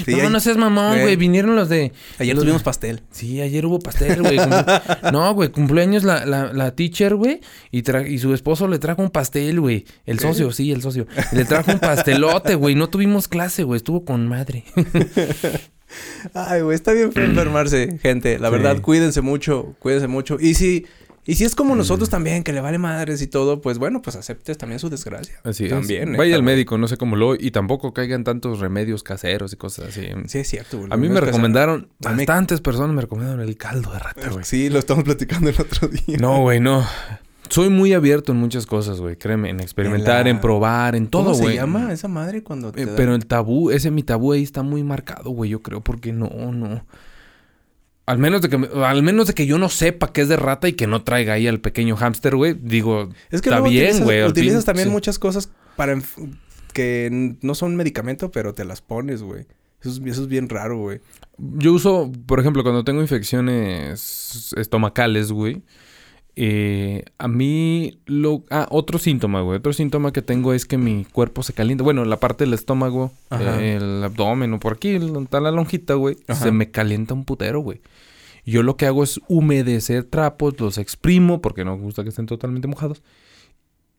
Sí, 0.05 0.15
no, 0.17 0.31
no 0.31 0.41
seas 0.41 0.57
mamón, 0.57 1.01
güey. 1.01 1.17
Vinieron 1.17 1.55
los 1.57 1.69
de... 1.69 1.93
Ayer 2.19 2.35
los- 2.35 2.45
tuvimos 2.45 2.63
pastel. 2.63 3.03
Sí, 3.11 3.41
ayer 3.41 3.65
hubo 3.67 3.79
pastel, 3.79 4.23
güey. 4.23 4.39
No, 5.13 5.33
güey, 5.35 5.51
cumpleaños 5.51 6.05
la, 6.05 6.25
la, 6.27 6.53
la 6.53 6.75
teacher, 6.75 7.15
güey. 7.15 7.41
Y, 7.71 7.83
tra- 7.83 8.09
y 8.09 8.19
su 8.19 8.35
esposo 8.35 8.69
le 8.69 8.79
trajo 8.79 9.03
un 9.03 9.11
pastel, 9.11 9.61
güey. 9.61 9.85
El 10.07 10.19
socio, 10.19 10.51
sí, 10.53 10.73
el 10.73 10.83
socio. 10.83 11.07
Le 11.33 11.45
trajo 11.45 11.73
un 11.73 11.79
pastelote, 11.79 12.55
güey. 12.55 12.75
No 12.75 12.89
tuvimos 12.89 13.29
clase, 13.29 13.63
güey. 13.63 13.79
Estuvo 13.79 14.05
con 14.05 14.27
madre. 14.29 14.65
Ay, 16.35 16.63
güey, 16.63 16.75
está 16.75 16.93
bien 16.93 17.13
feo 17.13 17.25
enfermarse, 17.25 17.99
gente. 18.03 18.39
La 18.39 18.49
Sí. 18.49 18.53
verdad, 18.53 18.81
cuídense 18.81 19.21
mucho, 19.21 19.75
cuídense 19.79 20.07
mucho. 20.09 20.37
Y 20.41 20.55
si, 20.55 20.87
y 21.25 21.35
si 21.35 21.45
es 21.45 21.55
como 21.55 21.75
nosotros 21.75 22.09
también, 22.09 22.43
que 22.43 22.53
le 22.53 22.61
vale 22.61 22.79
madres 22.79 23.21
y 23.23 23.27
todo, 23.27 23.61
pues 23.61 23.79
bueno, 23.79 24.01
pues 24.03 24.17
aceptes 24.17 24.57
también 24.59 24.79
su 24.81 24.89
desgracia. 24.91 25.35
Así 25.45 25.65
es. 25.65 25.71
También, 25.71 26.13
Vaya 26.17 26.25
neta, 26.31 26.37
al 26.37 26.43
médico, 26.43 26.79
no 26.79 26.89
sé 26.89 26.97
cómo 26.97 27.17
lo... 27.17 27.35
Y 27.35 27.51
tampoco 27.51 27.93
caigan 27.93 28.25
tantos 28.25 28.61
remedios 28.61 29.03
caseros 29.03 29.53
y 29.53 29.57
cosas 29.57 29.89
así. 29.89 30.09
Sí, 30.27 30.39
es 30.39 30.49
cierto, 30.49 30.79
güey. 30.79 30.91
A 30.93 30.97
mí 30.97 31.09
me 31.09 31.21
recomendaron... 31.21 31.89
Bastantes 32.01 32.61
personas 32.61 32.95
me 32.95 33.03
recomendaron 33.03 33.41
el 33.41 33.57
caldo 33.57 33.93
de 33.93 33.99
rata, 33.99 34.21
hacen- 34.23 34.33
güey. 34.33 34.45
Sí, 34.45 34.71
lo 34.71 34.79
estamos 34.79 35.05
platicando 35.05 35.51
el 35.51 35.61
otro 35.61 35.89
día. 35.89 36.17
No, 36.19 36.41
güey, 36.41 36.61
no. 36.61 36.87
Soy 37.51 37.69
muy 37.69 37.93
abierto 37.93 38.33
en 38.33 38.39
muchas 38.39 38.67
cosas, 38.67 39.01
güey. 39.01 39.17
Créeme, 39.17 39.51
en 39.51 39.61
experimentar, 39.61 40.27
En 40.29 40.41
probar, 40.41 40.95
en 40.97 41.07
todo, 41.09 41.25
¿Cómo 41.27 41.37
güey. 41.37 41.51
se 41.51 41.55
llama 41.57 41.93
esa 41.93 42.09
madre 42.09 42.43
cuando 42.43 42.73
te 42.73 42.83
Eh, 42.83 42.87
da- 42.87 42.97
pero 42.97 43.15
el 43.15 43.27
tabú, 43.27 43.71
ese 43.71 43.91
mi 43.91 44.03
tabú 44.03 44.33
ahí 44.33 44.43
está 44.43 44.63
muy 44.63 44.83
marcado, 44.85 45.31
güey. 45.31 45.51
Yo 45.51 45.63
creo, 45.63 45.81
porque 45.83 46.13
no, 46.13 46.29
no. 46.53 46.85
Al 48.07 48.19
menos 48.19 48.41
de 48.41 48.49
que 48.49 48.57
al 48.85 49.03
menos 49.03 49.27
de 49.27 49.35
que 49.35 49.45
yo 49.47 49.59
no 49.59 49.69
sepa 49.69 50.13
que 50.13 50.23
es 50.23 50.29
de 50.29 50.37
rata 50.37 50.67
y 50.67 50.73
que 50.73 50.87
no 50.87 51.05
traiga 51.05 51.35
ahí 51.35 51.47
al 51.47 51.61
pequeño 51.61 51.95
hámster, 51.97 52.37
güey. 52.37 52.55
Digo, 52.55 53.11
Es 53.31 53.43
que 53.43 53.51
está 53.51 53.61
bien, 53.61 53.85
utilizas, 53.85 54.05
güey. 54.05 54.23
utilizas 54.25 54.65
también 54.65 54.89
sí. 54.89 54.93
muchas 54.93 55.19
cosas 55.19 55.51
para 55.77 55.99
que 56.73 57.37
no 57.43 57.55
son 57.55 57.77
medicamento, 57.77 58.31
pero 58.31 58.55
te 58.55 58.65
las 58.65 58.81
pones, 58.81 59.23
güey. 59.23 59.47
Eso 59.83 59.91
es, 59.91 59.99
eso 60.07 60.23
es 60.23 60.29
bien 60.29 60.49
raro, 60.49 60.79
güey. 60.79 61.01
Yo 61.37 61.73
uso, 61.73 62.11
por 62.27 62.41
ejemplo, 62.41 62.63
cuando 62.63 62.83
tengo 62.83 63.01
infecciones 63.03 64.53
estomacales, 64.57 65.31
güey. 65.31 65.63
Eh, 66.41 67.03
a 67.19 67.27
mí, 67.27 67.99
lo... 68.07 68.45
Ah, 68.49 68.69
otro 68.71 69.01
síntoma, 69.01 69.41
güey. 69.41 69.59
Otro 69.59 69.73
síntoma 69.73 70.13
que 70.13 70.23
tengo 70.23 70.53
es 70.53 70.67
que 70.67 70.79
mi 70.79 71.05
cuerpo 71.05 71.43
se 71.43 71.53
calienta. 71.53 71.83
Bueno, 71.83 72.05
la 72.05 72.21
parte 72.21 72.45
del 72.45 72.55
estómago, 72.55 73.11
eh, 73.33 73.79
el 73.81 74.05
abdomen 74.05 74.53
o 74.53 74.61
por 74.61 74.75
aquí, 74.75 74.99
donde 74.99 75.25
está 75.25 75.41
la 75.41 75.51
lonjita, 75.51 75.95
güey. 75.95 76.17
Ajá. 76.29 76.45
Se 76.45 76.53
me 76.53 76.71
calienta 76.71 77.13
un 77.13 77.25
putero, 77.25 77.59
güey. 77.59 77.81
Yo 78.47 78.63
lo 78.63 78.77
que 78.77 78.87
hago 78.87 79.03
es 79.03 79.21
humedecer 79.27 80.05
trapos, 80.05 80.61
los 80.61 80.79
exprimo 80.79 81.43
porque 81.43 81.65
no 81.65 81.77
me 81.77 81.83
gusta 81.83 82.05
que 82.05 82.11
estén 82.11 82.27
totalmente 82.27 82.69
mojados. 82.69 83.03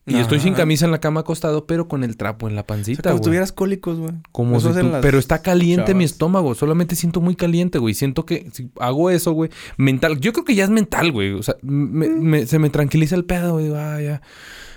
Y 0.06 0.14
Ajá. 0.14 0.22
estoy 0.24 0.40
sin 0.40 0.56
camisa 0.56 0.86
en 0.86 0.92
la 0.92 1.00
cama 1.00 1.20
acostado, 1.20 1.68
pero 1.68 1.88
con 1.88 2.04
el 2.04 2.18
trapo 2.18 2.48
en 2.48 2.56
la 2.56 2.62
O 2.62 2.64
sea, 2.64 2.68
pancita, 2.68 3.04
como 3.04 3.18
si 3.18 3.20
güey. 3.20 3.24
tuvieras 3.30 3.52
cólicos, 3.52 4.00
güey. 4.00 4.14
Como 4.32 4.58
Eso 4.58 4.74
si 4.74 4.80
tú- 4.80 4.88
las 4.90 5.02
Pero 5.04 5.20
está 5.20 5.42
caliente 5.44 5.94
mi 5.94 6.04
estómago. 6.04 6.56
Solamente 6.56 6.96
siento 6.96 7.22
muy 7.22 7.36
caliente, 7.36 7.78
güey. 7.78 7.94
Siento 7.94 8.26
que 8.26 8.50
si 8.52 8.72
hago 8.80 9.12
eso, 9.12 9.34
güey, 9.34 9.52
mental. 9.78 10.20
Yo 10.20 10.34
creo 10.34 10.46
que 10.46 10.56
ya 10.56 10.64
es 10.64 10.70
mental, 10.72 11.12
güey. 11.12 11.34
O 11.34 11.44
sea, 11.44 11.56
me- 11.62 12.10
Mm. 12.10 12.22
me- 12.24 12.46
se 12.48 12.58
me 12.58 12.70
tranquiliza 12.72 13.16
el 13.16 13.26
pedo, 13.26 13.54
güey. 13.54 13.72
Ah, 13.76 14.02
ya. 14.02 14.22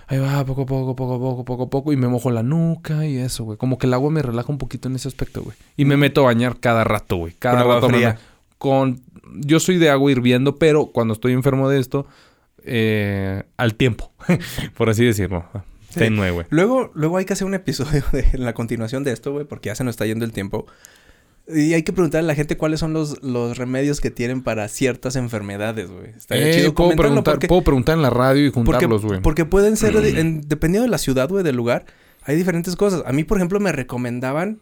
Ahí 0.08 0.18
va, 0.18 0.44
poco 0.44 0.62
a 0.62 0.66
poco, 0.66 0.94
poco 0.94 1.14
a 1.14 1.18
poco, 1.18 1.44
poco 1.46 1.62
a 1.62 1.70
poco. 1.70 1.92
Y 1.94 1.96
me 1.96 2.08
mojo 2.08 2.30
la 2.30 2.42
nuca 2.42 3.06
y 3.06 3.16
eso, 3.16 3.44
güey. 3.44 3.56
Como 3.56 3.78
que 3.78 3.86
el 3.86 3.94
agua 3.94 4.10
me 4.10 4.20
relaja 4.20 4.52
un 4.52 4.58
poquito 4.58 4.88
en 4.88 4.96
ese 4.96 5.08
aspecto, 5.08 5.42
güey. 5.42 5.56
Y 5.78 5.86
me 5.86 5.96
meto 5.96 6.20
a 6.22 6.24
bañar 6.24 6.58
cada 6.60 6.84
rato, 6.84 7.16
güey. 7.16 7.32
Cada 7.38 7.60
Mm. 7.60 7.66
Con 7.66 7.74
rato 7.74 7.88
me 7.88 7.94
fría. 7.94 8.08
me- 8.14 8.18
Con... 8.58 9.00
Yo 9.34 9.60
soy 9.60 9.78
de 9.78 9.88
agua 9.88 10.12
hirviendo, 10.12 10.56
pero 10.56 10.86
cuando 10.86 11.14
estoy 11.14 11.32
enfermo 11.32 11.70
de 11.70 11.80
esto, 11.80 12.06
eh, 12.64 13.42
al 13.56 13.74
tiempo. 13.74 14.12
Por 14.76 14.90
así 14.90 15.04
decirlo. 15.04 15.44
Tenue, 15.94 16.30
güey. 16.30 16.46
Luego, 16.50 16.90
luego 16.94 17.18
hay 17.18 17.24
que 17.26 17.34
hacer 17.34 17.46
un 17.46 17.54
episodio 17.54 18.02
de 18.12 18.24
en 18.32 18.44
la 18.44 18.54
continuación 18.54 19.04
de 19.04 19.12
esto, 19.12 19.32
güey, 19.32 19.44
porque 19.44 19.68
ya 19.68 19.74
se 19.74 19.84
nos 19.84 19.92
está 19.92 20.06
yendo 20.06 20.24
el 20.24 20.32
tiempo. 20.32 20.66
Y 21.48 21.74
hay 21.74 21.82
que 21.82 21.92
preguntarle 21.92 22.26
a 22.26 22.28
la 22.28 22.34
gente 22.36 22.56
cuáles 22.56 22.78
son 22.80 22.92
los, 22.92 23.22
los 23.22 23.58
remedios 23.58 24.00
que 24.00 24.10
tienen 24.12 24.42
para 24.42 24.68
ciertas 24.68 25.16
enfermedades, 25.16 25.90
güey. 25.90 26.10
Estaría 26.16 26.48
Eh, 26.48 26.54
chido 26.54 26.72
puedo, 26.74 26.90
preguntar, 26.96 27.34
porque, 27.34 27.48
puedo 27.48 27.62
preguntar 27.62 27.96
en 27.96 28.02
la 28.02 28.10
radio 28.10 28.46
y 28.46 28.50
juntarlos, 28.52 29.04
güey. 29.04 29.20
porque 29.20 29.44
pueden 29.44 29.76
ser, 29.76 30.00
de- 30.00 30.10
en- 30.20 30.40
dependiendo 30.42 30.84
de 30.84 30.90
la 30.90 30.98
ciudad, 30.98 31.28
güey, 31.28 31.42
del 31.44 31.56
lugar, 31.56 31.84
hay 32.24 32.36
diferentes 32.36 32.76
cosas. 32.76 33.02
A 33.04 33.12
mí, 33.12 33.24
por 33.24 33.38
ejemplo, 33.38 33.58
me 33.60 33.72
recomendaban, 33.72 34.60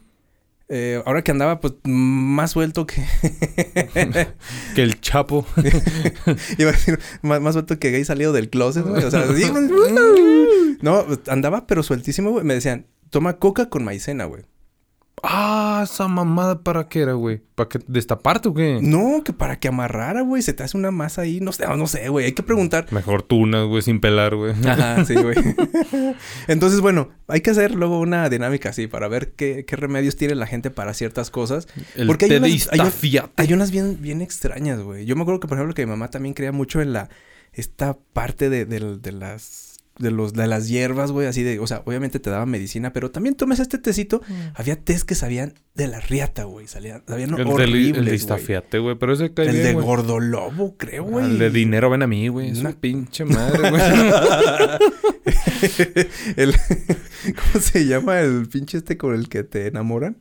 eh, 0.73 1.03
ahora 1.05 1.21
que 1.21 1.31
andaba, 1.31 1.59
pues, 1.59 1.73
más 1.83 2.51
suelto 2.51 2.87
que... 2.87 3.03
Que 4.73 4.83
el 4.83 5.01
Chapo. 5.01 5.45
Iba 6.57 6.69
a 6.69 6.73
decir, 6.73 6.97
más, 7.21 7.41
más 7.41 7.55
suelto 7.55 7.77
que 7.77 7.91
gay 7.91 8.05
salido 8.05 8.31
del 8.31 8.49
closet, 8.49 8.85
güey. 8.85 9.03
O 9.03 9.11
sea, 9.11 9.27
sí, 9.35 9.51
no, 10.81 11.05
andaba 11.27 11.67
pero 11.67 11.83
sueltísimo, 11.83 12.31
güey. 12.31 12.45
Me 12.45 12.53
decían, 12.53 12.87
toma 13.09 13.37
coca 13.37 13.67
con 13.67 13.83
maicena, 13.83 14.23
güey. 14.23 14.45
Ah, 15.23 15.81
esa 15.83 16.07
mamada 16.07 16.61
para 16.63 16.87
qué 16.87 17.01
era, 17.01 17.13
güey. 17.13 17.41
¿Para 17.55 17.69
qué 17.69 17.79
destaparte 17.87 18.49
o 18.49 18.53
qué? 18.53 18.79
No, 18.81 19.23
que 19.23 19.33
para 19.33 19.59
que 19.59 19.67
amarrara, 19.67 20.21
güey. 20.21 20.41
Se 20.41 20.53
te 20.53 20.63
hace 20.63 20.77
una 20.77 20.91
masa 20.91 21.21
ahí. 21.21 21.39
No 21.41 21.51
sé, 21.51 21.65
no 21.67 21.87
sé, 21.87 22.09
güey. 22.09 22.25
Hay 22.27 22.31
que 22.33 22.43
preguntar. 22.43 22.87
Mejor 22.91 23.23
tunas, 23.23 23.65
güey, 23.67 23.81
sin 23.81 23.99
pelar, 23.99 24.35
güey. 24.35 24.53
Ajá, 24.65 25.03
sí, 25.05 25.15
güey. 25.15 25.35
Entonces, 26.47 26.79
bueno, 26.81 27.09
hay 27.27 27.41
que 27.41 27.51
hacer 27.51 27.75
luego 27.75 27.99
una 27.99 28.29
dinámica 28.29 28.69
así 28.69 28.87
para 28.87 29.07
ver 29.07 29.33
qué, 29.33 29.65
qué 29.65 29.75
remedios 29.75 30.15
tiene 30.15 30.35
la 30.35 30.47
gente 30.47 30.69
para 30.71 30.93
ciertas 30.93 31.29
cosas. 31.31 31.67
El 31.95 32.07
Porque 32.07 32.25
hay 32.25 32.31
de 32.31 32.37
unas- 32.37 32.69
hay. 32.71 32.79
Hay 33.37 33.53
unas 33.53 33.71
bien, 33.71 33.97
bien 34.01 34.21
extrañas, 34.21 34.79
güey. 34.81 35.05
Yo 35.05 35.15
me 35.15 35.21
acuerdo 35.21 35.39
que, 35.39 35.47
por 35.47 35.57
ejemplo, 35.57 35.73
que 35.73 35.85
mi 35.85 35.89
mamá 35.91 36.09
también 36.09 36.33
creía 36.33 36.51
mucho 36.51 36.81
en 36.81 36.93
la... 36.93 37.09
Esta 37.53 37.97
parte 38.13 38.49
de, 38.49 38.65
del- 38.65 39.01
de 39.01 39.11
las... 39.11 39.70
De, 40.01 40.11
los, 40.11 40.33
de 40.33 40.47
las 40.47 40.67
hierbas, 40.67 41.11
güey, 41.11 41.27
así 41.27 41.43
de... 41.43 41.59
O 41.59 41.67
sea, 41.67 41.81
obviamente 41.85 42.19
te 42.19 42.29
daban 42.29 42.49
medicina, 42.49 42.91
pero 42.93 43.11
también 43.11 43.35
tomes 43.35 43.59
este 43.59 43.77
tecito. 43.77 44.21
Había 44.55 44.75
tés 44.75 45.03
que 45.05 45.15
sabían 45.15 45.53
de 45.75 45.87
la 45.87 45.99
riata, 46.01 46.43
güey. 46.43 46.67
Salían, 46.67 47.03
sabían 47.07 47.29
El, 47.31 47.35
del, 47.37 47.45
el 47.99 48.05
de 48.05 48.11
güey. 48.11 48.15
Güey. 48.79 48.95
Pero 48.99 49.13
ese 49.13 49.33
cae 49.33 49.45
El 49.47 49.51
bien, 49.53 49.63
de 49.65 49.73
güey. 49.73 49.85
gordolobo, 49.85 50.75
creo, 50.77 51.03
güey. 51.03 51.25
El 51.25 51.39
de 51.39 51.49
dinero 51.51 51.89
ven 51.89 52.03
a 52.03 52.07
mí, 52.07 52.27
güey. 52.27 52.49
Es 52.49 52.59
Una- 52.59 52.71
pinche 52.73 53.25
madre, 53.25 53.69
güey. 53.69 53.81
el, 56.37 56.53
¿Cómo 57.53 57.63
se 57.63 57.85
llama 57.85 58.19
el 58.21 58.47
pinche 58.47 58.77
este 58.79 58.97
con 58.97 59.13
el 59.15 59.29
que 59.29 59.43
te 59.43 59.67
enamoran? 59.67 60.17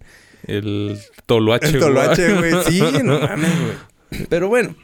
el 0.46 0.98
toloache, 1.26 1.68
El 1.68 1.78
toloache, 1.80 2.34
güey. 2.34 2.52
Sí, 2.68 2.80
no 3.04 3.20
mames, 3.20 3.50
güey. 3.60 4.26
Pero 4.28 4.48
bueno. 4.48 4.74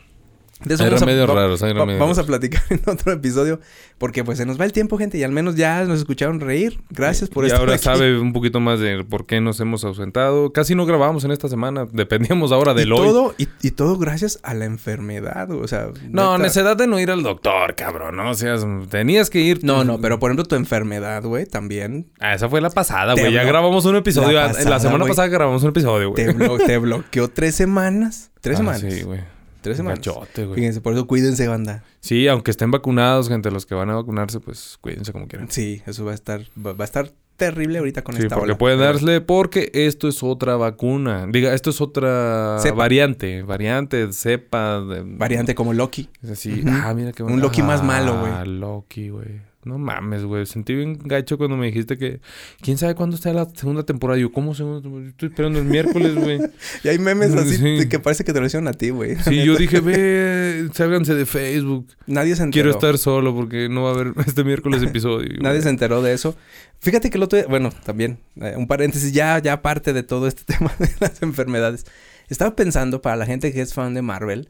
De 0.64 0.74
eso 0.74 0.84
Hay 0.84 0.88
vamos 0.88 1.02
a, 1.02 1.04
remedios 1.04 1.28
va- 1.30 1.34
raros, 1.34 1.62
hay 1.62 1.72
va- 1.74 1.80
remedios 1.80 2.00
vamos 2.00 2.18
a 2.18 2.24
platicar 2.24 2.62
en 2.70 2.80
otro 2.86 3.12
episodio. 3.12 3.60
Porque 3.98 4.24
pues 4.24 4.38
se 4.38 4.46
nos 4.46 4.58
va 4.60 4.64
el 4.64 4.72
tiempo, 4.72 4.96
gente. 4.98 5.18
Y 5.18 5.22
al 5.22 5.30
menos 5.32 5.54
ya 5.56 5.84
nos 5.84 5.98
escucharon 5.98 6.40
reír. 6.40 6.80
Gracias 6.90 7.28
por 7.30 7.44
y 7.44 7.48
estar 7.48 7.60
ahora 7.60 7.74
aquí. 7.74 7.84
sabe 7.84 8.18
un 8.18 8.32
poquito 8.32 8.58
más 8.60 8.80
de 8.80 9.04
por 9.04 9.26
qué 9.26 9.40
nos 9.40 9.60
hemos 9.60 9.84
ausentado. 9.84 10.52
Casi 10.52 10.74
no 10.74 10.86
grabamos 10.86 11.24
en 11.24 11.30
esta 11.30 11.48
semana. 11.48 11.86
Dependíamos 11.92 12.52
ahora 12.52 12.72
y 12.72 12.76
del 12.76 12.92
hoy. 12.92 12.98
todo, 13.06 13.34
y, 13.38 13.48
y 13.62 13.70
todo 13.72 13.98
gracias 13.98 14.38
a 14.42 14.54
la 14.54 14.64
enfermedad. 14.64 15.50
O 15.50 15.68
sea, 15.68 15.88
No, 16.10 16.38
necesidad 16.38 16.76
de 16.76 16.86
no 16.86 16.98
ir 17.00 17.10
al 17.10 17.22
doctor, 17.22 17.74
cabrón. 17.74 18.16
No, 18.16 18.30
o 18.30 18.34
sea, 18.34 18.56
tenías 18.90 19.28
que 19.30 19.40
ir. 19.40 19.62
No, 19.62 19.84
no, 19.84 20.00
pero 20.00 20.18
por 20.18 20.30
ejemplo, 20.30 20.44
tu 20.46 20.54
enfermedad, 20.56 21.22
güey, 21.22 21.44
también 21.46 22.06
Ah, 22.20 22.34
esa 22.34 22.48
fue 22.48 22.60
la 22.60 22.70
pasada, 22.70 23.12
güey. 23.14 23.32
Ya 23.32 23.44
grabamos 23.44 23.84
un 23.84 23.96
episodio. 23.96 24.32
La 24.40 24.80
semana 24.80 25.04
pasada 25.04 25.28
grabamos 25.28 25.62
un 25.62 25.68
episodio, 25.70 26.10
güey. 26.10 26.24
te, 26.26 26.34
blo- 26.34 26.64
te 26.64 26.78
bloqueó 26.78 27.28
tres 27.28 27.54
semanas. 27.54 28.30
Tres 28.40 28.54
Ah, 28.56 28.58
semanas. 28.58 28.80
Sí, 28.80 29.02
güey. 29.02 29.20
Tres 29.66 29.76
semanas. 29.78 29.98
Gachote, 30.00 30.44
güey. 30.46 30.56
Fíjense, 30.56 30.80
por 30.80 30.92
eso 30.94 31.06
cuídense, 31.06 31.46
banda. 31.48 31.84
Sí, 32.00 32.26
aunque 32.28 32.50
estén 32.50 32.70
vacunados, 32.70 33.28
gente, 33.28 33.50
los 33.50 33.66
que 33.66 33.74
van 33.74 33.90
a 33.90 33.94
vacunarse, 33.94 34.40
pues 34.40 34.78
cuídense 34.80 35.12
como 35.12 35.26
quieran. 35.28 35.50
Sí, 35.50 35.82
eso 35.86 36.04
va 36.04 36.12
a 36.12 36.14
estar, 36.14 36.40
va, 36.64 36.72
va 36.72 36.84
a 36.84 36.86
estar 36.86 37.12
terrible 37.36 37.78
ahorita 37.78 38.02
con 38.02 38.16
Sí, 38.16 38.22
esta 38.22 38.34
porque 38.36 38.52
ola. 38.52 38.58
puede 38.58 38.76
darle, 38.78 39.20
porque 39.20 39.70
esto 39.74 40.08
es 40.08 40.22
otra 40.22 40.56
vacuna. 40.56 41.26
Diga, 41.30 41.52
esto 41.52 41.68
es 41.70 41.80
otra 41.82 42.56
Cepa. 42.62 42.76
variante. 42.76 43.42
Variante, 43.42 44.10
cepa. 44.12 44.80
de- 44.80 45.00
bueno, 45.02 45.18
Variante 45.18 45.54
como 45.54 45.74
Loki. 45.74 46.08
Es 46.22 46.30
así. 46.30 46.62
Ah, 46.66 46.94
mira 46.94 47.12
qué 47.12 47.22
Un 47.22 47.40
Loki 47.40 47.62
más 47.62 47.82
malo, 47.84 48.18
güey. 48.20 48.32
Ah, 48.32 48.44
Loki, 48.46 49.10
güey. 49.10 49.42
No 49.66 49.78
mames, 49.78 50.22
güey. 50.22 50.46
Sentí 50.46 50.76
bien 50.76 50.96
gacho 51.04 51.36
cuando 51.38 51.56
me 51.56 51.66
dijiste 51.66 51.98
que... 51.98 52.20
¿Quién 52.60 52.78
sabe 52.78 52.94
cuándo 52.94 53.16
está 53.16 53.32
la 53.32 53.48
segunda 53.52 53.82
temporada? 53.84 54.16
Yo, 54.20 54.30
¿cómo 54.30 54.54
segunda 54.54 54.80
temporada? 54.80 55.06
Yo 55.06 55.10
Estoy 55.10 55.28
esperando 55.28 55.58
el 55.58 55.64
miércoles, 55.64 56.14
güey. 56.14 56.38
Y 56.84 56.88
hay 56.88 56.98
memes 57.00 57.34
así 57.34 57.56
Sí. 57.56 57.76
de 57.78 57.88
que 57.88 57.98
parece 57.98 58.22
que 58.22 58.32
te 58.32 58.38
lo 58.38 58.46
hicieron 58.46 58.68
a 58.68 58.72
ti, 58.72 58.90
güey. 58.90 59.16
Sí, 59.16 59.44
yo 59.44 59.56
dije, 59.56 59.80
ve, 59.80 60.68
sálganse 60.72 61.16
de 61.16 61.26
Facebook. 61.26 61.88
Nadie 62.06 62.36
se 62.36 62.44
enteró. 62.44 62.62
Quiero 62.62 62.70
estar 62.70 62.96
solo 62.96 63.34
porque 63.34 63.68
no 63.68 63.82
va 63.82 63.90
a 63.90 63.94
haber 63.94 64.12
este 64.24 64.44
miércoles 64.44 64.82
episodio. 64.84 65.26
güey. 65.30 65.40
Nadie 65.40 65.62
se 65.62 65.68
enteró 65.68 66.00
de 66.00 66.12
eso. 66.12 66.36
Fíjate 66.78 67.10
que 67.10 67.16
el 67.16 67.24
otro 67.24 67.36
día, 67.38 67.48
bueno, 67.48 67.70
también, 67.84 68.18
eh, 68.40 68.54
un 68.56 68.68
paréntesis, 68.68 69.12
ya, 69.12 69.40
ya 69.40 69.54
aparte 69.54 69.92
de 69.92 70.04
todo 70.04 70.28
este 70.28 70.44
tema 70.44 70.72
de 70.78 70.90
las 71.00 71.20
enfermedades. 71.22 71.86
Estaba 72.28 72.54
pensando, 72.54 73.02
para 73.02 73.16
la 73.16 73.26
gente 73.26 73.52
que 73.52 73.62
es 73.62 73.74
fan 73.74 73.94
de 73.94 74.02
Marvel, 74.02 74.48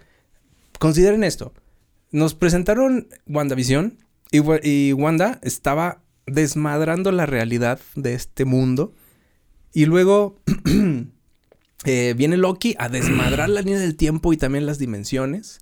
consideren 0.79 1.25
esto. 1.25 1.55
Nos 2.13 2.35
presentaron 2.35 3.09
WandaVision 3.27 3.99
y, 4.31 4.41
Wa- 4.41 4.61
y 4.63 4.93
Wanda 4.93 5.39
estaba 5.43 6.03
desmadrando 6.27 7.13
la 7.13 7.27
realidad 7.27 7.79
de 7.95 8.15
este 8.15 8.45
mundo. 8.45 8.93
Y 9.73 9.87
luego 9.87 10.37
eh, 11.85 12.15
viene 12.17 12.37
Loki 12.37 12.75
a 12.79 12.89
desmadrar 12.89 13.49
la 13.49 13.63
línea 13.63 13.79
del 13.79 13.97
tiempo 13.97 14.33
y 14.33 14.37
también 14.37 14.67
las 14.67 14.79
dimensiones. 14.79 15.61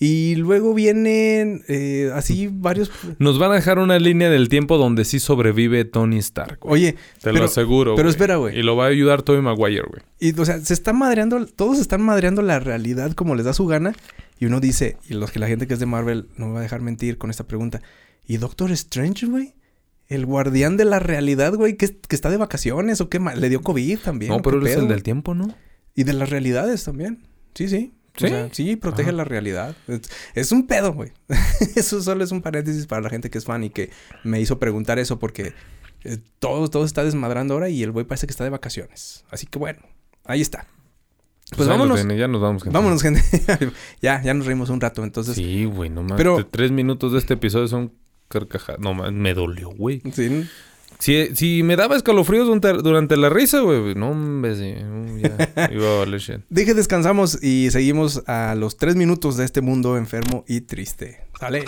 Y 0.00 0.34
luego 0.34 0.74
vienen 0.74 1.62
eh, 1.68 2.10
así 2.14 2.48
varios... 2.50 2.90
Nos 3.20 3.38
van 3.38 3.52
a 3.52 3.54
dejar 3.54 3.78
una 3.78 3.96
línea 4.00 4.28
del 4.28 4.48
tiempo 4.48 4.76
donde 4.76 5.04
sí 5.04 5.20
sobrevive 5.20 5.84
Tony 5.84 6.18
Stark. 6.18 6.58
güey. 6.60 6.72
Oye, 6.82 6.92
Te 6.94 6.98
pero- 7.22 7.38
lo 7.38 7.44
aseguro. 7.44 7.94
pero 7.94 8.08
espera, 8.08 8.36
güey. 8.36 8.58
Y 8.58 8.62
lo 8.64 8.74
va 8.74 8.86
a 8.86 8.88
ayudar 8.88 9.22
Tobey 9.22 9.40
Maguire, 9.40 9.84
güey. 9.88 10.02
Y, 10.18 10.38
o 10.38 10.44
sea, 10.44 10.58
se 10.58 10.74
está 10.74 10.92
madreando, 10.92 11.46
todos 11.46 11.78
están 11.78 12.02
madreando 12.02 12.42
la 12.42 12.58
realidad 12.58 13.12
como 13.12 13.36
les 13.36 13.44
da 13.44 13.52
su 13.52 13.66
gana. 13.66 13.94
Y 14.38 14.46
uno 14.46 14.60
dice, 14.60 14.96
y 15.08 15.14
los 15.14 15.30
que 15.30 15.38
la 15.38 15.46
gente 15.46 15.66
que 15.66 15.74
es 15.74 15.80
de 15.80 15.86
Marvel 15.86 16.28
no 16.36 16.46
me 16.48 16.52
va 16.54 16.58
a 16.60 16.62
dejar 16.62 16.80
mentir 16.80 17.18
con 17.18 17.30
esta 17.30 17.46
pregunta. 17.46 17.80
¿Y 18.26 18.36
Doctor 18.38 18.70
Strange, 18.72 19.26
güey? 19.26 19.54
El 20.08 20.26
guardián 20.26 20.76
de 20.76 20.84
la 20.84 20.98
realidad, 20.98 21.54
güey, 21.54 21.76
que, 21.76 21.96
que 21.96 22.14
está 22.16 22.30
de 22.30 22.36
vacaciones 22.36 23.00
o 23.00 23.08
qué 23.08 23.18
ma- 23.20 23.34
le 23.34 23.48
dio 23.48 23.62
COVID 23.62 23.98
también. 24.00 24.30
No, 24.30 24.36
¿o 24.36 24.42
pero 24.42 24.58
él 24.58 24.66
es 24.66 24.76
el 24.76 24.88
del 24.88 25.02
tiempo, 25.02 25.34
¿no? 25.34 25.54
Y 25.94 26.04
de 26.04 26.12
las 26.12 26.28
realidades 26.30 26.84
también. 26.84 27.26
Sí, 27.54 27.68
sí. 27.68 27.94
¿Sí? 28.16 28.26
O 28.26 28.28
sea, 28.28 28.48
sí, 28.52 28.76
protege 28.76 29.08
Ajá. 29.08 29.16
la 29.16 29.24
realidad. 29.24 29.76
Es, 29.88 30.00
es 30.34 30.52
un 30.52 30.66
pedo, 30.66 30.92
güey. 30.92 31.12
eso 31.76 32.00
solo 32.02 32.22
es 32.22 32.30
un 32.32 32.42
paréntesis 32.42 32.86
para 32.86 33.02
la 33.02 33.10
gente 33.10 33.30
que 33.30 33.38
es 33.38 33.44
fan 33.44 33.64
y 33.64 33.70
que 33.70 33.90
me 34.22 34.40
hizo 34.40 34.58
preguntar 34.58 34.98
eso 35.00 35.18
porque 35.18 35.52
eh, 36.04 36.18
todo, 36.38 36.68
todo 36.68 36.84
está 36.84 37.02
desmadrando 37.02 37.54
ahora 37.54 37.68
y 37.70 37.82
el 37.82 37.90
güey 37.90 38.04
parece 38.04 38.26
que 38.26 38.30
está 38.32 38.44
de 38.44 38.50
vacaciones. 38.50 39.24
Así 39.30 39.46
que 39.46 39.58
bueno, 39.58 39.80
ahí 40.24 40.40
está. 40.40 40.66
Pues 41.56 41.68
lo 41.68 41.74
vámonos. 41.74 41.96
tiene, 41.98 42.16
ya 42.16 42.26
nos 42.26 42.40
vamos, 42.40 42.62
gente. 42.62 42.76
Vámonos, 42.76 43.02
gente. 43.02 43.22
ya, 44.02 44.22
ya 44.22 44.34
nos 44.34 44.46
reímos 44.46 44.70
un 44.70 44.80
rato. 44.80 45.04
Entonces, 45.04 45.34
sí. 45.36 45.64
Güey, 45.66 45.90
no 45.90 46.02
mames. 46.02 46.16
Pero-. 46.16 46.44
Tres 46.46 46.70
minutos 46.70 47.12
de 47.12 47.18
este 47.18 47.34
episodio 47.34 47.68
son 47.68 47.92
carcajadas. 48.28 48.80
No 48.80 48.94
mames, 48.94 49.12
me 49.12 49.34
dolió, 49.34 49.70
güey. 49.70 50.02
sí. 50.12 50.48
Si, 51.00 51.34
si 51.34 51.62
me 51.64 51.74
daba 51.76 51.96
escalofríos 51.96 52.46
durante, 52.46 52.72
durante 52.74 53.16
la 53.16 53.28
risa, 53.28 53.60
güey. 53.60 53.94
No, 53.94 54.10
hombre, 54.12 54.54
sí. 54.56 54.74
uh, 54.80 55.18
ya, 55.18 55.68
iba 55.72 55.96
a 55.96 55.98
valer 55.98 56.20
shit. 56.20 56.40
Dije 56.48 56.72
descansamos 56.72 57.42
y 57.42 57.70
seguimos 57.72 58.22
a 58.26 58.54
los 58.54 58.76
tres 58.76 58.94
minutos 58.94 59.36
de 59.36 59.44
este 59.44 59.60
mundo 59.60 59.98
enfermo 59.98 60.44
y 60.46 60.62
triste. 60.62 61.26
Sale. 61.38 61.64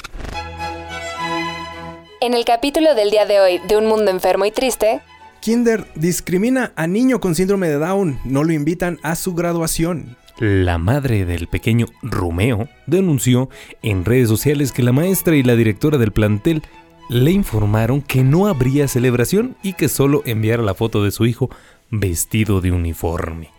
En 2.20 2.34
el 2.34 2.44
capítulo 2.44 2.94
del 2.94 3.10
día 3.10 3.26
de 3.26 3.40
hoy 3.40 3.60
de 3.68 3.76
Un 3.76 3.86
Mundo 3.86 4.10
Enfermo 4.10 4.46
y 4.46 4.50
Triste, 4.50 5.00
Kinder 5.46 5.86
discrimina 5.94 6.72
a 6.74 6.88
niño 6.88 7.20
con 7.20 7.36
síndrome 7.36 7.68
de 7.68 7.78
Down. 7.78 8.18
No 8.24 8.42
lo 8.42 8.52
invitan 8.52 8.98
a 9.04 9.14
su 9.14 9.32
graduación. 9.32 10.16
La 10.40 10.76
madre 10.76 11.24
del 11.24 11.46
pequeño 11.46 11.86
Romeo 12.02 12.68
denunció 12.88 13.48
en 13.80 14.04
redes 14.04 14.28
sociales 14.28 14.72
que 14.72 14.82
la 14.82 14.90
maestra 14.90 15.36
y 15.36 15.44
la 15.44 15.54
directora 15.54 15.98
del 15.98 16.10
plantel 16.10 16.64
le 17.08 17.30
informaron 17.30 18.02
que 18.02 18.24
no 18.24 18.48
habría 18.48 18.88
celebración 18.88 19.56
y 19.62 19.74
que 19.74 19.88
solo 19.88 20.24
enviara 20.26 20.64
la 20.64 20.74
foto 20.74 21.04
de 21.04 21.12
su 21.12 21.26
hijo 21.26 21.48
vestido 21.92 22.60
de 22.60 22.72
uniforme. 22.72 23.50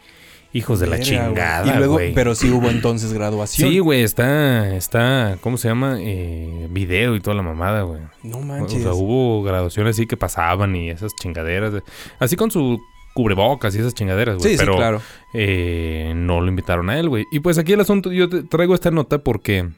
Hijos 0.57 0.79
de 0.79 0.87
la 0.87 0.97
güey. 0.97 1.07
chingada, 1.07 1.73
Y 1.73 1.77
luego, 1.77 1.93
güey. 1.93 2.13
pero 2.13 2.33
sí 2.35 2.49
hubo 2.49 2.69
entonces 2.69 3.13
graduación. 3.13 3.69
Sí, 3.69 3.79
güey, 3.79 4.03
está, 4.03 4.75
está, 4.75 5.37
¿cómo 5.41 5.57
se 5.57 5.67
llama? 5.67 5.97
Eh, 5.99 6.67
video 6.71 7.15
y 7.15 7.19
toda 7.19 7.35
la 7.35 7.43
mamada, 7.43 7.81
güey. 7.83 8.01
No 8.23 8.37
O 8.37 8.41
manches. 8.41 8.81
sea, 8.83 8.93
hubo 8.93 9.43
graduaciones 9.43 9.95
así 9.95 10.07
que 10.07 10.17
pasaban 10.17 10.75
y 10.75 10.89
esas 10.89 11.11
chingaderas. 11.21 11.73
de- 11.73 11.83
así 12.19 12.35
con 12.35 12.49
su 12.51 12.79
cubrebocas 13.13 13.75
y 13.75 13.79
esas 13.79 13.93
chingaderas, 13.95 14.37
güey. 14.37 14.49
sí, 14.51 14.57
sí, 14.57 14.59
pero 14.59 14.75
claro. 14.77 15.01
eh, 15.33 16.13
no 16.15 16.39
lo 16.41 16.47
invitaron 16.47 16.89
a 16.89 16.99
él, 16.99 17.09
güey. 17.09 17.25
Y 17.31 17.39
pues 17.39 17.57
aquí 17.57 17.73
el 17.73 17.81
asunto, 17.81 18.11
yo 18.11 18.29
te 18.29 18.43
traigo 18.43 18.75
esta 18.75 18.91
nota 18.91 19.17
porque 19.19 19.69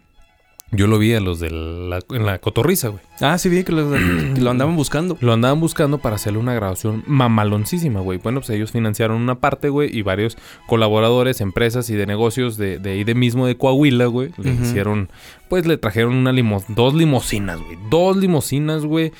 yo 0.71 0.87
lo 0.87 0.99
vi 0.99 1.13
a 1.13 1.19
los 1.19 1.39
de 1.39 1.49
la, 1.49 1.99
en 2.09 2.25
la 2.25 2.37
cotorriza, 2.37 2.89
güey. 2.89 3.01
Ah, 3.21 3.37
sí, 3.37 3.49
vi 3.49 3.63
que 3.63 3.71
lo, 3.71 3.91
que 4.35 4.41
lo 4.41 4.51
andaban 4.51 4.75
buscando. 4.75 5.17
Lo 5.19 5.33
andaban 5.33 5.59
buscando 5.59 5.97
para 5.97 6.15
hacerle 6.15 6.39
una 6.39 6.53
grabación 6.53 7.03
mamaloncísima, 7.07 8.01
güey. 8.01 8.19
Bueno, 8.19 8.39
pues 8.39 8.51
ellos 8.51 8.71
financiaron 8.71 9.21
una 9.21 9.35
parte, 9.35 9.69
güey, 9.69 9.95
y 9.95 10.03
varios 10.03 10.37
colaboradores, 10.67 11.41
empresas 11.41 11.89
y 11.89 11.95
de 11.95 12.05
negocios 12.05 12.57
de, 12.57 12.77
de 12.77 12.91
ahí 12.91 13.03
de 13.03 13.15
mismo 13.15 13.47
de 13.47 13.57
Coahuila, 13.57 14.05
güey, 14.05 14.31
le 14.37 14.51
hicieron, 14.53 15.09
pues 15.49 15.65
le 15.65 15.77
trajeron 15.77 16.13
una 16.13 16.31
limo, 16.31 16.63
dos 16.67 16.93
limosinas, 16.93 17.59
güey. 17.59 17.77
Dos 17.89 18.15
limosinas, 18.15 18.85
güey. 18.85 19.11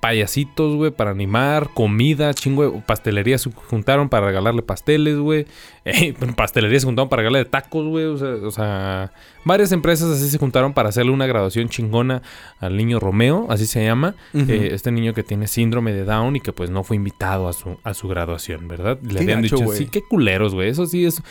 Payasitos, 0.00 0.74
güey, 0.74 0.90
para 0.90 1.10
animar, 1.10 1.68
comida, 1.74 2.32
chingo 2.32 2.64
de 2.64 2.80
pastelería 2.80 3.36
se 3.36 3.50
juntaron 3.50 4.08
para 4.08 4.26
regalarle 4.26 4.62
pasteles, 4.62 5.18
güey. 5.18 5.46
Eh, 5.88 6.14
pastelería 6.36 6.80
se 6.80 6.86
juntaron 6.86 7.08
para 7.08 7.22
regalarle 7.22 7.48
tacos, 7.48 7.86
güey. 7.86 8.06
O 8.06 8.16
sea, 8.16 8.28
o 8.44 8.50
sea, 8.50 9.12
varias 9.44 9.70
empresas 9.70 10.10
así 10.10 10.28
se 10.28 10.36
juntaron 10.36 10.72
para 10.72 10.88
hacerle 10.88 11.12
una 11.12 11.26
graduación 11.26 11.68
chingona 11.68 12.22
al 12.58 12.76
niño 12.76 12.98
Romeo, 12.98 13.46
así 13.50 13.66
se 13.66 13.84
llama. 13.84 14.16
Eh, 14.34 14.70
este 14.72 14.90
niño 14.90 15.14
que 15.14 15.22
tiene 15.22 15.46
síndrome 15.46 15.92
de 15.92 16.04
Down 16.04 16.34
y 16.34 16.40
que 16.40 16.52
pues 16.52 16.70
no 16.70 16.82
fue 16.82 16.96
invitado 16.96 17.46
a 17.46 17.52
su, 17.52 17.78
a 17.84 17.94
su 17.94 18.08
graduación, 18.08 18.66
¿verdad? 18.66 18.98
Le 19.00 19.20
habían 19.20 19.42
dicho, 19.42 19.58
sí, 19.72 19.86
qué 19.86 20.02
culeros, 20.02 20.54
güey. 20.54 20.70
Eso 20.70 20.86
sí 20.86 21.04
es... 21.04 21.22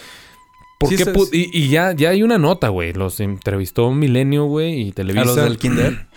¿Por 0.80 0.90
Sí, 0.90 0.98
qué 0.98 1.04
es- 1.04 1.30
y, 1.32 1.50
y 1.58 1.70
ya, 1.70 1.94
ya 1.94 2.10
hay 2.10 2.22
una 2.24 2.38
nota, 2.38 2.70
güey. 2.70 2.94
Los 2.94 3.20
entrevistó 3.20 3.92
Milenio, 3.92 4.46
güey, 4.46 4.82
y 4.88 4.92
Televisa. 4.92 5.22
A 5.24 5.26
los 5.26 5.36
del 5.36 5.58
kinder. 5.58 6.08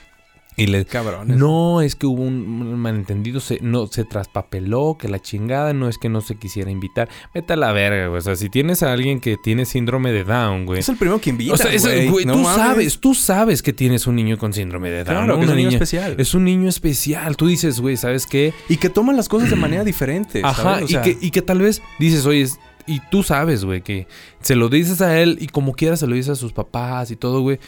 Y 0.57 0.67
le... 0.67 0.85
Cabrones. 0.87 1.37
No, 1.37 1.83
es 1.83 1.95
que 1.95 2.07
hubo 2.07 2.21
un, 2.25 2.75
malentendido, 2.81 3.39
se, 3.39 3.61
no, 3.63 3.87
se 3.87 4.03
traspapeló, 4.05 4.97
que 4.99 5.07
la 5.07 5.21
chingada, 5.21 5.73
no 5.73 5.89
es 5.89 5.99
que 5.99 6.09
no 6.09 6.21
se 6.21 6.35
quisiera 6.35 6.69
invitar. 6.73 7.09
Vete 7.33 7.53
a 7.53 7.57
la 7.57 7.71
verga, 7.71 8.09
güey. 8.09 8.19
O 8.19 8.21
sea, 8.21 8.35
si 8.35 8.51
tienes 8.51 8.83
a 8.83 8.93
alguien 8.93 9.21
que 9.21 9.37
tiene 9.37 9.67
síndrome 9.67 10.11
de 10.11 10.25
Down, 10.25 10.67
güey. 10.67 10.81
Es 10.81 10.89
el 10.89 10.97
primero 10.97 11.21
que 11.21 11.31
invita, 11.31 11.55
O 11.55 11.57
sea, 11.57 11.73
es- 11.73 11.83
güey. 11.85 12.09
güey, 12.09 12.25
No 12.25 12.33
tú 12.33 12.39
mames. 12.41 12.57
sabes, 12.57 12.99
tú 12.99 13.15
sabes 13.15 13.63
que 13.63 13.73
tienes 13.73 14.09
un 14.09 14.17
niño 14.17 14.37
con 14.37 14.53
síndrome 14.53 14.91
de 14.91 15.05
Down. 15.05 15.17
Claro, 15.19 15.35
¿no? 15.35 15.39
que 15.39 15.45
es 15.45 15.51
un 15.53 15.57
niño 15.59 15.69
especial. 15.69 16.17
Es 16.19 16.35
un 16.35 16.43
niño 16.45 16.69
especial. 16.69 17.37
Tú 17.37 17.47
dices, 17.47 17.79
güey, 17.79 17.97
¿sabes 17.97 18.27
qué? 18.27 18.53
Y 18.69 18.79
que 18.79 18.91
toman 18.91 19.17
las 19.17 19.29
cosas 19.29 19.51
de 19.51 19.55
manera 19.57 19.85
diferente. 19.85 20.41
Ajá, 20.43 20.61
¿sabes? 20.81 20.93
O 20.93 20.99
y, 20.99 21.03
que, 21.03 21.19
y 21.25 21.31
que 21.31 21.43
tal 21.43 21.61
vez 21.61 21.83
dices, 22.01 22.27
oye, 22.27 22.49
y 22.89 23.01
tú 23.11 23.22
sabes, 23.22 23.64
güey, 23.64 23.82
que 23.82 24.07
se 24.41 24.57
lo 24.57 24.68
dices 24.68 25.01
a 25.01 25.20
él 25.20 25.39
y 25.41 25.47
como 25.47 25.74
quiera 25.74 25.97
se 25.97 26.07
lo 26.07 26.14
dices 26.14 26.30
a 26.30 26.36
sus 26.36 26.53
papás 26.53 27.11
y 27.11 27.16
todo, 27.16 27.43
güey. 27.43 27.61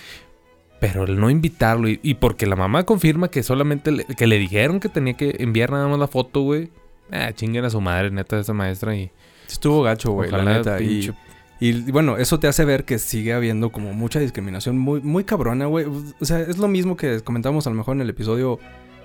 Pero 0.80 1.04
el 1.04 1.20
no 1.20 1.28
invitarlo 1.28 1.88
y, 1.88 2.00
y 2.02 2.14
porque 2.14 2.46
la 2.46 2.56
mamá 2.56 2.84
confirma 2.84 3.28
que 3.28 3.42
solamente 3.42 3.92
le, 3.92 4.04
que 4.04 4.26
le 4.26 4.38
dijeron 4.38 4.80
que 4.80 4.88
tenía 4.88 5.14
que 5.14 5.36
enviar 5.38 5.70
nada 5.70 5.86
más 5.88 5.98
la 5.98 6.08
foto, 6.08 6.40
güey. 6.40 6.70
Ah, 7.12 7.32
chinguen 7.32 7.64
a 7.64 7.70
su 7.70 7.80
madre, 7.80 8.10
neta, 8.10 8.40
esa 8.40 8.54
maestra 8.54 8.96
y... 8.96 9.10
Estuvo 9.46 9.82
gacho, 9.82 10.12
güey, 10.12 10.30
la 10.30 10.44
neta. 10.44 10.80
Y, 10.80 11.12
y, 11.60 11.90
bueno, 11.90 12.16
eso 12.16 12.40
te 12.40 12.48
hace 12.48 12.64
ver 12.64 12.84
que 12.84 12.98
sigue 12.98 13.34
habiendo 13.34 13.70
como 13.70 13.92
mucha 13.92 14.20
discriminación 14.20 14.78
muy, 14.78 15.00
muy 15.02 15.24
cabrona, 15.24 15.66
güey. 15.66 15.84
O 15.84 16.24
sea, 16.24 16.40
es 16.40 16.56
lo 16.56 16.68
mismo 16.68 16.96
que 16.96 17.20
comentamos 17.20 17.66
a 17.66 17.70
lo 17.70 17.76
mejor 17.76 17.96
en 17.96 18.02
el 18.02 18.10
episodio 18.10 18.58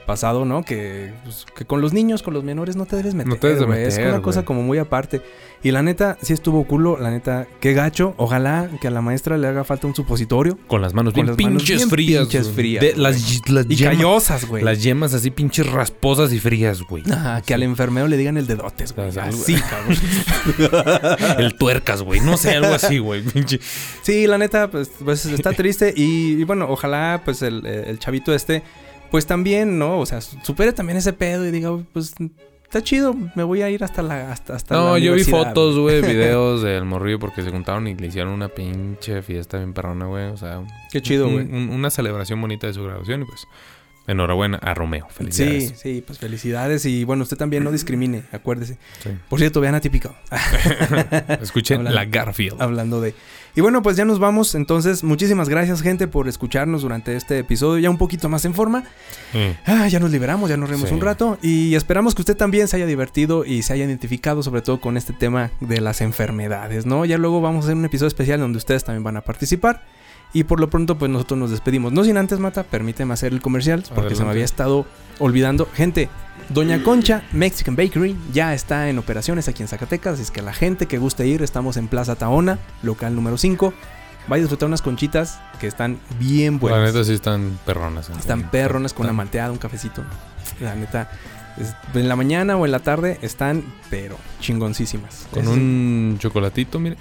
pasado, 0.06 0.46
¿no? 0.46 0.64
Que, 0.64 1.14
pues, 1.24 1.46
que 1.56 1.66
con 1.66 1.82
los 1.82 1.94
niños, 1.94 2.24
con 2.24 2.34
los 2.34 2.44
menores 2.44 2.76
no 2.76 2.86
te 2.86 2.96
debes 2.96 3.14
meter. 3.16 3.28
No 3.30 3.36
te 3.38 3.48
debes 3.48 3.60
de 3.62 3.66
güey. 3.66 3.84
Es 3.84 3.98
meter, 3.98 4.12
una 4.14 4.22
cosa 4.22 4.40
güey. 4.42 4.46
como 4.46 4.62
muy 4.64 4.78
aparte. 4.78 5.22
Y 5.64 5.72
la 5.72 5.82
neta, 5.82 6.18
sí 6.22 6.32
estuvo 6.34 6.64
culo, 6.66 6.98
la 7.00 7.10
neta, 7.10 7.48
qué 7.60 7.74
gacho. 7.74 8.14
Ojalá 8.18 8.70
que 8.80 8.88
a 8.88 8.92
la 8.92 9.02
maestra 9.02 9.38
le 9.38 9.48
haga 9.48 9.64
falta 9.64 9.88
un 9.88 9.96
supositorio. 9.96 10.60
Con 10.68 10.82
las 10.82 10.94
manos 10.94 11.14
Con 11.14 11.26
bien 11.26 11.28
las 11.36 11.38
manos 11.44 11.64
pinches 11.64 11.78
bien 11.78 11.90
frías. 11.90 12.22
pinches 12.28 12.50
frías, 12.52 12.82
De- 12.84 12.96
las, 12.96 13.50
las, 13.50 13.66
Y 13.68 13.76
yemas, 13.76 13.96
callosas, 13.96 14.46
güey. 14.46 14.64
las 14.64 14.84
yemas 14.84 15.14
así 15.16 15.32
pinches 15.32 15.66
rasposas 15.72 16.32
y 16.34 16.40
frías, 16.40 16.82
güey. 16.84 17.04
Ajá, 17.12 17.42
que 17.46 17.54
al 17.56 17.64
enfermero 17.64 18.08
le 18.08 18.18
digan 18.18 18.38
el 18.38 18.46
dedotes, 18.46 18.94
güey. 18.96 19.10
Así, 19.18 19.56
cabrón. 19.70 19.98
El 21.40 21.56
tuercas, 21.56 22.02
güey. 22.02 22.20
No 22.20 22.38
sé, 22.38 22.52
algo 22.52 22.74
así, 22.74 22.98
güey. 23.00 23.24
Sí, 24.04 24.28
la 24.28 24.38
neta, 24.38 24.70
pues, 24.70 24.92
pues 25.04 25.26
está 25.26 25.54
triste. 25.54 25.94
Y, 25.96 26.34
y 26.34 26.44
bueno, 26.44 26.68
ojalá, 26.70 27.22
pues, 27.26 27.42
el, 27.42 27.66
el 27.66 27.98
chavito 28.00 28.34
este, 28.34 28.64
pues 29.16 29.26
también, 29.26 29.80
¿no? 29.80 30.00
O 30.00 30.06
sea, 30.06 30.20
supere 30.20 30.74
también 30.74 30.98
ese 30.98 31.14
pedo 31.14 31.46
y 31.48 31.52
diga, 31.52 31.72
pues, 31.94 32.14
está 32.64 32.84
chido, 32.84 33.16
me 33.36 33.44
voy 33.44 33.62
a 33.62 33.70
ir 33.70 33.82
hasta 33.84 34.02
la. 34.02 34.30
Hasta, 34.32 34.56
hasta 34.56 34.76
No, 34.76 34.94
la 34.94 35.00
yo 35.00 35.14
vi 35.14 35.24
fotos, 35.24 35.78
güey, 35.80 36.02
videos 36.02 36.62
del 36.64 36.84
morrillo 36.84 37.18
porque 37.20 37.42
se 37.42 37.50
juntaron 37.50 37.88
y 37.88 37.96
le 37.96 38.08
hicieron 38.08 38.34
una 38.34 38.50
pinche 38.50 39.22
fiesta 39.22 39.58
bien 39.58 39.74
perrona, 39.74 40.06
güey. 40.08 40.26
O 40.26 40.38
sea, 40.38 40.62
Qué 40.92 41.02
chido, 41.02 41.30
güey. 41.30 41.46
un- 41.46 41.70
una 41.70 41.90
celebración 41.90 42.42
bonita 42.42 42.68
de 42.68 42.74
su 42.74 42.84
graduación 42.84 43.22
y 43.22 43.26
pues 43.26 43.48
enhorabuena 44.08 44.58
a 44.58 44.74
Romeo. 44.74 45.08
Sí, 45.10 45.16
Felicidades. 45.16 45.80
sí, 45.80 46.04
pues 46.06 46.20
felicidades. 46.20 46.86
Y 46.86 47.06
bueno, 47.06 47.24
usted 47.24 47.38
también 47.38 47.64
no 47.64 47.72
discrimine, 47.72 48.24
acuérdese. 48.32 48.78
Sí. 49.02 49.10
Por 49.30 49.40
cierto, 49.40 49.62
vean 49.62 49.74
atípico. 49.76 50.14
Escuchen 51.42 51.78
Hablando- 51.80 51.96
la 51.96 52.06
Garfield. 52.06 52.62
Hablando 52.62 53.02
de. 53.02 53.14
Y 53.56 53.62
bueno, 53.62 53.82
pues 53.82 53.96
ya 53.96 54.04
nos 54.04 54.20
vamos. 54.20 54.54
Entonces, 54.54 55.04
muchísimas 55.04 55.48
gracias, 55.48 55.82
gente, 55.82 56.08
por 56.08 56.28
escucharnos 56.28 56.82
durante 56.82 57.16
este 57.16 57.40
episodio. 57.40 57.80
Ya 57.80 57.90
un 57.90 57.98
poquito 57.98 58.28
más 58.28 58.44
en 58.44 58.54
forma. 58.54 58.82
Mm. 59.34 59.52
Ah, 59.66 59.88
ya 59.88 60.00
nos 60.00 60.12
liberamos, 60.12 60.50
ya 60.50 60.58
nos 60.58 60.70
reímos 60.70 60.90
Sí. 60.90 60.96
un 60.96 61.02
rato 61.02 61.38
y 61.42 61.74
esperamos 61.76 62.16
que 62.16 62.22
usted 62.22 62.36
también 62.36 62.68
se 62.68 62.76
haya 62.76 62.86
divertido 62.86 63.46
y 63.46 63.62
se 63.64 63.72
haya 63.74 63.86
identificado 63.86 64.44
sobre 64.44 64.62
todo 64.62 64.82
con 64.82 64.98
este 64.98 65.14
tema 65.14 65.52
de 65.62 65.80
las 65.80 66.02
enfermedades, 66.02 66.86
¿no? 66.86 67.06
Ya 67.06 67.18
luego 67.18 67.40
vamos 67.42 67.64
a 67.64 67.68
hacer 67.68 67.78
un 67.78 67.86
episodio 67.86 68.10
especial 68.10 68.40
donde 68.42 68.58
ustedes 68.58 68.84
también 68.84 69.04
van 69.04 69.18
a 69.18 69.22
participar 69.22 69.84
y 70.34 70.44
por 70.44 70.60
lo 70.60 70.70
pronto 70.70 70.98
pues 70.98 71.10
nosotros 71.10 71.40
nos 71.40 71.52
despedimos. 71.52 71.94
No 71.94 72.04
sin 72.04 72.18
antes, 72.18 72.40
Mata, 72.40 72.64
permíteme 72.64 73.14
hacer 73.14 73.32
el 73.32 73.42
comercial 73.42 73.84
porque 73.96 74.16
se 74.16 74.24
me 74.26 74.32
había 74.32 74.44
estado 74.44 74.86
olvidando. 75.20 75.68
Gente, 75.74 76.10
Doña 76.50 76.84
Concha 76.84 77.24
Mexican 77.32 77.76
Bakery 77.76 78.16
ya 78.32 78.54
está 78.54 78.90
en 78.90 79.00
operaciones 79.00 79.48
aquí 79.48 79.64
en 79.64 79.68
Zacatecas, 79.68 80.14
así 80.14 80.22
es 80.24 80.32
que 80.32 80.42
la 80.42 80.54
gente 80.54 80.86
que 80.88 80.98
guste 80.98 81.26
ir, 81.28 81.42
estamos 81.42 81.76
en 81.78 81.88
Plaza 81.88 82.16
Taona, 82.16 82.60
local 82.84 83.16
número 83.16 83.38
5. 83.38 83.74
Vaya 84.28 84.40
a 84.40 84.44
disfrutar 84.44 84.68
unas 84.68 84.82
conchitas 84.82 85.40
que 85.60 85.68
están 85.68 86.00
bien 86.20 86.60
buenas. 86.60 86.80
La 86.80 86.86
neta 86.88 87.04
sí 87.04 87.14
están 87.14 87.60
perronas. 87.66 88.10
¿eh? 88.10 88.14
Están 88.18 88.40
Sí, 88.42 88.46
perrones 88.52 88.94
con 88.94 89.06
una 89.06 89.14
malteada, 89.14 89.52
un 89.52 89.58
cafecito. 89.60 90.04
La 90.60 90.74
neta, 90.76 91.10
en 91.94 92.08
la 92.08 92.16
mañana 92.16 92.58
o 92.58 92.66
en 92.66 92.72
la 92.72 92.80
tarde 92.80 93.20
están, 93.22 93.64
pero 93.92 94.18
chingoncísimas. 94.40 95.28
Con 95.32 95.44
Ese 95.44 95.52
un 95.52 96.16
chocolatito, 96.20 96.80
mire. 96.80 96.98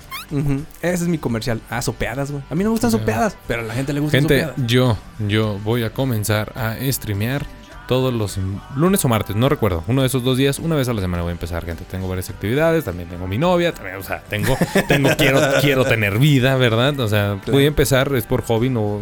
Ese 0.82 1.04
es 1.04 1.08
mi 1.08 1.16
comercial. 1.18 1.62
Ah, 1.70 1.80
sopeadas, 1.80 2.30
güey. 2.30 2.42
A 2.50 2.54
mí 2.54 2.62
no 2.62 2.68
me 2.70 2.72
gustan 2.72 2.90
sopeadas, 2.90 3.36
pero 3.48 3.60
a 3.62 3.64
la 3.64 3.74
gente 3.74 3.92
le 3.94 4.00
gustan 4.00 4.20
Gente, 4.20 4.40
sopeadas. 4.42 4.66
yo, 4.70 4.98
yo 5.26 5.58
voy 5.64 5.82
a 5.84 5.90
comenzar 5.94 6.52
a 6.58 6.76
streamear 6.92 7.46
todos 7.88 8.12
los 8.14 8.38
lunes 8.76 9.04
o 9.04 9.08
martes, 9.08 9.36
no 9.36 9.48
recuerdo. 9.48 9.84
Uno 9.88 10.00
de 10.02 10.06
esos 10.06 10.24
dos 10.24 10.38
días, 10.38 10.58
una 10.58 10.74
vez 10.76 10.88
a 10.88 10.94
la 10.94 11.00
semana 11.02 11.22
voy 11.22 11.30
a 11.30 11.32
empezar, 11.32 11.64
gente. 11.66 11.84
Tengo 11.90 12.08
varias 12.08 12.30
actividades, 12.30 12.84
también 12.84 13.08
tengo 13.08 13.26
mi 13.26 13.36
novia, 13.38 13.72
también, 13.72 13.96
o 13.96 14.02
sea, 14.02 14.22
tengo, 14.22 14.56
tengo, 14.88 15.10
quiero, 15.18 15.40
quiero 15.60 15.84
tener 15.84 16.18
vida, 16.18 16.56
¿verdad? 16.56 16.98
O 17.00 17.08
sea, 17.08 17.38
voy 17.46 17.64
a 17.64 17.68
empezar, 17.68 18.14
es 18.14 18.24
por 18.24 18.42
hobby, 18.44 18.70
no, 18.70 19.00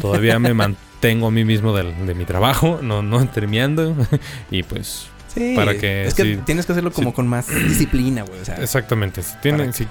todavía 0.00 0.38
me 0.38 0.52
mantengo 0.54 1.28
a 1.28 1.30
mí 1.30 1.44
mismo 1.44 1.76
del- 1.76 2.06
de, 2.06 2.14
mi 2.14 2.24
trabajo, 2.24 2.80
no, 2.82 3.02
no 3.02 3.20
streameando. 3.24 3.94
Y 4.50 4.62
pues, 4.64 5.08
Sí, 5.34 5.52
para 5.54 5.76
que 5.78 6.04
es 6.06 6.14
que 6.14 6.22
sí. 6.24 6.38
tienes 6.44 6.66
que 6.66 6.72
hacerlo 6.72 6.90
como 6.90 7.10
Sí. 7.10 7.14
con 7.16 7.28
más 7.28 7.46
disciplina, 7.48 8.22
güey. 8.22 8.40
O 8.40 8.44
sea, 8.44 8.56
exactamente, 8.56 9.22
si 9.22 9.36
tienen, 9.42 9.72
si, 9.72 9.86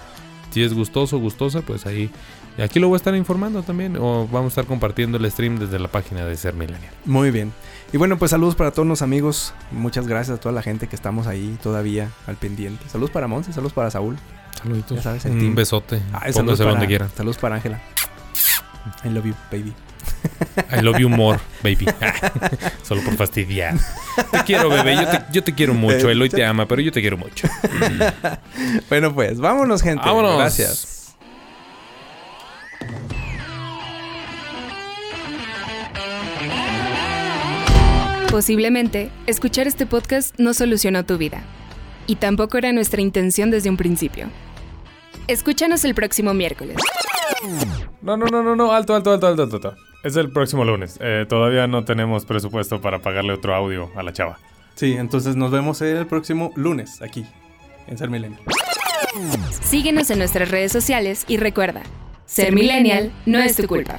si 0.51 0.63
es 0.63 0.73
gustoso, 0.73 1.19
gustosa, 1.19 1.61
pues 1.61 1.85
ahí. 1.85 2.09
Y 2.57 2.61
aquí 2.63 2.79
lo 2.79 2.87
voy 2.87 2.95
a 2.95 2.97
estar 2.97 3.15
informando 3.15 3.61
también, 3.61 3.95
o 3.97 4.27
vamos 4.27 4.45
a 4.45 4.47
estar 4.47 4.65
compartiendo 4.65 5.17
el 5.19 5.29
stream 5.31 5.59
desde 5.59 5.77
la 5.79 5.87
página 5.89 6.25
de 6.25 6.35
Ser 6.35 6.55
Millennial. 6.55 6.91
muy 7.05 7.29
bien. 7.31 7.53
Y 7.93 7.97
bueno, 7.97 8.17
pues 8.17 8.31
saludos 8.31 8.55
para 8.55 8.71
todos 8.71 8.87
los 8.87 9.01
amigos. 9.01 9.53
Muchas 9.71 10.07
gracias 10.07 10.37
a 10.37 10.41
toda 10.41 10.53
la 10.53 10.61
gente 10.61 10.87
que 10.87 10.95
estamos 10.95 11.25
ahí 11.27 11.57
todavía 11.63 12.09
al 12.27 12.35
pendiente. 12.35 12.87
Saludos 12.89 13.11
para 13.11 13.27
Monse, 13.27 13.53
saludos 13.53 13.73
para 13.73 13.89
Saúl. 13.91 14.17
Saluditos. 14.61 14.97
Ya 14.97 15.03
sabes, 15.03 15.25
el 15.25 15.33
Un 15.33 15.39
team. 15.39 15.55
besote. 15.55 16.01
Ah, 16.11 16.31
saludos 16.31 16.59
para, 16.59 16.71
donde 16.71 16.87
quiera. 16.87 17.07
Saludos 17.15 17.37
para 17.37 17.55
Ángela. 17.55 17.79
I 19.05 19.09
love 19.09 19.25
you, 19.25 19.33
baby. 19.51 19.73
I 20.71 20.81
love 20.81 20.97
you 20.99 21.09
more, 21.09 21.39
baby. 21.63 21.85
Solo 22.83 23.01
por 23.03 23.15
fastidiar. 23.15 23.75
Te 24.31 24.43
quiero, 24.45 24.69
bebé. 24.69 24.95
Yo 24.95 25.07
te, 25.07 25.25
yo 25.31 25.43
te 25.43 25.53
quiero 25.53 25.73
mucho. 25.73 26.09
Eloy 26.09 26.29
te 26.29 26.45
ama, 26.45 26.67
pero 26.67 26.81
yo 26.81 26.91
te 26.91 27.01
quiero 27.01 27.17
mucho. 27.17 27.47
Bueno, 28.89 29.13
pues 29.13 29.39
vámonos, 29.39 29.81
gente. 29.81 30.03
Vámonos. 30.03 30.37
Gracias. 30.37 31.15
Posiblemente, 38.29 39.09
escuchar 39.25 39.67
este 39.67 39.85
podcast 39.85 40.37
no 40.37 40.53
solucionó 40.53 41.05
tu 41.05 41.17
vida. 41.17 41.43
Y 42.07 42.17
tampoco 42.17 42.57
era 42.57 42.73
nuestra 42.73 43.01
intención 43.01 43.51
desde 43.51 43.69
un 43.69 43.77
principio. 43.77 44.27
Escúchanos 45.27 45.85
el 45.85 45.95
próximo 45.95 46.33
miércoles. 46.33 46.75
No, 48.01 48.17
no, 48.17 48.25
no, 48.25 48.43
no, 48.43 48.55
no, 48.55 48.73
alto, 48.73 48.95
alto, 48.95 49.13
alto, 49.13 49.27
alto, 49.27 49.43
alto. 49.43 49.75
Es 50.03 50.17
el 50.17 50.29
próximo 50.29 50.65
lunes. 50.65 50.97
Eh, 51.01 51.25
todavía 51.27 51.67
no 51.67 51.85
tenemos 51.85 52.25
presupuesto 52.25 52.81
para 52.81 52.99
pagarle 52.99 53.31
otro 53.31 53.55
audio 53.55 53.91
a 53.95 54.03
la 54.03 54.11
chava. 54.11 54.37
Sí, 54.75 54.93
entonces 54.97 55.37
nos 55.37 55.49
vemos 55.49 55.81
el 55.81 56.05
próximo 56.05 56.51
lunes 56.55 57.01
aquí, 57.01 57.25
en 57.87 57.97
Ser 57.97 58.09
Milenio. 58.09 58.39
Síguenos 59.63 60.09
en 60.09 60.19
nuestras 60.19 60.51
redes 60.51 60.73
sociales 60.73 61.23
y 61.29 61.37
recuerda, 61.37 61.81
ser 62.25 62.53
millennial 62.53 63.11
no 63.25 63.39
es 63.39 63.55
tu 63.55 63.67
culpa. 63.67 63.97